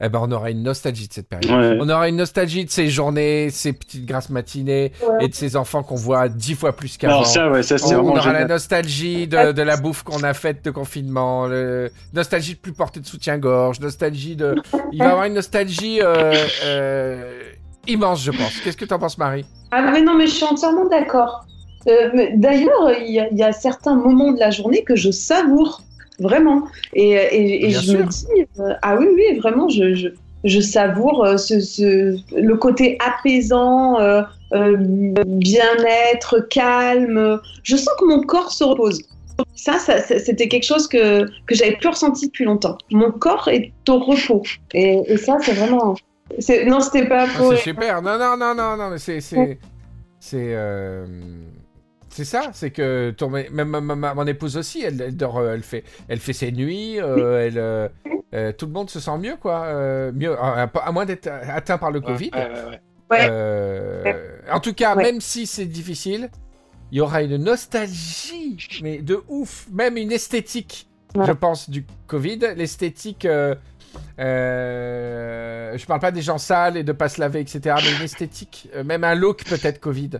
eh 0.00 0.08
ben 0.08 0.20
on 0.22 0.32
aura 0.32 0.50
une 0.50 0.62
nostalgie 0.62 1.08
de 1.08 1.12
cette 1.12 1.28
période. 1.28 1.50
Ouais. 1.50 1.78
On 1.80 1.88
aura 1.88 2.08
une 2.08 2.16
nostalgie 2.16 2.64
de 2.64 2.70
ces 2.70 2.88
journées, 2.88 3.50
ces 3.50 3.72
petites 3.72 4.06
grasses 4.06 4.30
matinées 4.30 4.92
Ouais. 5.02 5.24
et 5.24 5.28
de 5.28 5.34
ces 5.34 5.56
enfants 5.56 5.82
qu'on 5.82 5.94
voit 5.96 6.28
dix 6.28 6.54
fois 6.54 6.72
plus 6.74 6.96
qu'avant. 6.96 7.14
Alors 7.14 7.26
ça, 7.26 7.50
ouais, 7.50 7.62
ça 7.62 7.76
c'est 7.78 7.94
On, 7.96 8.08
aura 8.08 8.32
la 8.32 8.46
nostalgie 8.46 9.26
de, 9.28 9.52
de 9.52 9.62
la 9.62 9.76
bouffe 9.76 10.02
qu'on 10.02 10.22
a 10.22 10.32
faite 10.34 10.64
de 10.64 10.70
confinement, 10.70 11.46
le- 11.46 11.90
nostalgie 12.14 12.54
de 12.54 12.58
plus 12.60 12.72
porter 12.72 13.00
de 13.00 13.06
soutien-gorge, 13.06 13.80
nostalgie 13.80 14.36
de... 14.36 14.54
Il 14.92 14.98
va 15.00 15.04
y 15.04 15.08
avoir 15.08 15.24
une 15.26 15.34
nostalgie 15.34 16.00
euh, 16.02 16.34
euh, 16.64 17.42
immense, 17.86 18.22
je 18.24 18.30
pense. 18.30 18.58
Qu'est-ce 18.62 18.76
que 18.76 18.84
t'en 18.84 18.98
penses, 18.98 19.18
Marie? 19.18 19.44
Ah 19.70 19.82
mais 19.92 20.02
non, 20.02 20.14
mais 20.16 20.26
je 20.26 20.32
suis 20.34 20.44
entièrement 20.44 20.86
d'accord. 20.88 21.44
Euh, 21.88 22.10
D'ailleurs, 22.36 22.90
il 23.00 23.12
y, 23.12 23.20
a- 23.20 23.28
il 23.30 23.38
y 23.38 23.42
a 23.42 23.52
certains 23.52 23.94
moments 23.94 24.32
de 24.32 24.38
la 24.38 24.50
journée 24.50 24.82
que 24.84 24.96
je 24.96 25.10
savoure, 25.10 25.82
vraiment. 26.20 26.62
Et, 26.94 27.10
et- 27.10 27.70
je 27.70 27.80
sûr. 27.80 27.98
me 28.00 28.04
dis, 28.06 28.26
euh, 28.60 28.74
ah 28.82 28.96
oui, 28.96 29.06
oui, 29.14 29.38
vraiment, 29.38 29.68
je, 29.68 29.94
je, 29.94 30.08
je 30.44 30.60
savoure 30.60 31.24
euh, 31.24 31.36
ce, 31.36 31.60
ce- 31.60 32.16
le 32.40 32.56
côté 32.56 32.96
apaisant, 33.04 33.98
euh, 34.00 34.22
euh, 34.52 34.76
bien-être, 35.26 36.40
calme. 36.48 37.40
Je 37.62 37.76
sens 37.76 37.94
que 37.98 38.04
mon 38.06 38.22
corps 38.22 38.52
se 38.52 38.64
repose. 38.64 39.02
Ça, 39.54 39.78
ça, 39.78 40.00
c'était 40.02 40.48
quelque 40.48 40.64
chose 40.66 40.86
que, 40.86 41.24
que 41.46 41.54
j'avais 41.54 41.76
plus 41.76 41.88
ressenti 41.88 42.26
depuis 42.26 42.44
longtemps. 42.44 42.76
Mon 42.90 43.10
corps 43.10 43.48
est 43.48 43.72
au 43.88 43.98
repos. 43.98 44.42
Et, 44.74 45.00
et 45.06 45.16
ça, 45.16 45.38
c'est 45.40 45.52
vraiment... 45.54 45.94
Non, 46.66 46.80
c'était 46.80 47.08
pas 47.08 47.26
Ah. 47.26 47.42
C'est 47.50 47.56
super. 47.56 48.02
Non, 48.02 48.18
non, 48.18 48.36
non, 48.36 48.54
non, 48.54 48.76
non, 48.76 48.90
mais 48.90 48.98
c'est... 48.98 49.20
C'est... 49.20 49.58
C'est... 52.10 52.24
ça, 52.24 52.50
c'est 52.52 52.70
que 52.70 53.10
ton, 53.16 53.28
même 53.30 53.50
ma, 53.68 53.80
ma- 53.80 53.94
ma- 53.96 54.14
mon 54.14 54.26
épouse 54.26 54.56
aussi, 54.56 54.82
elle, 54.82 55.00
elle 55.00 55.16
dort, 55.16 55.38
euh, 55.38 55.54
elle 55.54 55.62
fait, 55.62 55.84
elle 56.08 56.18
fait 56.18 56.32
ses 56.32 56.52
nuits, 56.52 57.00
euh, 57.00 57.46
elle, 57.46 57.58
euh, 57.58 57.88
euh, 58.34 58.52
tout 58.52 58.66
le 58.66 58.72
monde 58.72 58.90
se 58.90 59.00
sent 59.00 59.16
mieux, 59.18 59.36
quoi, 59.40 59.62
euh, 59.66 60.10
mieux, 60.12 60.36
à, 60.38 60.62
à 60.64 60.92
moins 60.92 61.06
d'être 61.06 61.28
atteint 61.28 61.78
par 61.78 61.90
le 61.90 62.00
Covid. 62.00 62.30
Ouais, 62.34 62.38
ouais, 62.48 62.70
ouais. 62.70 62.80
Ouais. 63.10 63.26
Euh, 63.28 64.12
en 64.52 64.60
tout 64.60 64.72
cas, 64.74 64.94
Ouais. 64.96 65.04
même 65.04 65.20
si 65.20 65.46
c'est 65.46 65.66
difficile, 65.66 66.30
il 66.92 66.98
y 66.98 67.00
aura 67.00 67.22
une 67.22 67.36
nostalgie, 67.38 68.56
mais 68.82 68.98
de 68.98 69.20
ouf, 69.28 69.66
même 69.72 69.96
une 69.96 70.12
esthétique, 70.12 70.88
Ouais. 71.16 71.26
je 71.26 71.32
pense, 71.32 71.68
du 71.70 71.84
Covid. 72.06 72.38
L'esthétique, 72.56 73.24
euh, 74.18 75.76
je 75.76 75.86
parle 75.86 76.00
pas 76.00 76.10
des 76.10 76.22
gens 76.22 76.38
sales 76.38 76.76
et 76.76 76.82
de 76.82 76.92
pas 76.92 77.08
se 77.08 77.20
laver, 77.20 77.40
etc., 77.40 77.76
mais 77.82 77.92
une 77.98 78.02
esthétique, 78.04 78.68
euh, 78.74 78.84
même 78.84 79.04
un 79.04 79.14
look 79.14 79.44
peut-être 79.44 79.80
Covid. 79.80 80.10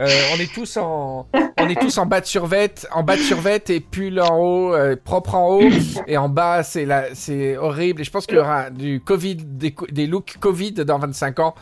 Euh, 0.00 0.06
on 0.34 0.40
est 0.40 0.52
tous 0.52 0.76
en, 0.76 1.26
on 1.58 1.68
est 1.68 1.80
tous 1.80 1.98
en 1.98 2.06
bas 2.06 2.20
de 2.20 2.26
survêt, 2.26 2.72
en 2.92 3.02
bas 3.02 3.16
de 3.16 3.22
survêt 3.22 3.62
et 3.68 3.80
pull 3.80 4.20
en 4.20 4.38
haut, 4.38 4.74
euh, 4.74 4.94
propre 5.02 5.34
en 5.34 5.48
haut, 5.56 5.62
et 6.06 6.16
en 6.16 6.28
bas 6.28 6.62
c'est 6.62 6.84
la, 6.84 7.14
c'est 7.14 7.56
horrible. 7.56 8.00
Et 8.02 8.04
je 8.04 8.10
pense 8.10 8.26
qu'il 8.26 8.36
y 8.36 8.40
aura 8.40 8.70
du 8.70 9.00
Covid, 9.00 9.36
des, 9.36 9.72
co- 9.72 9.86
des 9.90 10.06
looks 10.06 10.36
Covid 10.38 10.72
dans 10.72 10.98
25 10.98 11.40
ans, 11.40 11.54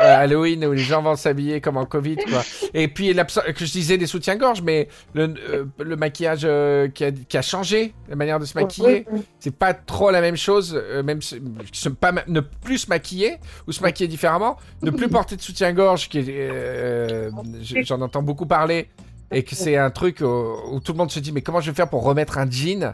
euh, 0.00 0.16
Halloween 0.18 0.64
où 0.66 0.72
les 0.72 0.78
gens 0.78 1.02
vont 1.02 1.16
s'habiller 1.16 1.60
comme 1.60 1.76
en 1.76 1.84
Covid, 1.86 2.16
quoi. 2.16 2.42
Et 2.74 2.88
puis 2.88 3.14
que 3.14 3.64
je 3.64 3.72
disais 3.72 3.96
des 3.98 4.06
soutiens-gorge, 4.06 4.62
mais 4.62 4.88
le, 5.14 5.34
euh, 5.50 5.64
le 5.82 5.96
maquillage 5.96 6.42
euh, 6.44 6.88
qui, 6.88 7.04
a, 7.04 7.12
qui 7.12 7.36
a 7.36 7.42
changé, 7.42 7.94
la 8.08 8.16
manière 8.16 8.38
de 8.40 8.44
se 8.44 8.56
maquiller, 8.58 9.06
c'est 9.40 9.54
pas 9.56 9.74
trop 9.74 10.10
la 10.10 10.20
même 10.20 10.36
chose, 10.36 10.80
même 11.04 11.22
se, 11.22 11.36
se- 11.72 11.88
pas, 11.88 12.12
ma- 12.12 12.24
ne 12.26 12.40
plus 12.40 12.78
se 12.78 12.88
maquiller 12.88 13.36
ou 13.66 13.72
se 13.72 13.82
maquiller 13.82 14.08
différemment, 14.08 14.56
ne 14.82 14.90
plus 14.90 15.08
porter 15.10 15.36
de 15.36 15.42
soutien-gorge, 15.42 16.08
qui 16.08 16.22
je- 16.24 17.82
j'en 17.84 18.00
entends 18.00 18.22
beaucoup 18.22 18.46
parler, 18.46 18.88
et 19.30 19.42
que 19.42 19.54
c'est 19.54 19.76
un 19.76 19.90
truc 19.90 20.20
où, 20.20 20.26
où 20.72 20.80
tout 20.80 20.92
le 20.92 20.98
monde 20.98 21.10
se 21.10 21.18
dit 21.20 21.32
mais 21.32 21.42
comment 21.42 21.60
je 21.60 21.70
vais 21.70 21.74
faire 21.76 21.88
pour 21.88 22.02
remettre 22.04 22.38
un 22.38 22.50
jean 22.50 22.92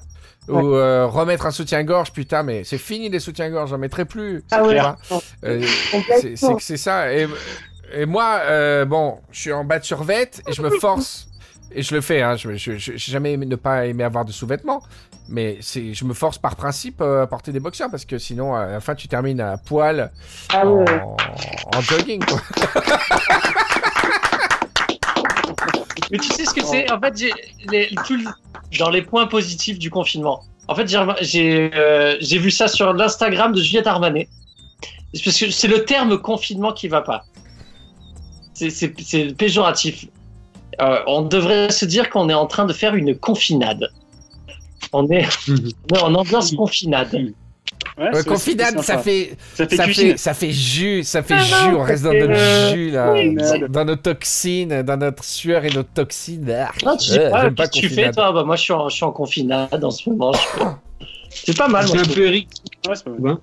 ou 0.49 0.75
euh, 0.75 1.07
remettre 1.07 1.47
un 1.47 1.51
soutien-gorge, 1.51 2.13
putain 2.13 2.43
mais 2.43 2.65
c'est 2.65 2.79
fini 2.79 3.09
les 3.09 3.21
soutiens-gorge, 3.21 3.71
j'en 3.71 3.79
mettrai 3.79 4.05
plus. 4.05 4.43
Ah 4.51 4.63
ouais. 4.65 4.81
Euh, 5.45 5.63
c'est- 6.21 6.37
c'est 6.37 6.55
que 6.55 6.63
c'est 6.63 6.77
ça. 6.77 7.13
Et, 7.13 7.29
et 7.95 8.07
moi, 8.07 8.41
euh, 8.45 8.85
bon, 8.85 9.19
je 9.31 9.41
suis 9.41 9.53
en 9.53 9.65
bas 9.65 9.79
de 9.79 9.85
survêt 9.85 10.31
et 10.49 10.53
je 10.53 10.63
me 10.63 10.71
force. 10.71 11.27
Et 11.73 11.83
je 11.83 11.95
le 11.95 12.01
fais, 12.01 12.21
hein, 12.21 12.35
je 12.37 12.57
je- 12.57 12.73
je- 12.79 12.93
j'ai 12.97 13.13
jamais 13.13 13.33
aimé 13.33 13.47
ne 13.47 13.55
pas 13.55 13.87
aimer 13.87 14.03
avoir 14.03 14.25
de 14.25 14.33
sous-vêtements. 14.33 14.83
Mais 15.29 15.59
c'est, 15.61 15.95
je 15.95 16.05
me 16.05 16.15
force 16.15 16.37
par 16.39 16.57
principe 16.57 17.01
euh, 17.01 17.23
à 17.23 17.27
porter 17.29 17.53
des 17.53 17.61
boxers 17.61 17.89
parce 17.89 18.05
que 18.05 18.19
sinon, 18.19 18.57
à 18.57 18.67
la 18.67 18.81
fin, 18.81 18.97
tu 18.97 19.07
termines 19.07 19.41
à 19.41 19.57
poil 19.57 20.11
Ah 20.53 20.67
en, 20.67 20.79
ouais. 20.79 21.01
en 21.77 21.81
jogging. 21.81 22.25
Quoi. 22.25 22.41
Mais 26.11 26.19
tu 26.19 26.29
sais 26.33 26.45
ce 26.45 26.55
que 26.55 26.65
c'est? 26.65 26.91
En 26.91 27.01
fait, 27.01 27.17
j'ai 27.17 27.33
les- 27.71 27.89
tout 28.07 28.19
dans 28.79 28.91
les 28.91 29.03
points 29.03 29.27
positifs 29.27 29.79
du 29.79 29.91
confinement. 29.91 30.43
En 30.69 30.75
fait, 30.75 30.89
j'ai 31.21 31.71
euh, 31.75 32.17
vu 32.21 32.51
ça 32.51 32.69
sur 32.69 32.93
l'Instagram 32.93 33.53
de 33.53 33.61
Juliette 33.63 33.87
Armanet. 33.87 34.29
C'est 35.13 35.25
Parce 35.25 35.39
que 35.39 35.51
c'est 35.51 35.69
le 35.69 35.85
terme 35.85 36.19
confinement 36.19 36.73
qui 36.73 36.87
va 36.89 37.03
pas. 37.03 37.25
C'est- 38.55 39.35
péjoratif. 39.37 40.07
Euh, 40.81 41.01
on 41.07 41.23
devrait 41.23 41.71
se 41.71 41.85
dire 41.85 42.09
qu'on 42.11 42.29
est 42.29 42.35
en 42.35 42.47
train 42.47 42.65
de 42.67 42.73
faire 42.73 42.95
une 42.95 43.17
confinade. 43.19 43.91
On 44.93 45.09
est, 45.11 45.27
on 45.93 45.97
est 45.97 46.03
en 46.03 46.15
ambiance 46.15 46.53
confinade. 46.55 47.33
Ouais, 47.99 48.07
Euh, 48.07 48.11
c'est- 48.15 48.29
confinade, 48.29 48.75
c'est 48.79 48.83
ça 48.83 48.99
fait, 48.99 49.37
ça 49.55 49.67
fait 49.67 49.77
ça 49.77 49.85
cuisine. 49.85 50.11
fait, 50.13 50.17
ça 50.17 50.35
fait 50.35 50.51
jus, 50.53 51.05
ça 51.05 51.23
fait 51.23 51.35
Ah 51.35 51.43
jus. 51.43 51.71
non, 51.73 51.81
On 51.81 51.83
reste 51.83 52.03
dans 52.05 52.13
notre 52.15 52.33
euh, 52.33 52.73
jus 52.75 52.91
là, 52.91 53.13
oui, 53.13 53.37
dans, 53.69 53.85
nos 53.85 53.97
toxines, 53.97 54.83
dans 54.83 54.97
notre 54.97 55.25
sueur 55.25 55.65
et 55.65 55.71
nos 55.71 55.83
toxines. 55.83 56.51
Ah, 56.51 56.71
Non, 56.85 56.97
tu 56.97 57.09
sais 57.11 57.27
euh, 57.27 57.51
pas, 57.51 57.67
que 57.69 57.73
tu 57.79 57.89
fais 57.89 58.11
toi 58.11 58.33
bah, 58.33 58.45
Moi, 58.45 58.57
je 58.57 58.63
suis, 58.63 58.73
en, 58.73 58.89
je 58.89 58.97
suis 58.97 59.05
en 59.05 59.13
confinade 59.13 59.83
en 59.85 59.91
ce 59.91 60.09
moment. 60.09 60.33
je- 60.33 61.05
C'est 61.31 61.57
pas 61.57 61.69
mal. 61.69 61.87
Je 61.87 61.97
un 61.99 62.05
peu 62.15 62.27
Eric. 62.27 62.49
Ouais, 62.89 62.95
c'est 62.95 63.05
pas 63.05 63.11
mal. 63.19 63.37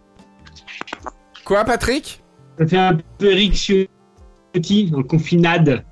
Quoi, 1.45 1.63
Patrick 1.63 2.21
Ça 2.59 2.67
fait 2.67 2.77
un 2.77 2.97
peu 3.17 3.31
Eric 3.31 3.53
Ciotti 3.55 4.91
en 4.95 5.03
confinade. 5.03 5.83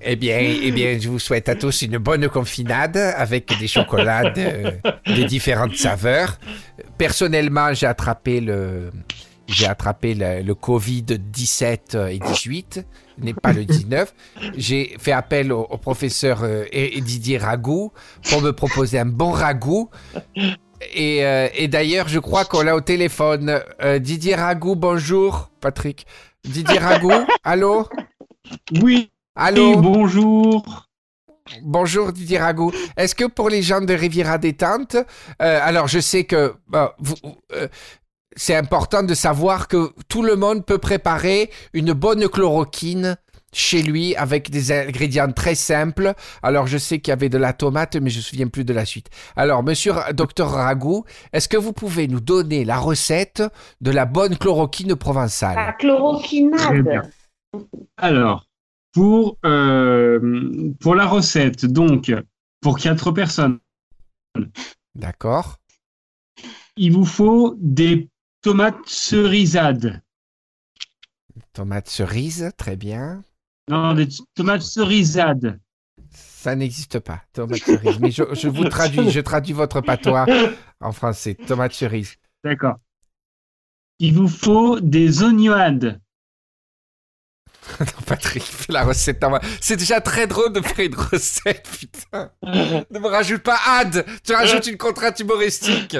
Eh 0.00 0.16
bien, 0.16 0.38
eh 0.40 0.70
bien, 0.70 0.98
je 0.98 1.08
vous 1.08 1.18
souhaite 1.18 1.48
à 1.48 1.54
tous 1.54 1.82
une 1.82 1.98
bonne 1.98 2.28
confinade 2.28 2.96
avec 2.96 3.58
des 3.58 3.68
chocolats 3.68 4.30
de, 4.30 4.74
des 5.06 5.24
différentes 5.24 5.76
saveurs. 5.76 6.38
Personnellement, 6.98 7.72
j'ai 7.72 7.86
attrapé 7.86 8.40
le, 8.40 8.90
j'ai 9.50 9.66
attrapé 9.66 10.14
le, 10.14 10.54
Covid 10.54 11.02
17 11.02 11.96
et 12.10 12.18
18, 12.18 12.86
n'est 13.18 13.34
pas 13.34 13.52
le 13.52 13.64
19. 13.64 14.14
J'ai 14.56 14.96
fait 14.98 15.12
appel 15.12 15.52
au, 15.52 15.64
professeur 15.78 16.40
euh, 16.42 16.64
Didier 16.72 17.38
Ragout 17.38 17.92
pour 18.30 18.42
me 18.42 18.52
proposer 18.52 18.98
un 18.98 19.06
bon 19.06 19.32
ragoût. 19.32 19.90
Et, 20.94 21.24
euh, 21.24 21.48
d'ailleurs, 21.68 22.08
je 22.08 22.18
crois 22.18 22.44
qu'on 22.44 22.62
l'a 22.62 22.76
au 22.76 22.80
téléphone. 22.80 23.60
Euh, 23.82 23.98
Didier 23.98 24.36
Ragout, 24.36 24.76
bonjour, 24.76 25.50
Patrick. 25.60 26.06
Didier 26.44 26.78
Ragout, 26.78 27.26
allô? 27.44 27.88
Oui, 28.80 29.10
Allô 29.42 29.76
bonjour. 29.80 30.86
Bonjour 31.62 32.12
Didier 32.12 32.38
Ragout. 32.38 32.72
Est-ce 32.96 33.14
que 33.14 33.24
pour 33.24 33.48
les 33.48 33.62
gens 33.62 33.80
de 33.80 33.94
Riviera 33.94 34.36
Détente, 34.38 34.94
euh, 35.40 35.58
alors 35.62 35.88
je 35.88 35.98
sais 35.98 36.24
que 36.24 36.54
bah, 36.68 36.94
vous- 36.98 37.16
euh, 37.54 37.66
c'est 38.36 38.54
important 38.54 39.02
de 39.02 39.14
savoir 39.14 39.66
que 39.66 39.92
tout 40.08 40.22
le 40.22 40.36
monde 40.36 40.64
peut 40.66 40.78
préparer 40.78 41.50
une 41.72 41.92
bonne 41.94 42.28
chloroquine 42.28 43.16
chez 43.52 43.82
lui 43.82 44.14
avec 44.14 44.50
des 44.50 44.70
ingrédients 44.72 45.32
très 45.32 45.54
simples. 45.56 46.12
Alors 46.42 46.66
je 46.68 46.76
sais 46.78 47.00
qu'il 47.00 47.10
y 47.10 47.12
avait 47.12 47.30
de 47.30 47.38
la 47.38 47.52
tomate, 47.54 47.96
mais 47.96 48.10
je 48.10 48.18
me 48.18 48.22
souviens 48.22 48.46
plus 48.48 48.64
de 48.64 48.74
la 48.74 48.84
suite. 48.84 49.08
Alors 49.36 49.62
Monsieur 49.64 49.94
Docteur 50.12 50.50
Ragout, 50.50 51.04
est-ce 51.32 51.48
que 51.48 51.56
vous 51.56 51.72
pouvez 51.72 52.06
nous 52.08 52.20
donner 52.20 52.64
la 52.66 52.78
recette 52.78 53.42
de 53.80 53.90
la 53.90 54.04
bonne 54.04 54.36
chloroquine 54.36 54.90
La 54.90 54.96
provençale 54.96 55.54
Très 55.54 55.64
bien. 55.64 55.72
chloroquinade. 55.78 57.10
Alors, 57.96 58.44
pour, 58.92 59.38
euh, 59.44 60.72
pour 60.80 60.94
la 60.94 61.06
recette, 61.06 61.66
donc, 61.66 62.12
pour 62.60 62.78
quatre 62.78 63.12
personnes, 63.12 63.58
D'accord. 64.94 65.58
il 66.76 66.92
vous 66.92 67.04
faut 67.04 67.54
des 67.58 68.08
tomates 68.42 68.86
cerisades. 68.86 70.02
Tomate 71.52 71.88
cerise, 71.88 72.50
très 72.56 72.76
bien. 72.76 73.24
Non, 73.68 73.94
des 73.94 74.08
tomates 74.34 74.62
cerisades. 74.62 75.60
Ça 76.10 76.56
n'existe 76.56 76.98
pas, 77.00 77.22
tomate 77.32 77.58
cerise. 77.58 77.98
Mais 78.00 78.10
je, 78.10 78.22
je 78.34 78.48
vous 78.48 78.64
traduis, 78.64 79.10
je 79.10 79.20
traduis 79.20 79.52
votre 79.52 79.80
patois 79.80 80.26
en 80.80 80.92
français. 80.92 81.34
Tomate 81.34 81.72
cerise. 81.72 82.16
D'accord. 82.42 82.76
Il 83.98 84.14
vous 84.14 84.28
faut 84.28 84.80
des 84.80 85.22
oignons. 85.22 86.00
Non, 87.80 88.02
Patrick, 88.06 88.42
fais 88.42 88.72
la 88.72 88.84
recette. 88.84 89.24
C'est 89.60 89.76
déjà 89.76 90.00
très 90.00 90.26
drôle 90.26 90.52
de 90.52 90.60
faire 90.60 90.86
une 90.86 90.94
recette, 90.94 91.68
putain. 91.78 92.30
Ne 92.42 92.98
me 92.98 93.08
rajoute 93.08 93.42
pas 93.42 93.58
ad. 93.66 94.04
Tu 94.24 94.32
rajoutes 94.32 94.66
une 94.66 94.76
contrainte 94.78 95.20
humoristique. 95.20 95.96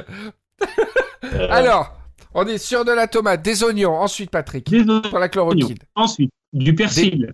Alors, 1.51 1.97
on 2.35 2.47
est 2.47 2.59
sur 2.59 2.85
de 2.85 2.93
la 2.93 3.07
tomate, 3.07 3.43
des 3.43 3.63
oignons. 3.63 3.95
Ensuite, 3.95 4.31
Patrick, 4.31 4.71
Des 4.71 4.85
pour 4.85 5.19
la 5.19 5.29
chloroquine. 5.29 5.79
Ensuite, 5.95 6.33
du 6.53 6.75
persil. 6.75 7.33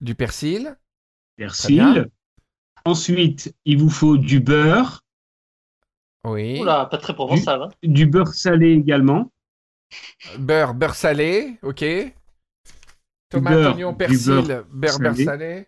Du 0.00 0.14
persil. 0.14 0.76
Persil. 1.36 2.08
Ensuite, 2.84 3.54
il 3.64 3.78
vous 3.78 3.90
faut 3.90 4.16
du 4.16 4.40
beurre, 4.40 5.02
Oui. 6.24 6.60
Oula, 6.60 6.86
pas 6.86 6.98
très 6.98 7.14
provençal. 7.14 7.62
Hein. 7.62 7.68
du 7.82 8.06
beurre 8.06 8.34
salé 8.34 8.72
également. 8.72 9.30
Beurre, 10.38 10.74
beurre 10.74 10.94
salé. 10.94 11.58
Ok. 11.62 11.84
Tomate, 13.28 13.54
beurre, 13.54 13.74
oignon, 13.74 13.94
persil, 13.94 14.26
beurre 14.26 14.44
beurre, 14.46 14.64
beurre 14.98 15.14
salé. 15.16 15.24
salé. 15.24 15.66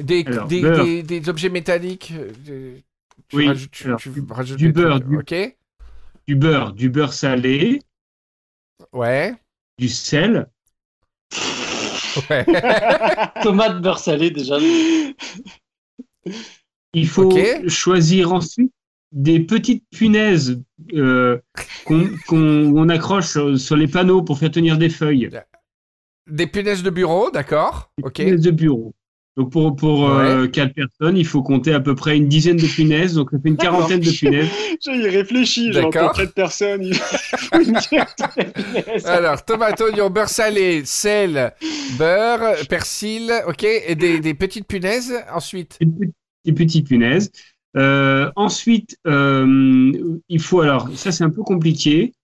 Des, 0.00 0.24
Alors, 0.26 0.46
des, 0.48 0.60
beurre. 0.60 0.84
des, 0.84 1.02
des 1.02 1.28
objets 1.28 1.48
métalliques. 1.48 2.12
des- 2.44 2.84
tu 3.28 3.36
Oui, 3.36 3.46
rajoutes- 3.48 3.70
tu- 3.70 3.86
alors, 3.86 4.00
tu 4.00 4.08
du- 4.10 4.24
rajoutes 4.28 4.58
du 4.58 4.66
des 4.66 4.72
beurre, 4.72 5.00
du- 5.00 5.16
Ok. 5.18 5.56
Du 6.26 6.36
beurre, 6.36 6.72
du 6.72 6.88
beurre 6.90 7.12
salé, 7.12 7.80
Ouais. 8.92 9.34
du 9.78 9.88
sel. 9.88 10.48
Ouais. 12.28 12.44
Tomate 13.42 13.80
beurre 13.80 13.98
salé 13.98 14.30
déjà. 14.30 14.58
Il 16.92 17.08
faut 17.08 17.30
choisir 17.68 18.32
ensuite 18.32 18.72
des 19.12 19.40
petites 19.40 19.84
punaises 19.90 20.60
euh, 20.94 21.38
qu'on 21.84 22.08
qu'on- 22.26 22.72
on 22.76 22.88
accroche 22.88 23.26
sur, 23.26 23.58
sur 23.58 23.76
les 23.76 23.88
panneaux 23.88 24.22
pour 24.22 24.38
faire 24.38 24.50
tenir 24.50 24.78
des 24.78 24.90
feuilles. 24.90 25.30
Des 26.30 26.46
punaises 26.46 26.82
de 26.82 26.90
bureau, 26.90 27.30
d'accord. 27.30 27.90
Des 27.98 28.04
Ok. 28.04 28.14
punaises 28.14 28.40
de 28.42 28.50
bureau. 28.50 28.92
Donc 29.36 29.52
pour, 29.52 29.74
pour 29.76 30.10
euh, 30.10 30.48
quatre 30.48 30.74
personnes, 30.74 31.16
il 31.16 31.24
faut 31.24 31.42
compter 31.42 31.72
à 31.72 31.80
peu 31.80 31.94
près 31.94 32.16
une 32.16 32.26
dizaine 32.28 32.56
de 32.56 32.66
punaises, 32.66 33.14
donc 33.14 33.30
ça 33.30 33.38
fait 33.40 33.48
une 33.48 33.56
quarantaine 33.56 34.00
de 34.00 34.10
punaises. 34.10 34.48
J'ai 34.84 35.08
réfléchi, 35.08 35.72
j'ai 35.72 35.80
D'accord. 35.80 36.02
rencontré 36.02 36.26
de 36.26 36.32
personnes. 36.32 36.82
il 36.82 36.94
faut. 36.96 37.16
Alors, 39.04 39.44
tomate, 39.44 39.80
oignon, 39.80 40.10
beurre 40.10 40.28
salé, 40.28 40.82
sel, 40.84 41.52
beurre, 41.98 42.56
persil, 42.68 43.32
ok, 43.46 43.64
et 43.64 43.94
des, 43.94 44.20
des 44.20 44.34
petites 44.34 44.66
punaises. 44.66 45.14
Ensuite, 45.32 45.78
Des 45.80 45.86
petites- 45.86 46.14
des 46.46 46.52
petites 46.52 46.88
punaises. 46.88 47.30
Euh, 47.76 48.30
ensuite, 48.34 48.96
euh, 49.06 49.92
il 50.28 50.40
faut 50.40 50.60
alors, 50.60 50.88
ça 50.96 51.12
c'est 51.12 51.22
un 51.22 51.30
peu 51.30 51.42
compliqué, 51.42 52.14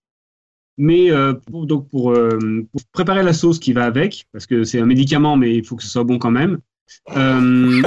mais 0.77 1.11
euh, 1.11 1.33
pour, 1.33 1.65
donc 1.65 1.89
pour, 1.89 2.11
euh, 2.11 2.37
pour 2.71 2.81
préparer 2.91 3.23
la 3.23 3.33
sauce 3.33 3.59
qui 3.59 3.73
va 3.73 3.85
avec, 3.85 4.27
parce 4.31 4.45
que 4.45 4.63
c'est 4.63 4.79
un 4.79 4.85
médicament, 4.85 5.35
mais 5.35 5.55
il 5.55 5.65
faut 5.65 5.75
que 5.75 5.83
ce 5.83 5.89
soit 5.89 6.03
bon 6.03 6.19
quand 6.19 6.31
même. 6.31 6.59
euh, 7.15 7.81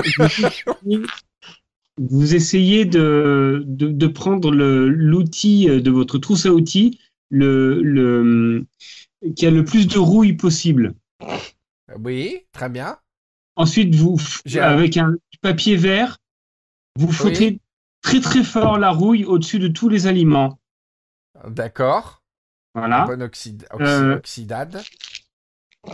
vous, 1.99 2.35
essayez 2.35 2.85
de, 2.85 3.63
de, 3.67 3.89
de 3.89 4.07
prendre 4.07 4.51
l'outil 4.51 5.67
de 5.67 5.91
votre 5.91 6.19
trousse 6.19 6.47
à 6.47 6.53
outils, 6.53 6.99
le, 7.31 7.81
le, 7.83 8.67
qui 9.37 9.47
a 9.47 9.51
le 9.51 9.65
plus 9.65 9.87
de 9.87 9.99
rouille 9.99 10.33
possible. 10.35 10.95
oui, 11.99 12.47
très 12.53 12.69
bien. 12.69 12.99
Ensuite, 13.57 13.95
vous, 13.95 14.17
avec 14.59 14.97
un 14.97 15.17
papier 15.43 15.77
vert, 15.77 16.19
vous 16.99 17.13
frottez 17.13 17.61
très 18.03 18.21
très 18.21 18.43
fort 18.43 18.79
la 18.79 18.91
rouille 18.91 19.25
au-dessus 19.25 19.59
de 19.59 19.69
tous 19.69 19.89
les 19.89 20.07
aliments. 20.07 20.59
D'accord. 21.49 22.20
Voilà, 22.75 23.05
Bonne 23.07 23.23
oxyd- 23.23 23.67
oxy- 23.73 23.83
Euh, 23.83 24.17
oxydade. 24.17 24.83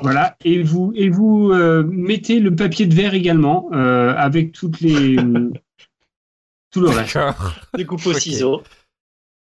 voilà. 0.03 0.37
Et 0.45 0.63
vous 0.63 0.93
et 0.95 1.09
vous 1.09 1.51
euh, 1.53 1.83
mettez 1.85 2.39
le 2.41 2.55
papier 2.55 2.87
de 2.87 2.95
verre 2.95 3.15
également 3.15 3.69
euh, 3.73 4.15
avec 4.17 4.53
toutes 4.53 4.81
les 4.81 5.17
tout 6.71 6.81
le 6.81 6.89
reste. 6.89 7.15
D'accord. 7.15 7.55
Découpe 7.75 8.05
au 8.07 8.11
Ok. 8.11 8.21
ciseau. 8.21 8.63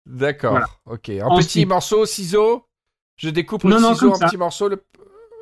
D'accord. 0.06 0.52
Voilà. 0.52 0.66
Ok. 0.86 1.10
En 1.22 1.32
Ensuite- 1.32 1.48
petits 1.48 1.66
morceaux, 1.66 2.06
ciseaux. 2.06 2.66
Je 3.16 3.30
découpe 3.30 3.64
le 3.64 3.70
Non, 3.70 3.80
non, 3.80 3.94
ciseau 3.94 4.12
en 4.12 4.38
morceaux. 4.38 4.68
Le... 4.68 4.82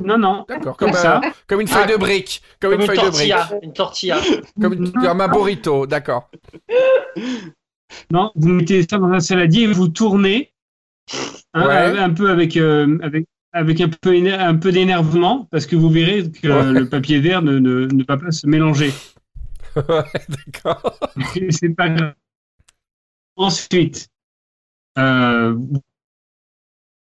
Non 0.04 0.16
non. 0.18 0.44
D'accord. 0.48 0.76
Comme 0.76 0.90
Comme, 0.92 0.98
ça. 1.00 1.18
un- 1.18 1.32
comme 1.46 1.60
une 1.60 1.68
feuille 1.68 1.84
Ah. 1.88 1.92
de 1.92 1.96
brique. 1.96 2.42
Comme, 2.60 2.70
Comme 2.72 2.80
une 2.80 2.86
une 2.90 2.94
feuille 2.96 3.04
de 3.06 3.10
brique. 3.10 3.30
tortilla. 3.32 3.58
Une 3.62 3.72
tortilla. 3.72 4.20
Comme, 4.60 4.72
une- 4.72 4.92
comme 4.92 5.20
un 5.20 5.28
burrito. 5.28 5.86
D'accord. 5.86 6.30
Non, 8.10 8.30
vous 8.34 8.48
mettez 8.48 8.82
ça 8.88 8.98
dans 8.98 9.08
un 9.08 9.20
saladier 9.20 9.64
et 9.64 9.72
vous 9.72 9.88
tournez 9.88 10.52
hein, 11.54 11.66
Ouais. 11.66 11.98
un 11.98 12.10
peu 12.10 12.30
avec 12.30 12.56
avec 12.56 13.26
avec 13.52 13.80
un 13.80 13.88
peu 13.88 14.32
un 14.32 14.56
peu 14.56 14.72
d'énervement 14.72 15.46
parce 15.50 15.66
que 15.66 15.76
vous 15.76 15.90
verrez 15.90 16.30
que 16.30 16.48
Ouais. 16.48 16.80
le 16.80 16.88
papier 16.88 17.20
vert 17.20 17.42
ne, 17.42 17.58
ne, 17.58 17.86
ne 17.86 18.04
va 18.04 18.16
pas 18.16 18.30
se 18.32 18.46
mélanger. 18.46 18.90
ouais, 19.76 20.04
d'accord. 20.28 20.98
c'est 21.50 21.74
pas 21.74 21.88
grave. 21.90 22.14
Ensuite, 23.36 24.08
euh, 24.98 25.56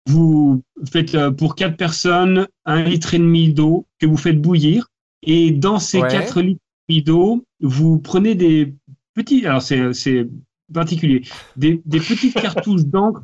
vous 0.06 0.62
faites 0.90 1.14
euh, 1.14 1.30
pour 1.30 1.54
quatre 1.54 1.76
personnes 1.76 2.46
un 2.64 2.82
litre 2.82 3.14
et 3.14 3.18
demi 3.18 3.52
d'eau 3.52 3.86
que 3.98 4.06
vous 4.06 4.16
faites 4.16 4.40
bouillir. 4.40 4.86
Et 5.22 5.50
dans 5.50 5.78
ces 5.78 6.00
Ouais. 6.02 6.08
quatre 6.08 6.42
litres 6.42 6.60
et 6.88 6.92
demi 6.92 7.02
d'eau, 7.02 7.44
vous 7.60 7.98
prenez 7.98 8.34
des 8.34 8.74
petits, 9.14 9.46
alors 9.46 9.62
c'est 9.62 9.92
c'est 9.94 10.26
particulier, 10.72 11.22
des, 11.56 11.80
des 11.84 11.98
petites 12.00 12.34
cartouches 12.34 12.84
d'encre 12.84 13.22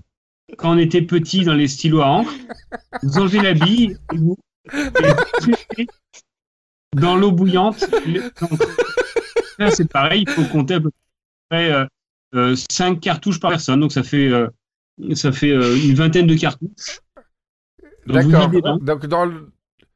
quand 0.57 0.75
on 0.75 0.79
était 0.79 1.03
petit 1.03 1.45
dans 1.45 1.55
les 1.55 1.69
stylos 1.69 2.01
à 2.01 2.07
encre. 2.07 2.35
Vous 3.03 3.19
enlevez 3.19 3.41
la 3.41 3.55
bille 3.55 3.97
et 4.13 4.17
vous, 4.17 4.37
et 4.73 4.79
vous 5.43 5.87
dans 6.97 7.17
l'eau 7.17 7.33
bouillante. 7.33 7.85
Là, 9.59 9.71
c'est 9.71 9.89
pareil, 9.89 10.25
il 10.27 10.31
faut 10.31 10.45
compter 10.45 10.75
à 10.75 10.81
peu 10.81 10.91
près 11.49 11.73
euh, 11.73 11.85
euh, 12.35 12.57
5 12.71 13.01
cartouches 13.01 13.41
par 13.41 13.51
personne, 13.51 13.81
donc 13.81 13.93
ça 13.93 14.03
fait, 14.03 14.29
euh, 14.29 14.49
ça 15.15 15.33
fait 15.33 15.51
euh, 15.51 15.77
une 15.77 15.95
vingtaine 15.95 16.27
de 16.27 16.35
cartouches. 16.35 17.01
D'accord. 18.07 18.49
videz 18.49 18.57
dedans. 18.57 18.79
Donc 18.79 19.07
dans 19.07 19.27
le, 19.27 19.53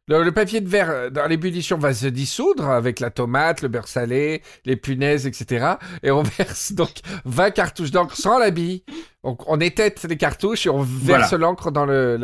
le- 0.09 0.23
le 0.23 0.33
papier 0.33 0.61
de 0.61 0.69
verre 0.69 0.91
euh, 0.91 1.11
dans 1.11 1.27
l'ébullition 1.27 1.79
va 1.79 1.95
se 1.95 2.07
dissoudre 2.07 2.69
avec 2.69 3.01
la 3.01 3.11
tomate, 3.11 3.63
le 3.63 3.69
beurre 3.69 3.89
salé, 3.89 4.43
les 4.65 4.77
punaises, 4.77 5.27
etc. 5.27 5.75
Et 6.03 6.11
on 6.11 6.23
verse 6.39 6.73
donc 6.73 6.93
20 7.25 7.51
cartouches 7.53 7.91
d'encre 7.91 8.17
sans 8.17 8.39
la 8.39 8.51
bille. 8.51 8.85
Donc 9.23 9.49
on 9.49 9.61
étête 9.61 10.05
les 10.05 10.17
cartouches 10.17 10.67
et 10.67 10.71
on 10.71 10.83
verse 10.83 11.33
l'encre 11.33 11.71
dans 11.71 11.87
le, 11.87 12.19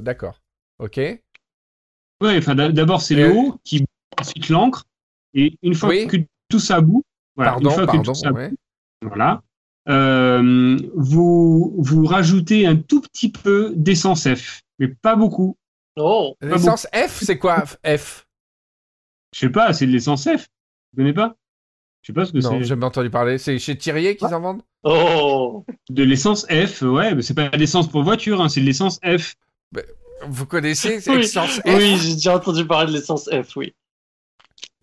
D'accord. 0.00 0.40
Ok. 0.78 0.96
Ouais, 0.96 2.38
enfin, 2.38 2.54
d'a- 2.54 2.70
d'abord, 2.72 3.00
c'est 3.02 3.14
l'eau 3.14 3.58
qui 3.64 3.84
ensuite 4.18 4.48
l'encre. 4.48 4.84
Et 5.34 5.56
une 5.62 5.74
fois 5.74 5.90
Oui. 5.90 6.06
que 6.06 6.16
tout 6.48 6.58
ça 6.58 6.80
bout, 6.80 7.02
voilà, 7.36 7.52
pardon, 7.52 7.70
une 7.70 7.74
fois 7.76 7.82
que 7.86 7.92
pardon. 7.92 8.02
tout 8.02 8.14
ça 8.14 8.32
ouais. 8.32 8.48
bout, 8.50 8.56
voilà, 9.08 9.42
euh, 9.88 10.76
vous, 10.96 11.74
vous 11.78 12.04
rajoutez 12.04 12.66
un 12.66 12.76
tout 12.76 13.00
petit 13.00 13.30
peu 13.30 13.72
d'essence 13.76 14.26
F, 14.28 14.60
mais 14.78 14.88
pas 14.88 15.16
beaucoup. 15.16 15.56
Oh, 15.96 16.36
L'essence 16.40 16.86
F, 16.94 17.22
c'est 17.24 17.38
quoi 17.38 17.64
F? 17.66 18.26
Je 19.34 19.38
sais 19.40 19.48
pas, 19.50 19.72
c'est 19.72 19.86
de 19.86 19.92
l'essence 19.92 20.24
F. 20.24 20.48
Vous 20.92 20.96
connaissez 20.96 21.14
pas? 21.14 21.36
Je 22.02 22.06
sais 22.06 22.12
pas 22.12 22.24
ce 22.24 22.32
que 22.32 22.38
Non, 22.38 22.50
c'est. 22.50 22.58
j'ai 22.58 22.64
jamais 22.64 22.86
entendu 22.86 23.10
parler. 23.10 23.38
C'est 23.38 23.58
chez 23.58 23.76
Thirier 23.76 24.16
qu'ils 24.16 24.34
en 24.34 24.40
vendent? 24.40 24.62
Oh. 24.82 25.64
De 25.90 26.02
l'essence 26.02 26.46
F, 26.46 26.82
ouais, 26.82 27.14
mais 27.14 27.22
c'est 27.22 27.34
pas 27.34 27.48
de 27.48 27.56
l'essence 27.58 27.88
pour 27.88 28.02
voiture, 28.02 28.40
hein, 28.40 28.48
c'est 28.48 28.60
de 28.60 28.66
l'essence 28.66 28.98
F. 29.04 29.34
Vous 30.26 30.46
connaissez 30.46 31.00
Oui. 31.08 31.20
Essence 31.20 31.60
F? 31.60 31.62
Oui, 31.66 31.96
j'ai 31.98 32.14
déjà 32.14 32.36
entendu 32.36 32.66
parler 32.66 32.90
de 32.92 32.96
l'essence 32.98 33.28
F, 33.30 33.56
oui. 33.56 33.74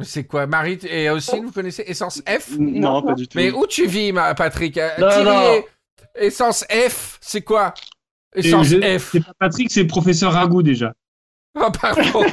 C'est 0.03 0.25
quoi 0.25 0.45
Marie 0.45 0.77
et 0.87 1.09
aussi 1.09 1.39
vous 1.39 1.51
connaissez 1.51 1.83
Essence 1.87 2.21
F? 2.27 2.51
Non, 2.59 3.01
pas 3.01 3.15
du 3.15 3.27
tout. 3.27 3.37
Mais 3.37 3.49
où 3.51 3.65
tu 3.65 3.87
vis, 3.87 4.13
Patrick? 4.35 4.77
Euh, 4.77 4.89
Non, 4.99 5.23
non. 5.23 5.63
Essence 6.15 6.63
F, 6.69 7.17
c'est 7.19 7.41
quoi? 7.41 7.73
Essence 8.35 8.67
je- 8.67 8.97
F. 8.99 9.09
C'est 9.11 9.19
pas 9.25 9.33
Patrick, 9.39 9.71
c'est 9.71 9.85
professeur 9.85 10.33
Ragout 10.33 10.63
déjà. 10.63 10.93
Ah, 11.59 11.71
pardon. 11.71 12.23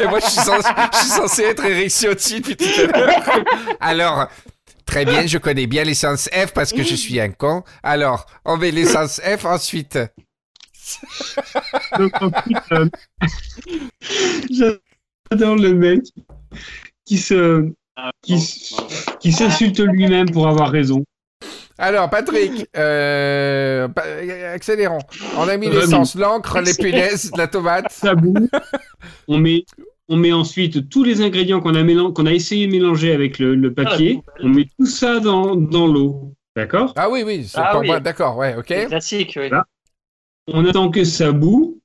Et 0.00 0.06
moi, 0.06 0.20
je 0.20 0.26
suis, 0.26 0.40
censé, 0.40 0.68
je 0.92 0.98
suis 0.98 1.08
censé 1.08 1.42
être 1.42 1.64
Eric 1.64 1.90
Ciotti 1.90 2.40
depuis 2.40 2.56
tout 2.56 2.64
à 2.80 2.86
l'heure. 2.86 3.44
Alors, 3.80 4.28
très 4.86 5.04
bien, 5.04 5.26
je 5.26 5.36
connais 5.36 5.66
bien 5.66 5.84
l'essence 5.84 6.30
F 6.32 6.52
parce 6.54 6.72
que 6.72 6.82
je 6.82 6.94
suis 6.94 7.20
un 7.20 7.30
con. 7.30 7.62
Alors, 7.82 8.24
on 8.46 8.56
met 8.56 8.70
l'essence 8.70 9.20
F 9.20 9.44
ensuite. 9.44 9.98
Euh, 11.98 12.88
J'adore 14.50 15.56
le 15.56 15.74
mec 15.74 16.00
qui 17.04 17.18
se 17.18 17.70
qui, 18.22 18.36
qui 19.20 19.32
s'insulte 19.32 19.80
lui-même 19.80 20.30
pour 20.30 20.48
avoir 20.48 20.70
raison. 20.70 21.04
Alors, 21.80 22.10
Patrick, 22.10 22.68
euh, 22.76 23.88
pa- 23.88 24.04
accélérons. 24.52 24.98
On 25.38 25.48
a 25.48 25.56
mis 25.56 25.70
l'essence, 25.70 26.14
l'encre, 26.14 26.60
les 26.60 26.74
punaises, 26.74 27.30
la 27.36 27.48
tomate. 27.48 27.90
Ça 27.90 28.14
bout. 28.14 28.34
on 29.28 29.38
met 29.38 29.64
on 30.08 30.16
met 30.16 30.32
ensuite 30.32 30.88
tous 30.90 31.04
les 31.04 31.22
ingrédients 31.22 31.60
qu'on 31.60 31.74
a 31.76 31.82
mélan- 31.82 32.12
qu'on 32.12 32.26
a 32.26 32.32
essayé 32.32 32.66
de 32.66 32.72
mélanger 32.72 33.12
avec 33.14 33.38
le, 33.38 33.54
le 33.54 33.72
papier. 33.72 34.20
Ah, 34.28 34.32
on 34.42 34.48
met 34.48 34.66
tout 34.78 34.84
ça 34.86 35.20
dans, 35.20 35.54
dans 35.56 35.86
l'eau. 35.86 36.34
D'accord? 36.56 36.92
Ah 36.96 37.08
oui, 37.08 37.22
oui, 37.24 37.48
Ah 37.54 37.78
oui. 37.78 37.88
D'accord, 38.02 38.36
ouais, 38.36 38.56
ok. 38.56 38.66
Classique, 38.88 39.38
oui. 39.40 39.48
On 40.48 40.66
attend 40.66 40.90
que 40.90 41.04
ça 41.04 41.30
boue. 41.32 41.80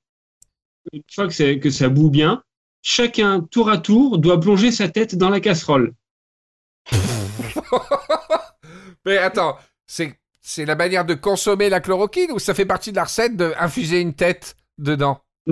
Une 0.92 1.04
fois 1.14 1.28
que, 1.28 1.34
c'est- 1.34 1.60
que 1.60 1.70
ça 1.70 1.88
boue 1.88 2.10
bien, 2.10 2.42
chacun 2.82 3.42
tour 3.42 3.70
à 3.70 3.78
tour 3.78 4.18
doit 4.18 4.40
plonger 4.40 4.72
sa 4.72 4.90
tête 4.90 5.16
dans 5.16 5.30
la 5.30 5.40
casserole. 5.40 5.94
Mais 9.06 9.18
attends, 9.20 9.56
c'est 9.88 10.18
c'est 10.42 10.66
la 10.66 10.76
manière 10.76 11.06
de 11.06 11.16
consommer 11.16 11.70
la 11.70 11.80
chloroquine 11.80 12.32
ou 12.32 12.40
ça 12.40 12.54
fait 12.54 12.66
partie 12.66 12.92
de 12.92 12.96
la 12.98 13.06
recette 13.06 13.36
d'infuser 13.36 14.00
une 14.02 14.14
tête 14.14 14.56
dedans? 14.78 15.22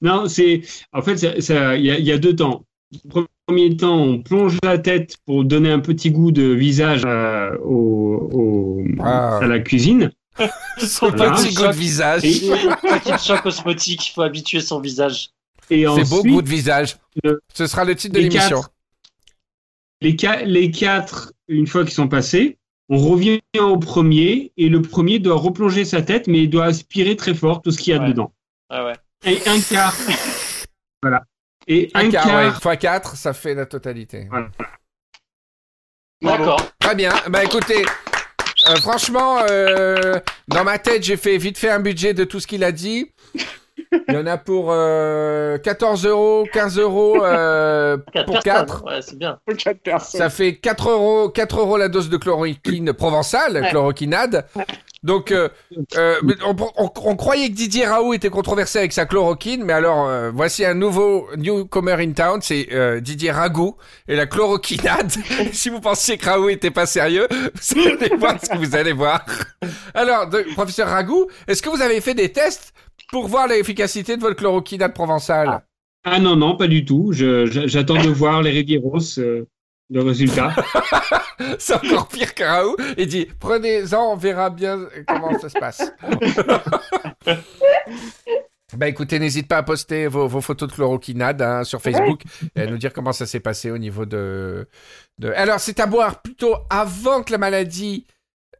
Non, 0.00 0.28
c'est 0.28 0.62
en 0.92 1.02
fait 1.02 1.16
ça- 1.16 1.40
ça- 1.40 1.76
il 1.76 1.84
y, 1.84 1.90
a- 1.90 1.98
il 1.98 2.04
y 2.04 2.12
a 2.12 2.18
deux 2.18 2.34
temps. 2.36 2.64
Le 3.14 3.26
premier 3.46 3.76
temps, 3.76 3.98
on 4.00 4.22
plonge 4.22 4.56
la 4.62 4.78
tête 4.78 5.16
pour 5.26 5.44
donner 5.44 5.70
un 5.70 5.80
petit 5.80 6.10
goût 6.10 6.32
de 6.32 6.42
visage 6.44 7.02
euh, 7.04 7.56
au, 7.58 8.28
au- 8.32 8.84
Ah. 9.00 9.38
à 9.42 9.46
la 9.46 9.58
cuisine. 9.60 10.12
Son 10.78 11.10
Voilà. 11.10 11.32
petit 11.36 11.54
goût 11.54 11.66
de 11.66 11.72
visage. 11.72 12.24
Et- 12.24 12.50
Petite 12.82 13.20
choc 13.22 13.44
osmotique, 13.46 14.08
il 14.08 14.12
faut 14.12 14.22
habituer 14.22 14.60
son 14.60 14.80
visage. 14.80 15.30
Et 15.70 15.84
C'est 15.96 16.08
beau 16.10 16.22
goût 16.22 16.42
de 16.42 16.48
visage. 16.48 16.96
le- 17.22 17.40
Ce 17.54 17.66
sera 17.66 17.84
le 17.84 17.94
titre 17.96 18.14
de 18.14 18.20
les 18.20 18.28
l'émission. 18.28 18.60
quatre, 18.60 18.70
les, 20.00 20.16
ca- 20.18 20.42
les 20.44 20.70
quatre, 20.70 21.32
une 21.48 21.66
fois 21.66 21.84
qu'ils 21.84 21.92
sont 21.94 22.08
passés, 22.08 22.58
on 22.88 22.98
revient 22.98 23.40
au 23.58 23.78
premier 23.78 24.52
et 24.56 24.68
le 24.68 24.82
premier 24.82 25.18
doit 25.18 25.36
replonger 25.36 25.84
sa 25.84 26.02
tête, 26.02 26.26
mais 26.26 26.42
il 26.42 26.50
doit 26.50 26.66
aspirer 26.66 27.16
très 27.16 27.34
fort 27.34 27.62
tout 27.62 27.70
ce 27.70 27.78
qu'il 27.78 27.94
y 27.94 27.96
a 27.96 28.00
Ouais. 28.00 28.08
dedans. 28.08 28.32
Ah 28.68 28.84
ouais. 28.86 28.92
Et 29.24 29.38
un 29.48 29.60
quart. 29.60 29.94
voilà. 31.02 31.22
Et 31.66 31.90
Un 31.94 32.06
un, 32.06 32.10
quart, 32.10 32.24
quart. 32.26 32.36
ouais. 32.54 32.60
Fois 32.60 32.76
4, 32.76 33.16
ça 33.16 33.32
fait 33.32 33.54
la 33.54 33.64
totalité. 33.66 34.26
Voilà. 34.30 34.50
D'accord. 36.22 36.60
Très 36.78 36.94
bien. 36.94 37.12
Bah 37.30 37.44
écoutez, 37.44 37.84
euh, 38.68 38.76
franchement, 38.76 39.38
euh, 39.50 40.18
dans 40.48 40.64
ma 40.64 40.78
tête, 40.78 41.02
j'ai 41.02 41.16
fait 41.16 41.36
vite 41.38 41.58
fait 41.58 41.70
un 41.70 41.80
budget 41.80 42.14
de 42.14 42.24
tout 42.24 42.40
ce 42.40 42.46
qu'il 42.46 42.64
a 42.64 42.72
dit. 42.72 43.10
Il 44.08 44.14
y 44.14 44.16
en 44.18 44.26
a 44.26 44.36
pour 44.38 44.68
euh, 44.70 45.58
14 45.58 46.06
euros, 46.06 46.44
15 46.52 46.78
euros 46.78 47.24
euh, 47.24 47.96
pour 48.26 48.40
personnes. 48.40 48.42
4. 48.66 48.84
Ouais, 48.84 49.00
c'est 49.02 49.18
bien. 49.18 49.38
Quatre 49.58 49.80
personnes. 49.80 50.20
Ça 50.20 50.30
fait 50.30 50.56
4 50.56 50.90
euros, 50.90 51.28
4 51.28 51.58
euros 51.60 51.76
la 51.76 51.88
dose 51.88 52.08
de 52.10 52.16
chloroquine 52.16 52.92
provençale, 52.92 53.54
Ouais. 53.62 53.70
chloroquinade. 53.70 54.46
Donc, 55.02 55.32
euh, 55.32 55.50
euh, 55.98 56.16
on, 56.46 56.56
on- 56.78 56.90
on 57.04 57.16
croyait 57.16 57.48
que 57.50 57.54
Didier 57.54 57.84
Raoult 57.86 58.14
était 58.14 58.30
controversé 58.30 58.78
avec 58.78 58.92
sa 58.94 59.04
chloroquine, 59.04 59.62
mais 59.62 59.74
alors 59.74 60.06
euh, 60.08 60.30
voici 60.34 60.64
un 60.64 60.72
nouveau 60.72 61.28
newcomer 61.36 61.96
in 61.98 62.12
town, 62.12 62.40
c'est 62.40 62.68
euh, 62.72 63.00
Didier 63.00 63.30
Ragout 63.30 63.76
et 64.08 64.16
la 64.16 64.24
chloroquinade. 64.24 65.12
si 65.52 65.68
vous 65.68 65.80
pensiez 65.80 66.16
que 66.16 66.24
Raoult 66.24 66.48
était 66.48 66.70
pas 66.70 66.86
sérieux, 66.86 67.28
vous 67.30 67.82
allez 67.86 68.16
voir 68.16 68.36
ce 68.42 68.48
que 68.48 68.56
vous 68.56 68.74
allez 68.74 68.92
voir. 68.92 69.26
Alors, 69.94 70.28
de- 70.28 70.44
professeur 70.54 70.88
Ragout, 70.88 71.28
est-ce 71.46 71.62
que 71.62 71.68
vous 71.68 71.82
avez 71.82 72.00
fait 72.00 72.14
des 72.14 72.32
tests 72.32 72.72
pour 73.10 73.28
voir 73.28 73.46
l'efficacité 73.48 74.16
de 74.16 74.22
votre 74.22 74.36
chloroquinade 74.36 74.94
provençale? 74.94 75.62
Ah 76.04 76.18
non, 76.20 76.36
non, 76.36 76.56
pas 76.56 76.66
du 76.66 76.84
tout. 76.84 77.12
J'attends 77.12 78.02
de 78.02 78.10
voir 78.10 78.42
les 78.42 78.50
Rivieros, 78.50 79.18
euh, 79.18 79.46
le 79.90 80.02
résultat. 80.02 80.54
C'est 81.58 81.74
encore 81.74 82.08
pire 82.08 82.34
que 82.34 82.44
Raoult. 82.44 82.76
Il 82.98 83.06
dit 83.06 83.26
prenez-en, 83.40 84.12
on 84.12 84.16
verra 84.16 84.50
bien 84.50 84.80
comment 85.08 85.38
ça 85.38 85.48
se 85.48 85.58
passe. 85.58 85.92
bah 88.76 88.88
écoutez, 88.88 89.18
n'hésite 89.18 89.48
pas 89.48 89.58
à 89.58 89.62
poster 89.62 90.06
vos, 90.06 90.26
vos 90.26 90.40
photos 90.40 90.68
de 90.68 90.74
chloroquinade 90.74 91.40
hein, 91.42 91.64
sur 91.64 91.80
Facebook 91.80 92.22
et 92.54 92.62
à 92.62 92.66
nous 92.66 92.76
dire 92.78 92.92
comment 92.92 93.12
ça 93.12 93.26
s'est 93.26 93.40
passé 93.40 93.70
au 93.70 93.78
niveau 93.78 94.04
de. 94.04 94.68
de... 95.18 95.30
Alors, 95.30 95.60
c'est 95.60 95.80
à 95.80 95.86
boire 95.86 96.22
plutôt 96.22 96.54
avant 96.70 97.22
que 97.22 97.32
la 97.32 97.38
maladie 97.38 98.06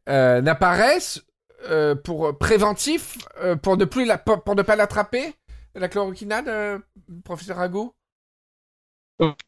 euh, 0.09 0.41
n'apparaisse, 0.41 1.25
euh, 1.69 1.95
pour 1.95 2.37
préventif, 2.39 3.17
euh, 3.43 3.57
pour 3.57 3.77
ne 3.77 3.85
plus 3.85 4.05
la, 4.05 4.19
pour 4.19 4.55
ne 4.55 4.63
pas 4.63 4.77
l'attraper, 4.77 5.35
la 5.75 5.89
chloroquinade, 5.89 6.49
euh, 6.49 6.79
professeur 7.25 7.57
Ragout 7.57 7.93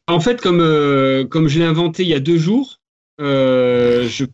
En 0.07 0.19
fait, 0.19 0.41
comme, 0.41 0.61
euh, 0.61 1.25
comme 1.25 1.47
je 1.47 1.59
l'ai 1.59 1.65
inventé 1.65 2.03
il 2.03 2.09
y 2.09 2.13
a 2.13 2.19
deux 2.19 2.37
jours, 2.37 2.77
euh, 3.19 4.07
je 4.07 4.25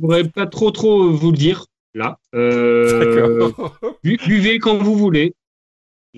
pourrais 0.00 0.24
pas 0.24 0.46
trop 0.46 0.70
trop 0.70 1.10
vous 1.10 1.30
le 1.30 1.36
dire 1.36 1.66
là. 1.94 2.18
Euh, 2.34 3.50
bu- 4.04 4.18
buvez 4.24 4.58
quand 4.58 4.78
vous 4.78 4.96
voulez. 4.96 5.34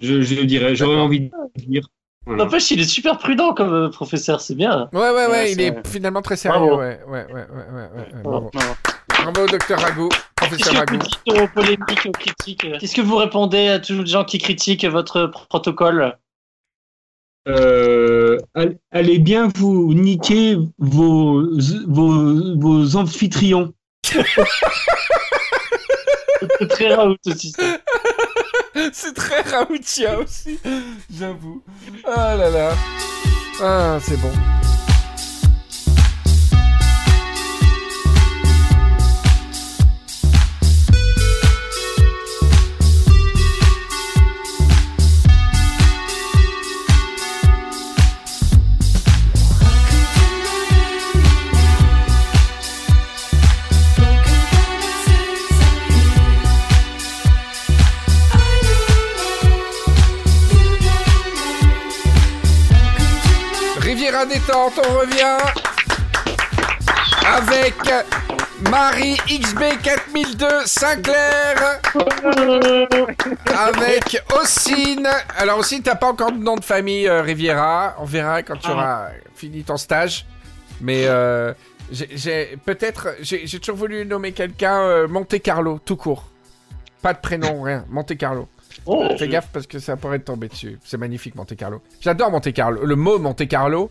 Je, 0.01 0.23
je 0.23 0.41
dirais, 0.43 0.75
j'aurais 0.77 0.97
envie 1.01 1.21
de 1.21 1.31
dire. 1.57 1.89
Voilà. 2.27 2.45
N'empêche, 2.45 2.71
il 2.71 2.81
est 2.81 2.85
super 2.85 3.19
prudent 3.19 3.55
comme 3.55 3.73
euh, 3.73 3.89
professeur, 3.89 4.41
c'est 4.41 4.55
bien. 4.55 4.89
Ouais, 4.93 5.01
ouais, 5.01 5.11
ouais, 5.11 5.27
Ouais, 5.29 5.53
il 5.53 5.61
est 5.61 5.87
finalement 5.87 6.23
très 6.23 6.37
sérieux. 6.37 6.59
Bravo. 6.61 6.77
Ouais, 6.81 7.01
ouais, 7.07 7.25
ouais, 7.27 7.33
ouais, 7.33 7.47
ouais, 7.51 7.73
ouais, 7.73 8.15
ouais, 8.15 8.23
bravo. 8.23 8.51
Non. 8.55 8.61
Bravo, 9.23 9.47
docteur 9.47 9.85
Qu'est-ce 9.85 10.09
professeur 10.37 10.85
aux 11.27 11.49
polémiques, 11.49 12.07
aux 12.07 12.13
critiques 12.13 12.65
euh, 12.65 12.79
Qu'est-ce 12.81 12.95
que 12.95 13.01
vous 13.01 13.17
répondez 13.17 13.69
à 13.69 13.79
tous 13.79 14.01
les 14.01 14.07
gens 14.07 14.25
qui 14.25 14.39
critiquent 14.39 14.85
votre 14.85 15.27
protocole? 15.49 16.17
Euh, 17.49 18.39
all- 18.55 18.79
allez 18.91 19.19
bien 19.19 19.49
vous 19.55 19.93
niquer 19.95 20.57
vos, 20.79 21.43
vos, 21.87 22.57
vos 22.59 22.97
amphitryons. 22.97 23.73
C'est 26.59 26.69
très 26.69 26.95
raoult 26.95 27.17
aussi. 27.27 27.53
ça. 27.53 27.63
C'est 28.93 29.15
très 29.15 29.43
Raoutien 29.43 30.19
aussi, 30.21 30.59
j'avoue. 31.13 31.63
Ah 32.05 32.35
là 32.37 32.49
là. 32.49 32.73
Ah, 33.61 33.99
c'est 34.01 34.17
bon. 34.19 34.31
Détente, 64.27 64.73
on 64.89 64.93
revient 64.99 65.39
avec 67.27 67.75
Marie 68.71 69.17
XB 69.29 69.81
4002 69.83 70.47
Sinclair, 70.67 71.81
avec 73.57 74.23
Ossine. 74.41 75.09
Alors 75.39 75.59
Ossine, 75.59 75.83
t'as 75.83 75.95
pas 75.95 76.09
encore 76.09 76.33
de 76.33 76.39
nom 76.39 76.57
de 76.57 76.65
famille 76.65 77.09
euh, 77.09 77.23
Riviera. 77.23 77.95
On 77.99 78.05
verra 78.05 78.43
quand 78.43 78.57
tu 78.57 78.69
Ah. 78.69 78.73
auras 78.73 79.07
fini 79.35 79.63
ton 79.63 79.77
stage. 79.77 80.27
Mais 80.81 81.05
euh, 81.07 81.53
j'ai- 81.91 82.59
peut-être, 82.65 83.15
j'ai 83.21 83.47
j'ai 83.47 83.59
toujours 83.61 83.77
voulu 83.77 84.05
nommer 84.07 84.33
quelqu'un 84.33 84.81
euh, 84.81 85.09
Monte 85.09 85.41
Carlo, 85.43 85.79
tout 85.85 85.97
court. 85.97 86.25
Pas 87.03 87.13
de 87.15 87.19
prénom, 87.21 87.63
rien. 87.63 87.85
Monte 87.89 88.17
Carlo. 88.19 88.49
Oh, 88.87 89.07
Fais 89.19 89.29
gaffe 89.29 89.49
parce 89.53 89.67
que 89.67 89.79
ça 89.79 89.97
pourrait 89.97 90.21
te 90.21 90.25
tomber 90.25 90.49
dessus. 90.49 90.79
C'est 90.85 90.97
magnifique, 90.97 91.35
Monte 91.35 91.55
Carlo. 91.57 91.83
J'adore 92.01 92.31
Monte 92.31 92.53
Carlo. 92.53 92.85
Le 92.85 92.97
mot 92.97 93.19
Monte 93.19 93.47
Carlo, 93.49 93.91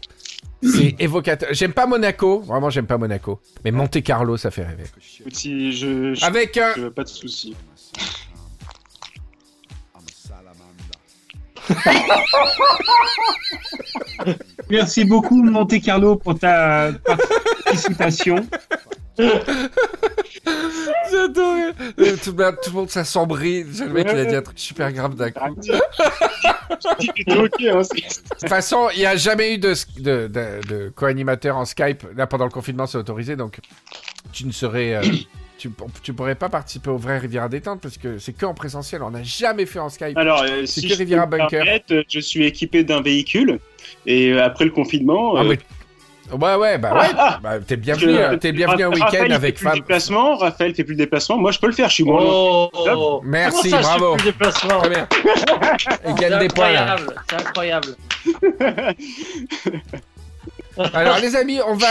c'est 0.64 0.96
évocateur. 1.00 1.50
J'aime 1.52 1.74
pas 1.74 1.86
Monaco. 1.86 2.40
Vraiment, 2.40 2.70
j'aime 2.70 2.88
pas 2.88 2.98
Monaco. 2.98 3.40
Mais 3.64 3.72
Monte 3.72 4.02
Carlo, 4.04 4.38
ça 4.38 4.52
fait 4.52 4.64
rêver. 4.66 4.84
Je, 5.00 5.72
je, 5.72 6.26
Avec 6.26 6.58
un. 6.58 6.74
je- 6.76 6.88
pas 6.90 7.04
de 7.04 7.10
soucis. 7.10 7.56
Merci 14.70 15.06
beaucoup, 15.06 15.44
Monte 15.44 15.82
Carlo, 15.82 16.16
pour 16.16 16.38
ta 16.38 16.92
participation. 17.64 18.36
J'adore. 21.12 21.56
Euh, 22.00 22.16
Tout, 22.24 22.32
le- 22.38 22.52
tout 22.64 22.70
le 22.70 22.72
monde 22.74 22.90
s'assombrit. 22.90 23.64
Le 23.64 23.90
mec, 23.90 24.08
il 24.12 24.18
a 24.20 24.26
dit 24.26 24.36
un 24.36 24.42
truc 24.42 24.58
super 24.60 24.92
grave 24.92 25.16
d'un 25.16 25.32
coup. 25.32 25.40
Hein, 25.44 25.56
De 27.28 27.80
toute 28.40 28.50
façon, 28.50 28.88
il 28.94 29.00
n'y 29.00 29.06
a 29.06 29.16
jamais 29.16 29.56
eu 29.56 29.58
de, 29.58 29.74
de, 30.00 30.28
de, 30.28 30.68
de 30.68 30.90
co-animateur 30.96 31.58
en 31.58 31.66
Skype. 31.66 32.04
Là, 32.16 32.28
pendant 32.28 32.46
le 32.46 32.52
confinement, 32.52 32.86
c'est 32.88 32.98
autorisé, 32.98 33.36
donc 33.36 33.60
tu 34.32 34.46
ne 34.46 34.52
serais. 34.52 34.96
euh, 34.96 35.02
tu, 35.58 35.70
tu 36.04 36.14
pourrais 36.14 36.36
pas 36.36 36.50
participer 36.50 36.90
au 36.90 36.98
vrai 36.98 37.18
Riviera 37.18 37.50
Détente 37.50 37.82
parce 37.82 37.98
que 37.98 38.18
c'est 38.18 38.34
que 38.34 38.46
en 38.46 38.54
présentiel. 38.54 39.04
On 39.04 39.12
n'a 39.12 39.24
jamais 39.24 39.66
fait 39.66 39.80
en 39.80 39.90
Skype. 39.90 40.18
Alors, 40.18 40.44
euh, 40.44 40.62
C'est 40.66 40.82
si 40.82 40.88
que 40.88 40.94
je 40.94 41.00
Riviera 41.00 41.26
Bunker. 41.26 41.50
permettre, 41.64 41.94
euh, 41.94 42.04
je 42.08 42.20
suis 42.20 42.46
équipé 42.46 42.84
d'un 42.84 43.02
véhicule 43.02 43.60
et 44.06 44.32
euh, 44.32 44.44
après 44.46 44.66
le 44.66 44.72
confinement, 44.72 45.36
Ah, 45.36 45.42
euh, 45.42 45.50
mais- 45.50 45.60
Ouais, 46.32 46.56
ouais, 46.56 46.78
bah 46.78 46.94
ouais. 46.94 47.08
Bah, 47.42 47.60
t'es 47.66 47.76
bienvenu, 47.76 48.14
je- 48.14 48.36
t'es 48.36 48.52
bienvenu 48.52 48.84
un 48.84 48.90
Raphaël, 48.90 49.04
week-end 49.12 49.24
il 49.26 49.30
fait 49.30 49.34
avec 49.36 49.56
plus 49.56 49.64
femme. 49.66 49.76
déplacement, 49.76 50.38
Raphaël 50.38 50.76
fait 50.76 50.84
plus 50.84 50.94
le 50.94 50.98
déplacement. 51.00 51.38
Moi, 51.38 51.52
je 51.52 51.60
peux 51.60 51.68
le 51.68 51.74
faire. 51.74 51.90
Je 51.90 51.94
suis 51.96 52.04
loin. 52.04 52.20
Oh, 52.22 53.22
Merci, 53.24 53.70
Comment 53.72 53.82
ça, 53.84 53.94
je 53.94 53.98
bravo. 54.00 54.18
fais 54.18 54.18
plus 54.18 54.26
de 54.26 54.32
déplacement 54.32 54.80
Très 54.82 54.90
bien. 54.90 55.08
Il 55.12 55.98
C'est 56.06 56.20
gagne 56.30 56.40
des 56.40 56.48
points 56.50 56.72
là. 56.72 56.96
c'est 57.30 57.36
incroyable. 57.38 57.88
Alors 60.94 61.18
les 61.20 61.36
amis, 61.36 61.60
on 61.66 61.76
va, 61.76 61.88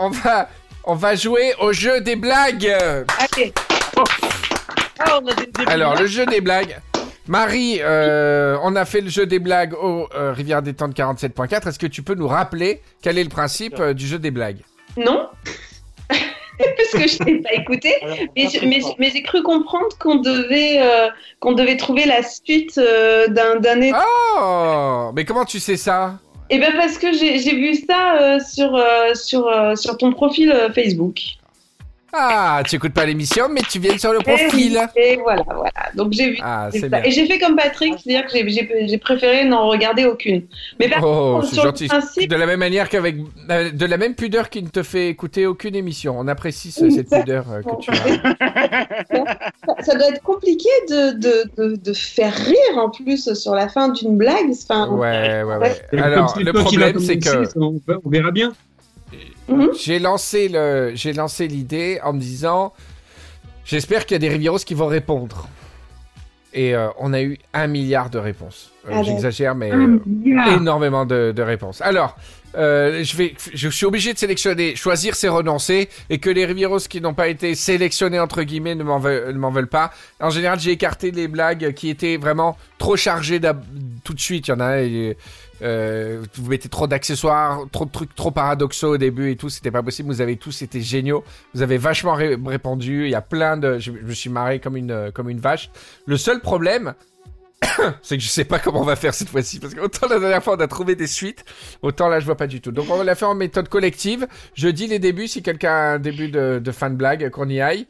on 0.00 0.08
va, 0.10 0.48
on 0.84 0.94
va 0.94 1.14
jouer 1.14 1.54
au 1.60 1.72
jeu 1.72 2.00
des 2.00 2.16
blagues. 2.16 2.66
Allez, 2.66 3.52
Ah, 4.98 5.20
on 5.22 5.26
a 5.28 5.34
des, 5.34 5.46
des 5.46 5.66
Alors 5.70 5.94
le 5.96 6.06
jeu 6.06 6.26
des 6.26 6.40
blagues. 6.40 6.76
Marie, 7.26 7.78
euh, 7.80 8.56
on 8.62 8.76
a 8.76 8.84
fait 8.84 9.00
le 9.00 9.08
jeu 9.08 9.24
des 9.26 9.38
blagues 9.38 9.72
au 9.74 10.08
euh, 10.14 10.32
Rivière 10.32 10.60
Détente 10.62 10.94
47.4. 10.94 11.68
Est-ce 11.68 11.78
que 11.78 11.86
tu 11.86 12.02
peux 12.02 12.14
nous 12.14 12.28
rappeler 12.28 12.80
quel 13.02 13.16
est 13.18 13.24
le 13.24 13.30
principe 13.30 13.78
euh, 13.80 13.94
du 13.94 14.06
jeu 14.06 14.18
des 14.18 14.30
blagues? 14.30 14.58
Non 14.98 15.28
Parce 16.10 16.90
que 16.92 17.08
je 17.08 17.18
t'ai 17.18 17.38
pas 17.38 17.52
écouté. 17.54 17.94
Alors, 18.02 18.16
Mais, 18.36 18.48
je- 18.48 18.64
mais, 18.66 18.80
mais 18.98 19.10
j'ai 19.10 19.22
cru 19.22 19.42
comprendre 19.42 19.88
qu'on 19.98 20.16
devait, 20.16 20.76
euh, 20.80 21.08
qu'on 21.40 21.52
devait 21.52 21.76
trouver 21.76 22.04
la 22.04 22.22
suite 22.22 22.78
euh, 22.78 23.26
d'un 23.28 23.56
d'un 23.56 23.80
Oh, 24.38 25.10
mais 25.16 25.24
comment 25.24 25.44
tu 25.44 25.58
sais 25.60 25.76
ça? 25.76 26.18
Eh 26.50 26.58
bien 26.58 26.72
parce 26.76 26.98
que 26.98 27.12
j'ai 27.12 27.38
j'ai 27.38 27.54
vu 27.56 27.74
ça 27.74 28.16
euh, 28.20 28.38
sur, 28.38 28.74
euh, 28.76 29.14
sur, 29.14 29.48
euh, 29.48 29.74
sur 29.74 29.96
ton 29.96 30.12
profil 30.12 30.52
euh, 30.52 30.70
Facebook. 30.72 31.18
Ah, 32.16 32.62
tu 32.66 32.76
écoutes 32.76 32.92
pas 32.94 33.04
l'émission, 33.04 33.48
mais 33.50 33.62
tu 33.68 33.78
viens 33.78 33.98
sur 33.98 34.12
le 34.12 34.20
profil. 34.20 34.78
Et 34.96 35.16
voilà, 35.16 35.42
voilà. 35.46 35.70
Donc 35.94 36.12
j'ai 36.12 36.30
vu 36.30 36.38
Ah, 36.42 36.68
ça. 36.72 36.88
bien. 36.88 37.02
Et 37.04 37.10
j'ai 37.10 37.26
fait 37.26 37.38
comme 37.38 37.56
Patrick, 37.56 37.94
c'est-à-dire 38.02 38.26
que 38.26 38.32
j'ai- 38.32 38.48
j'ai 38.48 38.86
j'ai 38.88 38.98
préféré 38.98 39.44
n'en 39.44 39.68
regarder 39.68 40.04
aucune. 40.04 40.42
Mais 40.78 40.88
par 40.88 41.02
Oh, 41.02 41.34
contre, 41.36 41.46
c'est 41.48 41.54
sur 41.54 41.64
le 41.64 41.68
gentil. 41.70 41.86
principe, 41.88 42.30
De 42.30 42.36
la 42.36 42.46
même 42.46 42.60
manière 42.60 42.88
qu'avec, 42.88 43.16
euh, 43.50 43.70
de 43.70 43.86
la 43.86 43.96
même 43.96 44.14
pudeur 44.14 44.48
qui 44.48 44.62
ne 44.62 44.68
te 44.68 44.82
fait 44.82 45.08
écouter 45.08 45.46
aucune 45.46 45.74
émission. 45.74 46.14
On 46.18 46.28
apprécie 46.28 46.70
ce- 46.70 46.90
cette 46.90 47.10
pudeur 47.10 47.46
euh, 47.50 47.62
que 47.62 47.80
tu 47.80 47.90
as. 47.90 47.94
ça, 49.10 49.82
ça 49.82 49.94
doit 49.96 50.08
être 50.08 50.22
compliqué 50.22 50.68
de, 50.88 51.12
de, 51.18 51.50
de, 51.56 51.76
de 51.76 51.92
faire 51.92 52.32
rire 52.34 52.78
en 52.78 52.90
plus 52.90 53.32
sur 53.34 53.54
la 53.54 53.68
fin 53.68 53.88
d'une 53.88 54.16
blague. 54.16 54.50
Enfin, 54.50 54.88
Ouais, 54.88 55.42
ouais, 55.42 55.56
ouais. 55.56 56.00
Alors, 56.00 56.38
le 56.38 56.52
problème, 56.52 56.98
c'est 57.00 57.18
que 57.18 57.48
on 57.58 57.80
verra 58.08 58.30
bien. 58.30 58.52
Mhm. 59.48 59.70
j'ai 59.78 59.98
lancé 59.98 60.48
le, 60.48 60.92
j'ai 60.94 61.12
lancé 61.12 61.46
l'idée 61.48 62.00
en 62.02 62.12
me 62.12 62.20
disant, 62.20 62.72
j'espère 63.64 64.06
qu'il 64.06 64.14
y 64.14 64.16
a 64.16 64.18
des 64.18 64.28
Rivieros 64.28 64.58
qui 64.58 64.74
vont 64.74 64.86
répondre. 64.86 65.48
Et 66.56 66.74
euh, 66.74 66.86
on 66.98 67.12
a 67.12 67.20
eu 67.20 67.36
un 67.52 67.66
milliard 67.66 68.10
de 68.10 68.18
réponses. 68.18 68.70
Euh, 68.86 68.92
Ah, 68.94 69.02
J'exagère, 69.02 69.56
mais 69.56 69.72
euh, 69.72 69.98
énormément 70.56 71.04
de, 71.04 71.32
de 71.34 71.42
réponses. 71.42 71.80
Alors, 71.82 72.16
je 72.54 73.16
vais, 73.16 73.34
je 73.52 73.68
suis 73.68 73.84
obligé 73.86 74.12
de 74.12 74.18
sélectionner. 74.18 74.76
Choisir, 74.76 75.16
c'est 75.16 75.26
renoncer, 75.26 75.88
et 76.10 76.18
que 76.18 76.30
les 76.30 76.44
Rivieros 76.44 76.78
qui 76.88 77.00
n'ont 77.00 77.12
pas 77.12 77.26
été 77.26 77.56
sélectionnés 77.56 78.20
entre 78.20 78.44
guillemets 78.44 78.76
ne 78.76 78.84
m'en 78.84 79.00
veulent, 79.00 79.66
pas. 79.66 79.90
En 80.20 80.30
général, 80.30 80.60
j'ai 80.60 80.70
écarté 80.70 81.10
les 81.10 81.26
blagues 81.26 81.72
qui 81.74 81.90
étaient 81.90 82.16
vraiment 82.18 82.56
trop 82.78 82.94
chargées 82.94 83.40
tout 84.04 84.14
de 84.14 84.20
suite. 84.20 84.46
Il 84.46 84.50
y 84.52 84.54
en 84.54 84.60
a. 84.60 84.80
et, 84.82 85.16
euh, 85.62 86.24
vous 86.34 86.50
mettez 86.50 86.68
trop 86.68 86.86
d'accessoires, 86.86 87.60
trop 87.72 87.84
de 87.84 87.90
trucs 87.90 88.14
trop 88.14 88.30
paradoxaux 88.30 88.94
au 88.94 88.96
début 88.96 89.30
et 89.30 89.36
tout, 89.36 89.48
c'était 89.48 89.70
pas 89.70 89.82
possible. 89.82 90.08
Vous 90.08 90.20
avez 90.20 90.36
tous 90.36 90.62
été 90.62 90.80
géniaux. 90.80 91.24
Vous 91.54 91.62
avez 91.62 91.78
vachement 91.78 92.14
ré- 92.14 92.38
répondu. 92.44 93.04
Il 93.04 93.10
y 93.10 93.14
a 93.14 93.20
plein 93.20 93.56
de. 93.56 93.78
Je, 93.78 93.90
me 93.92 94.12
suis 94.12 94.30
marré 94.30 94.60
comme 94.60 94.76
une, 94.76 94.90
euh, 94.90 95.10
comme 95.10 95.28
une 95.30 95.40
vache. 95.40 95.70
Le 96.06 96.16
seul 96.16 96.40
problème, 96.40 96.94
c'est 98.02 98.16
que 98.16 98.22
je 98.22 98.28
sais 98.28 98.44
pas 98.44 98.58
comment 98.58 98.80
on 98.80 98.84
va 98.84 98.96
faire 98.96 99.14
cette 99.14 99.28
fois-ci. 99.28 99.60
Parce 99.60 99.74
que 99.74 99.80
autant 99.80 100.08
la 100.08 100.18
dernière 100.18 100.42
fois 100.42 100.56
on 100.56 100.60
a 100.60 100.68
trouvé 100.68 100.96
des 100.96 101.06
suites, 101.06 101.44
autant 101.82 102.08
là 102.08 102.20
je 102.20 102.26
vois 102.26 102.36
pas 102.36 102.46
du 102.46 102.60
tout. 102.60 102.72
Donc 102.72 102.86
on 102.90 103.02
l'a 103.02 103.14
fait 103.14 103.24
en 103.24 103.34
méthode 103.34 103.68
collective. 103.68 104.26
Je 104.54 104.68
dis 104.68 104.86
les 104.86 104.98
débuts 104.98 105.28
si 105.28 105.42
quelqu'un 105.42 105.72
a 105.72 105.94
un 105.94 105.98
début 105.98 106.28
de, 106.28 106.60
de 106.62 106.70
de 106.70 106.94
blague, 106.94 107.30
qu'on 107.30 107.48
y 107.48 107.60
aille. 107.60 107.86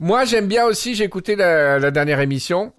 Moi 0.00 0.24
j'aime 0.24 0.46
bien 0.46 0.64
aussi, 0.64 0.94
j'ai 0.94 1.04
écouté 1.04 1.36
la 1.36 1.90
dernière 1.90 2.20
émission. 2.20 2.72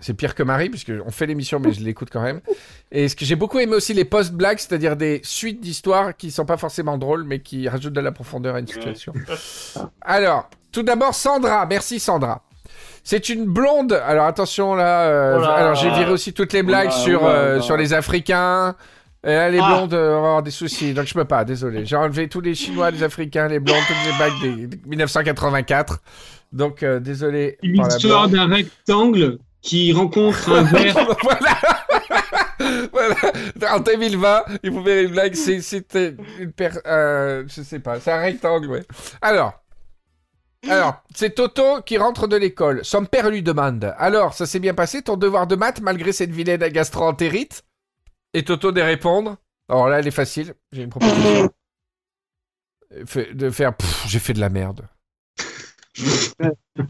C'est 0.00 0.14
pire 0.14 0.34
que 0.34 0.42
Marie, 0.42 0.68
puisque 0.70 0.92
on 1.06 1.10
fait 1.10 1.26
l'émission, 1.26 1.58
mais 1.60 1.72
je 1.72 1.80
l'écoute 1.82 2.08
quand 2.12 2.22
même. 2.22 2.40
Et 2.92 3.08
ce 3.08 3.16
que 3.16 3.24
j'ai 3.24 3.36
beaucoup 3.36 3.58
aimé 3.58 3.74
aussi, 3.74 3.94
les 3.94 4.04
post-blagues, 4.04 4.58
c'est-à-dire 4.58 4.96
des 4.96 5.20
suites 5.24 5.60
d'histoires 5.60 6.16
qui 6.16 6.30
sont 6.30 6.44
pas 6.44 6.56
forcément 6.56 6.98
drôles, 6.98 7.24
mais 7.24 7.40
qui 7.40 7.68
rajoutent 7.68 7.92
de 7.92 8.00
la 8.00 8.12
profondeur 8.12 8.54
à 8.54 8.60
une 8.60 8.66
situation. 8.66 9.12
Alors, 10.00 10.48
tout 10.72 10.82
d'abord, 10.82 11.14
Sandra. 11.14 11.66
Merci, 11.66 11.98
Sandra. 12.00 12.42
C'est 13.04 13.28
une 13.30 13.46
blonde. 13.46 13.92
Alors 13.92 14.26
attention 14.26 14.74
là. 14.74 15.02
euh, 15.08 15.36
Oh 15.38 15.40
là. 15.42 15.48
alors 15.54 15.74
j'ai 15.76 15.88
viré 15.90 16.10
aussi 16.10 16.34
toutes 16.34 16.52
les 16.52 16.62
blagues 16.62 16.88
là, 16.90 16.92
sur 16.92 17.22
oh 17.22 17.26
là 17.26 17.30
euh, 17.32 17.60
sur 17.60 17.76
les 17.76 17.94
Africains. 17.94 18.74
Et 19.24 19.28
là, 19.34 19.48
les 19.48 19.58
Ah. 19.62 19.68
blondes, 19.68 19.94
euh, 19.94 20.10
on 20.16 20.20
va 20.20 20.26
avoir 20.28 20.42
des 20.42 20.50
soucis. 20.50 20.92
Donc 20.92 21.06
je 21.06 21.14
peux 21.14 21.24
pas. 21.24 21.44
Désolé. 21.44 21.86
J'ai 21.86 21.96
enlevé 21.96 22.28
tous 22.28 22.40
les 22.42 22.54
Chinois, 22.54 22.90
les 22.90 23.02
Africains, 23.02 23.48
les 23.48 23.60
blondes, 23.60 23.80
toutes 23.86 23.96
les 24.12 24.16
blagues 24.16 24.40
des, 24.58 24.66
des 24.66 24.76
1984. 24.86 26.00
Donc 26.52 26.82
euh, 26.82 27.00
désolé. 27.00 27.56
L'histoire 27.62 28.28
blonde. 28.28 28.48
d'un 28.48 28.54
rectangle 28.54 29.38
qui 29.62 29.92
rencontre 29.92 30.50
un 30.52 30.62
verre. 30.72 30.94
voilà. 31.22 31.56
voilà. 32.92 33.74
En 33.76 33.80
2020, 33.80 34.44
il 34.62 34.72
faut 34.72 34.82
faire 34.84 35.04
une 35.04 35.10
blague. 35.12 35.34
C'était 35.34 36.16
une 36.38 36.52
per... 36.52 36.70
euh, 36.86 37.44
je 37.48 37.62
sais 37.62 37.78
pas. 37.80 38.00
C'est 38.00 38.12
un 38.12 38.20
rectangle, 38.20 38.68
ouais. 38.68 38.84
Alors. 39.22 39.54
Alors, 40.68 41.02
c'est 41.14 41.36
Toto 41.36 41.82
qui 41.82 41.98
rentre 41.98 42.26
de 42.26 42.36
l'école. 42.36 42.84
Son 42.84 43.04
père 43.04 43.30
lui 43.30 43.42
demande 43.44 43.94
Alors, 43.96 44.34
ça 44.34 44.44
s'est 44.44 44.58
bien 44.58 44.74
passé 44.74 45.02
ton 45.02 45.16
devoir 45.16 45.46
de 45.46 45.54
maths 45.54 45.80
malgré 45.80 46.10
cette 46.12 46.30
vilaine 46.30 46.60
gastro-entérite? 46.68 47.62
Et 48.34 48.42
Toto 48.42 48.72
de 48.72 48.80
répondre 48.80 49.36
Alors 49.68 49.88
là, 49.88 50.00
elle 50.00 50.08
est 50.08 50.10
facile. 50.10 50.54
J'ai 50.72 50.82
une 50.82 50.90
proposition. 50.90 51.48
Fait- 53.06 53.34
De 53.34 53.50
faire 53.50 53.72
J'ai 54.08 54.18
fait 54.18 54.32
de 54.32 54.40
la 54.40 54.48
merde. 54.48 54.88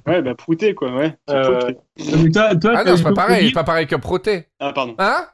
Ouais, 0.06 0.22
bah 0.22 0.34
prouter 0.34 0.74
quoi, 0.74 0.94
ouais. 0.94 1.16
Euh, 1.30 1.58
prouter. 1.58 1.78
Mais 2.22 2.30
toi, 2.30 2.54
toi, 2.56 2.72
Ah 2.76 2.84
t'as 2.84 2.90
non, 2.90 2.96
c'est 2.96 3.02
pas 3.04 3.12
pareil. 3.14 3.34
C'est 3.36 3.40
copier. 3.44 3.52
pas 3.54 3.64
pareil 3.64 3.86
que 3.86 3.96
Proté. 3.96 4.46
Ah, 4.60 4.72
pardon. 4.72 4.94
Hein? 4.98 5.26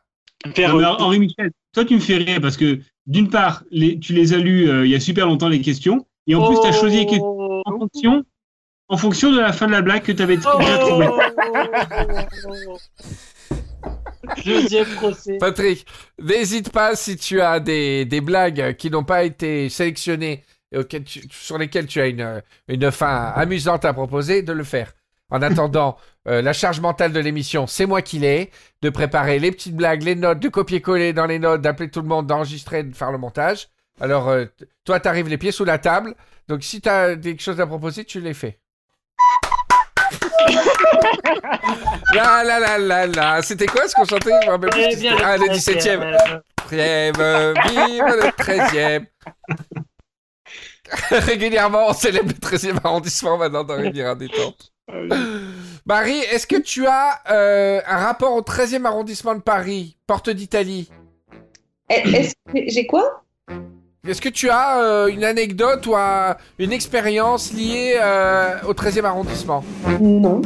Faire 0.54 0.74
Non, 0.74 0.78
mais 0.78 0.84
Henri 0.86 1.18
Michel, 1.20 1.50
toi 1.72 1.84
tu 1.84 1.94
me 1.94 2.00
fais 2.00 2.16
rire 2.16 2.38
parce 2.40 2.56
que 2.56 2.78
d'une 3.06 3.28
part, 3.30 3.64
les, 3.70 3.98
tu 3.98 4.12
les 4.12 4.32
as 4.34 4.38
lus 4.38 4.68
euh, 4.68 4.84
il 4.86 4.90
y 4.92 4.94
a 4.94 5.00
super 5.00 5.26
longtemps 5.26 5.48
les 5.48 5.60
questions, 5.60 6.06
et 6.26 6.34
en 6.34 6.46
plus 6.46 6.60
tu 6.60 6.66
as 6.66 6.72
choisi 6.72 6.98
les 6.98 7.06
questions 7.06 7.30
Oh. 7.36 7.62
en 7.66 7.78
fonction, 7.78 8.24
en 8.88 8.96
fonction 8.98 9.32
de 9.32 9.38
la 9.40 9.52
fin 9.52 9.66
de 9.66 9.72
la 9.72 9.80
blague 9.82 10.02
que 10.02 10.12
tu 10.12 10.22
avais 10.22 10.36
Oh. 10.44 10.58
déjà 10.58 10.78
trouvée. 10.78 11.08
Deuxième 14.44 14.86
procès. 14.96 15.38
Patrick, 15.38 15.86
n'hésite 16.20 16.70
pas 16.70 16.96
si 16.96 17.16
tu 17.16 17.40
as 17.40 17.60
des, 17.60 18.04
des 18.04 18.20
blagues 18.20 18.74
qui 18.76 18.90
n'ont 18.90 19.04
pas 19.04 19.24
été 19.24 19.68
sélectionnées 19.68 20.42
tu- 20.82 21.22
sur 21.30 21.58
lesquelles 21.58 21.86
tu 21.86 22.00
as 22.00 22.06
une, 22.06 22.42
une 22.68 22.90
fin 22.90 23.32
amusante 23.36 23.84
à 23.84 23.92
proposer, 23.92 24.42
de 24.42 24.52
le 24.52 24.64
faire. 24.64 24.92
En 25.30 25.40
attendant, 25.42 25.96
euh, 26.28 26.42
la 26.42 26.52
charge 26.52 26.80
mentale 26.80 27.12
de 27.12 27.20
l'émission, 27.20 27.66
c'est 27.66 27.86
moi 27.86 28.02
qui 28.02 28.18
l'ai, 28.18 28.50
de 28.82 28.90
préparer 28.90 29.38
les 29.38 29.50
petites 29.52 29.74
blagues, 29.76 30.02
les 30.02 30.14
notes, 30.14 30.38
de 30.40 30.48
copier-coller 30.48 31.12
dans 31.12 31.26
les 31.26 31.38
notes, 31.38 31.60
d'appeler 31.62 31.90
tout 31.90 32.02
le 32.02 32.08
monde, 32.08 32.26
d'enregistrer, 32.26 32.82
de 32.82 32.94
faire 32.94 33.10
le 33.12 33.18
montage. 33.18 33.68
Alors, 34.00 34.28
euh, 34.28 34.44
toi, 34.84 35.00
t'arrives 35.00 35.28
les 35.28 35.38
pieds 35.38 35.52
sous 35.52 35.64
la 35.64 35.78
table. 35.78 36.14
Donc, 36.48 36.62
si 36.62 36.80
t'as 36.80 37.14
des 37.14 37.38
choses 37.38 37.60
à 37.60 37.66
proposer, 37.66 38.04
tu 38.04 38.20
les 38.20 38.34
fais. 38.34 38.58
la 42.14 42.44
la 42.44 42.58
la 42.60 42.78
la 42.78 43.06
la. 43.06 43.42
C'était 43.42 43.66
quoi 43.66 43.86
ce 43.88 43.94
qu'on 43.94 44.04
chantait? 44.04 44.30
Eh 44.42 44.48
Ah, 45.22 45.36
le 45.36 45.46
13e, 45.46 45.54
17e. 45.54 46.02
euh, 46.02 46.38
Trêve, 46.56 47.54
vive 47.68 48.04
le 48.04 48.28
13e. 48.42 49.06
Régulièrement, 51.10 51.88
on 51.88 51.92
célèbre 51.92 52.28
le 52.28 52.34
13e 52.34 52.76
arrondissement 52.84 53.38
maintenant 53.38 53.64
dans 53.64 53.76
Riviera 53.76 54.14
Détente. 54.14 54.72
Marie, 55.86 56.18
est-ce 56.32 56.46
que 56.46 56.56
tu 56.60 56.86
as 56.86 57.20
euh, 57.30 57.80
un 57.86 57.96
rapport 57.98 58.32
au 58.34 58.40
13e 58.42 58.84
arrondissement 58.84 59.34
de 59.34 59.40
Paris, 59.40 59.96
porte 60.06 60.30
d'Italie? 60.30 60.90
Eh, 61.90 61.94
Est-ce 62.16 62.34
que 62.52 62.58
j'ai 62.68 62.86
quoi? 62.86 63.22
Est-ce 64.06 64.20
que 64.20 64.28
tu 64.28 64.50
as 64.50 64.78
euh, 64.82 65.06
une 65.06 65.24
anecdote 65.24 65.86
ou 65.86 65.96
un- 65.96 66.36
une 66.58 66.72
expérience 66.72 67.52
liée 67.54 67.98
euh, 68.02 68.56
au 68.68 68.72
13e 68.74 69.04
arrondissement? 69.04 69.64
Non. 70.00 70.42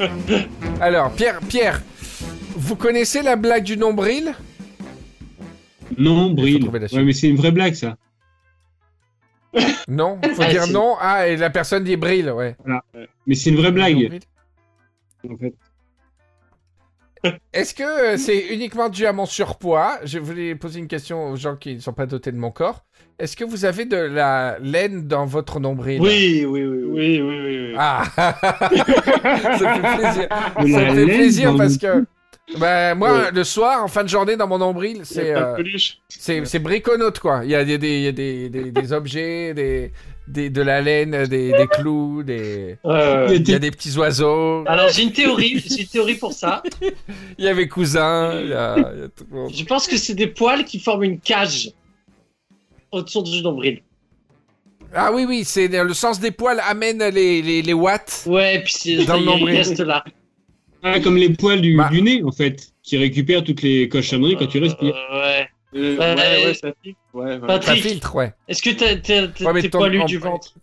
Alors, 0.80 1.12
Pierre, 1.12 1.40
Pierre, 1.48 1.82
vous 2.56 2.76
connaissez 2.76 3.22
la 3.22 3.36
blague 3.36 3.64
du 3.64 3.76
nombril? 3.76 4.34
Non, 5.98 6.30
Bril. 6.30 6.60
trouver 6.60 6.78
la 6.78 6.88
suite. 6.88 6.98
Ouais, 6.98 7.04
mais 7.04 7.12
c'est 7.12 7.28
une 7.28 7.36
vraie 7.36 7.50
blague, 7.52 7.74
ça. 7.74 7.96
Non 9.88 10.18
Faut 10.34 10.42
Ah, 10.46 10.50
dire 10.50 10.66
non. 10.68 10.94
Ah, 11.00 11.28
et 11.28 11.36
la 11.36 11.50
personne 11.50 11.82
dit 11.84 11.96
brille, 11.96 12.30
ouais. 12.30 12.56
Mais 13.26 13.34
c'est 13.34 13.50
une 13.50 13.56
vraie 13.56 13.72
blague, 13.72 13.94
Nombril. 13.94 14.20
en 15.30 15.36
fait. 15.36 15.54
Est-ce 17.52 17.74
que 17.74 17.82
euh, 17.82 18.16
c'est 18.16 18.38
uniquement 18.48 18.88
dû 18.88 19.06
à 19.06 19.12
mon 19.12 19.26
surpoids? 19.26 19.98
Je 20.04 20.18
voulais 20.18 20.54
poser 20.54 20.78
une 20.80 20.88
question 20.88 21.30
aux 21.30 21.36
gens 21.36 21.56
qui 21.56 21.74
ne 21.74 21.80
sont 21.80 21.92
pas 21.92 22.06
dotés 22.06 22.32
de 22.32 22.38
mon 22.38 22.50
corps. 22.50 22.84
Est-ce 23.18 23.36
que 23.36 23.44
vous 23.44 23.66
avez 23.66 23.84
de 23.84 23.96
la 23.96 24.58
laine 24.60 25.06
dans 25.06 25.26
votre 25.26 25.60
nombril? 25.60 26.00
Oui, 26.00 26.46
oui, 26.48 26.64
oui, 26.64 27.20
oui. 27.20 27.20
Oui. 27.20 27.74
Ah 27.76 28.04
Ça 28.16 29.74
fait 29.74 29.96
plaisir. 29.96 30.28
Ça 30.30 30.94
fait 30.94 31.04
plaisir 31.06 31.56
parce 31.56 31.76
que 31.76 32.04
bah, 32.58 32.94
moi, 32.94 33.12
Ouais. 33.12 33.30
le 33.32 33.44
soir, 33.44 33.84
en 33.84 33.88
fin 33.88 34.02
de 34.02 34.08
journée, 34.08 34.36
dans 34.36 34.48
mon 34.48 34.58
nombril, 34.58 35.02
c'est 35.04 35.34
euh, 35.36 35.54
c'est 36.08 36.44
c'est 36.46 36.58
briconote, 36.58 37.20
quoi. 37.20 37.42
Il 37.44 37.50
y 37.50 37.54
a 37.54 37.64
des, 37.64 37.78
des, 37.78 38.10
des, 38.12 38.48
des 38.48 38.92
objets, 38.92 39.54
des, 39.54 39.92
des, 40.28 40.48
de 40.50 40.62
la 40.62 40.80
laine, 40.80 41.26
des, 41.26 41.52
des 41.52 41.66
clous, 41.66 42.22
des... 42.22 42.76
Il 42.84 43.48
y 43.48 43.54
a 43.54 43.58
des 43.58 43.70
petits 43.70 43.96
oiseaux. 43.98 44.64
Alors 44.66 44.88
j'ai 44.90 45.02
une 45.02 45.12
théorie, 45.12 45.62
j'ai 45.66 45.82
une 45.82 45.88
théorie 45.88 46.14
pour 46.14 46.32
ça. 46.32 46.62
Il 47.38 47.44
y 47.44 47.48
avait 47.48 47.68
cousin, 47.68 48.40
il 48.40 48.48
y 48.50 48.52
a, 48.52 48.76
il 48.94 49.00
y 49.00 49.02
a 49.04 49.08
tout 49.08 49.26
le 49.30 49.36
monde. 49.36 49.52
Je 49.54 49.64
pense 49.64 49.86
que 49.88 49.96
c'est 49.96 50.14
des 50.14 50.26
poils 50.28 50.64
qui 50.64 50.78
forment 50.78 51.04
une 51.04 51.18
cage 51.20 51.72
autour 52.92 53.22
du 53.22 53.42
nombril. 53.42 53.80
Ah 54.94 55.12
oui, 55.12 55.24
oui, 55.26 55.44
c'est 55.44 55.68
le 55.68 55.94
sens 55.94 56.18
des 56.20 56.30
poils 56.32 56.60
amène 56.66 57.02
les, 57.14 57.42
les, 57.42 57.62
les 57.62 57.72
watts. 57.72 58.24
Ouais, 58.26 58.56
et 58.56 58.58
puis 58.60 58.72
c'est 58.76 58.96
Dans 59.04 59.14
ça 59.14 59.16
le 59.18 59.24
nombril. 59.24 59.56
reste 59.56 59.78
là. 59.80 60.04
Ah, 60.82 60.98
comme 61.00 61.16
les 61.16 61.30
poils 61.30 61.60
du, 61.60 61.76
Bah. 61.76 61.88
du 61.92 62.02
nez, 62.02 62.22
en 62.24 62.32
fait, 62.32 62.72
qui 62.82 62.96
récupèrent 62.96 63.44
toutes 63.44 63.62
les 63.62 63.88
cochonneries 63.88 64.36
quand 64.36 64.46
tu 64.46 64.58
respires. 64.58 64.96
Euh, 65.12 65.20
ouais. 65.20 65.48
Euh, 65.74 65.96
Ouais, 65.96 66.14
ouais, 66.16 66.44
ouais, 66.46 66.54
ça 66.54 66.72
pique. 66.82 66.96
Ouais, 67.14 67.24
ouais. 67.26 67.40
Ça 67.40 67.46
Patrick, 67.46 67.82
filtre, 67.82 68.14
ouais. 68.16 68.32
est-ce 68.48 68.60
que 68.62 68.70
t'as- 68.70 68.96
t'as- 68.96 69.28
t'as- 69.28 69.44
Ouais, 69.44 69.52
mais 69.52 69.62
t'es 69.62 69.68
poilu 69.68 70.00
en- 70.00 70.04
du 70.04 70.18
ventre 70.18 70.54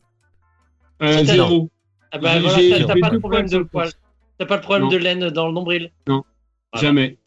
Euh, 1.02 1.24
zéro. 1.24 1.70
Ah 2.12 2.18
bah 2.18 2.40
voilà, 2.40 2.86
t'as- 2.86 2.96
pas 3.00 3.10
de 3.10 3.18
problème 3.18 3.46
de 3.46 3.50
sur 3.52 3.68
poils. 3.70 3.88
le 3.88 3.92
T'as 4.40 4.46
pas 4.46 4.58
de 4.58 4.62
problème 4.64 4.84
Non. 4.84 4.90
de 4.90 4.98
laine 4.98 5.30
dans 5.30 5.48
le 5.48 5.54
nombril 5.54 5.92
Non. 6.08 6.24
Voilà. 6.74 6.88
Jamais. 6.88 7.18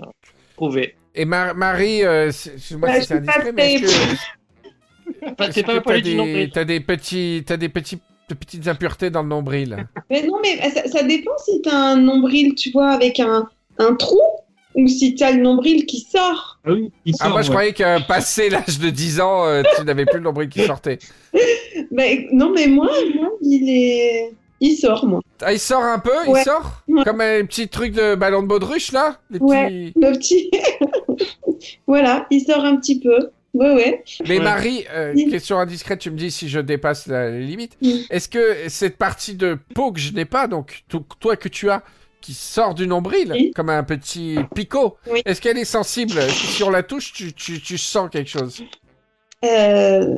Prouvé. 0.57 0.94
Et 1.15 1.24
Mar- 1.24 1.55
Marie, 1.55 2.05
euh, 2.05 2.31
c'est- 2.31 2.55
excuse-moi 2.55 2.89
Bah, 2.89 3.01
si 3.01 3.07
c'est 3.07 3.15
pas 3.24 3.32
indiscret, 3.32 3.52
mais 3.52 3.74
est-ce 3.74 3.82
que... 5.20 5.35
Pas- 5.35 5.47
est-ce 5.47 5.55
T'es 5.55 5.62
que 5.62 5.66
pas 5.66 5.74
t'as 5.74 5.81
poilu 5.81 6.02
du 6.02 6.11
des- 6.11 6.16
nombril 6.16 6.51
T'as 6.52 6.65
des 6.65 6.81
petits, 6.81 7.43
t'as 7.47 7.57
des 7.57 7.69
petits, 7.69 7.98
de 8.28 8.35
petites 8.35 8.69
impuretés 8.69 9.11
dans 9.11 9.23
le 9.23 9.28
nombril? 9.28 9.86
Mais 10.09 10.23
non, 10.24 10.39
mais 10.43 10.70
ça, 10.70 10.86
ça 10.86 11.02
dépend 11.02 11.36
si 11.39 11.61
t'as 11.62 11.74
un 11.77 11.97
nombril, 11.97 12.55
tu 12.55 12.70
vois, 12.70 12.90
avec 12.90 13.19
un, 13.19 13.48
un 13.78 13.94
trou, 13.97 14.20
ou 14.75 14.87
si 14.89 15.15
t'as 15.15 15.33
le 15.33 15.43
nombril 15.43 15.87
qui 15.87 16.01
sort. 16.01 16.59
Ah 16.65 16.73
oui, 16.73 16.91
il 17.05 17.15
Ah, 17.21 17.25
sort, 17.25 17.33
moi, 17.33 17.43
je 17.43 17.49
ouais. 17.49 17.55
croyais 17.55 17.73
que 17.73 18.07
passé 18.07 18.49
l'âge 18.51 18.79
de 18.79 18.91
10 18.91 19.21
ans, 19.21 19.45
euh, 19.47 19.63
tu 19.77 19.85
n'avais 19.85 20.05
plus 20.07 20.19
le 20.19 20.25
nombril 20.25 20.49
qui 20.49 20.65
sortait. 20.65 20.99
Ben, 21.93 22.27
non, 22.33 22.53
mais 22.55 22.67
moi, 22.67 22.89
moi, 23.17 23.31
il 23.43 23.69
est. 23.69 24.33
Il 24.61 24.77
sort, 24.77 25.07
moi. 25.07 25.21
Ah, 25.41 25.53
il 25.53 25.59
sort 25.59 25.83
un 25.83 25.99
peu, 25.99 26.11
Ouais. 26.29 26.41
il 26.41 26.45
sort 26.45 26.83
Ouais. 26.87 27.03
Comme 27.05 27.21
un 27.23 27.45
petit 27.47 27.69
truc 27.69 27.93
de 27.93 28.15
ballon 28.15 28.43
de 28.43 28.47
baudruche, 28.49 28.93
là 28.93 29.19
Les 29.31 29.39
petits... 29.39 29.51
Ouais. 29.51 29.93
Le 29.97 30.13
petit. 30.13 30.51
voilà, 31.87 32.27
il 32.31 32.41
sort 32.45 32.65
un 32.65 32.77
petit 32.77 33.01
peu. 33.01 33.31
Ouais, 33.55 33.75
ouais. 33.75 34.05
Mais. 34.29 34.39
Marie, 34.39 34.85
euh, 34.93 35.13
Oui. 35.15 35.29
question 35.31 35.59
indiscrète, 35.59 35.99
tu 36.01 36.11
me 36.11 36.17
dis 36.17 36.31
si 36.31 36.49
je 36.49 36.61
dépasse 36.61 37.07
la, 37.07 37.31
limites. 37.31 37.77
Oui. 37.83 38.07
Est-ce 38.11 38.29
que 38.29 38.69
cette 38.69 38.97
partie 38.97 39.35
de 39.35 39.59
peau 39.75 39.91
que 39.93 39.99
je 40.01 40.13
n'ai 40.13 40.25
pas, 40.25 40.47
donc 40.47 40.83
to- 40.89 41.05
toi 41.19 41.37
que 41.37 41.49
tu 41.49 41.69
as, 41.71 41.83
qui 42.31 42.35
sort 42.36 42.77
du 42.77 42.86
nombril, 42.86 43.32
Oui. 43.32 43.51
comme 43.57 43.70
un 43.70 43.82
petit 43.82 44.39
picot, 44.55 44.97
Oui. 45.11 45.20
est-ce 45.24 45.40
qu'elle 45.40 45.59
est 45.59 45.65
sensible? 45.65 46.20
On 46.65 46.70
la 46.70 46.85
touche, 46.85 47.12
tu, 47.12 47.32
tu, 47.32 47.61
tu 47.61 47.77
sens 47.77 48.09
quelque 48.09 48.31
chose? 48.31 48.62
Euh... 49.44 50.15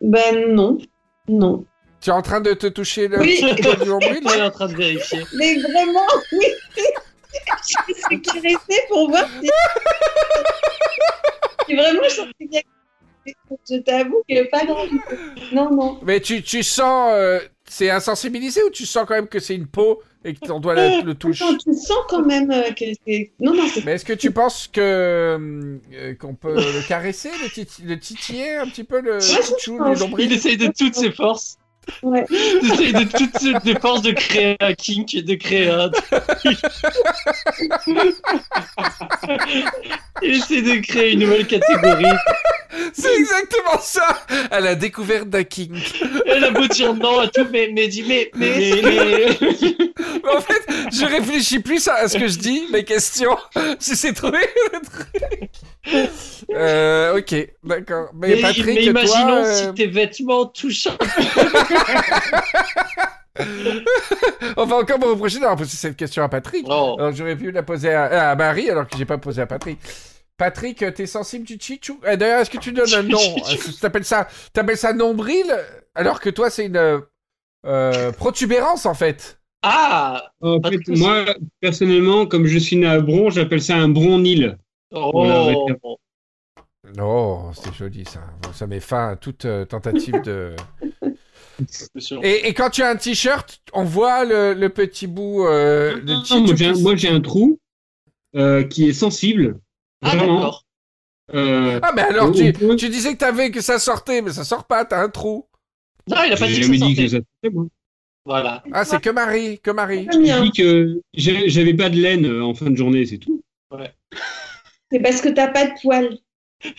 Ben, 0.00 0.54
non. 0.54 0.78
Non. 1.28 1.66
Tu 2.00 2.08
es 2.08 2.12
en 2.14 2.22
train 2.22 2.40
de 2.40 2.54
te 2.54 2.68
toucher 2.68 3.06
le 3.08 3.18
Oui. 3.20 3.38
du 3.42 3.86
nombril? 3.86 4.26
Est 4.34 4.38
là 4.38 4.46
en 4.46 4.50
train 4.50 4.68
de 4.68 4.74
vérifier. 4.74 5.24
Mais 5.36 5.56
vraiment, 5.58 6.06
oui. 6.32 6.46
je 7.34 7.94
suis 8.08 8.22
caressée 8.22 8.80
pour 8.88 9.10
voir 9.10 9.26
si. 9.42 9.50
si 11.68 11.74
vraiment 11.74 12.02
je 12.04 12.08
sentais 12.14 12.46
quelque 12.50 12.66
chose. 13.26 13.58
Je 13.70 13.76
t'avoue 13.82 14.22
que 14.26 14.48
pas 14.48 14.64
grand 14.64 14.86
Non, 15.52 15.70
non. 15.70 15.98
Mais 16.02 16.20
tu, 16.20 16.42
tu 16.42 16.62
sens... 16.62 17.12
euh, 17.14 17.40
c'est 17.74 17.88
insensibilisé 17.90 18.62
ou 18.64 18.70
tu 18.70 18.84
sens 18.84 19.04
quand 19.08 19.14
même 19.14 19.28
que 19.28 19.38
c'est 19.38 19.54
une 19.54 19.66
peau 19.66 20.02
et 20.24 20.34
qu'on 20.34 20.60
doit 20.60 20.74
la- 20.74 21.00
le 21.00 21.14
toucher? 21.14 21.42
Attends, 21.44 21.56
tu 21.56 21.72
sens 21.72 21.96
quand 22.08 22.24
même 22.24 22.50
euh, 22.50 22.70
que 22.72 22.84
c'est. 23.06 23.32
Non, 23.40 23.54
non, 23.54 23.64
c'est. 23.72 23.82
Mais 23.84 23.92
est-ce 23.92 24.04
que 24.04 24.12
tu 24.12 24.30
penses 24.30 24.68
que 24.68 24.80
euh, 24.80 26.14
qu'on 26.20 26.34
peut 26.34 26.54
le 26.54 26.86
caresser, 26.86 27.30
le, 27.42 27.48
titi- 27.48 27.82
le 27.82 27.98
titiller 27.98 28.56
un 28.56 28.66
petit 28.66 28.84
peu 28.84 29.00
le 29.00 29.18
du 29.64 30.00
nombril 30.00 30.26
Il 30.30 30.32
essaye 30.36 30.56
de 30.58 30.66
toutes 30.66 30.94
ses 30.94 31.10
forces. 31.12 31.56
Ouais. 32.02 32.24
Il 32.30 32.70
essaye 32.72 32.92
de 32.92 33.04
toutes 33.04 33.36
ses 33.64 33.74
forces 33.80 34.02
de 34.02 34.12
créer 34.12 34.56
un 34.60 34.72
kink 34.74 35.14
et 35.14 35.22
de 35.22 35.34
créer 35.34 35.68
un. 35.68 35.90
Il 40.22 40.34
essaie 40.36 40.62
de 40.62 40.80
créer 40.80 41.12
une 41.12 41.20
nouvelle 41.20 41.46
catégorie. 41.46 42.04
C'est 42.92 43.14
exactement 43.16 43.78
ça 43.80 44.24
À 44.50 44.60
la 44.60 44.74
découverte 44.74 45.28
d'un 45.28 45.44
king. 45.44 45.72
Elle 46.26 46.44
a 46.44 46.50
beau 46.50 46.66
dire 46.68 46.94
non 46.94 47.18
à 47.20 47.28
tout, 47.28 47.46
mais, 47.52 47.70
mais 47.72 47.88
dit 47.88 48.04
mais, 48.06 48.30
mais, 48.34 48.80
mais, 48.82 48.82
mais- 48.82 49.36
Mais 50.24 50.30
en 50.36 50.40
fait, 50.40 50.62
je 50.92 51.04
réfléchis 51.04 51.58
plus 51.58 51.86
à 51.88 52.08
ce 52.08 52.16
que 52.16 52.28
je 52.28 52.38
dis, 52.38 52.62
mes 52.72 52.84
questions. 52.84 53.36
J'essaie 53.80 54.12
de 54.12 54.16
trouver 54.16 54.38
le 54.72 54.80
truc. 54.80 55.50
Euh, 56.54 57.18
ok, 57.18 57.34
d'accord. 57.64 58.10
Mais, 58.14 58.28
mais- 58.36 58.40
Patrick, 58.40 58.66
mais 58.66 58.84
imaginons 58.84 59.26
toi... 59.26 59.44
euh, 59.46 59.54
si 59.68 59.74
tes 59.74 59.86
vêtements 59.86 60.46
touchent 60.46 60.86
un 60.86 60.96
On 64.56 64.64
va 64.66 64.76
encore 64.76 64.98
me 64.98 65.06
reprocher 65.06 65.38
d'avoir 65.38 65.56
posé 65.56 65.76
cette 65.76 65.96
question 65.96 66.22
à 66.22 66.28
Patrick. 66.28 66.66
Oh. 66.68 66.96
Alors 66.98 67.14
j'aurais 67.14 67.36
pu 67.36 67.50
la 67.50 67.62
poser 67.62 67.92
à, 67.92 68.30
à 68.30 68.36
Marie 68.36 68.70
alors 68.70 68.86
que 68.86 68.96
j'ai 68.96 69.06
pas 69.06 69.18
posé 69.18 69.42
à 69.42 69.46
Patrick. 69.46 69.78
Patrick, 70.36 70.84
t'es 70.94 71.06
sensible 71.06 71.46
du 71.46 71.58
chichou 71.58 72.00
Eh, 72.06 72.16
D'ailleurs, 72.16 72.40
est-ce 72.40 72.50
que 72.50 72.58
tu 72.58 72.72
donnes 72.72 72.92
un 72.94 73.02
nom? 73.02 73.18
T'appelles 73.80 74.04
ça, 74.04 74.28
t'appelles 74.52 74.76
ça 74.76 74.92
nombril? 74.92 75.46
Alors 75.94 76.20
que 76.20 76.30
toi 76.30 76.50
c'est 76.50 76.66
une 76.66 77.02
euh, 77.66 78.12
protubérance 78.12 78.86
en 78.86 78.94
fait. 78.94 79.38
Ah 79.62 80.30
En 80.40 80.60
fait, 80.60 80.80
moi, 80.88 81.24
personnellement, 81.60 82.26
comme 82.26 82.46
je 82.46 82.58
suis 82.58 82.76
né 82.76 82.86
à 82.86 83.00
Bron, 83.00 83.30
j'appelle 83.30 83.62
ça 83.62 83.76
un 83.76 83.88
bronil. 83.88 84.58
Oh 84.90 85.68
Oh, 87.00 87.50
c'est 87.54 87.72
joli 87.72 88.04
ça. 88.04 88.20
Bon, 88.42 88.52
ça 88.52 88.66
met 88.66 88.80
fin 88.80 89.10
à 89.10 89.16
toute 89.16 89.44
euh, 89.44 89.64
tentative 89.64 90.20
de. 90.22 90.56
Et, 92.22 92.48
et 92.48 92.54
quand 92.54 92.70
tu 92.70 92.82
as 92.82 92.88
un 92.90 92.96
t-shirt, 92.96 93.60
on 93.72 93.84
voit 93.84 94.24
le, 94.24 94.54
le 94.54 94.68
petit 94.68 95.06
bout 95.06 95.46
euh, 95.46 96.00
de 96.00 96.12
Non, 96.12 96.14
moi, 96.16 96.24
Chichu 96.24 96.56
j'ai 96.56 96.66
un, 96.66 96.72
qui- 96.74 96.82
moi, 96.82 96.96
j'ai 96.96 97.08
un 97.08 97.20
trou 97.20 97.58
euh, 98.36 98.64
qui 98.64 98.88
est 98.88 98.92
sensible. 98.92 99.58
Ah, 100.02 100.16
Vraiment. 100.16 100.36
d'accord. 100.36 100.64
Euh, 101.34 101.78
Ah, 101.82 101.92
mais 101.94 102.02
alors 102.02 102.32
tu, 102.32 102.52
peut- 102.52 102.76
tu 102.76 102.88
disais 102.88 103.12
que 103.14 103.18
t'avais 103.18 103.50
que 103.50 103.60
ça 103.60 103.78
sortait, 103.78 104.22
mais 104.22 104.32
ça 104.32 104.44
sort 104.44 104.64
pas, 104.64 104.84
t'as 104.84 105.02
un 105.02 105.08
trou. 105.08 105.46
Non, 106.08 106.16
il 106.26 106.32
a 106.32 106.36
pas 106.36 106.46
dit 106.48 106.60
que 106.60 106.66
ça 106.66 106.70
dit 106.72 106.78
que 106.78 107.02
sortait. 107.02 107.08
ça 107.08 107.16
sortait, 107.16 107.54
moi. 107.54 107.66
Voilà. 108.24 108.62
Ah, 108.72 108.84
c'est 108.84 109.00
que 109.00 109.10
Marie, 109.10 109.58
que 109.60 109.70
Marie. 109.70 110.08
J'ai 110.12 110.40
dit 110.40 110.52
que 110.52 111.00
j'avais 111.48 111.74
pas 111.74 111.90
de 111.90 111.96
laine 111.96 112.24
euh, 112.26 112.44
en 112.44 112.54
fin 112.54 112.70
de 112.70 112.76
journée, 112.76 113.04
c'est 113.06 113.18
tout. 113.18 113.42
C'est 114.90 115.00
parce 115.00 115.20
que 115.20 115.28
t'as 115.30 115.48
pas 115.48 115.66
de 115.66 115.72
poils. 115.80 116.18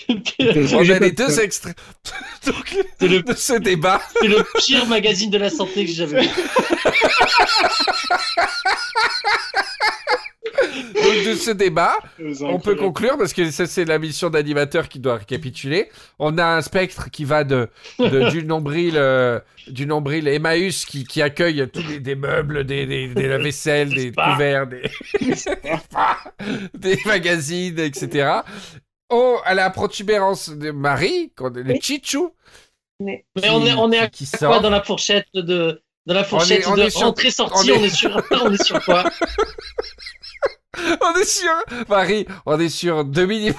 On 0.09 0.83
j'ai 0.83 0.93
a 0.93 0.99
pas 0.99 1.05
les 1.05 1.11
de 1.11 1.15
deux 1.15 1.39
extraits 1.41 1.75
le, 3.01 3.21
de 3.21 3.33
ce 3.33 3.53
débat. 3.59 4.01
c'est 4.21 4.27
le 4.27 4.43
pire 4.59 4.85
magazine 4.87 5.29
de 5.29 5.37
la 5.37 5.49
santé 5.49 5.85
que 5.85 5.91
j'ai 5.91 6.07
jamais 6.07 6.21
vu. 6.21 6.29
Donc, 10.93 11.25
de 11.25 11.33
ce 11.35 11.51
débat, 11.51 11.95
on 12.41 12.59
peut 12.59 12.75
conclure 12.75 13.17
parce 13.17 13.33
que 13.33 13.49
ça 13.51 13.65
c'est 13.65 13.85
la 13.85 13.97
mission 13.99 14.29
d'animateur 14.29 14.87
qui 14.87 14.99
doit 14.99 15.17
récapituler. 15.17 15.89
On 16.19 16.37
a 16.37 16.45
un 16.45 16.61
spectre 16.61 17.09
qui 17.11 17.25
va 17.25 17.43
de, 17.43 17.69
de- 17.99 18.29
du 18.29 18.43
nombril 18.43 18.93
euh, 18.95 19.39
du 19.67 19.85
nombril 19.85 20.27
Emmaüs 20.27 20.85
qui, 20.85 21.05
qui 21.05 21.21
accueille 21.21 21.67
tous 21.71 21.83
les 21.87 21.99
des 21.99 22.15
meubles, 22.15 22.65
des, 22.65 22.85
des, 22.85 23.07
des 23.07 23.27
lave-vaisselle, 23.27 23.89
des 23.89 24.11
Pas. 24.11 24.33
couverts, 24.33 24.67
des, 24.67 24.83
des 26.77 26.97
magazines, 27.05 27.79
etc. 27.79 28.39
Oh, 29.15 29.37
à 29.45 29.53
la 29.53 29.69
protubérance 29.69 30.49
de 30.49 30.71
Marie, 30.71 31.31
qu'on- 31.37 31.49
le 31.49 31.73
Oui. 31.73 31.79
Chichou. 31.81 32.31
Mais 32.99 33.23
on 33.49 33.63
est, 33.65 33.73
on 33.73 33.91
est 33.91 33.99
à 33.99 34.07
qui 34.07 34.27
quoi 34.27 34.39
sort. 34.39 34.61
dans 34.61 34.69
la 34.71 34.81
fourchette 34.81 35.27
de 35.33 35.81
dans 36.05 36.13
la 36.15 36.23
fourchette 36.23 36.65
on 36.67 36.75
de 36.75 36.81
est 36.83 36.89
sur- 36.89 37.07
entrée-sortie 37.07 37.71
on 37.71 37.75
est- 37.75 37.79
on 37.79 37.83
est 37.83 37.89
sur 37.95 38.21
on 38.43 38.51
est 38.51 38.63
sur 38.63 38.83
quoi 38.83 39.03
On 41.01 41.13
est 41.19 41.25
sur 41.25 41.51
Marie, 41.89 42.25
on 42.47 42.59
est 42.59 42.69
sur 42.69 43.05
2 43.05 43.27
mm. 43.27 43.53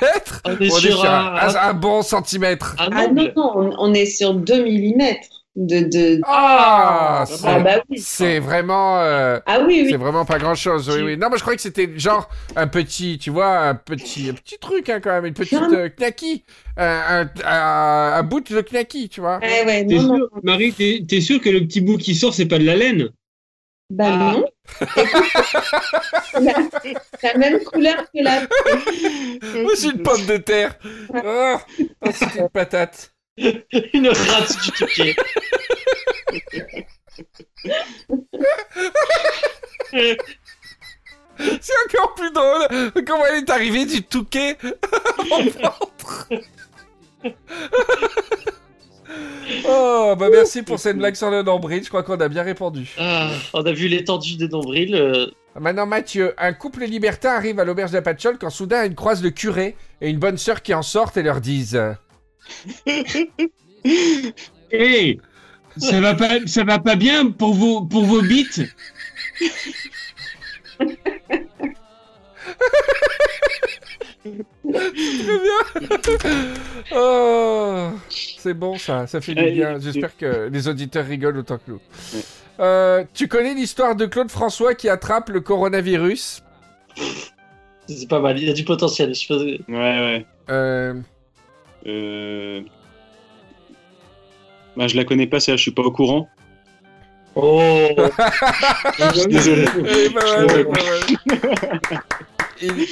On 0.44 0.50
est 0.50 0.56
On 0.56 0.58
est 0.60 0.70
sur 0.80 1.04
un, 1.04 1.36
un, 1.36 1.72
bon 1.74 2.02
centimètre. 2.02 2.74
un 2.78 2.88
Ah 2.92 3.06
non, 3.08 3.30
non, 3.36 3.52
on, 3.54 3.74
on 3.78 3.94
est 3.94 4.06
sur 4.06 4.34
2 4.34 4.64
mm 4.64 5.14
de. 5.56 5.80
de... 5.80 6.20
Ah, 6.26 7.20
Ah, 7.22 7.26
c'est- 7.26 7.46
Ah 7.46 7.60
bah 7.60 7.76
oui. 7.88 7.98
c'est 7.98 8.38
vraiment. 8.40 8.98
euh, 9.00 9.38
Ah 9.46 9.60
oui, 9.60 9.82
oui. 9.84 9.90
C'est 9.90 9.96
vraiment 9.96 10.24
pas 10.24 10.38
grand 10.38 10.54
chose, 10.54 10.88
oui, 10.90 11.02
oui. 11.02 11.16
Non, 11.16 11.28
mais 11.30 11.36
je 11.36 11.42
croyais 11.42 11.56
que 11.56 11.62
c'était 11.62 11.90
genre 11.96 12.28
un 12.56 12.66
petit, 12.66 13.18
tu 13.18 13.30
vois, 13.30 13.58
un 13.60 13.74
petit, 13.74 14.30
un 14.30 14.34
petit 14.34 14.58
truc, 14.58 14.88
hein, 14.88 15.00
quand 15.02 15.10
même, 15.12 15.26
une 15.26 15.34
petite 15.34 15.62
euh, 15.72 15.88
knacky. 15.96 16.44
Un, 16.76 16.84
un, 16.84 17.30
un- 17.44 18.12
un 18.18 18.22
bout 18.24 18.40
de 18.40 18.60
knacky, 18.60 19.08
tu 19.08 19.20
vois. 19.20 19.38
Ouais, 19.38 19.64
ouais, 19.64 19.86
T'es 19.86 19.94
non, 19.96 20.02
non. 20.02 20.16
sûr, 20.16 20.28
Marie, 20.42 20.72
t'es 20.72 21.04
t'es 21.08 21.20
sûr 21.20 21.40
que 21.40 21.50
le 21.50 21.60
petit 21.60 21.80
bout 21.80 21.98
qui 21.98 22.14
sort, 22.14 22.34
c'est 22.34 22.46
pas 22.46 22.58
de 22.58 22.64
la 22.64 22.76
laine? 22.76 23.08
Bah 23.90 24.06
Ah. 24.08 24.32
non. 24.32 24.44
la, 26.40 26.52
la 27.22 27.38
même 27.38 27.62
couleur 27.64 27.96
que 28.12 28.22
la. 28.22 28.40
C'est 29.76 29.88
une 29.90 30.02
pomme 30.02 30.24
de 30.26 30.36
terre. 30.38 30.74
Oh, 31.14 31.56
oh, 32.00 32.08
c'est 32.12 32.36
une 32.40 32.48
patate. 32.48 33.13
une 33.92 34.08
rate 34.08 34.56
du 34.64 34.70
touquet. 34.72 35.16
C'est 41.36 41.72
encore 41.88 42.14
plus 42.14 42.30
drôle. 42.30 42.92
Comment 43.06 43.26
elle 43.26 43.38
est 43.42 43.50
arrivée 43.50 43.86
du 43.86 44.02
touquet 44.02 44.56
au 45.30 45.42
ventre. 45.50 46.28
Oh, 49.68 50.14
bah 50.18 50.28
merci 50.30 50.62
pour 50.62 50.78
cette 50.78 50.96
blague 50.96 51.14
sur 51.16 51.30
le 51.30 51.42
nombril. 51.42 51.82
Je 51.82 51.88
crois 51.88 52.02
qu'on 52.02 52.20
a 52.20 52.28
bien 52.28 52.42
répondu. 52.42 52.90
Ah, 52.98 53.30
on 53.52 53.64
a 53.64 53.72
vu 53.72 53.88
l'étendue 53.88 54.36
des 54.36 54.48
nombrils. 54.48 54.94
euh, 54.94 55.26
Maintenant, 55.58 55.86
Mathieu, 55.86 56.34
un 56.38 56.52
couple 56.52 56.84
libertin 56.84 57.30
arrive 57.30 57.58
à 57.60 57.64
l'auberge 57.64 57.90
d'Apachol 57.92 58.38
quand 58.38 58.50
soudain 58.50 58.84
ils 58.84 58.94
croisent 58.94 59.22
le 59.22 59.30
curé 59.30 59.76
et 60.00 60.10
une 60.10 60.18
bonne 60.18 60.36
sœur 60.38 60.62
qui 60.62 60.74
en 60.74 60.82
sortent 60.82 61.16
et 61.16 61.22
leur 61.22 61.40
disent 61.40 61.80
Hé 64.72 65.18
ça 65.76 66.00
va 66.00 66.14
pas, 66.14 66.46
ça 66.46 66.62
va 66.62 66.78
pas 66.78 66.94
bien 66.94 67.30
pour 67.30 67.52
vos, 67.54 67.82
pour 67.82 68.04
vos 68.04 68.22
bites 68.22 68.62
Oh, 76.92 77.90
c'est 78.08 78.54
bon 78.54 78.78
ça, 78.78 79.06
ça 79.06 79.20
fait 79.20 79.34
du 79.34 79.50
bien. 79.50 79.78
J'espère 79.78 80.16
que 80.16 80.48
les 80.50 80.68
auditeurs 80.68 81.06
rigolent 81.06 81.38
autant 81.38 81.58
que 81.58 81.72
nous. 81.72 81.80
Euh, 82.60 83.04
tu 83.12 83.28
connais 83.28 83.54
l'histoire 83.54 83.96
de 83.96 84.06
Claude 84.06 84.30
François 84.30 84.74
qui 84.74 84.88
attrape 84.88 85.28
le 85.28 85.40
coronavirus? 85.40 86.42
C'est 87.86 88.08
pas 88.08 88.20
mal, 88.20 88.38
il 88.38 88.46
y 88.46 88.50
a 88.50 88.54
du 88.54 88.64
potentiel. 88.64 89.14
Je 89.14 89.32
Ouais, 89.32 89.56
ouais. 89.68 90.26
Euh, 90.50 90.94
Euh... 91.86 92.60
Bah, 94.76 94.86
je 94.88 94.96
la 94.96 95.04
connais 95.04 95.26
pas, 95.26 95.40
ça, 95.40 95.56
je 95.56 95.62
suis 95.62 95.70
pas 95.70 95.82
au 95.82 95.90
courant. 95.92 96.28
Oh 97.36 97.88
Désolé. 99.28 99.66
Ouais. 99.66 100.10
pas 100.10 100.46
mal. 100.46 101.90
Il... 102.62 102.86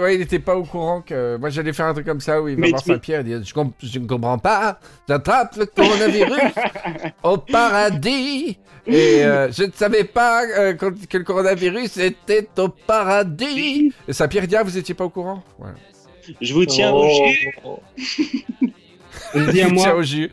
Ouais, 0.00 0.14
il 0.16 0.20
était 0.20 0.38
pas 0.38 0.54
au 0.56 0.64
courant 0.64 1.00
que. 1.00 1.36
Moi, 1.38 1.48
j'allais 1.48 1.72
faire 1.72 1.86
un 1.86 1.94
truc 1.94 2.06
comme 2.06 2.20
ça 2.20 2.40
où 2.42 2.48
il 2.48 2.60
va 2.60 2.68
voir 2.68 2.82
tu- 2.82 2.90
Saint-Pierre 2.92 3.20
et 3.20 3.24
dire 3.24 3.40
je, 3.42 3.54
comp- 3.54 3.74
je 3.82 3.98
ne 3.98 4.06
comprends 4.06 4.38
pas, 4.38 4.78
j'attrape 5.08 5.56
le 5.56 5.66
coronavirus 5.66 6.52
au 7.22 7.38
paradis. 7.38 8.58
Et 8.86 9.24
euh, 9.24 9.50
je 9.50 9.64
ne 9.64 9.72
savais 9.72 10.04
pas 10.04 10.44
euh, 10.44 10.74
que 10.74 11.16
le 11.16 11.24
coronavirus 11.24 11.96
était 11.96 12.48
au 12.58 12.68
paradis. 12.68 13.92
Et 14.06 14.12
Saint-Pierre 14.12 14.46
dit 14.46 14.56
ah, 14.56 14.62
vous 14.62 14.76
étiez 14.76 14.94
pas 14.94 15.04
au 15.04 15.10
courant? 15.10 15.42
Je 16.40 16.54
vous 16.54 16.64
tiens 16.66 16.92
Oh. 16.94 17.04
au 17.04 17.28
jus. 17.28 17.56
Vas-y 19.34 19.48
à 19.48 19.52
Tiens 19.66 19.68
moi. 19.70 19.94
au 19.94 20.02
jus. 20.02 20.30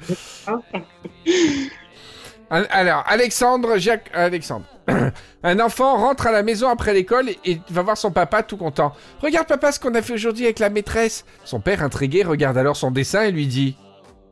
Al- 2.49 2.67
Alors, 2.69 3.03
Alexandre, 3.07 3.77
Jacques, 3.77 4.09
Alexandre. 4.13 4.65
Un 5.43 5.59
enfant 5.59 5.97
rentre 5.97 6.27
à 6.27 6.31
la 6.31 6.43
maison 6.43 6.67
après 6.69 6.93
l'école 6.93 7.29
et- 7.45 7.59
va 7.69 7.81
voir 7.81 7.97
son 7.97 8.11
papa 8.11 8.43
tout 8.43 8.57
content. 8.57 8.93
Regarde 9.21 9.47
papa 9.47 9.71
ce 9.71 9.79
qu'on 9.79 9.93
a 9.95 10.01
fait 10.01 10.13
aujourd'hui 10.13 10.45
avec 10.45 10.59
la 10.59 10.69
maîtresse. 10.69 11.25
Son 11.45 11.59
père 11.59 11.81
intrigué 11.83 12.23
regarde 12.23 12.57
alors 12.57 12.75
son 12.75 12.91
dessin 12.91 13.23
et 13.23 13.31
lui 13.31 13.47
dit 13.47 13.75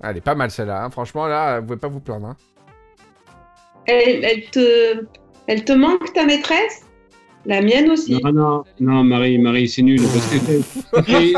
Ah, 0.04 0.12
Elle 0.12 0.18
est 0.18 0.22
pas 0.22 0.36
mal 0.36 0.52
celle-là, 0.52 0.84
hein. 0.84 0.90
franchement 0.92 1.26
là, 1.28 1.60
vous 1.60 1.66
pouvez 1.68 1.80
pas 1.80 1.88
vous 1.88 2.00
plaindre. 2.02 2.28
hein. 2.28 2.38
Elle, 3.88 4.24
elle 4.24 4.46
te, 4.52 5.06
elle 5.48 5.66
te 5.66 5.72
manque 5.74 6.14
ta 6.14 6.24
maîtresse? 6.26 6.86
La 7.46 7.62
mienne 7.62 7.90
aussi. 7.90 8.20
Non, 8.24 8.32
non, 8.32 8.64
non, 8.80 9.04
Marie, 9.04 9.38
Marie, 9.40 9.68
c'est 9.68 9.82
nul. 9.82 10.02
Parce 10.02 11.06
que 11.06 11.34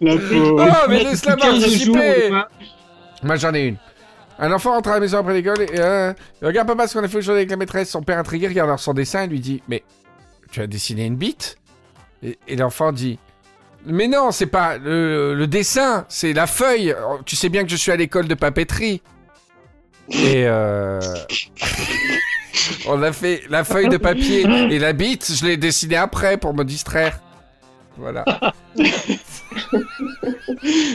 La 0.04 0.16
pauvre. 0.16 0.68
Oh, 0.68 0.86
mais 0.88 1.04
laisse-la 1.04 1.36
15 1.36 1.60
jours, 1.84 1.94
participer. 1.96 2.30
Moi 3.22 3.36
j'en 3.36 3.54
ai 3.54 3.66
une. 3.68 3.76
Un 4.38 4.50
enfant 4.50 4.72
rentre 4.72 4.88
à 4.88 4.94
la 4.94 5.00
maison 5.00 5.18
après 5.18 5.34
l'école 5.34 5.60
et 5.62 5.78
euh, 5.78 6.12
regarde 6.42 6.66
papa 6.66 6.88
ce 6.88 6.98
qu'on 6.98 7.04
a 7.04 7.08
fait 7.08 7.18
aujourd'hui 7.18 7.40
avec 7.40 7.50
la 7.50 7.56
maîtresse. 7.56 7.90
Son 7.90 8.02
père 8.02 8.18
intrigué 8.18 8.48
regarde 8.48 8.68
alors 8.70 8.80
son 8.80 8.92
dessin 8.94 9.22
et 9.22 9.26
lui 9.28 9.38
dit 9.38 9.62
Mais 9.68 9.84
tu 10.50 10.60
as 10.60 10.66
dessiné 10.66 11.06
une 11.06 11.16
bite? 11.16 11.58
Et, 12.24 12.38
et 12.48 12.56
l'enfant 12.56 12.90
dit 12.90 13.20
Mais 13.86 14.08
non, 14.08 14.32
c'est 14.32 14.46
pas 14.46 14.78
le, 14.78 15.34
le 15.34 15.46
dessin, 15.46 16.06
c'est 16.08 16.32
la 16.32 16.48
feuille. 16.48 16.92
Oh, 17.08 17.18
Tu 17.24 17.36
sais 17.36 17.50
bien 17.50 17.62
que 17.62 17.70
je 17.70 17.76
suis 17.76 17.92
à 17.92 17.96
l'école 17.96 18.26
de 18.26 18.34
papeterie. 18.34 19.00
Et 20.10 20.44
euh, 20.46 20.98
on 22.88 23.02
a 23.02 23.12
fait 23.12 23.42
la 23.48 23.64
feuille 23.64 23.88
de 23.88 23.96
papier 23.96 24.46
et 24.70 24.78
la 24.78 24.92
bite, 24.92 25.32
je 25.34 25.46
l'ai 25.46 25.56
dessinée 25.56 25.96
après 25.96 26.36
pour 26.36 26.54
me 26.54 26.64
distraire. 26.64 27.20
Voilà. 27.96 28.24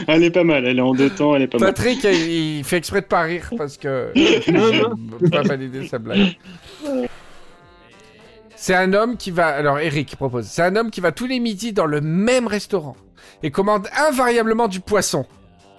Elle 0.08 0.24
est 0.24 0.30
pas 0.30 0.44
mal, 0.44 0.66
elle 0.66 0.78
est 0.78 0.82
en 0.82 0.94
deux 0.94 1.10
temps, 1.10 1.36
elle 1.36 1.42
est 1.42 1.46
pas 1.46 1.58
mal. 1.58 1.72
Patrick, 1.72 2.02
il 2.04 2.58
il 2.58 2.64
fait 2.64 2.78
exprès 2.78 3.02
de 3.02 3.06
pas 3.06 3.22
rire 3.22 3.50
parce 3.56 3.76
que 3.76 4.12
pas 5.30 5.42
valider 5.42 5.86
sa 5.86 5.98
blague. 5.98 6.36
C'est 8.56 8.74
un 8.74 8.92
homme 8.92 9.16
qui 9.16 9.30
va. 9.30 9.46
Alors, 9.46 9.78
Eric 9.78 10.16
propose. 10.16 10.46
C'est 10.46 10.62
un 10.62 10.74
homme 10.74 10.90
qui 10.90 11.00
va 11.00 11.12
tous 11.12 11.26
les 11.26 11.38
midis 11.38 11.72
dans 11.72 11.86
le 11.86 12.00
même 12.00 12.48
restaurant 12.48 12.96
et 13.42 13.52
commande 13.52 13.88
invariablement 13.96 14.66
du 14.66 14.80
poisson. 14.80 15.26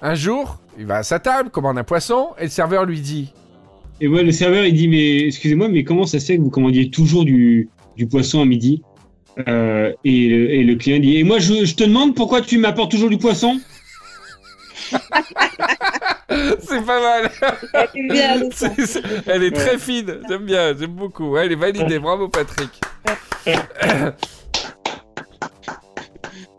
Un 0.02 0.16
jour, 0.16 0.60
il 0.78 0.86
va 0.86 0.98
à 0.98 1.04
sa 1.04 1.20
table, 1.20 1.50
commande 1.50 1.78
un 1.78 1.84
poisson 1.84 2.30
et 2.38 2.44
le 2.44 2.50
serveur 2.50 2.86
lui 2.86 3.02
dit 3.02 3.34
Et 4.02 4.08
moi, 4.08 4.24
le 4.24 4.32
serveur, 4.32 4.66
il 4.66 4.74
dit, 4.74 4.88
mais 4.88 5.26
excusez-moi, 5.28 5.68
mais 5.70 5.84
comment 5.84 6.06
ça 6.06 6.20
se 6.20 6.26
fait 6.26 6.38
que 6.38 6.42
vous 6.42 6.50
commandiez 6.50 6.90
toujours 6.90 7.26
du, 7.26 7.70
du 7.98 8.08
poisson 8.08 8.42
à 8.42 8.46
midi? 8.46 8.82
Euh, 9.48 9.94
et, 10.04 10.28
le, 10.30 10.50
et 10.52 10.64
le 10.64 10.76
client 10.76 11.00
dit, 11.00 11.18
et 11.18 11.24
moi, 11.24 11.40
je, 11.40 11.66
je 11.66 11.76
te 11.76 11.84
demande 11.84 12.16
pourquoi 12.16 12.42
tu 12.42 12.58
m'apportes 12.58 12.92
toujours 12.92 13.10
du 13.10 13.18
poisson? 13.18 13.60
C'est 16.60 16.86
pas 16.86 17.00
mal 17.02 17.32
Elle 17.74 17.90
est 17.96 18.08
bien, 18.12 18.50
ça. 18.52 18.70
C'est- 18.76 18.86
c'est- 18.86 19.02
Elle 19.28 19.44
est 19.44 19.52
très 19.52 19.78
fine, 19.78 20.20
j'aime 20.28 20.46
bien, 20.46 20.76
j'aime 20.78 20.92
beaucoup. 20.92 21.32
Ouais, 21.32 21.46
elle 21.46 21.52
est 21.52 21.56
validée, 21.56 22.00
bravo 22.00 22.28
Patrick. 22.30 22.70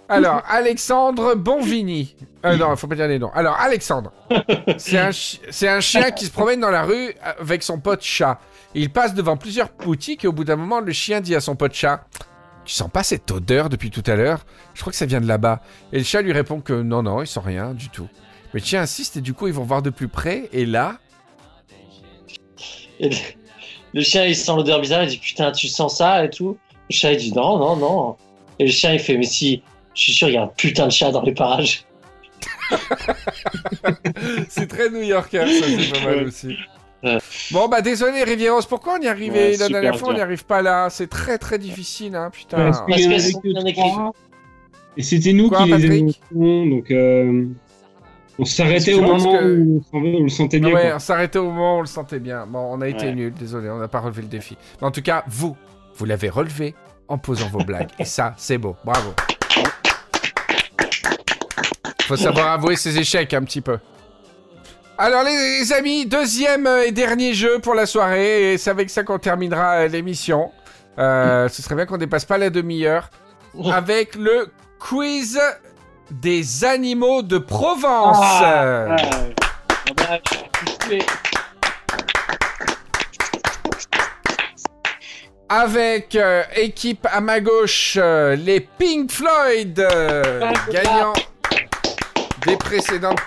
Alors, 0.08 0.42
Alexandre 0.48 1.34
Bonvini. 1.36 2.16
Euh, 2.44 2.56
non, 2.56 2.74
faut 2.76 2.86
pas 2.86 2.94
dire 2.94 3.06
les 3.08 3.18
noms. 3.18 3.30
Alors, 3.34 3.54
Alexandre, 3.60 4.12
c'est 4.78 4.98
un, 4.98 5.10
chi- 5.12 5.40
c'est 5.50 5.68
un 5.68 5.80
chien 5.80 6.10
qui 6.10 6.24
se 6.24 6.30
promène 6.30 6.60
dans 6.60 6.70
la 6.70 6.82
rue 6.84 7.14
avec 7.38 7.62
son 7.62 7.78
pote 7.78 8.02
chat. 8.02 8.38
Il 8.74 8.90
passe 8.90 9.12
devant 9.14 9.36
plusieurs 9.36 9.68
boutiques 9.84 10.24
et 10.24 10.28
au 10.28 10.32
bout 10.32 10.44
d'un 10.44 10.56
moment, 10.56 10.80
le 10.80 10.92
chien 10.92 11.20
dit 11.20 11.34
à 11.34 11.40
son 11.40 11.54
pote 11.54 11.74
chat 11.74 12.04
Tu 12.64 12.72
sens 12.74 12.90
pas 12.90 13.02
cette 13.02 13.30
odeur 13.30 13.68
depuis 13.68 13.90
tout 13.90 14.02
à 14.06 14.16
l'heure? 14.16 14.46
Je 14.74 14.80
crois 14.80 14.90
que 14.90 14.96
ça 14.96 15.04
vient 15.06 15.20
de 15.20 15.26
là-bas. 15.26 15.60
Et 15.92 15.98
le 15.98 16.04
chat 16.04 16.22
lui 16.22 16.32
répond 16.32 16.60
que 16.60 16.72
non, 16.72 17.02
non, 17.02 17.20
il 17.20 17.26
sent 17.26 17.40
rien 17.44 17.74
du 17.74 17.90
tout. 17.90 18.08
Mais 18.54 18.60
le 18.60 18.64
chien 18.66 18.80
insiste 18.80 19.16
et 19.18 19.20
du 19.20 19.34
coup, 19.34 19.46
ils 19.48 19.52
vont 19.54 19.64
voir 19.64 19.82
de 19.82 19.90
plus 19.90 20.08
près. 20.08 20.48
Et 20.52 20.64
là, 20.64 20.98
Et 23.00 23.10
le 23.92 24.02
chien, 24.02 24.24
il 24.24 24.36
sent 24.36 24.52
l'odeur 24.56 24.80
bizarre, 24.80 25.02
il 25.04 25.08
dit 25.10 25.18
putain, 25.18 25.52
tu 25.52 25.68
sens 25.68 25.98
ça 25.98 26.24
et 26.24 26.30
tout? 26.30 26.56
Le 26.88 26.94
chat, 26.94 27.12
il 27.12 27.18
dit 27.18 27.32
non, 27.32 27.58
non, 27.58 27.76
non. 27.76 28.16
Et 28.58 28.64
le 28.64 28.70
chien, 28.70 28.92
il 28.92 28.98
fait 29.00 29.16
mais 29.16 29.24
si, 29.26 29.62
je 29.94 30.00
suis 30.02 30.12
sûr, 30.12 30.28
il 30.28 30.34
y 30.34 30.36
a 30.36 30.42
un 30.42 30.46
putain 30.48 30.86
de 30.86 30.92
chat 30.92 31.10
dans 31.10 31.22
les 31.22 31.34
parages. 31.34 31.84
c'est 34.48 34.66
très 34.66 34.90
new-yorkais, 34.90 35.46
ça, 35.60 35.66
c'est 35.66 35.92
pas 36.00 36.04
mal 36.14 36.26
aussi. 36.26 36.56
Bon, 37.52 37.66
bah 37.68 37.80
désolé, 37.80 38.22
Rivieros, 38.24 38.60
pourquoi 38.68 38.96
on 38.98 39.02
y 39.02 39.08
arrivait 39.08 39.52
Ouais, 39.52 39.56
la 39.56 39.68
dernière 39.68 39.96
fois 39.98 40.10
On 40.10 40.12
n'y 40.12 40.20
arrive 40.20 40.44
pas 40.44 40.60
là? 40.60 40.88
C'est 40.90 41.06
très 41.08 41.38
très 41.38 41.58
difficile, 41.58 42.14
hein, 42.14 42.28
putain. 42.30 42.58
Parce 42.58 42.82
qu'il 42.82 43.00
y 43.00 43.06
en 43.06 43.10
Parce 43.10 43.24
avait 43.24 43.32
que 43.32 43.38
que 43.38 43.42
c'est 43.48 43.52
bien 43.54 43.64
écrit. 43.64 43.90
trois, 43.90 44.12
Et 44.98 45.02
c'était 45.02 45.32
nous 45.32 45.48
Quoi, 45.48 45.58
qui 45.58 45.64
les 45.64 45.70
Patrick? 45.70 46.20
éliminons, 46.30 46.76
donc 46.76 46.90
euh, 46.90 47.46
on 48.38 48.44
s'arrêtait 48.44 48.92
au 48.94 49.00
moment 49.00 49.38
que- 49.38 49.54
où 49.54 49.82
on, 49.94 50.22
le 50.24 50.28
sentait 50.28 50.60
bien. 50.60 50.74
ouais, 50.74 50.82
quoi. 50.88 50.96
on 50.96 50.98
s'arrêtait 50.98 51.38
au 51.38 51.44
moment 51.50 51.76
où 51.76 51.78
on 51.78 51.80
le 51.82 51.86
sentait 51.86 52.18
bien. 52.20 52.46
Bon, 52.46 52.68
on 52.70 52.80
a 52.82 52.88
été 52.88 53.06
Ouais. 53.06 53.14
nuls, 53.14 53.32
désolé, 53.32 53.70
on 53.70 53.78
n'a 53.78 53.88
pas 53.88 54.00
relevé 54.00 54.20
le 54.22 54.28
défi. 54.28 54.58
Mais 54.82 54.86
en 54.86 54.90
tout 54.90 55.02
cas, 55.02 55.24
vous, 55.26 55.56
vous 55.96 56.04
l'avez 56.04 56.28
relevé 56.28 56.74
en 57.08 57.16
posant 57.16 57.48
vos 57.48 57.64
blagues. 57.64 57.88
Et 57.98 58.04
ça, 58.04 58.34
c'est 58.36 58.58
beau. 58.58 58.76
Bravo. 58.84 59.10
Faut 62.10 62.16
savoir 62.16 62.48
avouer 62.48 62.74
ses 62.74 62.98
échecs 62.98 63.32
un 63.34 63.44
petit 63.44 63.60
peu. 63.60 63.78
Alors 64.98 65.22
les, 65.22 65.60
les 65.60 65.72
amis, 65.72 66.06
deuxième 66.06 66.66
euh, 66.66 66.84
et 66.84 66.90
dernier 66.90 67.34
jeu 67.34 67.60
pour 67.60 67.72
la 67.72 67.86
soirée, 67.86 68.54
et 68.54 68.58
c'est 68.58 68.70
avec 68.70 68.90
ça 68.90 69.04
qu'on 69.04 69.20
terminera 69.20 69.82
euh, 69.82 69.86
l'émission. 69.86 70.50
Euh, 70.98 71.48
ce 71.48 71.62
serait 71.62 71.76
bien 71.76 71.86
qu'on 71.86 71.98
dépasse 71.98 72.24
pas 72.24 72.36
la 72.36 72.50
demi-heure. 72.50 73.10
Avec 73.72 74.16
le 74.16 74.48
quiz 74.80 75.40
des 76.10 76.64
animaux 76.64 77.22
de 77.22 77.38
Provence. 77.38 78.18
Ah, 78.20 78.96
Ah, 80.08 80.18
avec 85.48 86.16
euh, 86.16 86.42
équipe 86.56 87.06
à 87.08 87.20
ma 87.20 87.38
gauche 87.40 87.96
euh, 88.00 88.34
les 88.34 88.58
Pink 88.60 89.12
Floyd, 89.12 89.78
euh, 89.78 90.52
gagnants 90.72 91.12
des 92.46 92.56
précédentes 92.56 93.20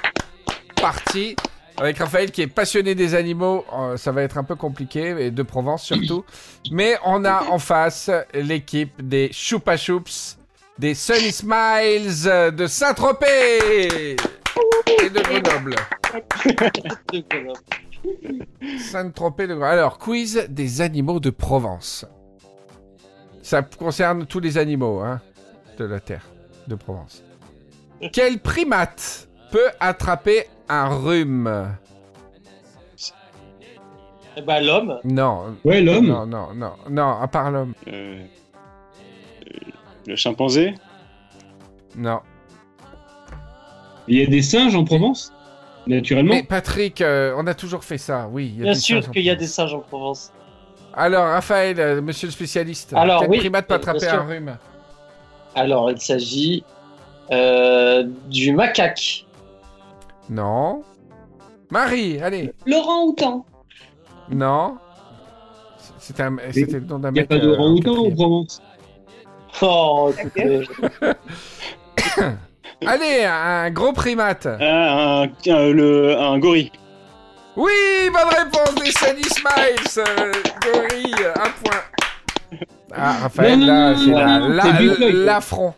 parties. 0.75 1.35
Avec 1.77 1.97
Raphaël 1.97 2.31
qui 2.31 2.43
est 2.43 2.47
passionné 2.47 2.93
des 2.93 3.15
animaux, 3.15 3.65
euh, 3.73 3.97
ça 3.97 4.11
va 4.11 4.21
être 4.21 4.37
un 4.37 4.43
peu 4.43 4.55
compliqué, 4.55 5.15
et 5.19 5.31
de 5.31 5.43
Provence 5.43 5.83
surtout. 5.83 6.23
Mais 6.71 6.97
on 7.03 7.25
a 7.25 7.45
en 7.49 7.57
face 7.57 8.11
l'équipe 8.33 8.93
des 9.01 9.29
Choupa 9.31 9.75
Choups, 9.75 10.37
des 10.77 10.93
Sunny 10.93 11.31
Smiles 11.31 12.53
de 12.55 12.67
Saint-Tropez 12.67 14.15
et 15.01 15.09
de 15.09 15.19
Grenoble. 15.19 15.75
Saint-Tropez 18.91 19.47
de 19.47 19.55
Grenoble. 19.55 19.71
Alors, 19.71 19.97
quiz 19.97 20.45
des 20.49 20.81
animaux 20.81 21.19
de 21.19 21.31
Provence. 21.31 22.05
Ça 23.41 23.63
concerne 23.63 24.27
tous 24.27 24.39
les 24.39 24.57
animaux 24.57 25.01
hein, 25.01 25.19
de 25.77 25.85
la 25.85 25.99
Terre 25.99 26.25
de 26.67 26.75
Provence. 26.75 27.23
Quel 28.11 28.39
primate 28.39 29.27
peut 29.51 29.69
attraper 29.79 30.47
un 30.69 30.87
rhume? 30.87 31.67
Eh 34.35 34.41
ben, 34.41 34.61
l'homme. 34.65 34.99
Non. 35.03 35.55
Ouais, 35.63 35.79
l'homme. 35.81 36.07
Non, 36.07 36.25
non, 36.25 36.53
non, 36.55 36.71
non, 36.89 37.21
à 37.21 37.27
part 37.27 37.51
l'homme. 37.51 37.73
euh, 37.87 38.17
euh, 39.47 39.59
le 40.07 40.15
chimpanzé? 40.15 40.73
Non. 41.95 42.19
Il 44.07 44.17
y 44.19 44.23
a 44.23 44.25
des 44.25 44.41
singes 44.41 44.75
en 44.75 44.83
Provence, 44.83 45.31
naturellement. 45.85 46.33
Mais 46.33 46.43
Patrick, 46.43 46.99
euh, 47.01 47.33
on 47.37 47.45
a 47.45 47.53
toujours 47.53 47.83
fait 47.83 47.99
ça, 47.99 48.27
oui. 48.31 48.47
il 48.53 48.57
y 48.57 48.61
a 48.61 48.63
Bien 48.63 48.73
des 48.73 48.79
sûr 48.79 48.95
singes 48.97 49.09
en 49.09 49.11
qu'il 49.11 49.23
y 49.23 49.29
a 49.29 49.35
des 49.35 49.47
singes 49.47 49.73
en 49.75 49.79
Provence. 49.79 50.33
Alors, 50.95 51.25
Raphaël, 51.25 51.79
euh, 51.79 52.01
monsieur 52.01 52.27
le 52.27 52.31
spécialiste, 52.31 52.93
Alors, 52.95 53.21
quel 53.21 53.29
oui, 53.29 53.37
primate 53.37 53.67
peut 53.67 53.75
euh, 53.75 53.77
attraper 53.77 53.99
sûr. 53.99 54.13
un 54.13 54.25
rhume? 54.25 54.57
Alors, 55.55 55.91
il 55.91 56.01
s'agit 56.01 56.63
euh, 57.31 58.03
du 58.27 58.51
macaque. 58.53 59.25
Non. 60.29 60.83
Marie, 61.71 62.19
allez. 62.21 62.53
Laurent 62.65 63.05
Houtan. 63.05 63.45
Non. 64.29 64.77
C'était 65.99 66.23
un- 66.23 66.37
c'était 66.51 66.79
le 66.79 66.85
nom 66.85 66.99
d'un 66.99 67.09
Il 67.09 67.13
n'y 67.13 67.19
a 67.19 67.21
mec. 67.23 67.29
pas 67.29 67.35
euh, 67.35 67.39
de 67.39 67.89
en. 67.89 68.11
Provence. 68.15 68.61
Oh. 69.61 70.11
Allez, 72.85 73.23
un 73.25 73.69
gros 73.71 73.93
primate. 73.93 74.47
Ah, 74.59 75.23
un, 75.23 75.27
un- 75.51 75.69
le, 75.71 76.17
un 76.17 76.37
gorille. 76.39 76.71
Oui, 77.55 77.71
bonne 78.11 78.29
réponse 78.35 78.75
des 78.75 78.91
Sunny 78.91 79.23
Smiles. 79.23 80.03
euh, 80.19 80.31
gorille, 80.63 81.15
un 81.35 81.49
point. 81.63 81.81
Ah, 82.95 83.13
Raphaël, 83.23 83.59
Non, 83.59 83.65
là, 83.65 84.63
c'est 84.97 85.11
l'affront. 85.11 85.73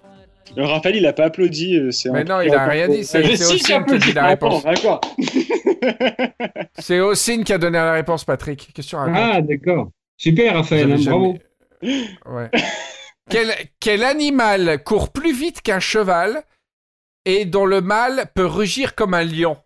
Le 0.56 0.66
Raphaël, 0.66 0.96
il 0.96 1.06
a 1.06 1.14
pas 1.14 1.26
applaudi. 1.26 1.76
euh, 1.78 1.92
C'est 1.92 2.10
Mais 2.12 2.24
non, 2.24 2.42
il 2.42 2.54
a 2.54 2.66
rien 2.66 2.88
dit, 2.88 3.04
c'est 3.04 3.22
Mais 3.22 3.36
c'est 3.36 3.44
si, 3.46 3.54
Ossine 3.56 3.60
j'ai 3.68 3.86
qui 3.86 3.94
a 3.94 3.98
dit 3.98 4.14
la 4.14 4.28
réponse. 4.28 4.64
D'accord. 4.64 5.02
C'est 6.80 7.00
Ossine 7.00 7.44
qui 7.44 7.54
a 7.54 7.58
donné 7.58 7.78
la 7.78 7.94
réponse, 7.94 8.24
Patrick. 8.26 8.72
Question 8.74 9.00
à 9.00 9.12
Ah, 9.14 9.42
d'accord. 9.42 9.90
Super, 10.18 10.56
Raphaël, 10.56 10.92
hein, 10.92 10.98
bravo. 11.04 11.38
Ouais. 11.82 12.50
quel, 13.30 13.54
quel 13.80 14.04
animal 14.04 14.84
court 14.84 15.12
plus 15.12 15.34
vite 15.34 15.62
qu'un 15.62 15.80
cheval 15.80 16.44
et 17.26 17.46
dont 17.46 17.66
le 17.66 17.82
mâle 17.82 18.32
peut 18.34 18.46
rugir 18.46 18.96
comme 18.96 19.14
un 19.14 19.24
lion? 19.24 19.58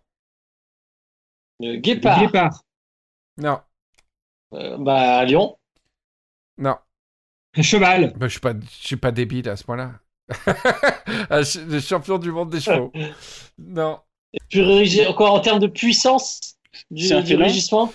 Le 1.60 1.72
Le 1.74 1.76
guépard. 1.78 2.20
Guépard. 2.20 2.62
Non, 3.38 3.60
Euh, 4.54 4.76
bah, 4.78 5.18
à 5.18 5.24
Lyon. 5.24 5.56
non. 6.58 6.76
Un 7.56 7.62
cheval. 7.62 8.12
Bah, 8.16 8.26
je 8.26 8.32
suis 8.32 8.40
pas, 8.40 8.52
je 8.54 8.86
suis 8.86 8.96
pas 8.96 9.10
débile 9.12 9.48
à 9.48 9.56
ce 9.56 9.64
point-là. 9.64 9.99
Ch- 11.30 11.58
le 11.68 11.80
champion 11.80 12.18
du 12.18 12.30
monde 12.32 12.50
des 12.50 12.60
chevaux. 12.60 12.92
Non. 13.58 13.98
Quoi, 15.16 15.30
en 15.30 15.40
termes 15.40 15.58
de 15.58 15.66
puissance 15.66 16.54
du, 16.90 17.08
du 17.08 17.26
félin 17.26 17.44
rugissement 17.46 17.92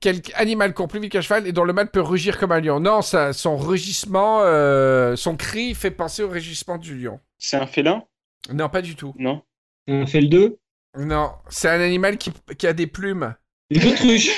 Quel 0.00 0.20
animal 0.34 0.74
court 0.74 0.88
plus 0.88 1.00
vite 1.00 1.10
qu'un 1.12 1.20
cheval 1.22 1.46
et 1.46 1.52
dont 1.52 1.64
le 1.64 1.72
mâle 1.72 1.90
peut 1.90 2.02
rugir 2.02 2.38
comme 2.38 2.52
un 2.52 2.60
lion 2.60 2.78
Non, 2.80 3.00
ça, 3.02 3.32
son 3.32 3.56
rugissement, 3.56 4.40
euh, 4.42 5.16
son 5.16 5.36
cri 5.36 5.74
fait 5.74 5.90
penser 5.90 6.22
au 6.22 6.28
rugissement 6.28 6.76
du 6.78 6.96
lion. 6.98 7.18
C'est 7.38 7.56
un 7.56 7.66
félin? 7.66 8.04
Non, 8.52 8.68
pas 8.68 8.82
du 8.82 8.94
tout. 8.94 9.14
Non. 9.18 9.42
Un 9.88 10.06
fel 10.06 10.28
2. 10.28 10.58
Non, 10.98 11.32
c'est 11.48 11.68
un 11.70 11.80
animal 11.80 12.18
qui, 12.18 12.30
qui 12.58 12.66
a 12.66 12.72
des 12.74 12.86
plumes. 12.86 13.34
Une 13.70 13.86
autruche. 13.90 14.30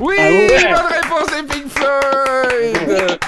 Oui, 0.00 0.14
Ah 0.18 0.28
ouais. 0.28 0.46
bonne 0.72 0.86
réponse 0.86 1.26
des 1.30 1.42
Pink 1.48 1.68
Floyd 1.68 3.18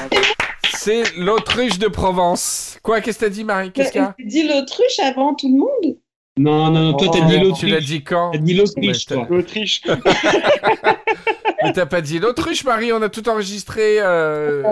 C'est 0.87 1.17
l'autruche 1.17 1.81
de 1.81 1.89
Provence. 1.89 2.79
Quoi, 2.81 3.01
qu'est-ce 3.01 3.19
que 3.19 3.25
t'as 3.25 3.29
dit, 3.31 3.43
Marie? 3.43 3.73
Qu'est-ce 3.73 3.91
qu'il 3.91 4.01
y 4.01 4.05
a? 4.05 4.15
Tu 4.17 4.25
dis 4.25 4.47
l'autruche 4.47 5.01
avant 5.03 5.35
tout 5.35 5.49
le 5.49 5.59
monde? 5.59 5.97
Non, 6.37 6.71
non, 6.71 6.93
non, 6.93 6.95
toi 6.95 7.09
t'as 7.13 7.19
Oh, 7.25 7.29
dit 7.29 7.53
Tu 7.55 7.67
l'as 7.67 7.73
l'autruche. 7.81 7.85
dit 7.87 8.05
quand? 8.05 8.31
T'as 8.31 8.39
dit 8.39 8.55
l'autruche, 8.55 9.07
toi. 9.07 9.27
L'Autriche. 9.29 9.83
Mais 11.65 11.73
t'as 11.73 11.87
pas 11.87 12.01
dit 12.01 12.21
l'autruche, 12.21 12.63
Marie, 12.63 12.93
on 12.93 13.03
a 13.03 13.09
tout 13.09 13.29
enregistré. 13.29 13.97
euh, 13.99 14.63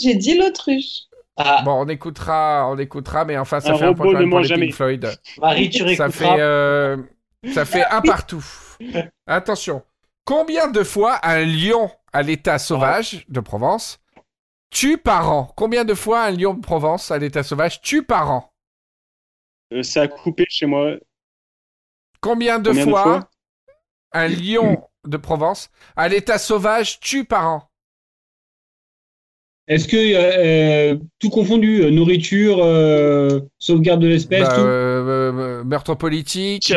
J'ai 0.00 0.14
dit 0.14 0.38
l'autruche. 0.38 1.02
Ah, 1.36 1.60
Bon, 1.66 1.72
on 1.84 1.88
écoutera, 1.90 2.66
on 2.70 2.78
écoutera, 2.78 3.26
mais 3.26 3.36
enfin, 3.36 3.60
ça 3.60 3.72
Un 3.72 3.76
fait 3.76 3.84
un 3.84 3.92
point 3.92 4.10
quand 4.10 4.20
même 4.20 4.30
pour 4.30 4.38
les 4.40 4.48
jamais. 4.48 4.66
Pink 4.68 4.74
Floyd. 4.74 5.10
Marie, 5.38 5.68
tu 5.68 5.94
Ça 5.96 6.08
fait, 6.08 6.24
euh, 6.38 6.96
ça 7.52 7.66
fait 7.66 7.84
un 7.84 8.00
partout. 8.00 8.42
Attention. 9.26 9.82
Combien 10.24 10.68
de 10.68 10.82
fois 10.82 11.18
un 11.22 11.40
lion 11.44 11.90
à 12.14 12.22
l'état 12.22 12.58
sauvage 12.58 13.26
de 13.28 13.40
Provence 13.40 13.98
tue 14.72 14.98
par 14.98 15.30
an 15.30 15.52
Combien 15.56 15.84
de 15.84 15.94
fois 15.94 16.24
un 16.24 16.30
lion 16.32 16.54
de 16.54 16.60
Provence 16.60 17.10
à 17.12 17.18
l'état 17.18 17.42
sauvage 17.44 17.80
tue 17.80 18.02
par 18.02 18.30
an? 18.30 18.52
Euh, 19.72 19.82
ça 19.82 20.02
a 20.02 20.08
coupé 20.08 20.44
chez 20.48 20.66
moi. 20.66 20.96
Combien 22.20 22.58
de 22.58 22.70
Combien 22.70 22.86
de 22.86 22.90
fois, 22.90 23.30
un 24.12 24.28
lion 24.28 24.82
de 25.04 25.16
Provence 25.16 25.70
à 25.96 26.08
l'état 26.08 26.38
sauvage 26.38 27.00
tue 27.00 27.24
par 27.24 27.46
an? 27.48 27.68
Est-ce 29.68 29.86
que 29.86 29.96
euh, 29.96 30.92
euh, 30.94 30.98
tout 31.20 31.30
confondu, 31.30 31.90
nourriture, 31.92 32.58
euh, 32.62 33.40
sauvegarde 33.58 34.02
de 34.02 34.08
l'espèce, 34.08 34.48
Bah, 34.48 34.54
tout? 34.54 34.60
euh, 34.60 35.32
euh, 35.32 35.64
Meurtre 35.64 35.94
politique, 35.94 36.74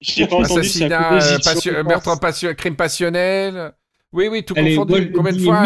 J'ai- 0.00 0.26
pas 0.26 0.36
entendu 0.36 0.44
assassinat, 0.44 1.82
meurtre, 1.84 2.04
pense. 2.10 2.20
passio- 2.20 2.54
crime 2.54 2.76
passionnel. 2.76 3.72
Oui, 4.12 4.28
oui, 4.28 4.44
tout 4.44 4.54
Allez, 4.54 4.76
confondu. 4.76 5.12
Combien 5.12 5.32
de 5.32 5.38
fois. 5.38 5.62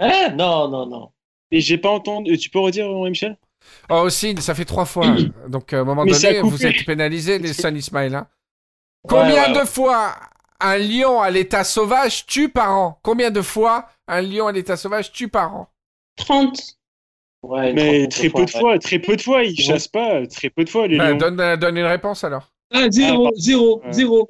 Hein? 0.00 0.30
Non, 0.36 0.68
non, 0.68 0.86
non. 0.86 1.10
Et 1.50 1.60
j'ai 1.60 1.78
pas 1.78 1.90
entendu. 1.90 2.36
Tu 2.38 2.50
peux 2.50 2.58
redire, 2.60 2.88
Henri 2.88 3.10
Michel? 3.10 3.36
Oh, 3.90 3.94
aussi, 4.04 4.34
ça 4.40 4.54
fait 4.54 4.64
trois 4.64 4.84
fois. 4.84 5.06
Donc, 5.48 5.72
à 5.72 5.80
un 5.80 5.84
moment 5.84 6.04
Mais 6.04 6.12
donné, 6.12 6.40
vous 6.40 6.64
êtes 6.66 6.84
pénalisé, 6.84 7.38
les 7.38 7.52
Sun 7.52 7.76
Ismail. 7.76 8.14
Hein. 8.14 8.26
Combien 9.08 9.50
Ouais, 9.52 9.56
ouais, 9.56 9.60
de 9.60 9.66
fois 9.66 10.14
un 10.60 10.76
lion 10.78 11.20
à 11.20 11.30
l'état 11.30 11.64
sauvage 11.64 12.26
tue 12.26 12.48
par 12.48 12.70
an? 12.76 12.98
Combien 13.02 13.30
de 13.30 13.42
fois 13.42 13.88
un 14.06 14.20
lion 14.22 14.46
à 14.46 14.52
l'état 14.52 14.76
sauvage 14.76 15.12
tue 15.12 15.28
par 15.28 15.54
an? 15.54 15.68
30. 16.16 16.76
Ouais, 17.42 17.72
Mais 17.72 18.08
très 18.08 18.28
peu 18.30 18.44
de 18.44 18.50
ouais. 18.52 18.60
fois, 18.60 18.78
très 18.78 18.98
peu 18.98 19.16
de 19.16 19.22
fois, 19.22 19.44
ils 19.44 19.50
Ouais. 19.50 19.64
chassent 19.64 19.88
pas, 19.88 20.26
très 20.26 20.50
peu 20.50 20.64
de 20.64 20.68
fois 20.68 20.86
les 20.88 20.98
Bah, 20.98 21.10
lions. 21.12 21.16
donne, 21.18 21.40
euh, 21.40 21.56
donne 21.56 21.76
une 21.76 21.86
réponse 21.86 22.24
alors. 22.24 22.50
Ah, 22.70 22.90
zéro, 22.90 23.26
Ah, 23.28 23.30
zéro, 23.36 23.82
euh, 23.84 23.92
zéro. 23.92 24.28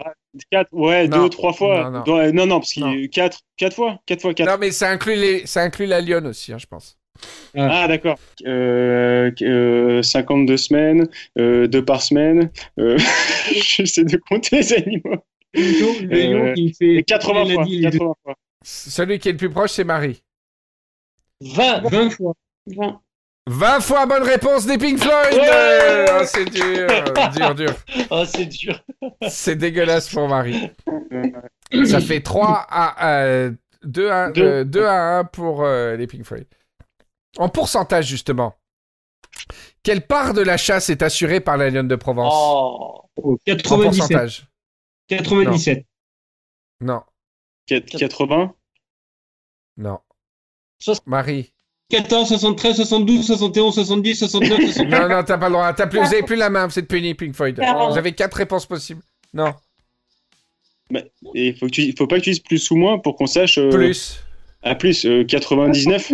Quatre, 0.51 0.69
ouais, 0.73 1.09
Non. 1.09 1.23
deux, 1.25 1.29
trois 1.31 1.53
fois. 1.53 1.91
Non, 1.91 2.05
non. 2.05 2.05
Non, 2.07 2.33
non, 2.33 2.47
non, 2.47 2.61
parce 2.61 2.73
qu'il 2.73 2.85
Non. 2.85 2.93
y 2.93 2.97
a 2.97 2.99
eu 2.99 3.09
quatre, 3.09 3.41
quatre 3.57 3.75
fois, 3.75 3.99
quatre 4.07 4.21
fois, 4.23 4.35
quatre. 4.35 4.49
Non, 4.49 4.59
mais 4.59 4.71
ça 4.71 4.91
inclut, 4.91 5.17
les... 5.17 5.47
ça 5.47 5.63
inclut 5.63 5.87
la 5.87 6.01
lionne 6.01 6.27
aussi, 6.29 6.53
hein, 6.53 6.59
je 6.59 6.67
pense. 6.67 6.97
Ah, 7.57 7.89
d'accord. 7.89 8.17
Euh, 8.47 9.33
euh, 9.43 10.03
52 10.03 10.57
semaines, 10.57 11.09
euh, 11.39 11.67
deux 11.67 11.85
par 11.85 12.01
semaine. 12.03 12.51
Euh, 12.79 12.97
J'essaie 13.53 14.05
de 14.05 14.17
compter 14.29 14.59
les 14.59 14.73
animaux. 14.75 15.17
Le 15.55 16.33
lion, 16.33 16.47
Euh, 16.47 16.55
fait 16.79 16.95
Et 16.97 17.03
80 17.03 17.43
elle 17.45 17.51
a 17.51 17.55
fois. 17.55 17.65
dit 17.65 17.77
les 17.81 17.91
deux. 17.91 17.99
80 17.99 18.15
fois. 18.23 18.35
Celui 18.63 19.19
qui 19.19 19.29
est 19.31 19.33
le 19.33 19.39
plus 19.39 19.51
proche, 19.51 19.73
c'est 19.73 19.83
Marie. 19.85 20.23
20 21.41 21.89
20 21.89 22.11
fois. 22.11 22.35
20. 22.69 23.01
20 23.49 23.81
fois 23.81 24.07
bonne 24.07 24.23
réponse 24.23 24.67
des 24.67 24.77
Pink 24.79 24.99
Floyd 24.99 25.33
Ouais 25.33 26.07
oh, 26.21 26.23
C'est 26.27 26.45
dur, 26.45 26.87
dur, 27.35 27.55
dur. 27.55 27.75
Oh, 28.11 28.25
c'est 28.27 28.47
dur. 28.47 28.79
C'est 29.29 29.57
dégueulasse 29.57 30.09
pour 30.13 30.29
Marie. 30.29 30.71
Ça 31.87 32.01
fait 32.01 32.21
3 32.21 32.67
à 32.69 33.09
euh, 33.25 33.53
2 33.85 34.11
à, 34.11 34.31
Deux. 34.31 34.43
euh, 34.45 34.65
2 34.65 34.85
à 34.85 35.19
1 35.21 35.25
pour 35.25 35.63
euh, 35.65 35.97
les 35.97 36.07
Pink 36.07 36.25
Floyd. 36.25 36.47
En 37.39 37.49
pourcentage, 37.49 38.07
justement. 38.07 38.55
Quelle 39.83 40.07
part 40.07 40.35
de 40.35 40.43
la 40.43 40.57
chasse 40.57 40.91
est 40.91 41.03
assurée 41.03 41.41
par 41.41 41.57
la 41.57 41.71
Lionne 41.71 41.89
de 41.89 41.97
Provence? 41.97 42.33
Oh. 42.37 43.03
Oh, 43.17 43.33
En 43.33 43.37
97. 43.45 43.83
pourcentage 43.99 44.47
97. 45.09 45.85
Non, 46.81 47.03
Quat- 47.67 47.81
80 47.99 48.55
non. 49.79 49.99
Marie 51.07 51.53
14, 51.91 52.29
73, 52.29 52.77
72, 52.77 53.27
71, 53.27 53.75
70, 53.75 54.15
69, 54.19 54.61
69. 54.61 55.01
Non, 55.01 55.09
non, 55.09 55.25
t'as 55.25 55.39
pas 55.39 55.49
le 55.49 55.53
droit. 55.55 55.73
T'as 55.73 55.87
plus, 55.87 55.99
vous 56.01 56.07
avez 56.07 56.23
plus 56.23 56.37
la 56.37 56.51
main, 56.51 56.67
vous 56.67 56.79
êtes 56.79 56.87
puni, 56.87 57.15
Pink 57.15 57.35
Floyd. 57.35 57.59
Vous 57.91 57.97
avez 57.99 58.13
4 58.13 58.35
réponses 58.35 58.67
possibles. 58.67 59.01
Non, 59.33 59.55
Et 61.35 61.49
il 61.49 61.57
faut, 61.59 61.67
que 61.67 61.71
tu- 61.71 61.95
faut 61.97 62.07
pas 62.07 62.17
que 62.17 62.23
tu 62.25 62.31
dises 62.31 62.41
plus 62.41 62.71
ou 62.71 62.77
moins 62.77 62.99
pour 62.99 63.17
qu'on 63.17 63.27
sache. 63.27 63.59
euh, 63.59 63.69
plus, 63.71 64.21
Ah, 64.63 64.75
plus, 64.75 65.05
euh, 65.07 65.25
99 65.25 66.13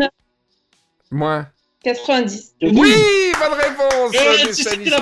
moins. 1.11 1.47
90. 1.85 2.55
Oui, 2.63 2.73
bonne 2.73 3.59
réponse 3.59 4.11
du 4.13 4.91
la 4.91 4.97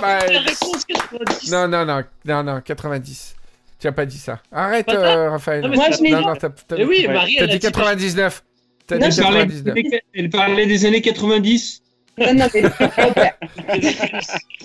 90. 0.88 1.50
Non, 1.50 1.68
non, 1.68 1.84
non, 1.86 2.02
non, 2.26 2.42
non, 2.42 2.60
90. 2.60 3.34
Tu 3.80 3.86
as 3.88 3.92
pas 3.92 4.06
dit 4.06 4.18
ça. 4.18 4.40
Arrête, 4.52 4.88
euh, 4.90 5.30
Raphaël. 5.30 5.62
Non, 5.62 5.68
mais 5.70 5.76
Moi, 5.76 5.86
c'est- 5.90 5.98
je 5.98 6.02
l'ai 6.02 6.10
non, 6.10 6.18
dit. 6.18 6.24
non, 6.26 6.34
Eh 6.78 6.84
a 7.42 7.46
dit 7.46 7.52
dit- 7.54 7.58
99. 7.60 7.72
T'as 7.72 7.88
Non, 7.88 7.96
dit 7.96 8.51
Elle 8.90 9.00
parlait, 9.00 9.46
99. 9.46 9.74
elle 10.14 10.30
parlait 10.30 10.66
des 10.66 10.84
années 10.84 11.00
90. 11.02 11.82
Non, 12.18 12.34
non, 12.34 12.46
mais. 12.52 12.62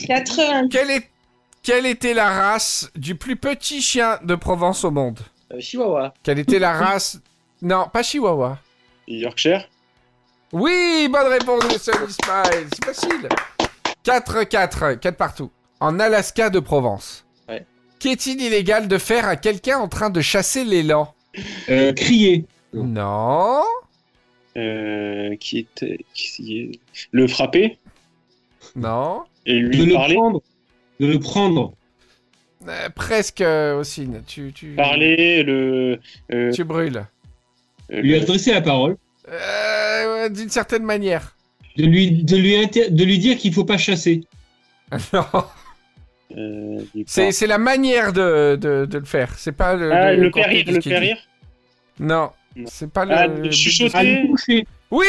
90. 0.08 0.70
Quelle, 0.72 0.92
est... 0.92 1.10
Quelle 1.64 1.86
était 1.86 2.14
la 2.14 2.30
race 2.30 2.90
du 2.96 3.16
plus 3.16 3.36
petit 3.36 3.82
chien 3.82 4.20
de 4.24 4.36
Provence 4.36 4.84
au 4.84 4.92
monde? 4.92 5.20
Euh, 5.54 5.60
Chihuahua. 5.60 6.14
Quelle 6.24 6.40
était 6.40 6.60
la 6.60 6.74
race... 6.74 7.20
Non, 7.62 7.88
pas 7.92 8.04
Chihuahua. 8.04 8.60
Yorkshire? 9.08 9.68
Oui, 10.52 11.08
bonne 11.12 11.28
réponse 11.28 11.64
de 11.68 11.78
Sunny 11.78 12.12
Smile. 12.12 12.68
C'est 12.74 12.86
facile. 12.86 13.30
4-4, 14.06 15.00
4 15.00 15.18
partout. 15.18 15.52
En 15.80 16.00
Alaska 16.00 16.50
de 16.50 16.60
Provence. 16.60 17.26
Ouais. 17.50 17.66
Qu'est-il 18.00 18.42
illégal 18.42 18.88
de 18.88 18.98
faire 18.98 19.28
à 19.28 19.36
quelqu'un 19.36 19.78
en 19.80 19.88
train 19.88 20.10
de 20.10 20.22
chasser 20.22 20.64
l'élan 20.64 21.14
Euh, 21.70 21.94
crier. 21.94 22.46
Non. 22.74 23.62
Euh, 24.58 25.36
qui 25.38 25.60
était. 25.60 26.00
qui 26.14 26.58
est- 26.60 26.80
Le 27.12 27.28
frapper 27.28 27.78
Non. 28.76 29.24
et 29.46 29.62
De 29.62 29.68
lui 29.68 29.86
le 29.88 29.94
parler. 29.94 30.16
prendre. 30.16 30.42
De 31.00 31.06
le 31.08 31.20
prendre. 31.20 31.74
Euh, 32.68 32.90
presque 32.90 33.42
euh, 33.42 33.80
aussi. 33.80 34.08
Tu, 34.26 34.52
tu, 34.54 34.74
Parler, 34.76 35.44
le. 35.44 36.00
euh, 36.34 36.52
tu 36.52 36.64
brûles. 36.64 37.06
Lui 37.90 38.12
le- 38.12 38.22
adresser 38.22 38.52
la 38.52 38.62
parole. 38.62 38.98
Euh, 39.30 40.14
ouais, 40.24 40.30
D'une 40.30 40.50
certaine 40.50 40.84
manière. 40.84 41.36
De 41.78 41.86
lui, 41.86 42.24
de 42.24 42.36
lui, 42.36 42.56
inter- 42.56 42.90
de 42.90 43.04
lui 43.04 43.20
dire 43.20 43.38
qu'il 43.38 43.54
faut 43.54 43.64
pas 43.66 43.78
chasser. 43.78 44.24
non. 45.14 45.26
euh, 46.36 46.80
C'est 47.06 47.46
la 47.48 47.58
manière 47.60 48.12
de, 48.14 48.58
de, 48.60 48.86
de 48.86 48.98
le 48.98 49.06
faire. 49.06 49.38
C'est 49.38 49.52
pas 49.52 49.76
le. 49.76 49.92
Ah, 49.92 50.16
de 50.16 50.22
le 50.22 50.30
compter 50.32 50.44
faire 50.44 50.50
rire, 50.54 50.66
de 50.66 50.72
le 50.74 50.80
qu'il 50.80 50.92
faire 50.92 51.02
rire 51.02 51.18
Non. 52.00 52.32
C'est 52.66 52.92
pas 52.92 53.06
le. 53.06 53.14
Ah, 53.16 53.28
le 53.28 53.48
de- 53.48 53.52
chuchoter. 53.52 53.98
À 53.98 54.04
le 54.04 54.28
toucher. 54.28 54.68
Oui, 54.92 55.06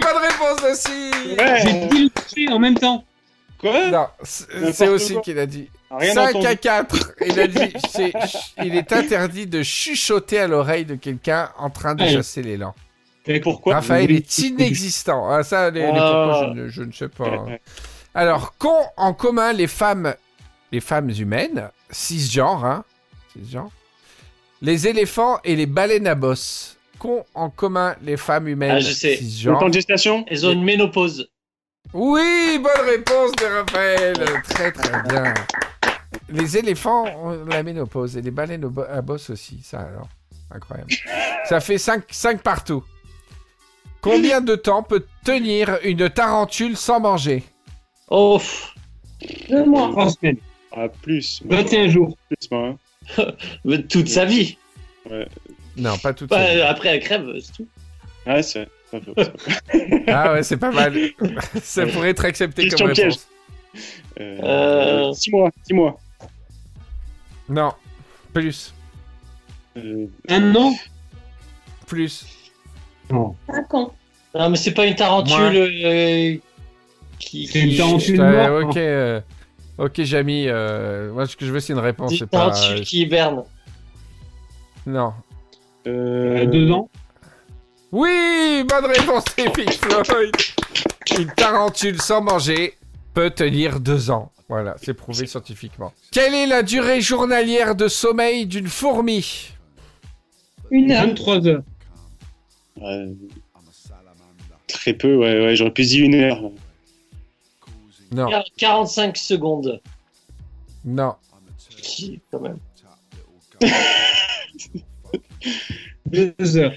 bonne 0.00 0.22
réponse 0.22 0.62
aussi. 0.70 1.10
Ouais. 1.38 1.60
J'ai 1.64 1.86
dit 1.88 2.04
le 2.04 2.08
toucher 2.10 2.48
en 2.48 2.58
même 2.58 2.74
temps. 2.76 3.04
Quoi? 3.58 3.90
Non, 3.90 4.06
c'est 4.22 4.88
aussi 4.88 5.20
qu'il 5.22 5.38
a 5.38 5.46
dit. 5.46 5.68
Rien 5.90 6.14
5 6.14 6.28
entendu. 6.30 6.46
à 6.46 6.54
4. 6.56 7.12
Il 7.26 7.40
a 7.40 7.46
dit 7.46 7.72
c'est- 7.90 8.12
il 8.64 8.74
est 8.76 8.92
interdit 8.92 9.46
de 9.46 9.62
chuchoter 9.62 10.38
à 10.38 10.46
l'oreille 10.46 10.84
de 10.84 10.94
quelqu'un 10.94 11.50
en 11.58 11.68
train 11.70 11.94
de 11.94 12.02
Ouais. 12.02 12.12
chasser 12.12 12.42
l'élan. 12.42 12.74
Pourquoi? 13.42 13.74
Raphaël 13.74 14.10
est 14.10 14.38
inexistant. 14.38 15.28
Ah, 15.30 15.42
ça, 15.42 15.70
les, 15.70 15.80
les 15.82 15.86
Ah. 15.94 16.26
pourquoi, 16.26 16.52
je, 16.54 16.60
ne, 16.60 16.68
je 16.68 16.82
ne 16.82 16.92
sais 16.92 17.08
pas. 17.08 17.42
Ouais, 17.42 17.60
Alors, 18.14 18.56
qu'ont 18.56 18.84
en 18.96 19.12
commun 19.12 19.52
les 19.52 19.66
femmes, 19.68 20.14
les 20.72 20.80
femmes 20.80 21.10
humaines, 21.10 21.70
cisgenres, 21.90 22.64
hein, 22.64 22.84
cisgenres, 23.32 23.70
les 24.62 24.88
éléphants 24.88 25.38
et 25.44 25.54
les 25.54 25.66
baleines 25.66 26.06
à 26.08 26.14
bosse? 26.14 26.76
Qu'ont 27.00 27.24
en 27.34 27.50
commun 27.50 27.96
les 28.02 28.16
femmes 28.16 28.46
humaines 28.46 28.72
Ah, 28.76 28.80
je 28.80 28.92
sais. 28.92 29.18
Le 29.20 29.58
temps 29.58 29.68
de 29.68 29.74
gestation 29.74 30.24
Elles 30.28 30.46
ont 30.46 30.52
une 30.52 30.62
ménopause. 30.62 31.28
Oui, 31.94 32.58
bonne 32.62 32.86
réponse 32.88 33.32
de 33.32 33.46
Raphaël. 33.58 34.16
Très 34.44 34.70
très 34.70 35.02
bien. 35.08 35.34
Les 36.28 36.58
éléphants 36.58 37.06
ont 37.24 37.44
la 37.46 37.62
ménopause 37.62 38.16
et 38.16 38.22
les 38.22 38.30
baleines 38.30 38.64
au 38.66 38.70
bo- 38.70 38.84
à 38.88 39.00
bosse 39.02 39.30
aussi. 39.30 39.60
Ça 39.64 39.80
alors, 39.80 40.08
incroyable. 40.54 40.90
Ça 41.48 41.58
fait 41.60 41.78
5, 41.78 42.04
5 42.10 42.42
partout. 42.42 42.84
Combien 44.02 44.40
de 44.42 44.54
temps 44.54 44.82
peut 44.82 45.04
tenir 45.24 45.78
une 45.82 46.08
tarentule 46.10 46.76
sans 46.76 47.00
manger? 47.00 47.42
Oh, 48.10 48.38
pff, 48.38 48.74
Deux 49.48 49.64
mois. 49.64 49.88
Trois 49.90 50.10
semaines. 50.10 50.36
Ah, 50.72 50.88
plus. 51.02 51.42
21 51.46 51.88
jours. 51.88 52.16
Plus, 52.28 52.50
moi, 52.50 52.74
hein. 53.18 53.24
mais 53.64 53.82
toute 53.88 54.08
sa 54.08 54.24
vie. 54.26 54.58
Non, 55.80 55.96
pas 55.98 56.12
tout 56.12 56.24
de 56.26 56.30
Bah, 56.30 56.46
suite. 56.48 56.60
après, 56.62 56.88
elle 56.90 57.00
crève, 57.00 57.26
c'est 57.42 57.52
tout. 57.52 57.68
Ouais, 58.26 58.42
c'est. 58.42 58.68
Ah 60.08 60.32
ouais, 60.32 60.42
c'est 60.42 60.56
pas 60.56 60.70
mal. 60.72 60.94
Ça 61.62 61.86
pourrait 61.86 62.10
être 62.10 62.24
accepté 62.24 62.62
Question 62.64 62.86
comme 62.86 62.94
réponse. 62.94 63.26
Euh, 64.20 64.38
Euh. 64.42 65.12
Six 65.12 65.30
mois, 65.30 65.50
six 65.64 65.72
mois. 65.74 65.98
Non, 67.48 67.72
plus, 68.32 68.74
Euh, 69.76 70.06
Un 70.28 70.54
an 70.56 70.72
plus. 71.86 72.26
Non. 73.10 73.34
5 73.48 73.74
ans. 73.74 73.94
Non, 74.34 74.50
mais 74.50 74.56
c'est 74.56 74.74
pas 74.74 74.86
une 74.86 74.94
tarentule 74.94 75.56
euh, 75.56 76.36
qui. 77.18 77.46
C'est 77.48 77.60
une 77.62 77.76
tarentule 77.76 78.20
morte. 78.20 78.64
ok, 78.70 78.76
euh, 78.76 79.20
ok, 79.78 80.02
Jamy. 80.02 80.44
euh, 80.48 81.12
moi, 81.12 81.26
ce 81.26 81.36
que 81.36 81.44
je 81.46 81.52
veux, 81.52 81.58
c'est 81.60 81.72
une 81.72 81.78
réponse. 81.80 82.12
Une 82.12 82.18
C'est 82.18 82.26
pas. 82.30 82.50
tarentule 82.50 82.80
qui 82.84 83.02
hiberne. 83.02 83.42
Non. 84.86 85.12
Euh, 85.86 86.46
deux 86.46 86.70
ans. 86.70 86.88
Oui, 87.92 88.64
bonne 88.68 88.86
réponse, 88.86 89.24
c'est 89.36 89.50
Pink 89.52 89.72
Floyd. 89.72 90.34
Une 91.18 91.30
tarentule 91.32 92.00
sans 92.00 92.20
manger 92.22 92.74
peut 93.14 93.30
tenir 93.30 93.80
deux 93.80 94.10
ans. 94.10 94.30
Voilà, 94.48 94.76
c'est 94.82 94.94
prouvé 94.94 95.26
scientifiquement. 95.26 95.92
Quelle 96.10 96.34
est 96.34 96.46
la 96.46 96.62
durée 96.62 97.00
journalière 97.00 97.74
de 97.74 97.88
sommeil 97.88 98.46
d'une 98.46 98.66
fourmi? 98.68 99.50
Une 100.70 100.90
heure. 100.92 101.06
23 101.06 101.46
heures. 101.46 101.62
euh, 102.82 103.12
très 104.68 104.92
peu, 104.94 105.16
ouais, 105.16 105.44
ouais, 105.44 105.56
j'aurais 105.56 105.72
pu 105.72 105.82
dire 105.82 106.04
une 106.04 106.14
heure. 106.14 106.40
Non, 108.12 108.28
Quar- 108.28 108.44
45 108.56 109.16
secondes. 109.16 109.80
non. 110.84 111.14
Si, 111.82 112.20
quand 112.30 112.40
même. 112.40 112.58
Deux 116.06 116.56
heures. 116.56 116.72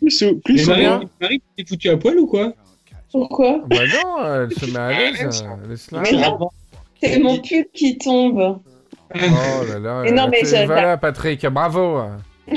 Plus 0.00 0.24
plus 0.44 0.66
Marie, 0.68 0.86
moins 0.86 1.00
Marie, 1.20 1.42
t'es 1.56 1.64
foutu 1.64 1.88
à 1.88 1.96
poil 1.96 2.18
ou 2.18 2.26
quoi? 2.26 2.52
Pourquoi? 3.10 3.64
Bah 3.66 3.86
non, 3.86 4.24
elle 4.24 4.52
se 4.52 4.66
met 4.66 4.78
à 4.78 4.92
l'aise. 5.10 5.42
euh, 5.44 5.68
laisse-la. 5.68 6.00
Mais 6.02 6.12
non. 6.12 6.48
C'est 7.02 7.18
mon 7.18 7.38
pull 7.38 7.66
qui 7.74 7.98
tombe. 7.98 8.60
Oh 9.12 9.64
là 9.68 9.78
là. 9.80 10.10
Non, 10.12 10.28
mais 10.28 10.44
euh, 10.44 10.60
je- 10.62 10.66
Voilà, 10.66 10.96
Patrick, 10.96 11.44
bravo. 11.46 12.02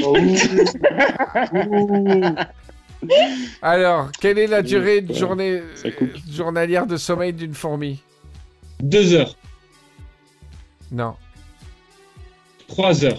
Oh, 0.03 0.15
Alors, 3.61 4.11
quelle 4.19 4.37
est 4.39 4.47
la 4.47 4.61
durée 4.61 5.01
de 5.01 5.13
journée 5.13 5.61
euh, 5.85 5.91
journalière 6.29 6.85
de 6.87 6.97
sommeil 6.97 7.33
d'une 7.33 7.53
fourmi? 7.53 8.01
Deux 8.79 9.13
heures, 9.13 9.35
Non, 10.91 11.15
trois 12.67 13.03
heures. 13.05 13.17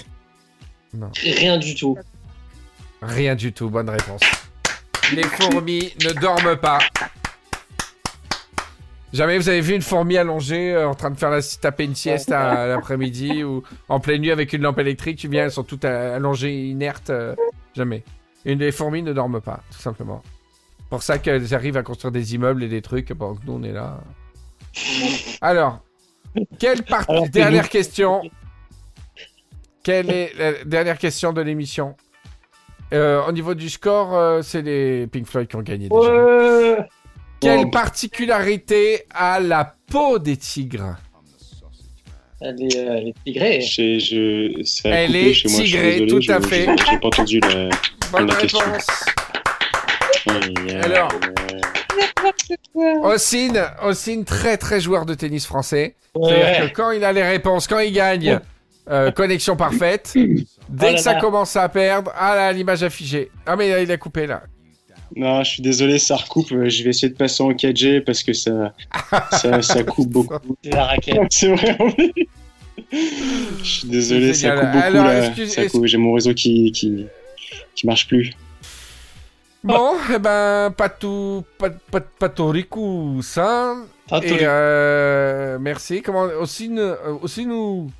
Rien 1.23 1.59
du 1.59 1.75
tout. 1.75 1.97
Rien 3.05 3.35
du 3.35 3.53
tout. 3.53 3.71
Bonne 3.71 3.91
réponse. 3.91 4.23
Les 5.15 5.23
fourmis 5.23 5.93
ne 6.05 6.13
dorment 6.13 6.57
pas. 6.57 6.79
Jamais 9.13 9.39
vous 9.39 9.49
avez 9.49 9.61
vu 9.61 9.75
une 9.75 9.83
fourmi 9.83 10.17
allongée 10.17 10.75
euh, 10.75 10.89
en 10.89 10.95
train 10.95 11.11
de 11.11 11.17
faire 11.17 11.31
la 11.31 11.41
taper 11.41 11.85
une 11.85 11.95
sieste 11.95 12.33
à, 12.33 12.67
l'après-midi 12.67 13.45
ou 13.45 13.63
en 13.89 14.01
pleine 14.01 14.23
nuit 14.23 14.33
avec 14.33 14.53
une 14.53 14.63
lampe 14.63 14.81
électrique 14.81 15.19
Tu 15.19 15.29
viens, 15.29 15.45
elles 15.45 15.53
sont 15.53 15.63
toutes 15.63 15.85
allongées, 15.85 16.53
inertes. 16.53 17.11
euh, 17.11 17.37
jamais. 17.77 18.03
Une 18.45 18.59
des 18.59 18.73
fourmis 18.73 19.03
ne 19.03 19.13
dorment 19.13 19.41
pas, 19.41 19.61
tout 19.71 19.79
simplement. 19.79 20.21
Pour 20.91 21.05
ça 21.05 21.19
qu'elles 21.19 21.55
arrivent 21.55 21.77
à 21.77 21.85
construire 21.85 22.11
des 22.11 22.35
immeubles 22.35 22.65
et 22.65 22.69
des 22.69 22.83
trucs 22.83 23.15
pendant 23.15 23.37
que 23.37 23.47
nous 23.47 23.53
on 23.53 23.63
est 23.63 23.73
là. 23.73 24.01
Alors, 25.41 25.81
quelle 26.59 26.83
partie 26.83 27.31
Dernière 27.31 27.69
question. 27.69 28.23
Quelle 29.85 30.11
est 30.11 30.33
la 30.37 30.65
dernière 30.65 30.99
question 30.99 31.33
de 31.33 31.41
l'émission? 31.41 31.95
Euh, 32.95 33.23
Au 33.27 33.33
niveau 33.33 33.55
du 33.55 33.69
score, 33.69 34.15
euh, 34.17 34.41
c'est 34.43 34.63
les 34.63 35.07
Pink 35.09 35.27
Floyd 35.27 35.49
qui 35.49 35.57
ont 35.57 35.63
gagné 35.63 35.89
déjà. 35.89 36.01
Ouais. 36.15 36.77
Quelle 37.41 37.69
particularité 37.71 39.03
a 39.15 39.41
la 39.41 39.75
peau 39.91 40.19
des 40.19 40.37
tigres 40.37 40.97
Elle 42.41 42.63
est, 42.63 42.77
euh, 42.77 42.95
elle 42.99 43.09
est 43.09 43.15
tigrée. 43.25 43.61
Je- 43.61 44.63
ça 44.65 44.89
a 44.89 44.93
Elle 44.93 45.07
coupé 45.09 45.31
est 45.31 45.35
chez 45.35 45.49
moi, 45.49 45.59
je 45.61 45.63
suis 45.65 45.73
tigrée, 45.73 45.91
désolé, 45.93 46.11
tout 46.11 46.21
je- 46.21 46.33
à 46.33 46.41
je- 46.41 46.47
fait. 46.47 46.67
J'ai 46.91 46.99
pas 46.99 47.07
entendu 47.09 47.41
la. 47.41 47.69
Bonne 48.13 48.27
La 48.29 48.35
question. 48.37 48.59
réponse. 48.61 49.05
Alors. 50.85 51.09
Ossine, 53.03 53.63
Ossine, 53.83 54.25
très 54.25 54.57
très 54.57 54.81
joueur 54.81 55.05
de 55.05 55.15
tennis 55.15 55.47
français. 55.47 55.95
Ouais. 56.15 56.29
C'est-à-dire 56.31 56.71
que 56.71 56.77
quand 56.77 56.91
il 56.93 57.05
a 57.05 57.13
les 57.13 57.23
réponses, 57.23 57.67
quand 57.67 57.79
il 57.81 57.93
gagne, 57.93 58.41
euh, 58.91 59.11
connexion 59.11 59.57
parfaite. 59.57 60.13
Dès 60.69 60.87
Oh 60.87 60.91
que 60.91 60.93
là 60.93 60.97
ça 60.99 61.13
là. 61.15 61.21
commence 61.21 61.57
à 61.57 61.69
perdre, 61.69 62.11
ah 62.17 62.35
là, 62.35 62.53
l'image 62.53 62.83
affichée. 62.83 63.31
Ah 63.47 63.57
mais 63.57 63.83
il 63.83 63.91
a 63.93 63.97
coupé 63.97 64.27
là. 64.27 64.43
Non, 65.17 65.45
je 65.45 65.51
suis 65.51 65.63
désolé, 65.63 65.99
ça 65.99 66.17
recoupe. 66.17 66.51
euh, 66.53 66.69
Je 66.69 66.83
vais 66.83 66.91
essayer 66.91 67.11
de 67.11 67.17
passer 67.17 67.43
en 67.43 67.51
4G 67.53 68.01
parce 68.03 68.23
que 68.23 68.33
ça, 68.33 68.73
ça, 69.33 69.63
ça 69.63 69.83
coupe 69.85 70.09
beaucoup. 70.09 70.35
C'est 70.65 70.71
la 70.75 70.85
raquette. 70.87 71.21
C'est 71.31 71.55
vrai. 71.55 71.77
oui. 71.81 72.13
Je 72.91 73.65
suis 73.65 73.89
désolé, 73.89 74.35
ça 74.35 74.51
coupe 74.53 74.65
beaucoup 74.73 74.85
Alors, 74.85 75.05
là. 75.05 75.27
excuse- 75.27 75.53
Ça 75.53 75.67
coupe, 75.69 75.87
J'ai 75.87 75.99
mon 75.99 76.15
réseau 76.15 76.35
qui, 76.35 76.73
qui, 76.73 77.07
qui 77.77 77.87
marche 77.87 78.09
plus. 78.09 78.33
Bon, 79.63 79.93
eh 80.15 80.19
ben, 80.19 80.73
pas 80.77 80.89
tout, 80.91 81.45
pas, 81.59 81.71
pas, 81.71 82.01
pas 82.01 82.29
tout 82.29 82.49
ricou, 82.49 83.21
ça. 83.23 83.77
Et 84.23 84.39
euh, 84.43 85.59
merci. 85.61 86.03
Comment 86.03 86.25
aussi 86.41 86.69
nous, 86.69 86.83
euh, 86.83 87.15
aussi 87.23 87.47
nous, 87.47 87.91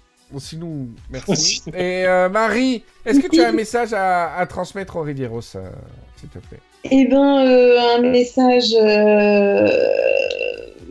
nous, 0.57 0.89
merci. 1.11 1.63
Et 1.75 2.05
euh, 2.07 2.29
Marie, 2.29 2.83
est-ce 3.07 3.21
que 3.21 3.29
tu 3.29 3.41
as 3.43 3.49
un 3.49 3.53
message 3.53 3.93
à, 3.93 4.35
à 4.37 4.47
transmettre 4.47 4.97
au 4.97 5.03
Rivieros, 5.03 5.41
euh, 5.57 5.69
s'il 6.17 6.29
te 6.29 6.39
plaît? 6.39 6.59
Eh 6.91 7.07
ben, 7.07 7.47
euh, 7.47 7.97
un 7.97 8.01
message. 8.03 8.75
euh, 8.81 9.69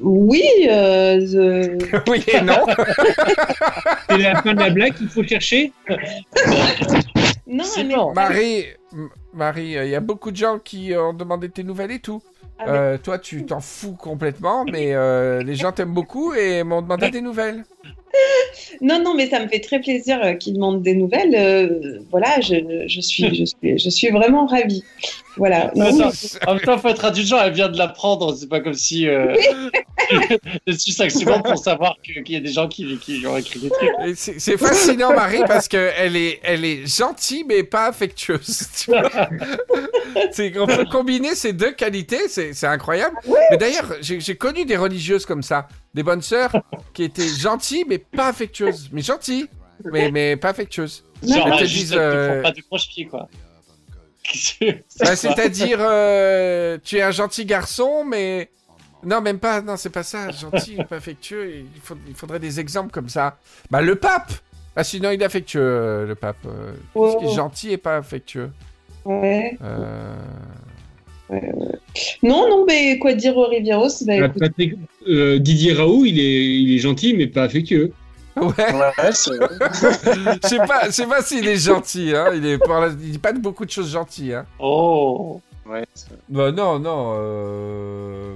Oui. 0.02 0.42
euh, 0.70 1.20
the- 1.20 2.02
Oui 2.10 2.24
et 2.28 2.42
non. 2.42 2.66
C'est 4.10 4.18
la 4.18 4.42
fin 4.42 4.54
de 4.54 4.60
la 4.60 4.70
blague 4.70 4.94
qu'il 4.96 5.08
faut 5.10 5.24
chercher? 5.24 5.72
Non, 7.48 7.64
bon. 7.96 8.14
Marie, 8.14 8.66
Marie, 9.34 9.72
il 9.84 9.90
y 9.90 9.96
a 9.96 10.00
beaucoup 10.00 10.32
de 10.32 10.38
gens 10.38 10.60
qui 10.60 10.94
euh, 10.94 11.10
ont 11.10 11.14
demandé 11.14 11.50
tes 11.50 11.64
nouvelles 11.64 11.92
et 11.92 12.00
tout. 12.00 12.22
Ah, 12.60 12.66
Euh, 12.70 12.98
toi, 12.98 13.18
tu 13.20 13.46
t'en 13.46 13.60
fous 13.60 13.94
complètement, 13.94 14.64
mais 14.66 14.94
euh, 14.94 15.42
les 15.44 15.56
gens 15.56 15.72
t'aiment 15.72 15.94
beaucoup 15.94 16.34
et 16.34 16.64
m'ont 16.64 16.82
demandé 16.82 17.10
des 17.10 17.22
nouvelles. 17.22 17.64
Non, 18.82 19.02
non, 19.02 19.16
mais 19.16 19.28
ça 19.28 19.40
me 19.40 19.48
fait 19.48 19.60
très 19.60 19.80
plaisir 19.80 20.20
euh, 20.24 20.34
qu'ils 20.34 20.54
demandent 20.54 20.84
des 20.84 20.94
nouvelles. 20.94 21.34
euh, 21.36 22.00
voilà, 22.12 22.40
je, 22.42 22.84
je, 22.88 23.02
suis, 23.02 23.34
je, 23.34 23.44
suis, 23.46 23.80
je 23.80 23.90
suis 23.90 24.10
vraiment 24.10 24.46
ravie. 24.46 24.84
Voilà. 25.36 25.72
Non, 25.76 25.86
Attends, 25.88 26.12
mais- 26.12 26.48
En 26.48 26.54
même 26.54 26.64
temps, 26.64 26.78
faut 26.78 26.90
être 26.90 27.06
indulgent, 27.06 27.40
elle 27.44 27.54
vient 27.54 27.70
de 27.70 27.78
l'apprendre. 27.78 28.36
C'est 28.36 28.48
pas 28.50 28.60
comme 28.60 28.76
si. 28.76 29.08
Euh... 29.08 29.36
je 30.68 30.74
suis 30.74 30.92
5 30.92 31.12
secondes 31.12 31.44
pour 31.44 31.58
savoir 31.58 31.98
qu'il 32.04 32.30
y 32.32 32.36
a 32.36 32.40
des 32.40 32.52
gens 32.52 32.68
qui, 32.68 32.98
qui 32.98 33.20
lui 33.20 33.28
ont 33.28 33.38
écrit 33.38 33.60
des 33.60 33.70
trucs. 33.70 33.90
C'est 34.16 34.40
c'est 34.40 34.58
fascinant, 34.58 35.14
Marie, 35.14 35.44
parce 35.48 35.68
que 35.68 35.92
elle 35.98 36.16
est, 36.16 36.40
elle 36.44 36.66
est 36.66 36.86
gentille, 36.86 37.44
mais 37.48 37.64
pas 37.64 37.88
affectueuse. 37.88 38.68
tu 38.78 38.92
vois. 38.92 39.10
C'est 40.32 40.52
qu'on 40.52 40.68
peut 40.68 40.86
combiner 40.86 41.34
ces 41.34 41.54
deux 41.54 41.72
qualités, 41.72 42.28
c'est 42.28 42.54
c'est 42.54 42.68
incroyable. 42.68 43.16
Mais 43.50 43.58
d'ailleurs, 43.58 43.94
j'ai 44.00 44.20
j'ai 44.20 44.36
connu 44.36 44.64
des 44.64 44.78
religieuses 44.78 45.26
comme 45.26 45.42
ça, 45.42 45.68
des 45.96 46.04
bonnes 46.04 46.22
sœurs 46.22 46.56
qui 46.94 47.04
étaient 47.04 47.28
gentilles, 47.28 47.86
mais 47.88 47.98
pas 47.98 48.28
affectueuses. 48.28 48.90
Mais 48.92 49.02
gentilles, 49.02 49.48
mais, 49.92 50.12
mais 50.12 50.38
pas 50.38 50.50
affectueuses. 50.50 51.04
Genre, 51.24 51.48
Elles 51.48 51.60
te 51.60 51.64
disent, 51.64 51.80
juste, 51.80 51.94
euh, 51.94 52.30
ils 52.30 52.36
font 52.38 52.44
pas 52.44 52.52
de 52.52 52.62
croche-pied, 52.62 53.06
quoi. 53.08 53.28
Bah, 55.00 55.16
C'est-à-dire, 55.16 55.78
euh, 55.82 56.78
tu 56.84 56.98
es 56.98 57.02
un 57.02 57.12
gentil 57.12 57.46
garçon, 57.46 58.06
mais. 58.06 58.50
Non, 59.06 59.22
même 59.22 59.40
pas, 59.40 59.62
non, 59.62 59.76
c'est 59.78 59.90
pas 59.90 60.04
ça, 60.04 60.32
gentil, 60.32 60.78
pas 60.90 60.96
affectueux. 60.98 61.56
Il, 61.76 61.82
faut- 61.82 61.98
il 62.08 62.14
faudrait 62.16 62.40
des 62.40 62.60
exemples 62.60 62.92
comme 62.92 63.10
ça. 63.10 63.38
Bah, 63.72 63.82
le 63.82 63.96
pape 63.96 64.32
Ah, 64.76 64.84
sinon, 64.84 65.12
il 65.12 65.22
est 65.22 65.26
affectueux, 65.26 65.62
euh, 65.62 66.08
le 66.08 66.16
pape. 66.16 66.38
Euh, 66.48 66.72
Qu'est-ce 66.96 67.18
qui 67.18 67.26
est 67.26 67.30
Oh. 67.32 67.36
gentil 67.36 67.72
et 67.72 67.78
pas 67.78 67.98
affectueux 67.98 68.50
Ouais. 69.06 69.58
Euh, 69.64 70.16
Non, 72.24 72.50
non, 72.50 72.66
mais 72.66 72.98
quoi 73.00 73.14
dire 73.14 73.36
au 73.38 73.48
Rivieros 73.48 73.88
bah, 74.06 74.14
Euh, 74.14 74.26
écoute, 74.28 74.40
Patrick- 74.40 74.76
euh, 75.08 75.40
Didier 75.40 75.74
Raoult, 75.74 76.06
il 76.06 76.20
est, 76.20 76.46
il 76.62 76.74
est 76.76 76.80
gentil, 76.80 77.14
mais 77.16 77.28
pas 77.28 77.44
affectueux. 77.44 77.92
Ouais, 78.36 78.46
Ouais, 78.48 78.54
je 79.12 80.48
sais 80.48 80.58
pas, 80.58 80.86
je 80.88 80.92
sais 80.92 81.06
pas 81.06 81.22
s'il 81.22 81.48
est 81.48 81.58
gentil, 81.58 82.14
hein. 82.16 82.32
Il, 82.34 82.44
est, 82.46 82.58
par- 82.58 82.88
il 82.90 83.12
dit 83.12 83.20
pas 83.20 83.32
de 83.32 83.38
beaucoup 83.40 83.66
de 83.66 83.70
choses 83.70 83.92
gentilles, 83.92 84.34
hein. 84.34 84.46
Oh 84.58 85.40
ouais, 85.68 85.86
Bah, 86.30 86.52
non, 86.52 86.80
non, 86.80 87.14
euh... 87.18 88.36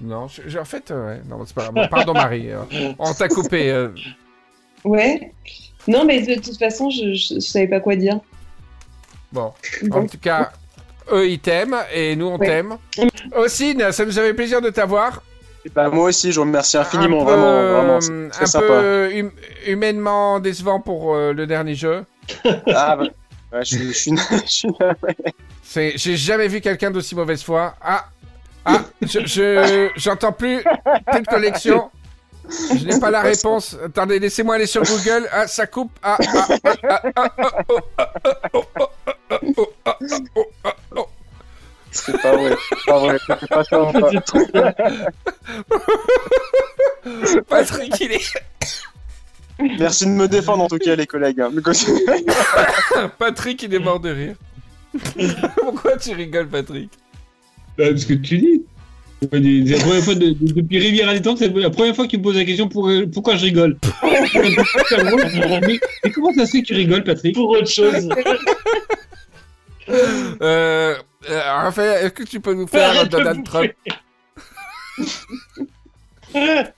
Non, 0.00 0.28
je- 0.28 0.42
je- 0.48 0.58
en 0.58 0.64
fait, 0.64 0.90
euh, 0.90 1.14
ouais, 1.16 1.22
non, 1.28 1.44
c'est 1.46 1.54
pas 1.54 1.62
grave. 1.62 1.74
Bon, 1.74 1.88
Pardon, 1.88 2.12
Marie, 2.14 2.50
euh, 2.50 2.92
on 2.98 3.12
t'a 3.12 3.28
coupé. 3.28 3.70
euh. 3.70 3.88
Ouais. 4.84 5.32
Non, 5.86 6.04
mais 6.04 6.22
de 6.22 6.34
toute 6.40 6.58
façon, 6.58 6.88
je, 6.90 7.12
je, 7.14 7.34
je 7.34 7.40
savais 7.40 7.68
pas 7.68 7.80
quoi 7.80 7.96
dire. 7.96 8.18
Bon, 9.32 9.52
en 9.92 10.06
tout 10.06 10.18
cas, 10.18 10.52
eux, 11.12 11.28
ils 11.28 11.38
t'aiment 11.38 11.76
et 11.94 12.16
nous, 12.16 12.26
on 12.26 12.38
Ouais. 12.38 12.46
t'aime. 12.46 12.76
Ossine, 13.34 13.92
ça 13.92 14.04
nous 14.04 14.18
avait 14.18 14.34
plaisir 14.34 14.60
de 14.60 14.70
t'avoir. 14.70 15.22
Bah, 15.74 15.90
moi 15.90 16.04
aussi, 16.08 16.32
je 16.32 16.36
vous 16.40 16.46
remercie 16.46 16.78
infiniment, 16.78 17.20
Un 17.22 17.24
peu, 17.26 17.32
vraiment, 17.32 17.98
vraiment. 17.98 18.30
un 18.40 18.46
sympa. 18.46 18.66
peu 18.66 19.10
hum- 19.14 19.30
humainement 19.66 20.40
décevant 20.40 20.80
pour 20.80 21.14
euh, 21.14 21.34
le 21.34 21.46
dernier 21.46 21.74
jeu. 21.74 22.04
Ah, 22.74 22.96
bah, 22.96 23.04
ouais, 23.52 23.64
je, 23.64 23.76
suis- 23.76 23.86
je 23.88 23.92
suis, 23.92 24.16
je 24.46 24.50
suis 24.50 24.68
navré. 24.80 25.14
C'est, 25.62 25.92
j'ai 25.98 26.16
jamais 26.16 26.48
vu 26.48 26.60
quelqu'un 26.62 26.90
d'aussi 26.90 27.14
mauvaise 27.14 27.42
foi. 27.42 27.74
Ah, 27.82 28.06
ah, 28.64 28.80
je, 29.02 29.20
je- 29.26 29.90
j'entends 29.96 30.32
plus. 30.32 30.62
Petite 31.10 31.26
collection. 31.26 31.90
Je 32.74 32.84
n'ai 32.84 32.98
pas 32.98 33.10
la 33.10 33.20
réponse. 33.20 33.76
Attendez, 33.84 34.18
laissez-moi 34.18 34.56
aller 34.56 34.66
sur 34.66 34.82
Google. 34.82 35.28
Ah, 35.32 35.46
ça 35.46 35.66
coupe. 35.66 35.92
Ah, 36.02 36.16
ah, 36.34 36.46
ah, 36.64 36.76
ah, 36.84 37.02
ah, 37.16 37.32
ah, 37.36 37.62
oh, 37.68 37.80
ah, 37.96 38.12
ah, 38.24 38.40
oh, 38.54 38.60
ah, 38.66 38.88
ah, 39.30 39.30
ah, 39.30 39.38
oh, 39.56 39.66
ah, 39.84 39.96
ah, 40.00 40.16
oh, 40.36 40.44
ah, 40.64 40.74
oh. 40.96 41.06
C'est 41.92 42.20
pas 42.22 42.36
vrai, 42.36 42.54
c'est 42.68 42.86
pas 42.86 42.98
vrai, 43.00 43.18
c'est 43.26 43.48
pas 43.48 43.64
ça. 43.64 43.92
Patrick, 47.48 48.00
il 48.00 48.12
est. 48.12 48.32
Merci 49.78 50.06
de 50.06 50.10
me 50.10 50.28
défendre 50.28 50.64
en 50.64 50.68
tout 50.68 50.78
cas, 50.78 50.94
les 50.96 51.06
collègues. 51.06 51.40
hein. 51.40 51.50
Patrick, 53.18 53.62
il 53.64 53.74
est 53.74 53.78
mort 53.78 54.00
de 54.00 54.10
rire. 54.10 54.34
Pourquoi 55.56 55.96
tu 55.96 56.14
rigoles, 56.14 56.48
Patrick? 56.48 56.90
Bah, 57.80 57.88
parce 57.90 58.04
que 58.04 58.14
tu 58.14 58.38
dis. 58.38 58.62
C'est 59.22 59.28
la 59.38 59.78
première 59.78 60.02
fois 60.02 60.14
de- 60.14 60.30
de- 60.30 60.52
depuis 60.52 60.78
Rivière 60.78 61.08
à 61.10 61.12
détente, 61.14 61.38
c'est 61.38 61.48
la 61.48 61.68
première 61.70 61.94
fois 61.94 62.06
que 62.06 62.10
tu 62.10 62.16
me 62.18 62.22
poses 62.22 62.36
la 62.36 62.44
question 62.46 62.68
pour, 62.68 62.90
pourquoi 63.12 63.36
je 63.36 63.44
rigole? 63.44 63.76
mais, 64.02 65.80
mais 66.04 66.10
comment 66.10 66.32
ça 66.34 66.46
se 66.46 66.52
fait 66.52 66.62
que 66.62 66.66
tu 66.68 66.74
rigoles, 66.74 67.04
Patrick? 67.04 67.34
Pour 67.34 67.50
autre 67.50 67.68
chose. 67.70 68.08
euh, 69.90 70.94
euh, 71.28 71.40
Raphaël, 71.52 72.06
est-ce 72.06 72.12
que 72.14 72.22
tu 72.22 72.40
peux 72.40 72.54
nous 72.54 72.66
faire 72.66 72.88
Arrête 72.90 73.04
de 73.12 73.16
Donald 73.18 73.44
Trump? 73.44 73.70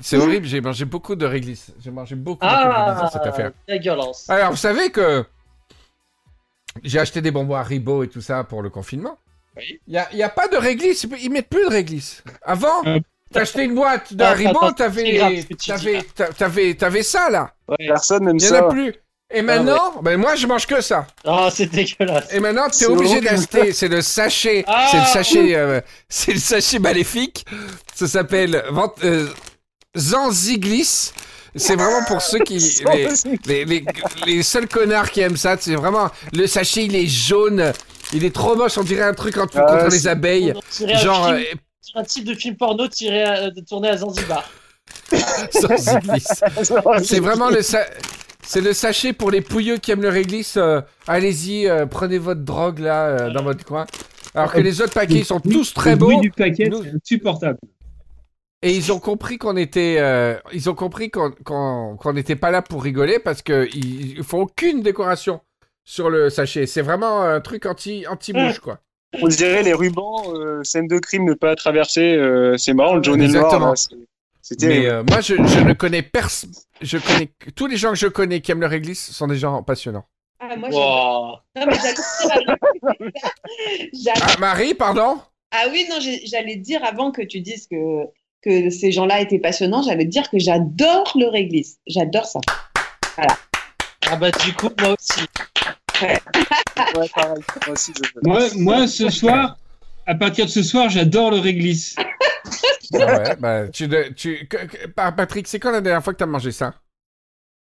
C'est 0.00 0.16
horrible, 0.16 0.46
j'ai 0.46 0.60
mangé 0.60 0.84
beaucoup 0.84 1.14
de 1.14 1.26
réglisse. 1.26 1.72
J'ai 1.82 1.90
mangé 1.90 2.14
beaucoup, 2.16 2.44
beaucoup 2.44 2.56
de 2.62 2.68
réglisse 2.68 3.00
dans 3.00 3.04
Ah, 3.06 3.10
cette 3.12 3.26
affaire. 3.26 3.52
la 3.68 3.78
violence. 3.78 4.28
Alors, 4.28 4.50
vous 4.50 4.56
savez 4.56 4.90
que 4.90 5.24
j'ai 6.82 6.98
acheté 6.98 7.20
des 7.20 7.30
bonbons 7.30 7.54
Haribo 7.54 8.02
et 8.02 8.08
tout 8.08 8.20
ça 8.20 8.42
pour 8.44 8.62
le 8.62 8.70
confinement. 8.70 9.16
Oui. 9.56 9.80
Il 9.88 10.04
n'y 10.14 10.22
a, 10.22 10.28
pas 10.28 10.48
de 10.48 10.56
réglisse, 10.56 11.06
ils 11.20 11.30
mettent 11.30 11.48
plus 11.48 11.64
de 11.64 11.70
réglisse. 11.70 12.22
Avant, 12.42 12.82
Ah. 12.86 12.96
t'achetais 13.32 13.64
une 13.64 13.74
boîte 13.74 14.12
Ah, 14.18 14.34
c'est 14.36 14.44
grave 14.44 14.72
t'avais, 16.78 17.02
ça 17.02 17.30
là. 17.30 17.52
Ouais. 17.68 17.76
Personne 17.86 18.24
n'aime 18.26 18.36
Il 18.38 18.44
n'y 18.44 18.50
en 18.50 18.54
a 18.54 18.58
ça. 18.58 18.62
plus. 18.68 18.94
Et 19.32 19.42
maintenant, 19.42 20.00
ben 20.02 20.16
moi 20.18 20.34
je 20.34 20.44
mange 20.48 20.66
que 20.66 20.80
ça. 20.80 21.06
Oh, 21.24 21.48
c'est 21.52 21.66
dégueulasse. 21.66 22.32
Et 22.32 22.40
maintenant, 22.40 22.68
t'es 22.68 22.86
obligé 22.86 23.20
d'acheter. 23.20 23.72
C'est 23.72 23.86
le 23.88 24.02
sachet. 24.02 24.64
Ah. 24.66 24.88
c'est 24.90 24.98
le 24.98 25.04
sachet. 25.06 25.54
euh, 25.54 25.80
c'est 26.08 26.32
le 26.32 26.40
sachet 26.40 26.78
maléfique. 26.80 27.44
Ça 27.94 28.08
s'appelle 28.08 28.60
euh, 29.04 29.28
Zanziglis. 29.96 31.12
C'est 31.56 31.74
vraiment 31.74 32.04
pour 32.06 32.22
ceux 32.22 32.38
qui 32.40 32.58
les, 32.94 33.08
les, 33.46 33.64
les, 33.64 33.84
les 34.26 34.42
seuls 34.42 34.68
connards 34.68 35.10
qui 35.10 35.20
aiment 35.20 35.36
ça. 35.36 35.56
C'est 35.58 35.74
vraiment 35.74 36.08
le 36.32 36.46
sachet. 36.46 36.84
Il 36.84 36.96
est 36.96 37.06
jaune. 37.06 37.72
Il 38.12 38.24
est 38.24 38.34
trop 38.34 38.56
moche. 38.56 38.76
On 38.78 38.82
dirait 38.82 39.02
un 39.02 39.14
truc 39.14 39.34
contre, 39.36 39.56
Ah, 39.58 39.66
contre 39.78 39.90
les 39.92 40.08
abeilles. 40.08 40.52
Un 40.52 40.98
Genre 40.98 41.26
film- 41.26 41.38
euh, 41.38 41.54
un 42.00 42.04
type 42.04 42.24
de 42.24 42.34
film 42.34 42.56
porno 42.56 42.86
tiré 42.88 43.22
à, 43.22 43.50
de 43.50 43.60
tourné 43.60 43.88
à 43.88 43.96
Zanzibar. 43.96 44.48
C'est 47.02 47.20
vraiment 47.20 47.50
le 47.50 47.62
sa- 47.62 47.86
c'est 48.42 48.60
le 48.60 48.72
sachet 48.72 49.12
pour 49.12 49.30
les 49.30 49.40
pouilleux 49.42 49.76
qui 49.76 49.90
aiment 49.92 50.02
le 50.02 50.08
réglisse. 50.08 50.56
euh, 50.56 50.80
Allez-y, 51.06 51.68
euh, 51.68 51.86
prenez 51.86 52.18
votre 52.18 52.40
drogue 52.40 52.80
là 52.80 53.06
euh, 53.06 53.30
dans 53.30 53.42
votre 53.44 53.64
coin. 53.64 53.86
Alors 54.34 54.52
que 54.52 54.60
les 54.60 54.80
autres 54.80 54.92
paquets 54.92 55.14
ils 55.14 55.24
sont 55.24 55.40
tous 55.40 55.72
très 55.74 55.90
Le 55.90 55.96
bruit 55.96 56.16
beaux. 56.16 56.22
du 56.22 56.30
paquet, 56.30 56.68
Nous- 56.68 56.82
c'est 56.82 56.94
insupportable. 56.94 57.58
Et 58.62 58.74
ils 58.74 58.92
ont 58.92 58.98
compris 58.98 59.38
qu'on 59.38 59.56
était, 59.56 59.96
euh, 60.00 60.34
ils 60.52 60.68
ont 60.68 60.74
compris 60.74 61.10
qu'on 61.10 61.30
qu'on 61.44 61.96
qu'on 61.96 62.12
n'était 62.12 62.36
pas 62.36 62.50
là 62.50 62.60
pour 62.60 62.82
rigoler 62.82 63.18
parce 63.18 63.40
que 63.42 63.68
ils, 63.74 64.18
ils 64.18 64.22
font 64.24 64.40
aucune 64.42 64.82
décoration 64.82 65.40
sur 65.90 66.08
le 66.08 66.30
sachet. 66.30 66.66
C'est 66.66 66.82
vraiment 66.82 67.22
un 67.22 67.40
truc 67.40 67.66
anti 67.66 68.06
anti 68.08 68.32
mouche 68.32 68.60
quoi. 68.60 68.78
On 69.20 69.26
dirait 69.26 69.64
les 69.64 69.72
rubans, 69.74 70.22
euh, 70.36 70.62
scène 70.62 70.86
de 70.86 70.98
crime 71.00 71.24
ne 71.24 71.34
pas 71.34 71.56
traverser. 71.56 72.14
euh, 72.14 72.56
c'est 72.56 72.74
marrant, 72.74 72.94
le 72.94 73.02
jaune 73.02 73.20
et 73.20 73.26
le 73.26 73.32
noir. 73.32 73.46
Exactement. 73.46 73.70
là, 73.70 73.76
c'est- 73.76 73.96
C'est 74.42 74.62
Mais 74.62 74.86
euh, 74.86 75.02
moi 75.08 75.20
je, 75.20 75.34
je 75.34 75.60
ne 75.60 75.72
connais 75.74 76.02
personne, 76.02 76.50
je 76.80 76.96
connais 76.98 77.28
tous 77.56 77.66
les 77.66 77.76
gens 77.76 77.90
que 77.90 77.96
je 77.98 78.06
connais 78.06 78.40
qui 78.40 78.50
aiment 78.52 78.60
le 78.60 78.66
réglisse 78.68 79.10
sont 79.12 79.26
des 79.26 79.36
gens 79.36 79.62
passionnants. 79.62 80.06
Ah, 80.38 80.56
moi, 80.56 80.70
j'adore. 80.70 81.42
Wow. 81.56 81.60
Non, 81.60 81.66
mais 81.66 81.76
j'allais. 81.82 83.12
Ah 84.22 84.38
Marie, 84.38 84.74
pardon? 84.74 85.18
Ah 85.52 85.64
oui, 85.70 85.86
non, 85.90 85.96
j'allais 86.24 86.56
dire 86.56 86.82
avant 86.84 87.10
que 87.10 87.22
tu 87.22 87.40
dises 87.40 87.66
que, 87.66 88.04
que 88.42 88.70
ces 88.70 88.92
gens-là 88.92 89.20
étaient 89.20 89.38
passionnants, 89.40 89.82
j'allais 89.82 90.04
dire 90.06 90.30
que 90.30 90.38
j'adore 90.38 91.12
le 91.16 91.26
réglisse. 91.28 91.78
J'adore 91.86 92.24
ça. 92.26 92.40
Ah 93.18 94.16
bah 94.16 94.30
du 94.30 94.52
coup, 94.54 94.70
moi 94.80 94.94
aussi. 94.98 95.20
Ouais, 96.02 97.08
pareil. 97.14 97.42
Moi 97.66 97.72
aussi, 97.74 97.92
je- 97.96 98.20
Moi, 98.28 98.40
moi, 98.56 98.86
ce 98.86 99.08
soir, 99.10 99.56
à 100.06 100.14
partir 100.14 100.46
de 100.46 100.50
ce 100.50 100.62
soir, 100.62 100.88
j'adore 100.88 101.30
le 101.30 101.38
réglisse. 101.38 101.94
Ah 102.94 103.06
ouais, 103.18 103.36
bah, 103.36 103.68
tu, 103.68 103.88
tu, 104.16 104.48
Patrick, 104.96 105.46
c'est 105.46 105.60
quand 105.60 105.70
la 105.70 105.80
dernière 105.80 106.02
fois 106.02 106.12
que 106.12 106.18
t'as 106.18 106.26
mangé 106.26 106.50
ça? 106.50 106.74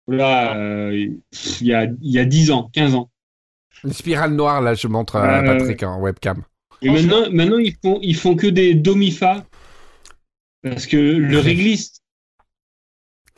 Là, 0.06 0.56
euh, 0.56 0.92
il 1.60 1.66
y 1.66 1.74
a, 1.74 1.84
il 1.84 2.10
y 2.12 2.18
a 2.18 2.24
10 2.24 2.50
ans, 2.50 2.70
15 2.72 2.94
ans. 2.94 3.10
Une 3.84 3.92
spirale 3.92 4.32
noire 4.32 4.60
là, 4.62 4.74
je 4.74 4.86
montre 4.88 5.16
à 5.16 5.40
Euh, 5.40 5.42
Patrick 5.59 5.82
en 5.82 6.00
webcam. 6.00 6.42
Et 6.82 6.90
maintenant, 6.90 7.28
maintenant 7.30 7.59
ils, 7.59 7.74
font, 7.82 7.98
ils 8.02 8.16
font 8.16 8.36
que 8.36 8.46
des 8.46 8.74
domifas. 8.74 9.44
Parce 10.62 10.86
que 10.86 10.96
le 10.96 11.38
réglisse, 11.38 11.98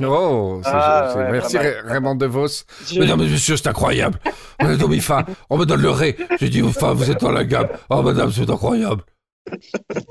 Oh, 0.03 0.61
Ah, 0.65 1.15
ouais, 1.17 1.33
merci 1.33 1.59
Raymond 1.59 2.15
DeVos. 2.17 2.65
Je- 2.91 3.01
Mais 3.01 3.07
non, 3.07 3.17
mais 3.17 3.27
monsieur, 3.27 3.57
c'est 3.57 3.69
incroyable. 3.69 4.19
On 4.61 4.71
est 4.71 4.77
Domifa, 4.77 5.25
on 5.49 5.57
me 5.59 5.65
donne 5.65 5.81
le 5.83 5.91
ré. 5.91 6.17
J'ai 6.39 6.49
dit, 6.49 6.63
enfin, 6.63 6.93
vous 6.93 7.11
êtes 7.11 7.21
dans 7.21 7.31
la 7.31 7.45
gamme. 7.45 7.69
Oh, 7.89 8.03
madame, 8.03 8.31
c'est 8.31 8.49
incroyable. 8.49 9.03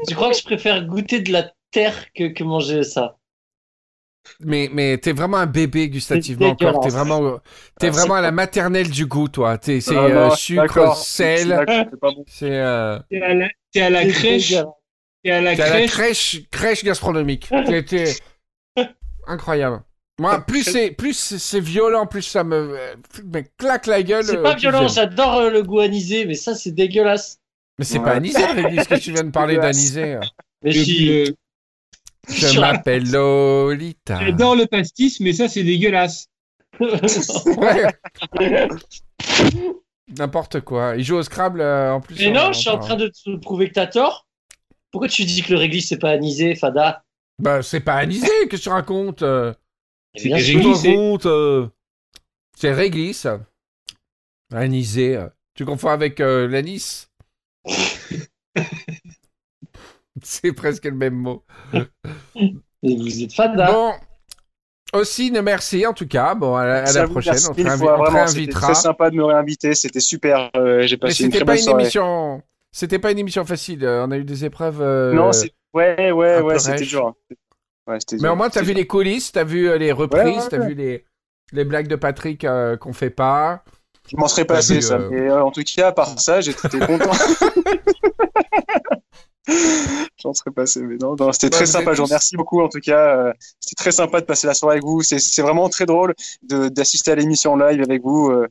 Tu 0.08 0.16
crois 0.16 0.32
que 0.32 0.38
je 0.38 0.44
préfère 0.44 0.86
goûter 0.86 1.22
de 1.22 1.32
la 1.32 1.52
terre 1.72 2.12
que, 2.14 2.28
que 2.30 2.44
manger 2.44 2.84
ça? 2.84 3.16
Mais, 4.42 4.70
mais 4.72 4.98
t'es 4.98 5.12
vraiment 5.14 5.38
un 5.38 5.46
bébé 5.46 5.90
gustativement 5.90 6.50
encore. 6.50 6.80
T'es 6.82 6.90
vraiment, 6.90 7.40
t'es 7.80 7.88
Ah, 7.88 7.92
vraiment 7.92 8.16
à 8.16 8.22
la 8.22 8.32
maternelle 8.32 8.90
du 8.90 9.06
goût, 9.06 9.28
toi. 9.28 9.58
T'es, 9.58 9.82
c'est 9.82 9.96
Ah, 9.96 10.02
euh, 10.08 10.26
non, 10.26 10.30
sucre, 10.36 10.96
sel. 10.96 11.66
c'est 12.28 12.52
euh, 12.52 13.00
t'es 13.10 13.22
à 13.22 13.34
la, 13.90 14.00
à 14.00 14.06
crèche? 14.06 14.50
T'es 15.24 15.32
à 15.32 15.42
la 15.42 15.56
t'es 15.56 15.62
à 15.64 15.70
la 15.70 15.82
crèche? 15.82 15.92
crèche, 15.92 16.42
crèche 16.52 16.84
gastronomique. 16.84 17.50
Incroyable. 19.30 19.82
Moi, 20.20 20.42
plus 20.42 20.64
c'est, 20.64 20.92
plus 20.92 21.14
c'est 21.38 21.62
violent, 21.62 22.06
plus 22.06 22.24
ça 22.24 22.44
me, 22.44 22.56
euh, 22.78 22.96
me 23.24 23.42
claque 23.58 23.88
la 23.88 24.04
gueule. 24.04 24.26
C'est 24.26 24.36
euh, 24.38 24.44
pas 24.44 24.52
plus 24.54 24.62
violent, 24.62 24.88
j'adore 24.90 25.36
euh, 25.36 25.50
le 25.50 25.64
goût 25.64 25.80
anisé, 25.80 26.26
mais 26.26 26.34
ça 26.36 26.56
c'est 26.56 26.72
dégueulasse. 26.72 27.38
Mais 27.78 27.86
c'est 27.86 28.00
Ouais. 28.00 28.04
pas 28.04 28.12
anisé, 28.16 28.44
Rémi, 28.44 28.84
ce 28.84 28.90
que 28.90 28.96
tu 28.96 29.14
viens 29.14 29.24
de 29.24 29.32
parler 29.32 29.56
d'anisé. 29.58 30.16
euh. 30.16 30.20
Mais 30.64 30.74
si. 30.74 31.06
le- 31.06 31.36
Je 32.28 32.60
m'appelle 32.60 33.10
Lolita. 33.10 34.20
J'adore 34.20 34.56
le 34.58 34.66
pastis, 34.66 35.22
mais 35.22 35.32
ça, 35.32 35.48
c'est 35.48 35.64
dégueulasse. 35.64 36.28
Ouais. 36.80 37.88
N'importe 40.18 40.62
quoi. 40.62 40.96
Il 40.98 41.04
joue 41.04 41.16
au 41.18 41.24
Scrabble 41.24 41.62
euh, 41.62 41.94
en 41.94 42.02
plus. 42.02 42.16
Mais 42.20 42.30
en- 42.38 42.48
non, 42.48 42.52
je 42.54 42.60
suis 42.60 42.70
en 42.70 42.80
train 42.80 42.96
de 42.96 43.08
te 43.08 43.36
prouver 43.38 43.70
que 43.70 43.74
t'as 43.76 43.88
tort. 43.88 44.26
Pourquoi 44.92 45.08
tu 45.08 45.24
dis 45.24 45.44
que 45.44 45.54
le 45.54 45.60
réglisse 45.60 45.88
c'est 45.90 46.00
pas 46.00 46.10
anisé, 46.10 46.56
Fada? 46.56 47.04
Bah, 47.40 47.62
c'est 47.62 47.80
pas 47.80 47.96
anisé, 47.96 48.28
qu'est-ce 48.50 48.64
que 48.64 48.64
tu 48.64 48.70
racontes 48.70 49.22
euh? 49.24 49.54
C'est 50.16 50.34
réglisse. 50.34 50.86
racontes 50.86 51.26
euh, 51.26 51.68
C'est 52.58 52.74
réglisse. 52.74 53.28
Anisé. 54.54 55.16
euh. 55.18 55.28
Tu 55.56 55.66
confonds 55.66 55.90
avec 55.90 56.20
euh, 56.20 56.48
l'anis? 56.48 57.10
C'est 60.24 60.52
presque 60.54 60.86
le 60.86 60.92
même 60.92 61.14
mot. 61.16 61.44
Et 62.84 62.96
vous 62.96 63.24
êtes 63.24 63.34
Fada. 63.34 63.72
Bon. 63.72 63.94
Aussi, 64.94 65.32
merci 65.32 65.86
en 65.86 65.94
tout 65.94 66.08
cas. 66.08 66.34
Bon, 66.34 66.56
à 66.56 66.66
la, 66.66 66.84
à 66.84 67.08
prochaine. 67.08 67.34
On 67.48 67.54
te, 67.54 67.62
C'était 67.62 67.64
réinvitera. 68.12 68.68
très 68.68 68.76
sympa 68.76 69.10
de 69.12 69.16
me 69.16 69.24
réinviter. 69.24 69.76
C'était 69.76 70.00
super. 70.00 70.50
euh, 70.56 70.82
J'ai 70.88 70.96
Mais 70.96 71.00
passé 71.00 71.24
une 71.26 71.32
c'était 71.32 71.38
très 71.38 71.46
pas 71.46 71.52
bonne 71.54 71.60
une 71.60 71.64
soirée. 71.64 71.84
émission. 71.84 72.42
C'était 72.72 73.00
pas 73.00 73.12
une 73.12 73.20
émission 73.20 73.46
facile. 73.46 73.86
On 73.86 74.12
a 74.12 74.18
eu 74.18 74.24
des 74.24 74.46
épreuves. 74.46 74.82
euh, 74.82 75.14
Non, 75.14 75.32
c'est 75.32 75.52
ouais, 75.74 76.12
ouais, 76.12 76.38
peu 76.40 76.44
ouais, 76.44 76.60
c'était 76.60 76.86
dur. 76.86 77.14
Ouais, 77.88 77.98
Mais 78.22 78.30
au 78.30 78.36
moins, 78.36 78.50
t'as 78.50 78.62
vu 78.62 78.74
les 78.74 78.86
coulisses, 78.88 79.32
t'as 79.32 79.44
vu 79.44 79.68
euh, 79.70 79.78
les 79.78 79.92
reprises, 79.92 80.48
t'as 80.50 80.60
vu 80.60 80.74
les, 80.76 81.06
les 81.52 81.66
blagues 81.66 81.88
de 81.88 81.96
Patrick 81.96 82.44
euh, 82.44 82.78
qu'on 82.78 82.94
fait 82.94 83.10
pas. 83.10 83.64
Je 84.12 84.16
m'en 84.18 84.28
serais 84.28 84.46
passé 84.46 84.76
vu, 84.76 84.82
ça. 84.82 84.96
euh, 84.96 85.10
Mais 85.12 85.30
euh, 85.30 85.44
en 85.44 85.52
tout 85.52 85.64
cas, 85.64 85.88
à 85.88 85.92
part 85.92 86.20
ça, 86.20 86.42
j'étais 86.42 86.68
content. 86.86 87.12
J'en 90.22 90.34
serais 90.34 90.52
passé, 90.52 90.82
mais 90.82 90.98
non, 90.98 91.16
non 91.16 91.32
c'était 91.32 91.50
Bah, 91.50 91.58
très 91.58 91.66
sympa. 91.66 91.94
Je 91.94 91.98
vous 92.02 92.06
remercie 92.06 92.36
beaucoup 92.36 92.62
en 92.62 92.70
tout 92.70 92.80
cas. 92.80 93.18
euh, 93.18 93.34
C'était 93.60 93.82
très 93.82 93.92
sympa 93.92 94.22
de 94.22 94.26
passer 94.26 94.46
la 94.48 94.54
soirée 94.54 94.76
avec 94.76 94.84
vous. 94.84 95.02
C'est 95.02 95.42
vraiment 95.42 95.70
très 95.70 95.86
drôle 95.86 96.14
d'assister 96.44 97.12
à 97.12 97.16
l'émission 97.16 97.56
live 97.56 97.82
avec 97.82 98.04
vous. 98.04 98.30
euh, 98.30 98.48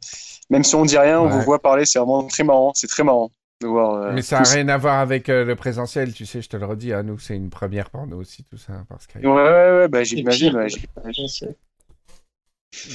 Même 0.50 0.64
si 0.64 0.74
on 0.74 0.84
dit 0.84 0.98
rien, 0.98 1.20
on 1.20 1.26
Ouais. 1.26 1.30
vous 1.30 1.42
voit 1.42 1.60
parler. 1.60 1.84
C'est 1.84 1.98
vraiment 2.00 2.26
très 2.26 2.42
marrant. 2.42 2.72
C'est 2.74 2.88
très 2.88 3.04
marrant 3.04 3.30
voir. 3.66 3.94
euh, 4.02 4.12
Mais 4.12 4.22
ça 4.22 4.40
n'a 4.40 4.48
rien 4.48 4.68
à 4.68 4.76
voir 4.78 4.98
avec 5.00 5.28
euh, 5.28 5.44
le 5.44 5.56
présentiel, 5.56 6.12
tu 6.12 6.26
sais, 6.26 6.40
je 6.42 6.48
te 6.48 6.56
le 6.56 6.64
redis, 6.66 6.92
à 6.92 7.02
nous, 7.02 7.18
c'est 7.18 7.34
une 7.36 7.50
première 7.50 7.90
pour 7.90 8.06
nous 8.06 8.16
aussi, 8.18 8.44
tout 8.44 8.56
ça, 8.58 8.84
par 8.88 9.00
Skype. 9.02 9.24
Ouais, 9.24 9.30
ouais, 9.30 9.78
ouais, 9.78 9.88
bah, 9.88 10.04
j'imagine. 10.04 10.66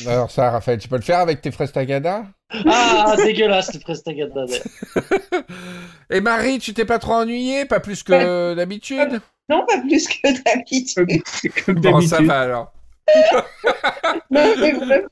Alors 0.08 0.30
ça, 0.30 0.52
Raphaël, 0.52 0.78
tu 0.80 0.88
peux 0.88 0.96
le 0.96 1.02
faire 1.02 1.20
avec 1.20 1.42
tes 1.42 1.52
fraises 1.52 1.72
tagada 1.72 2.26
Ah, 2.68 3.16
dégueulasse 3.24 3.74
le 3.74 3.80
Prestagada. 3.80 4.46
Et 6.12 6.22
Marie, 6.22 6.60
tu 6.60 6.74
t'es 6.74 6.86
pas 6.86 7.00
trop 7.00 7.14
ennuyée? 7.14 7.66
Pas 7.66 7.80
plus 7.80 8.04
que 8.04 8.54
d'habitude? 8.54 9.20
Non, 9.50 9.66
pas 9.66 9.80
plus 9.82 10.08
que 10.08 10.44
d'habitude. 10.44 11.24
Comme 11.66 11.76
Bon, 11.82 12.00
ça 12.02 12.22
va 12.22 12.42
alors. 12.42 12.74
Non, 14.32 14.54
mais 14.60 14.72
vraiment. 14.72 15.10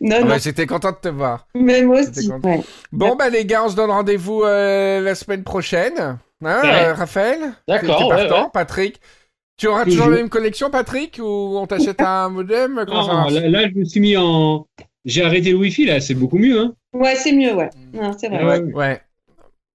Non, 0.00 0.20
non, 0.20 0.26
Ouais, 0.28 0.38
J'étais 0.38 0.66
content 0.66 0.90
de 0.92 0.96
te 0.96 1.08
voir. 1.08 1.46
même 1.54 1.90
aussi. 1.90 2.30
ouais. 2.42 2.60
Bon, 2.92 3.16
bah 3.16 3.28
les 3.30 3.44
gars, 3.44 3.64
on 3.64 3.68
se 3.68 3.76
donne 3.76 3.90
rendez-vous 3.90 4.42
euh, 4.42 5.00
la 5.00 5.14
semaine 5.14 5.42
prochaine. 5.44 5.98
Hein, 5.98 6.18
Ouais. 6.42 6.84
euh, 6.86 6.94
Raphaël? 6.94 7.52
D'accord, 7.68 8.08
ouais. 8.08 8.28
Patrick? 8.52 9.00
Tu 9.56 9.68
auras 9.68 9.84
toujours 9.84 10.08
la 10.08 10.16
même 10.16 10.28
connexion, 10.28 10.68
Patrick 10.68 11.18
Ou 11.22 11.56
on 11.56 11.66
t'achète 11.66 12.00
un 12.02 12.28
modem? 12.28 12.84
Non, 12.88 13.28
là, 13.30 13.48
là, 13.48 13.68
je 13.68 13.78
me 13.78 13.84
suis 13.84 14.00
mis 14.00 14.16
en. 14.16 14.66
J'ai 15.04 15.22
arrêté 15.24 15.50
le 15.52 15.58
Wi-Fi, 15.58 15.84
là, 15.86 16.00
c'est 16.00 16.14
beaucoup 16.14 16.38
mieux. 16.38 16.58
Hein. 16.60 16.74
Ouais, 16.92 17.14
c'est 17.14 17.32
mieux, 17.32 17.52
ouais. 17.54 17.70
Non, 17.92 18.12
c'est 18.18 18.28
vrai. 18.28 18.38
Ah 18.40 18.46
ouais, 18.46 18.58
ouais. 18.60 18.72
Ouais. 18.74 19.00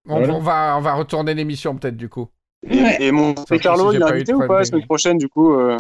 On, 0.08 0.18
Voilà. 0.20 0.34
on 0.34 0.40
va, 0.40 0.76
on 0.78 0.82
va 0.82 0.94
retourner 0.96 1.34
l'émission 1.34 1.76
peut-être 1.76 1.96
du 1.98 2.10
coup. 2.10 2.28
Ouais. 2.70 2.98
Et 3.00 3.12
mon 3.12 3.34
Carlo, 3.34 3.94
il 3.94 4.02
est 4.02 4.04
invité 4.04 4.34
ou 4.34 4.46
pas 4.48 4.60
la 4.60 4.66
semaine 4.66 4.86
prochaine 4.86 5.18
du 5.18 5.28
coup 5.30 5.54
euh, 5.54 5.78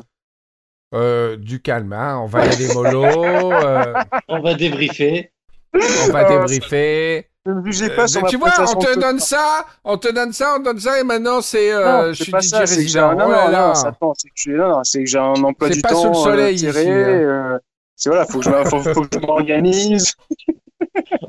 Euh, 0.93 1.37
du 1.37 1.61
calme, 1.61 1.93
hein. 1.93 2.19
On 2.23 2.25
va 2.25 2.45
y 2.45 2.49
aller 2.53 2.73
mollo. 2.73 3.03
euh, 3.05 3.93
On 4.27 4.39
va 4.41 4.53
débriefer. 4.55 5.31
on 5.73 6.11
va 6.11 6.25
Oh, 6.27 6.31
débriefer. 6.39 7.27
Ne 7.45 7.63
jugez 7.71 7.91
Euh, 7.91 7.95
pas 7.95 8.07
sur 8.07 8.21
ma 8.21 8.27
tu 8.27 8.37
vois, 8.37 8.51
on 8.59 8.75
te 8.75 8.99
donne 8.99 9.19
ça, 9.19 9.65
on 9.83 9.97
te 9.97 10.11
donne 10.11 10.33
ça, 10.33 10.55
on 10.55 10.59
te 10.59 10.65
donne 10.65 10.79
ça, 10.79 10.99
et 10.99 11.03
maintenant 11.03 11.41
c'est, 11.41 11.71
euh, 11.71 11.85
Non, 12.07 12.07
je 12.09 12.13
c'est 12.17 12.23
suis 12.23 12.31
pas 12.31 12.41
DJ 12.41 12.47
ça, 12.49 12.65
c'est 12.65 12.75
que 12.75 12.81
j'ai 12.81 12.99
résident. 12.99 13.09
un, 13.11 13.15
non, 13.15 13.29
non, 13.51 13.73
c'est 13.73 14.27
que 14.27 14.33
je 14.35 14.41
suis- 14.41 14.53
non, 14.53 14.67
non, 14.67 14.83
c'est 14.83 14.99
que 15.03 15.09
j'ai 15.09 15.17
un 15.19 15.33
emploi 15.43 15.69
C'est 15.69 15.75
du 15.75 15.81
pas 15.81 15.89
temps 15.89 16.01
sous 16.01 16.09
le 16.09 16.13
soleil, 16.15 16.55
euh, 16.55 16.71
tiré, 16.71 16.81
ici, 16.81 16.89
hein. 16.91 16.93
euh, 16.93 17.57
c'est 17.95 18.09
voilà, 18.09 18.25
faut 18.25 18.39
que 18.39 18.45
je, 18.45 18.49
me- 18.49 18.65
faut, 18.65 18.79
faut 18.81 19.01
que 19.01 19.07
je 19.13 19.19
m'organise. 19.25 20.13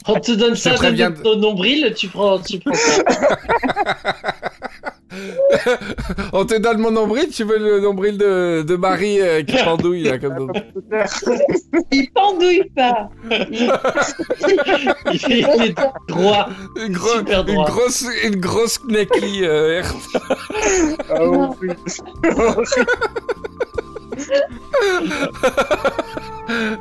On 0.09 0.19
te 0.21 0.33
donne 0.33 0.57
ça 0.57 0.71
de 0.73 1.23
ton 1.23 1.37
nombril, 1.37 1.95
tu 1.97 2.09
prends, 2.09 2.39
tu 2.41 2.59
prends 2.59 2.75
ça. 2.75 3.03
On 6.33 6.45
te 6.45 6.57
donne 6.59 6.79
mon 6.79 6.91
nombril, 6.93 7.29
tu 7.33 7.45
veux 7.45 7.59
le 7.59 7.81
nombril 7.81 8.17
de, 8.17 8.63
de 8.63 8.77
Marie 8.77 9.21
euh, 9.21 9.43
qui 9.43 9.57
pendouille 9.65 10.05
là 10.05 10.19
comme 10.19 10.53
Il 11.93 12.11
pendouille 12.13 12.71
pas. 12.77 13.09
Il- 13.51 13.73
Il 15.13 15.19
fait 15.19 15.41
il 15.41 15.63
est 15.65 15.75
droit. 16.09 16.49
une, 16.77 16.93
gro- 16.93 17.19
Super 17.19 17.41
une 17.41 17.55
droit. 17.55 17.65
grosse 17.67 18.07
une 18.25 18.37
grosse 18.37 18.79
knacky 18.79 19.41
euh, 19.45 19.83
Ah, 21.11 21.25
oui. 21.61 21.69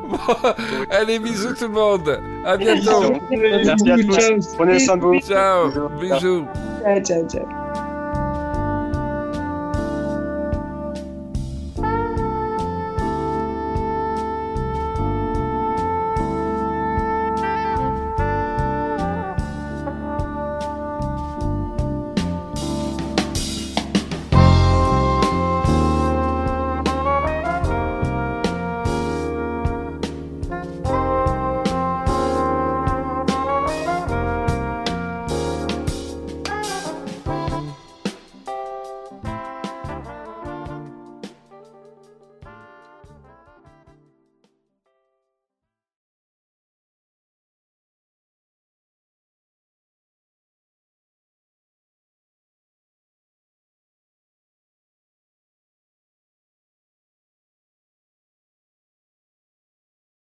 Bon, 0.10 0.18
allez 0.92 1.20
bisous 1.20 1.54
tout 1.54 1.66
le 1.68 1.74
monde. 1.74 2.20
À 2.46 2.58
bientôt. 2.58 3.14
Merci 3.30 3.92
à 3.92 3.96
tous. 3.98 4.14
Ciao. 4.20 4.38
Prenez 4.58 4.80
soin 4.80 4.98
de 4.98 5.02
vous. 5.04 5.20
Ciao. 5.20 5.90
Bisous. 6.00 6.46
Ciao, 6.84 7.00
ciao, 7.04 7.28
ciao. 7.28 7.89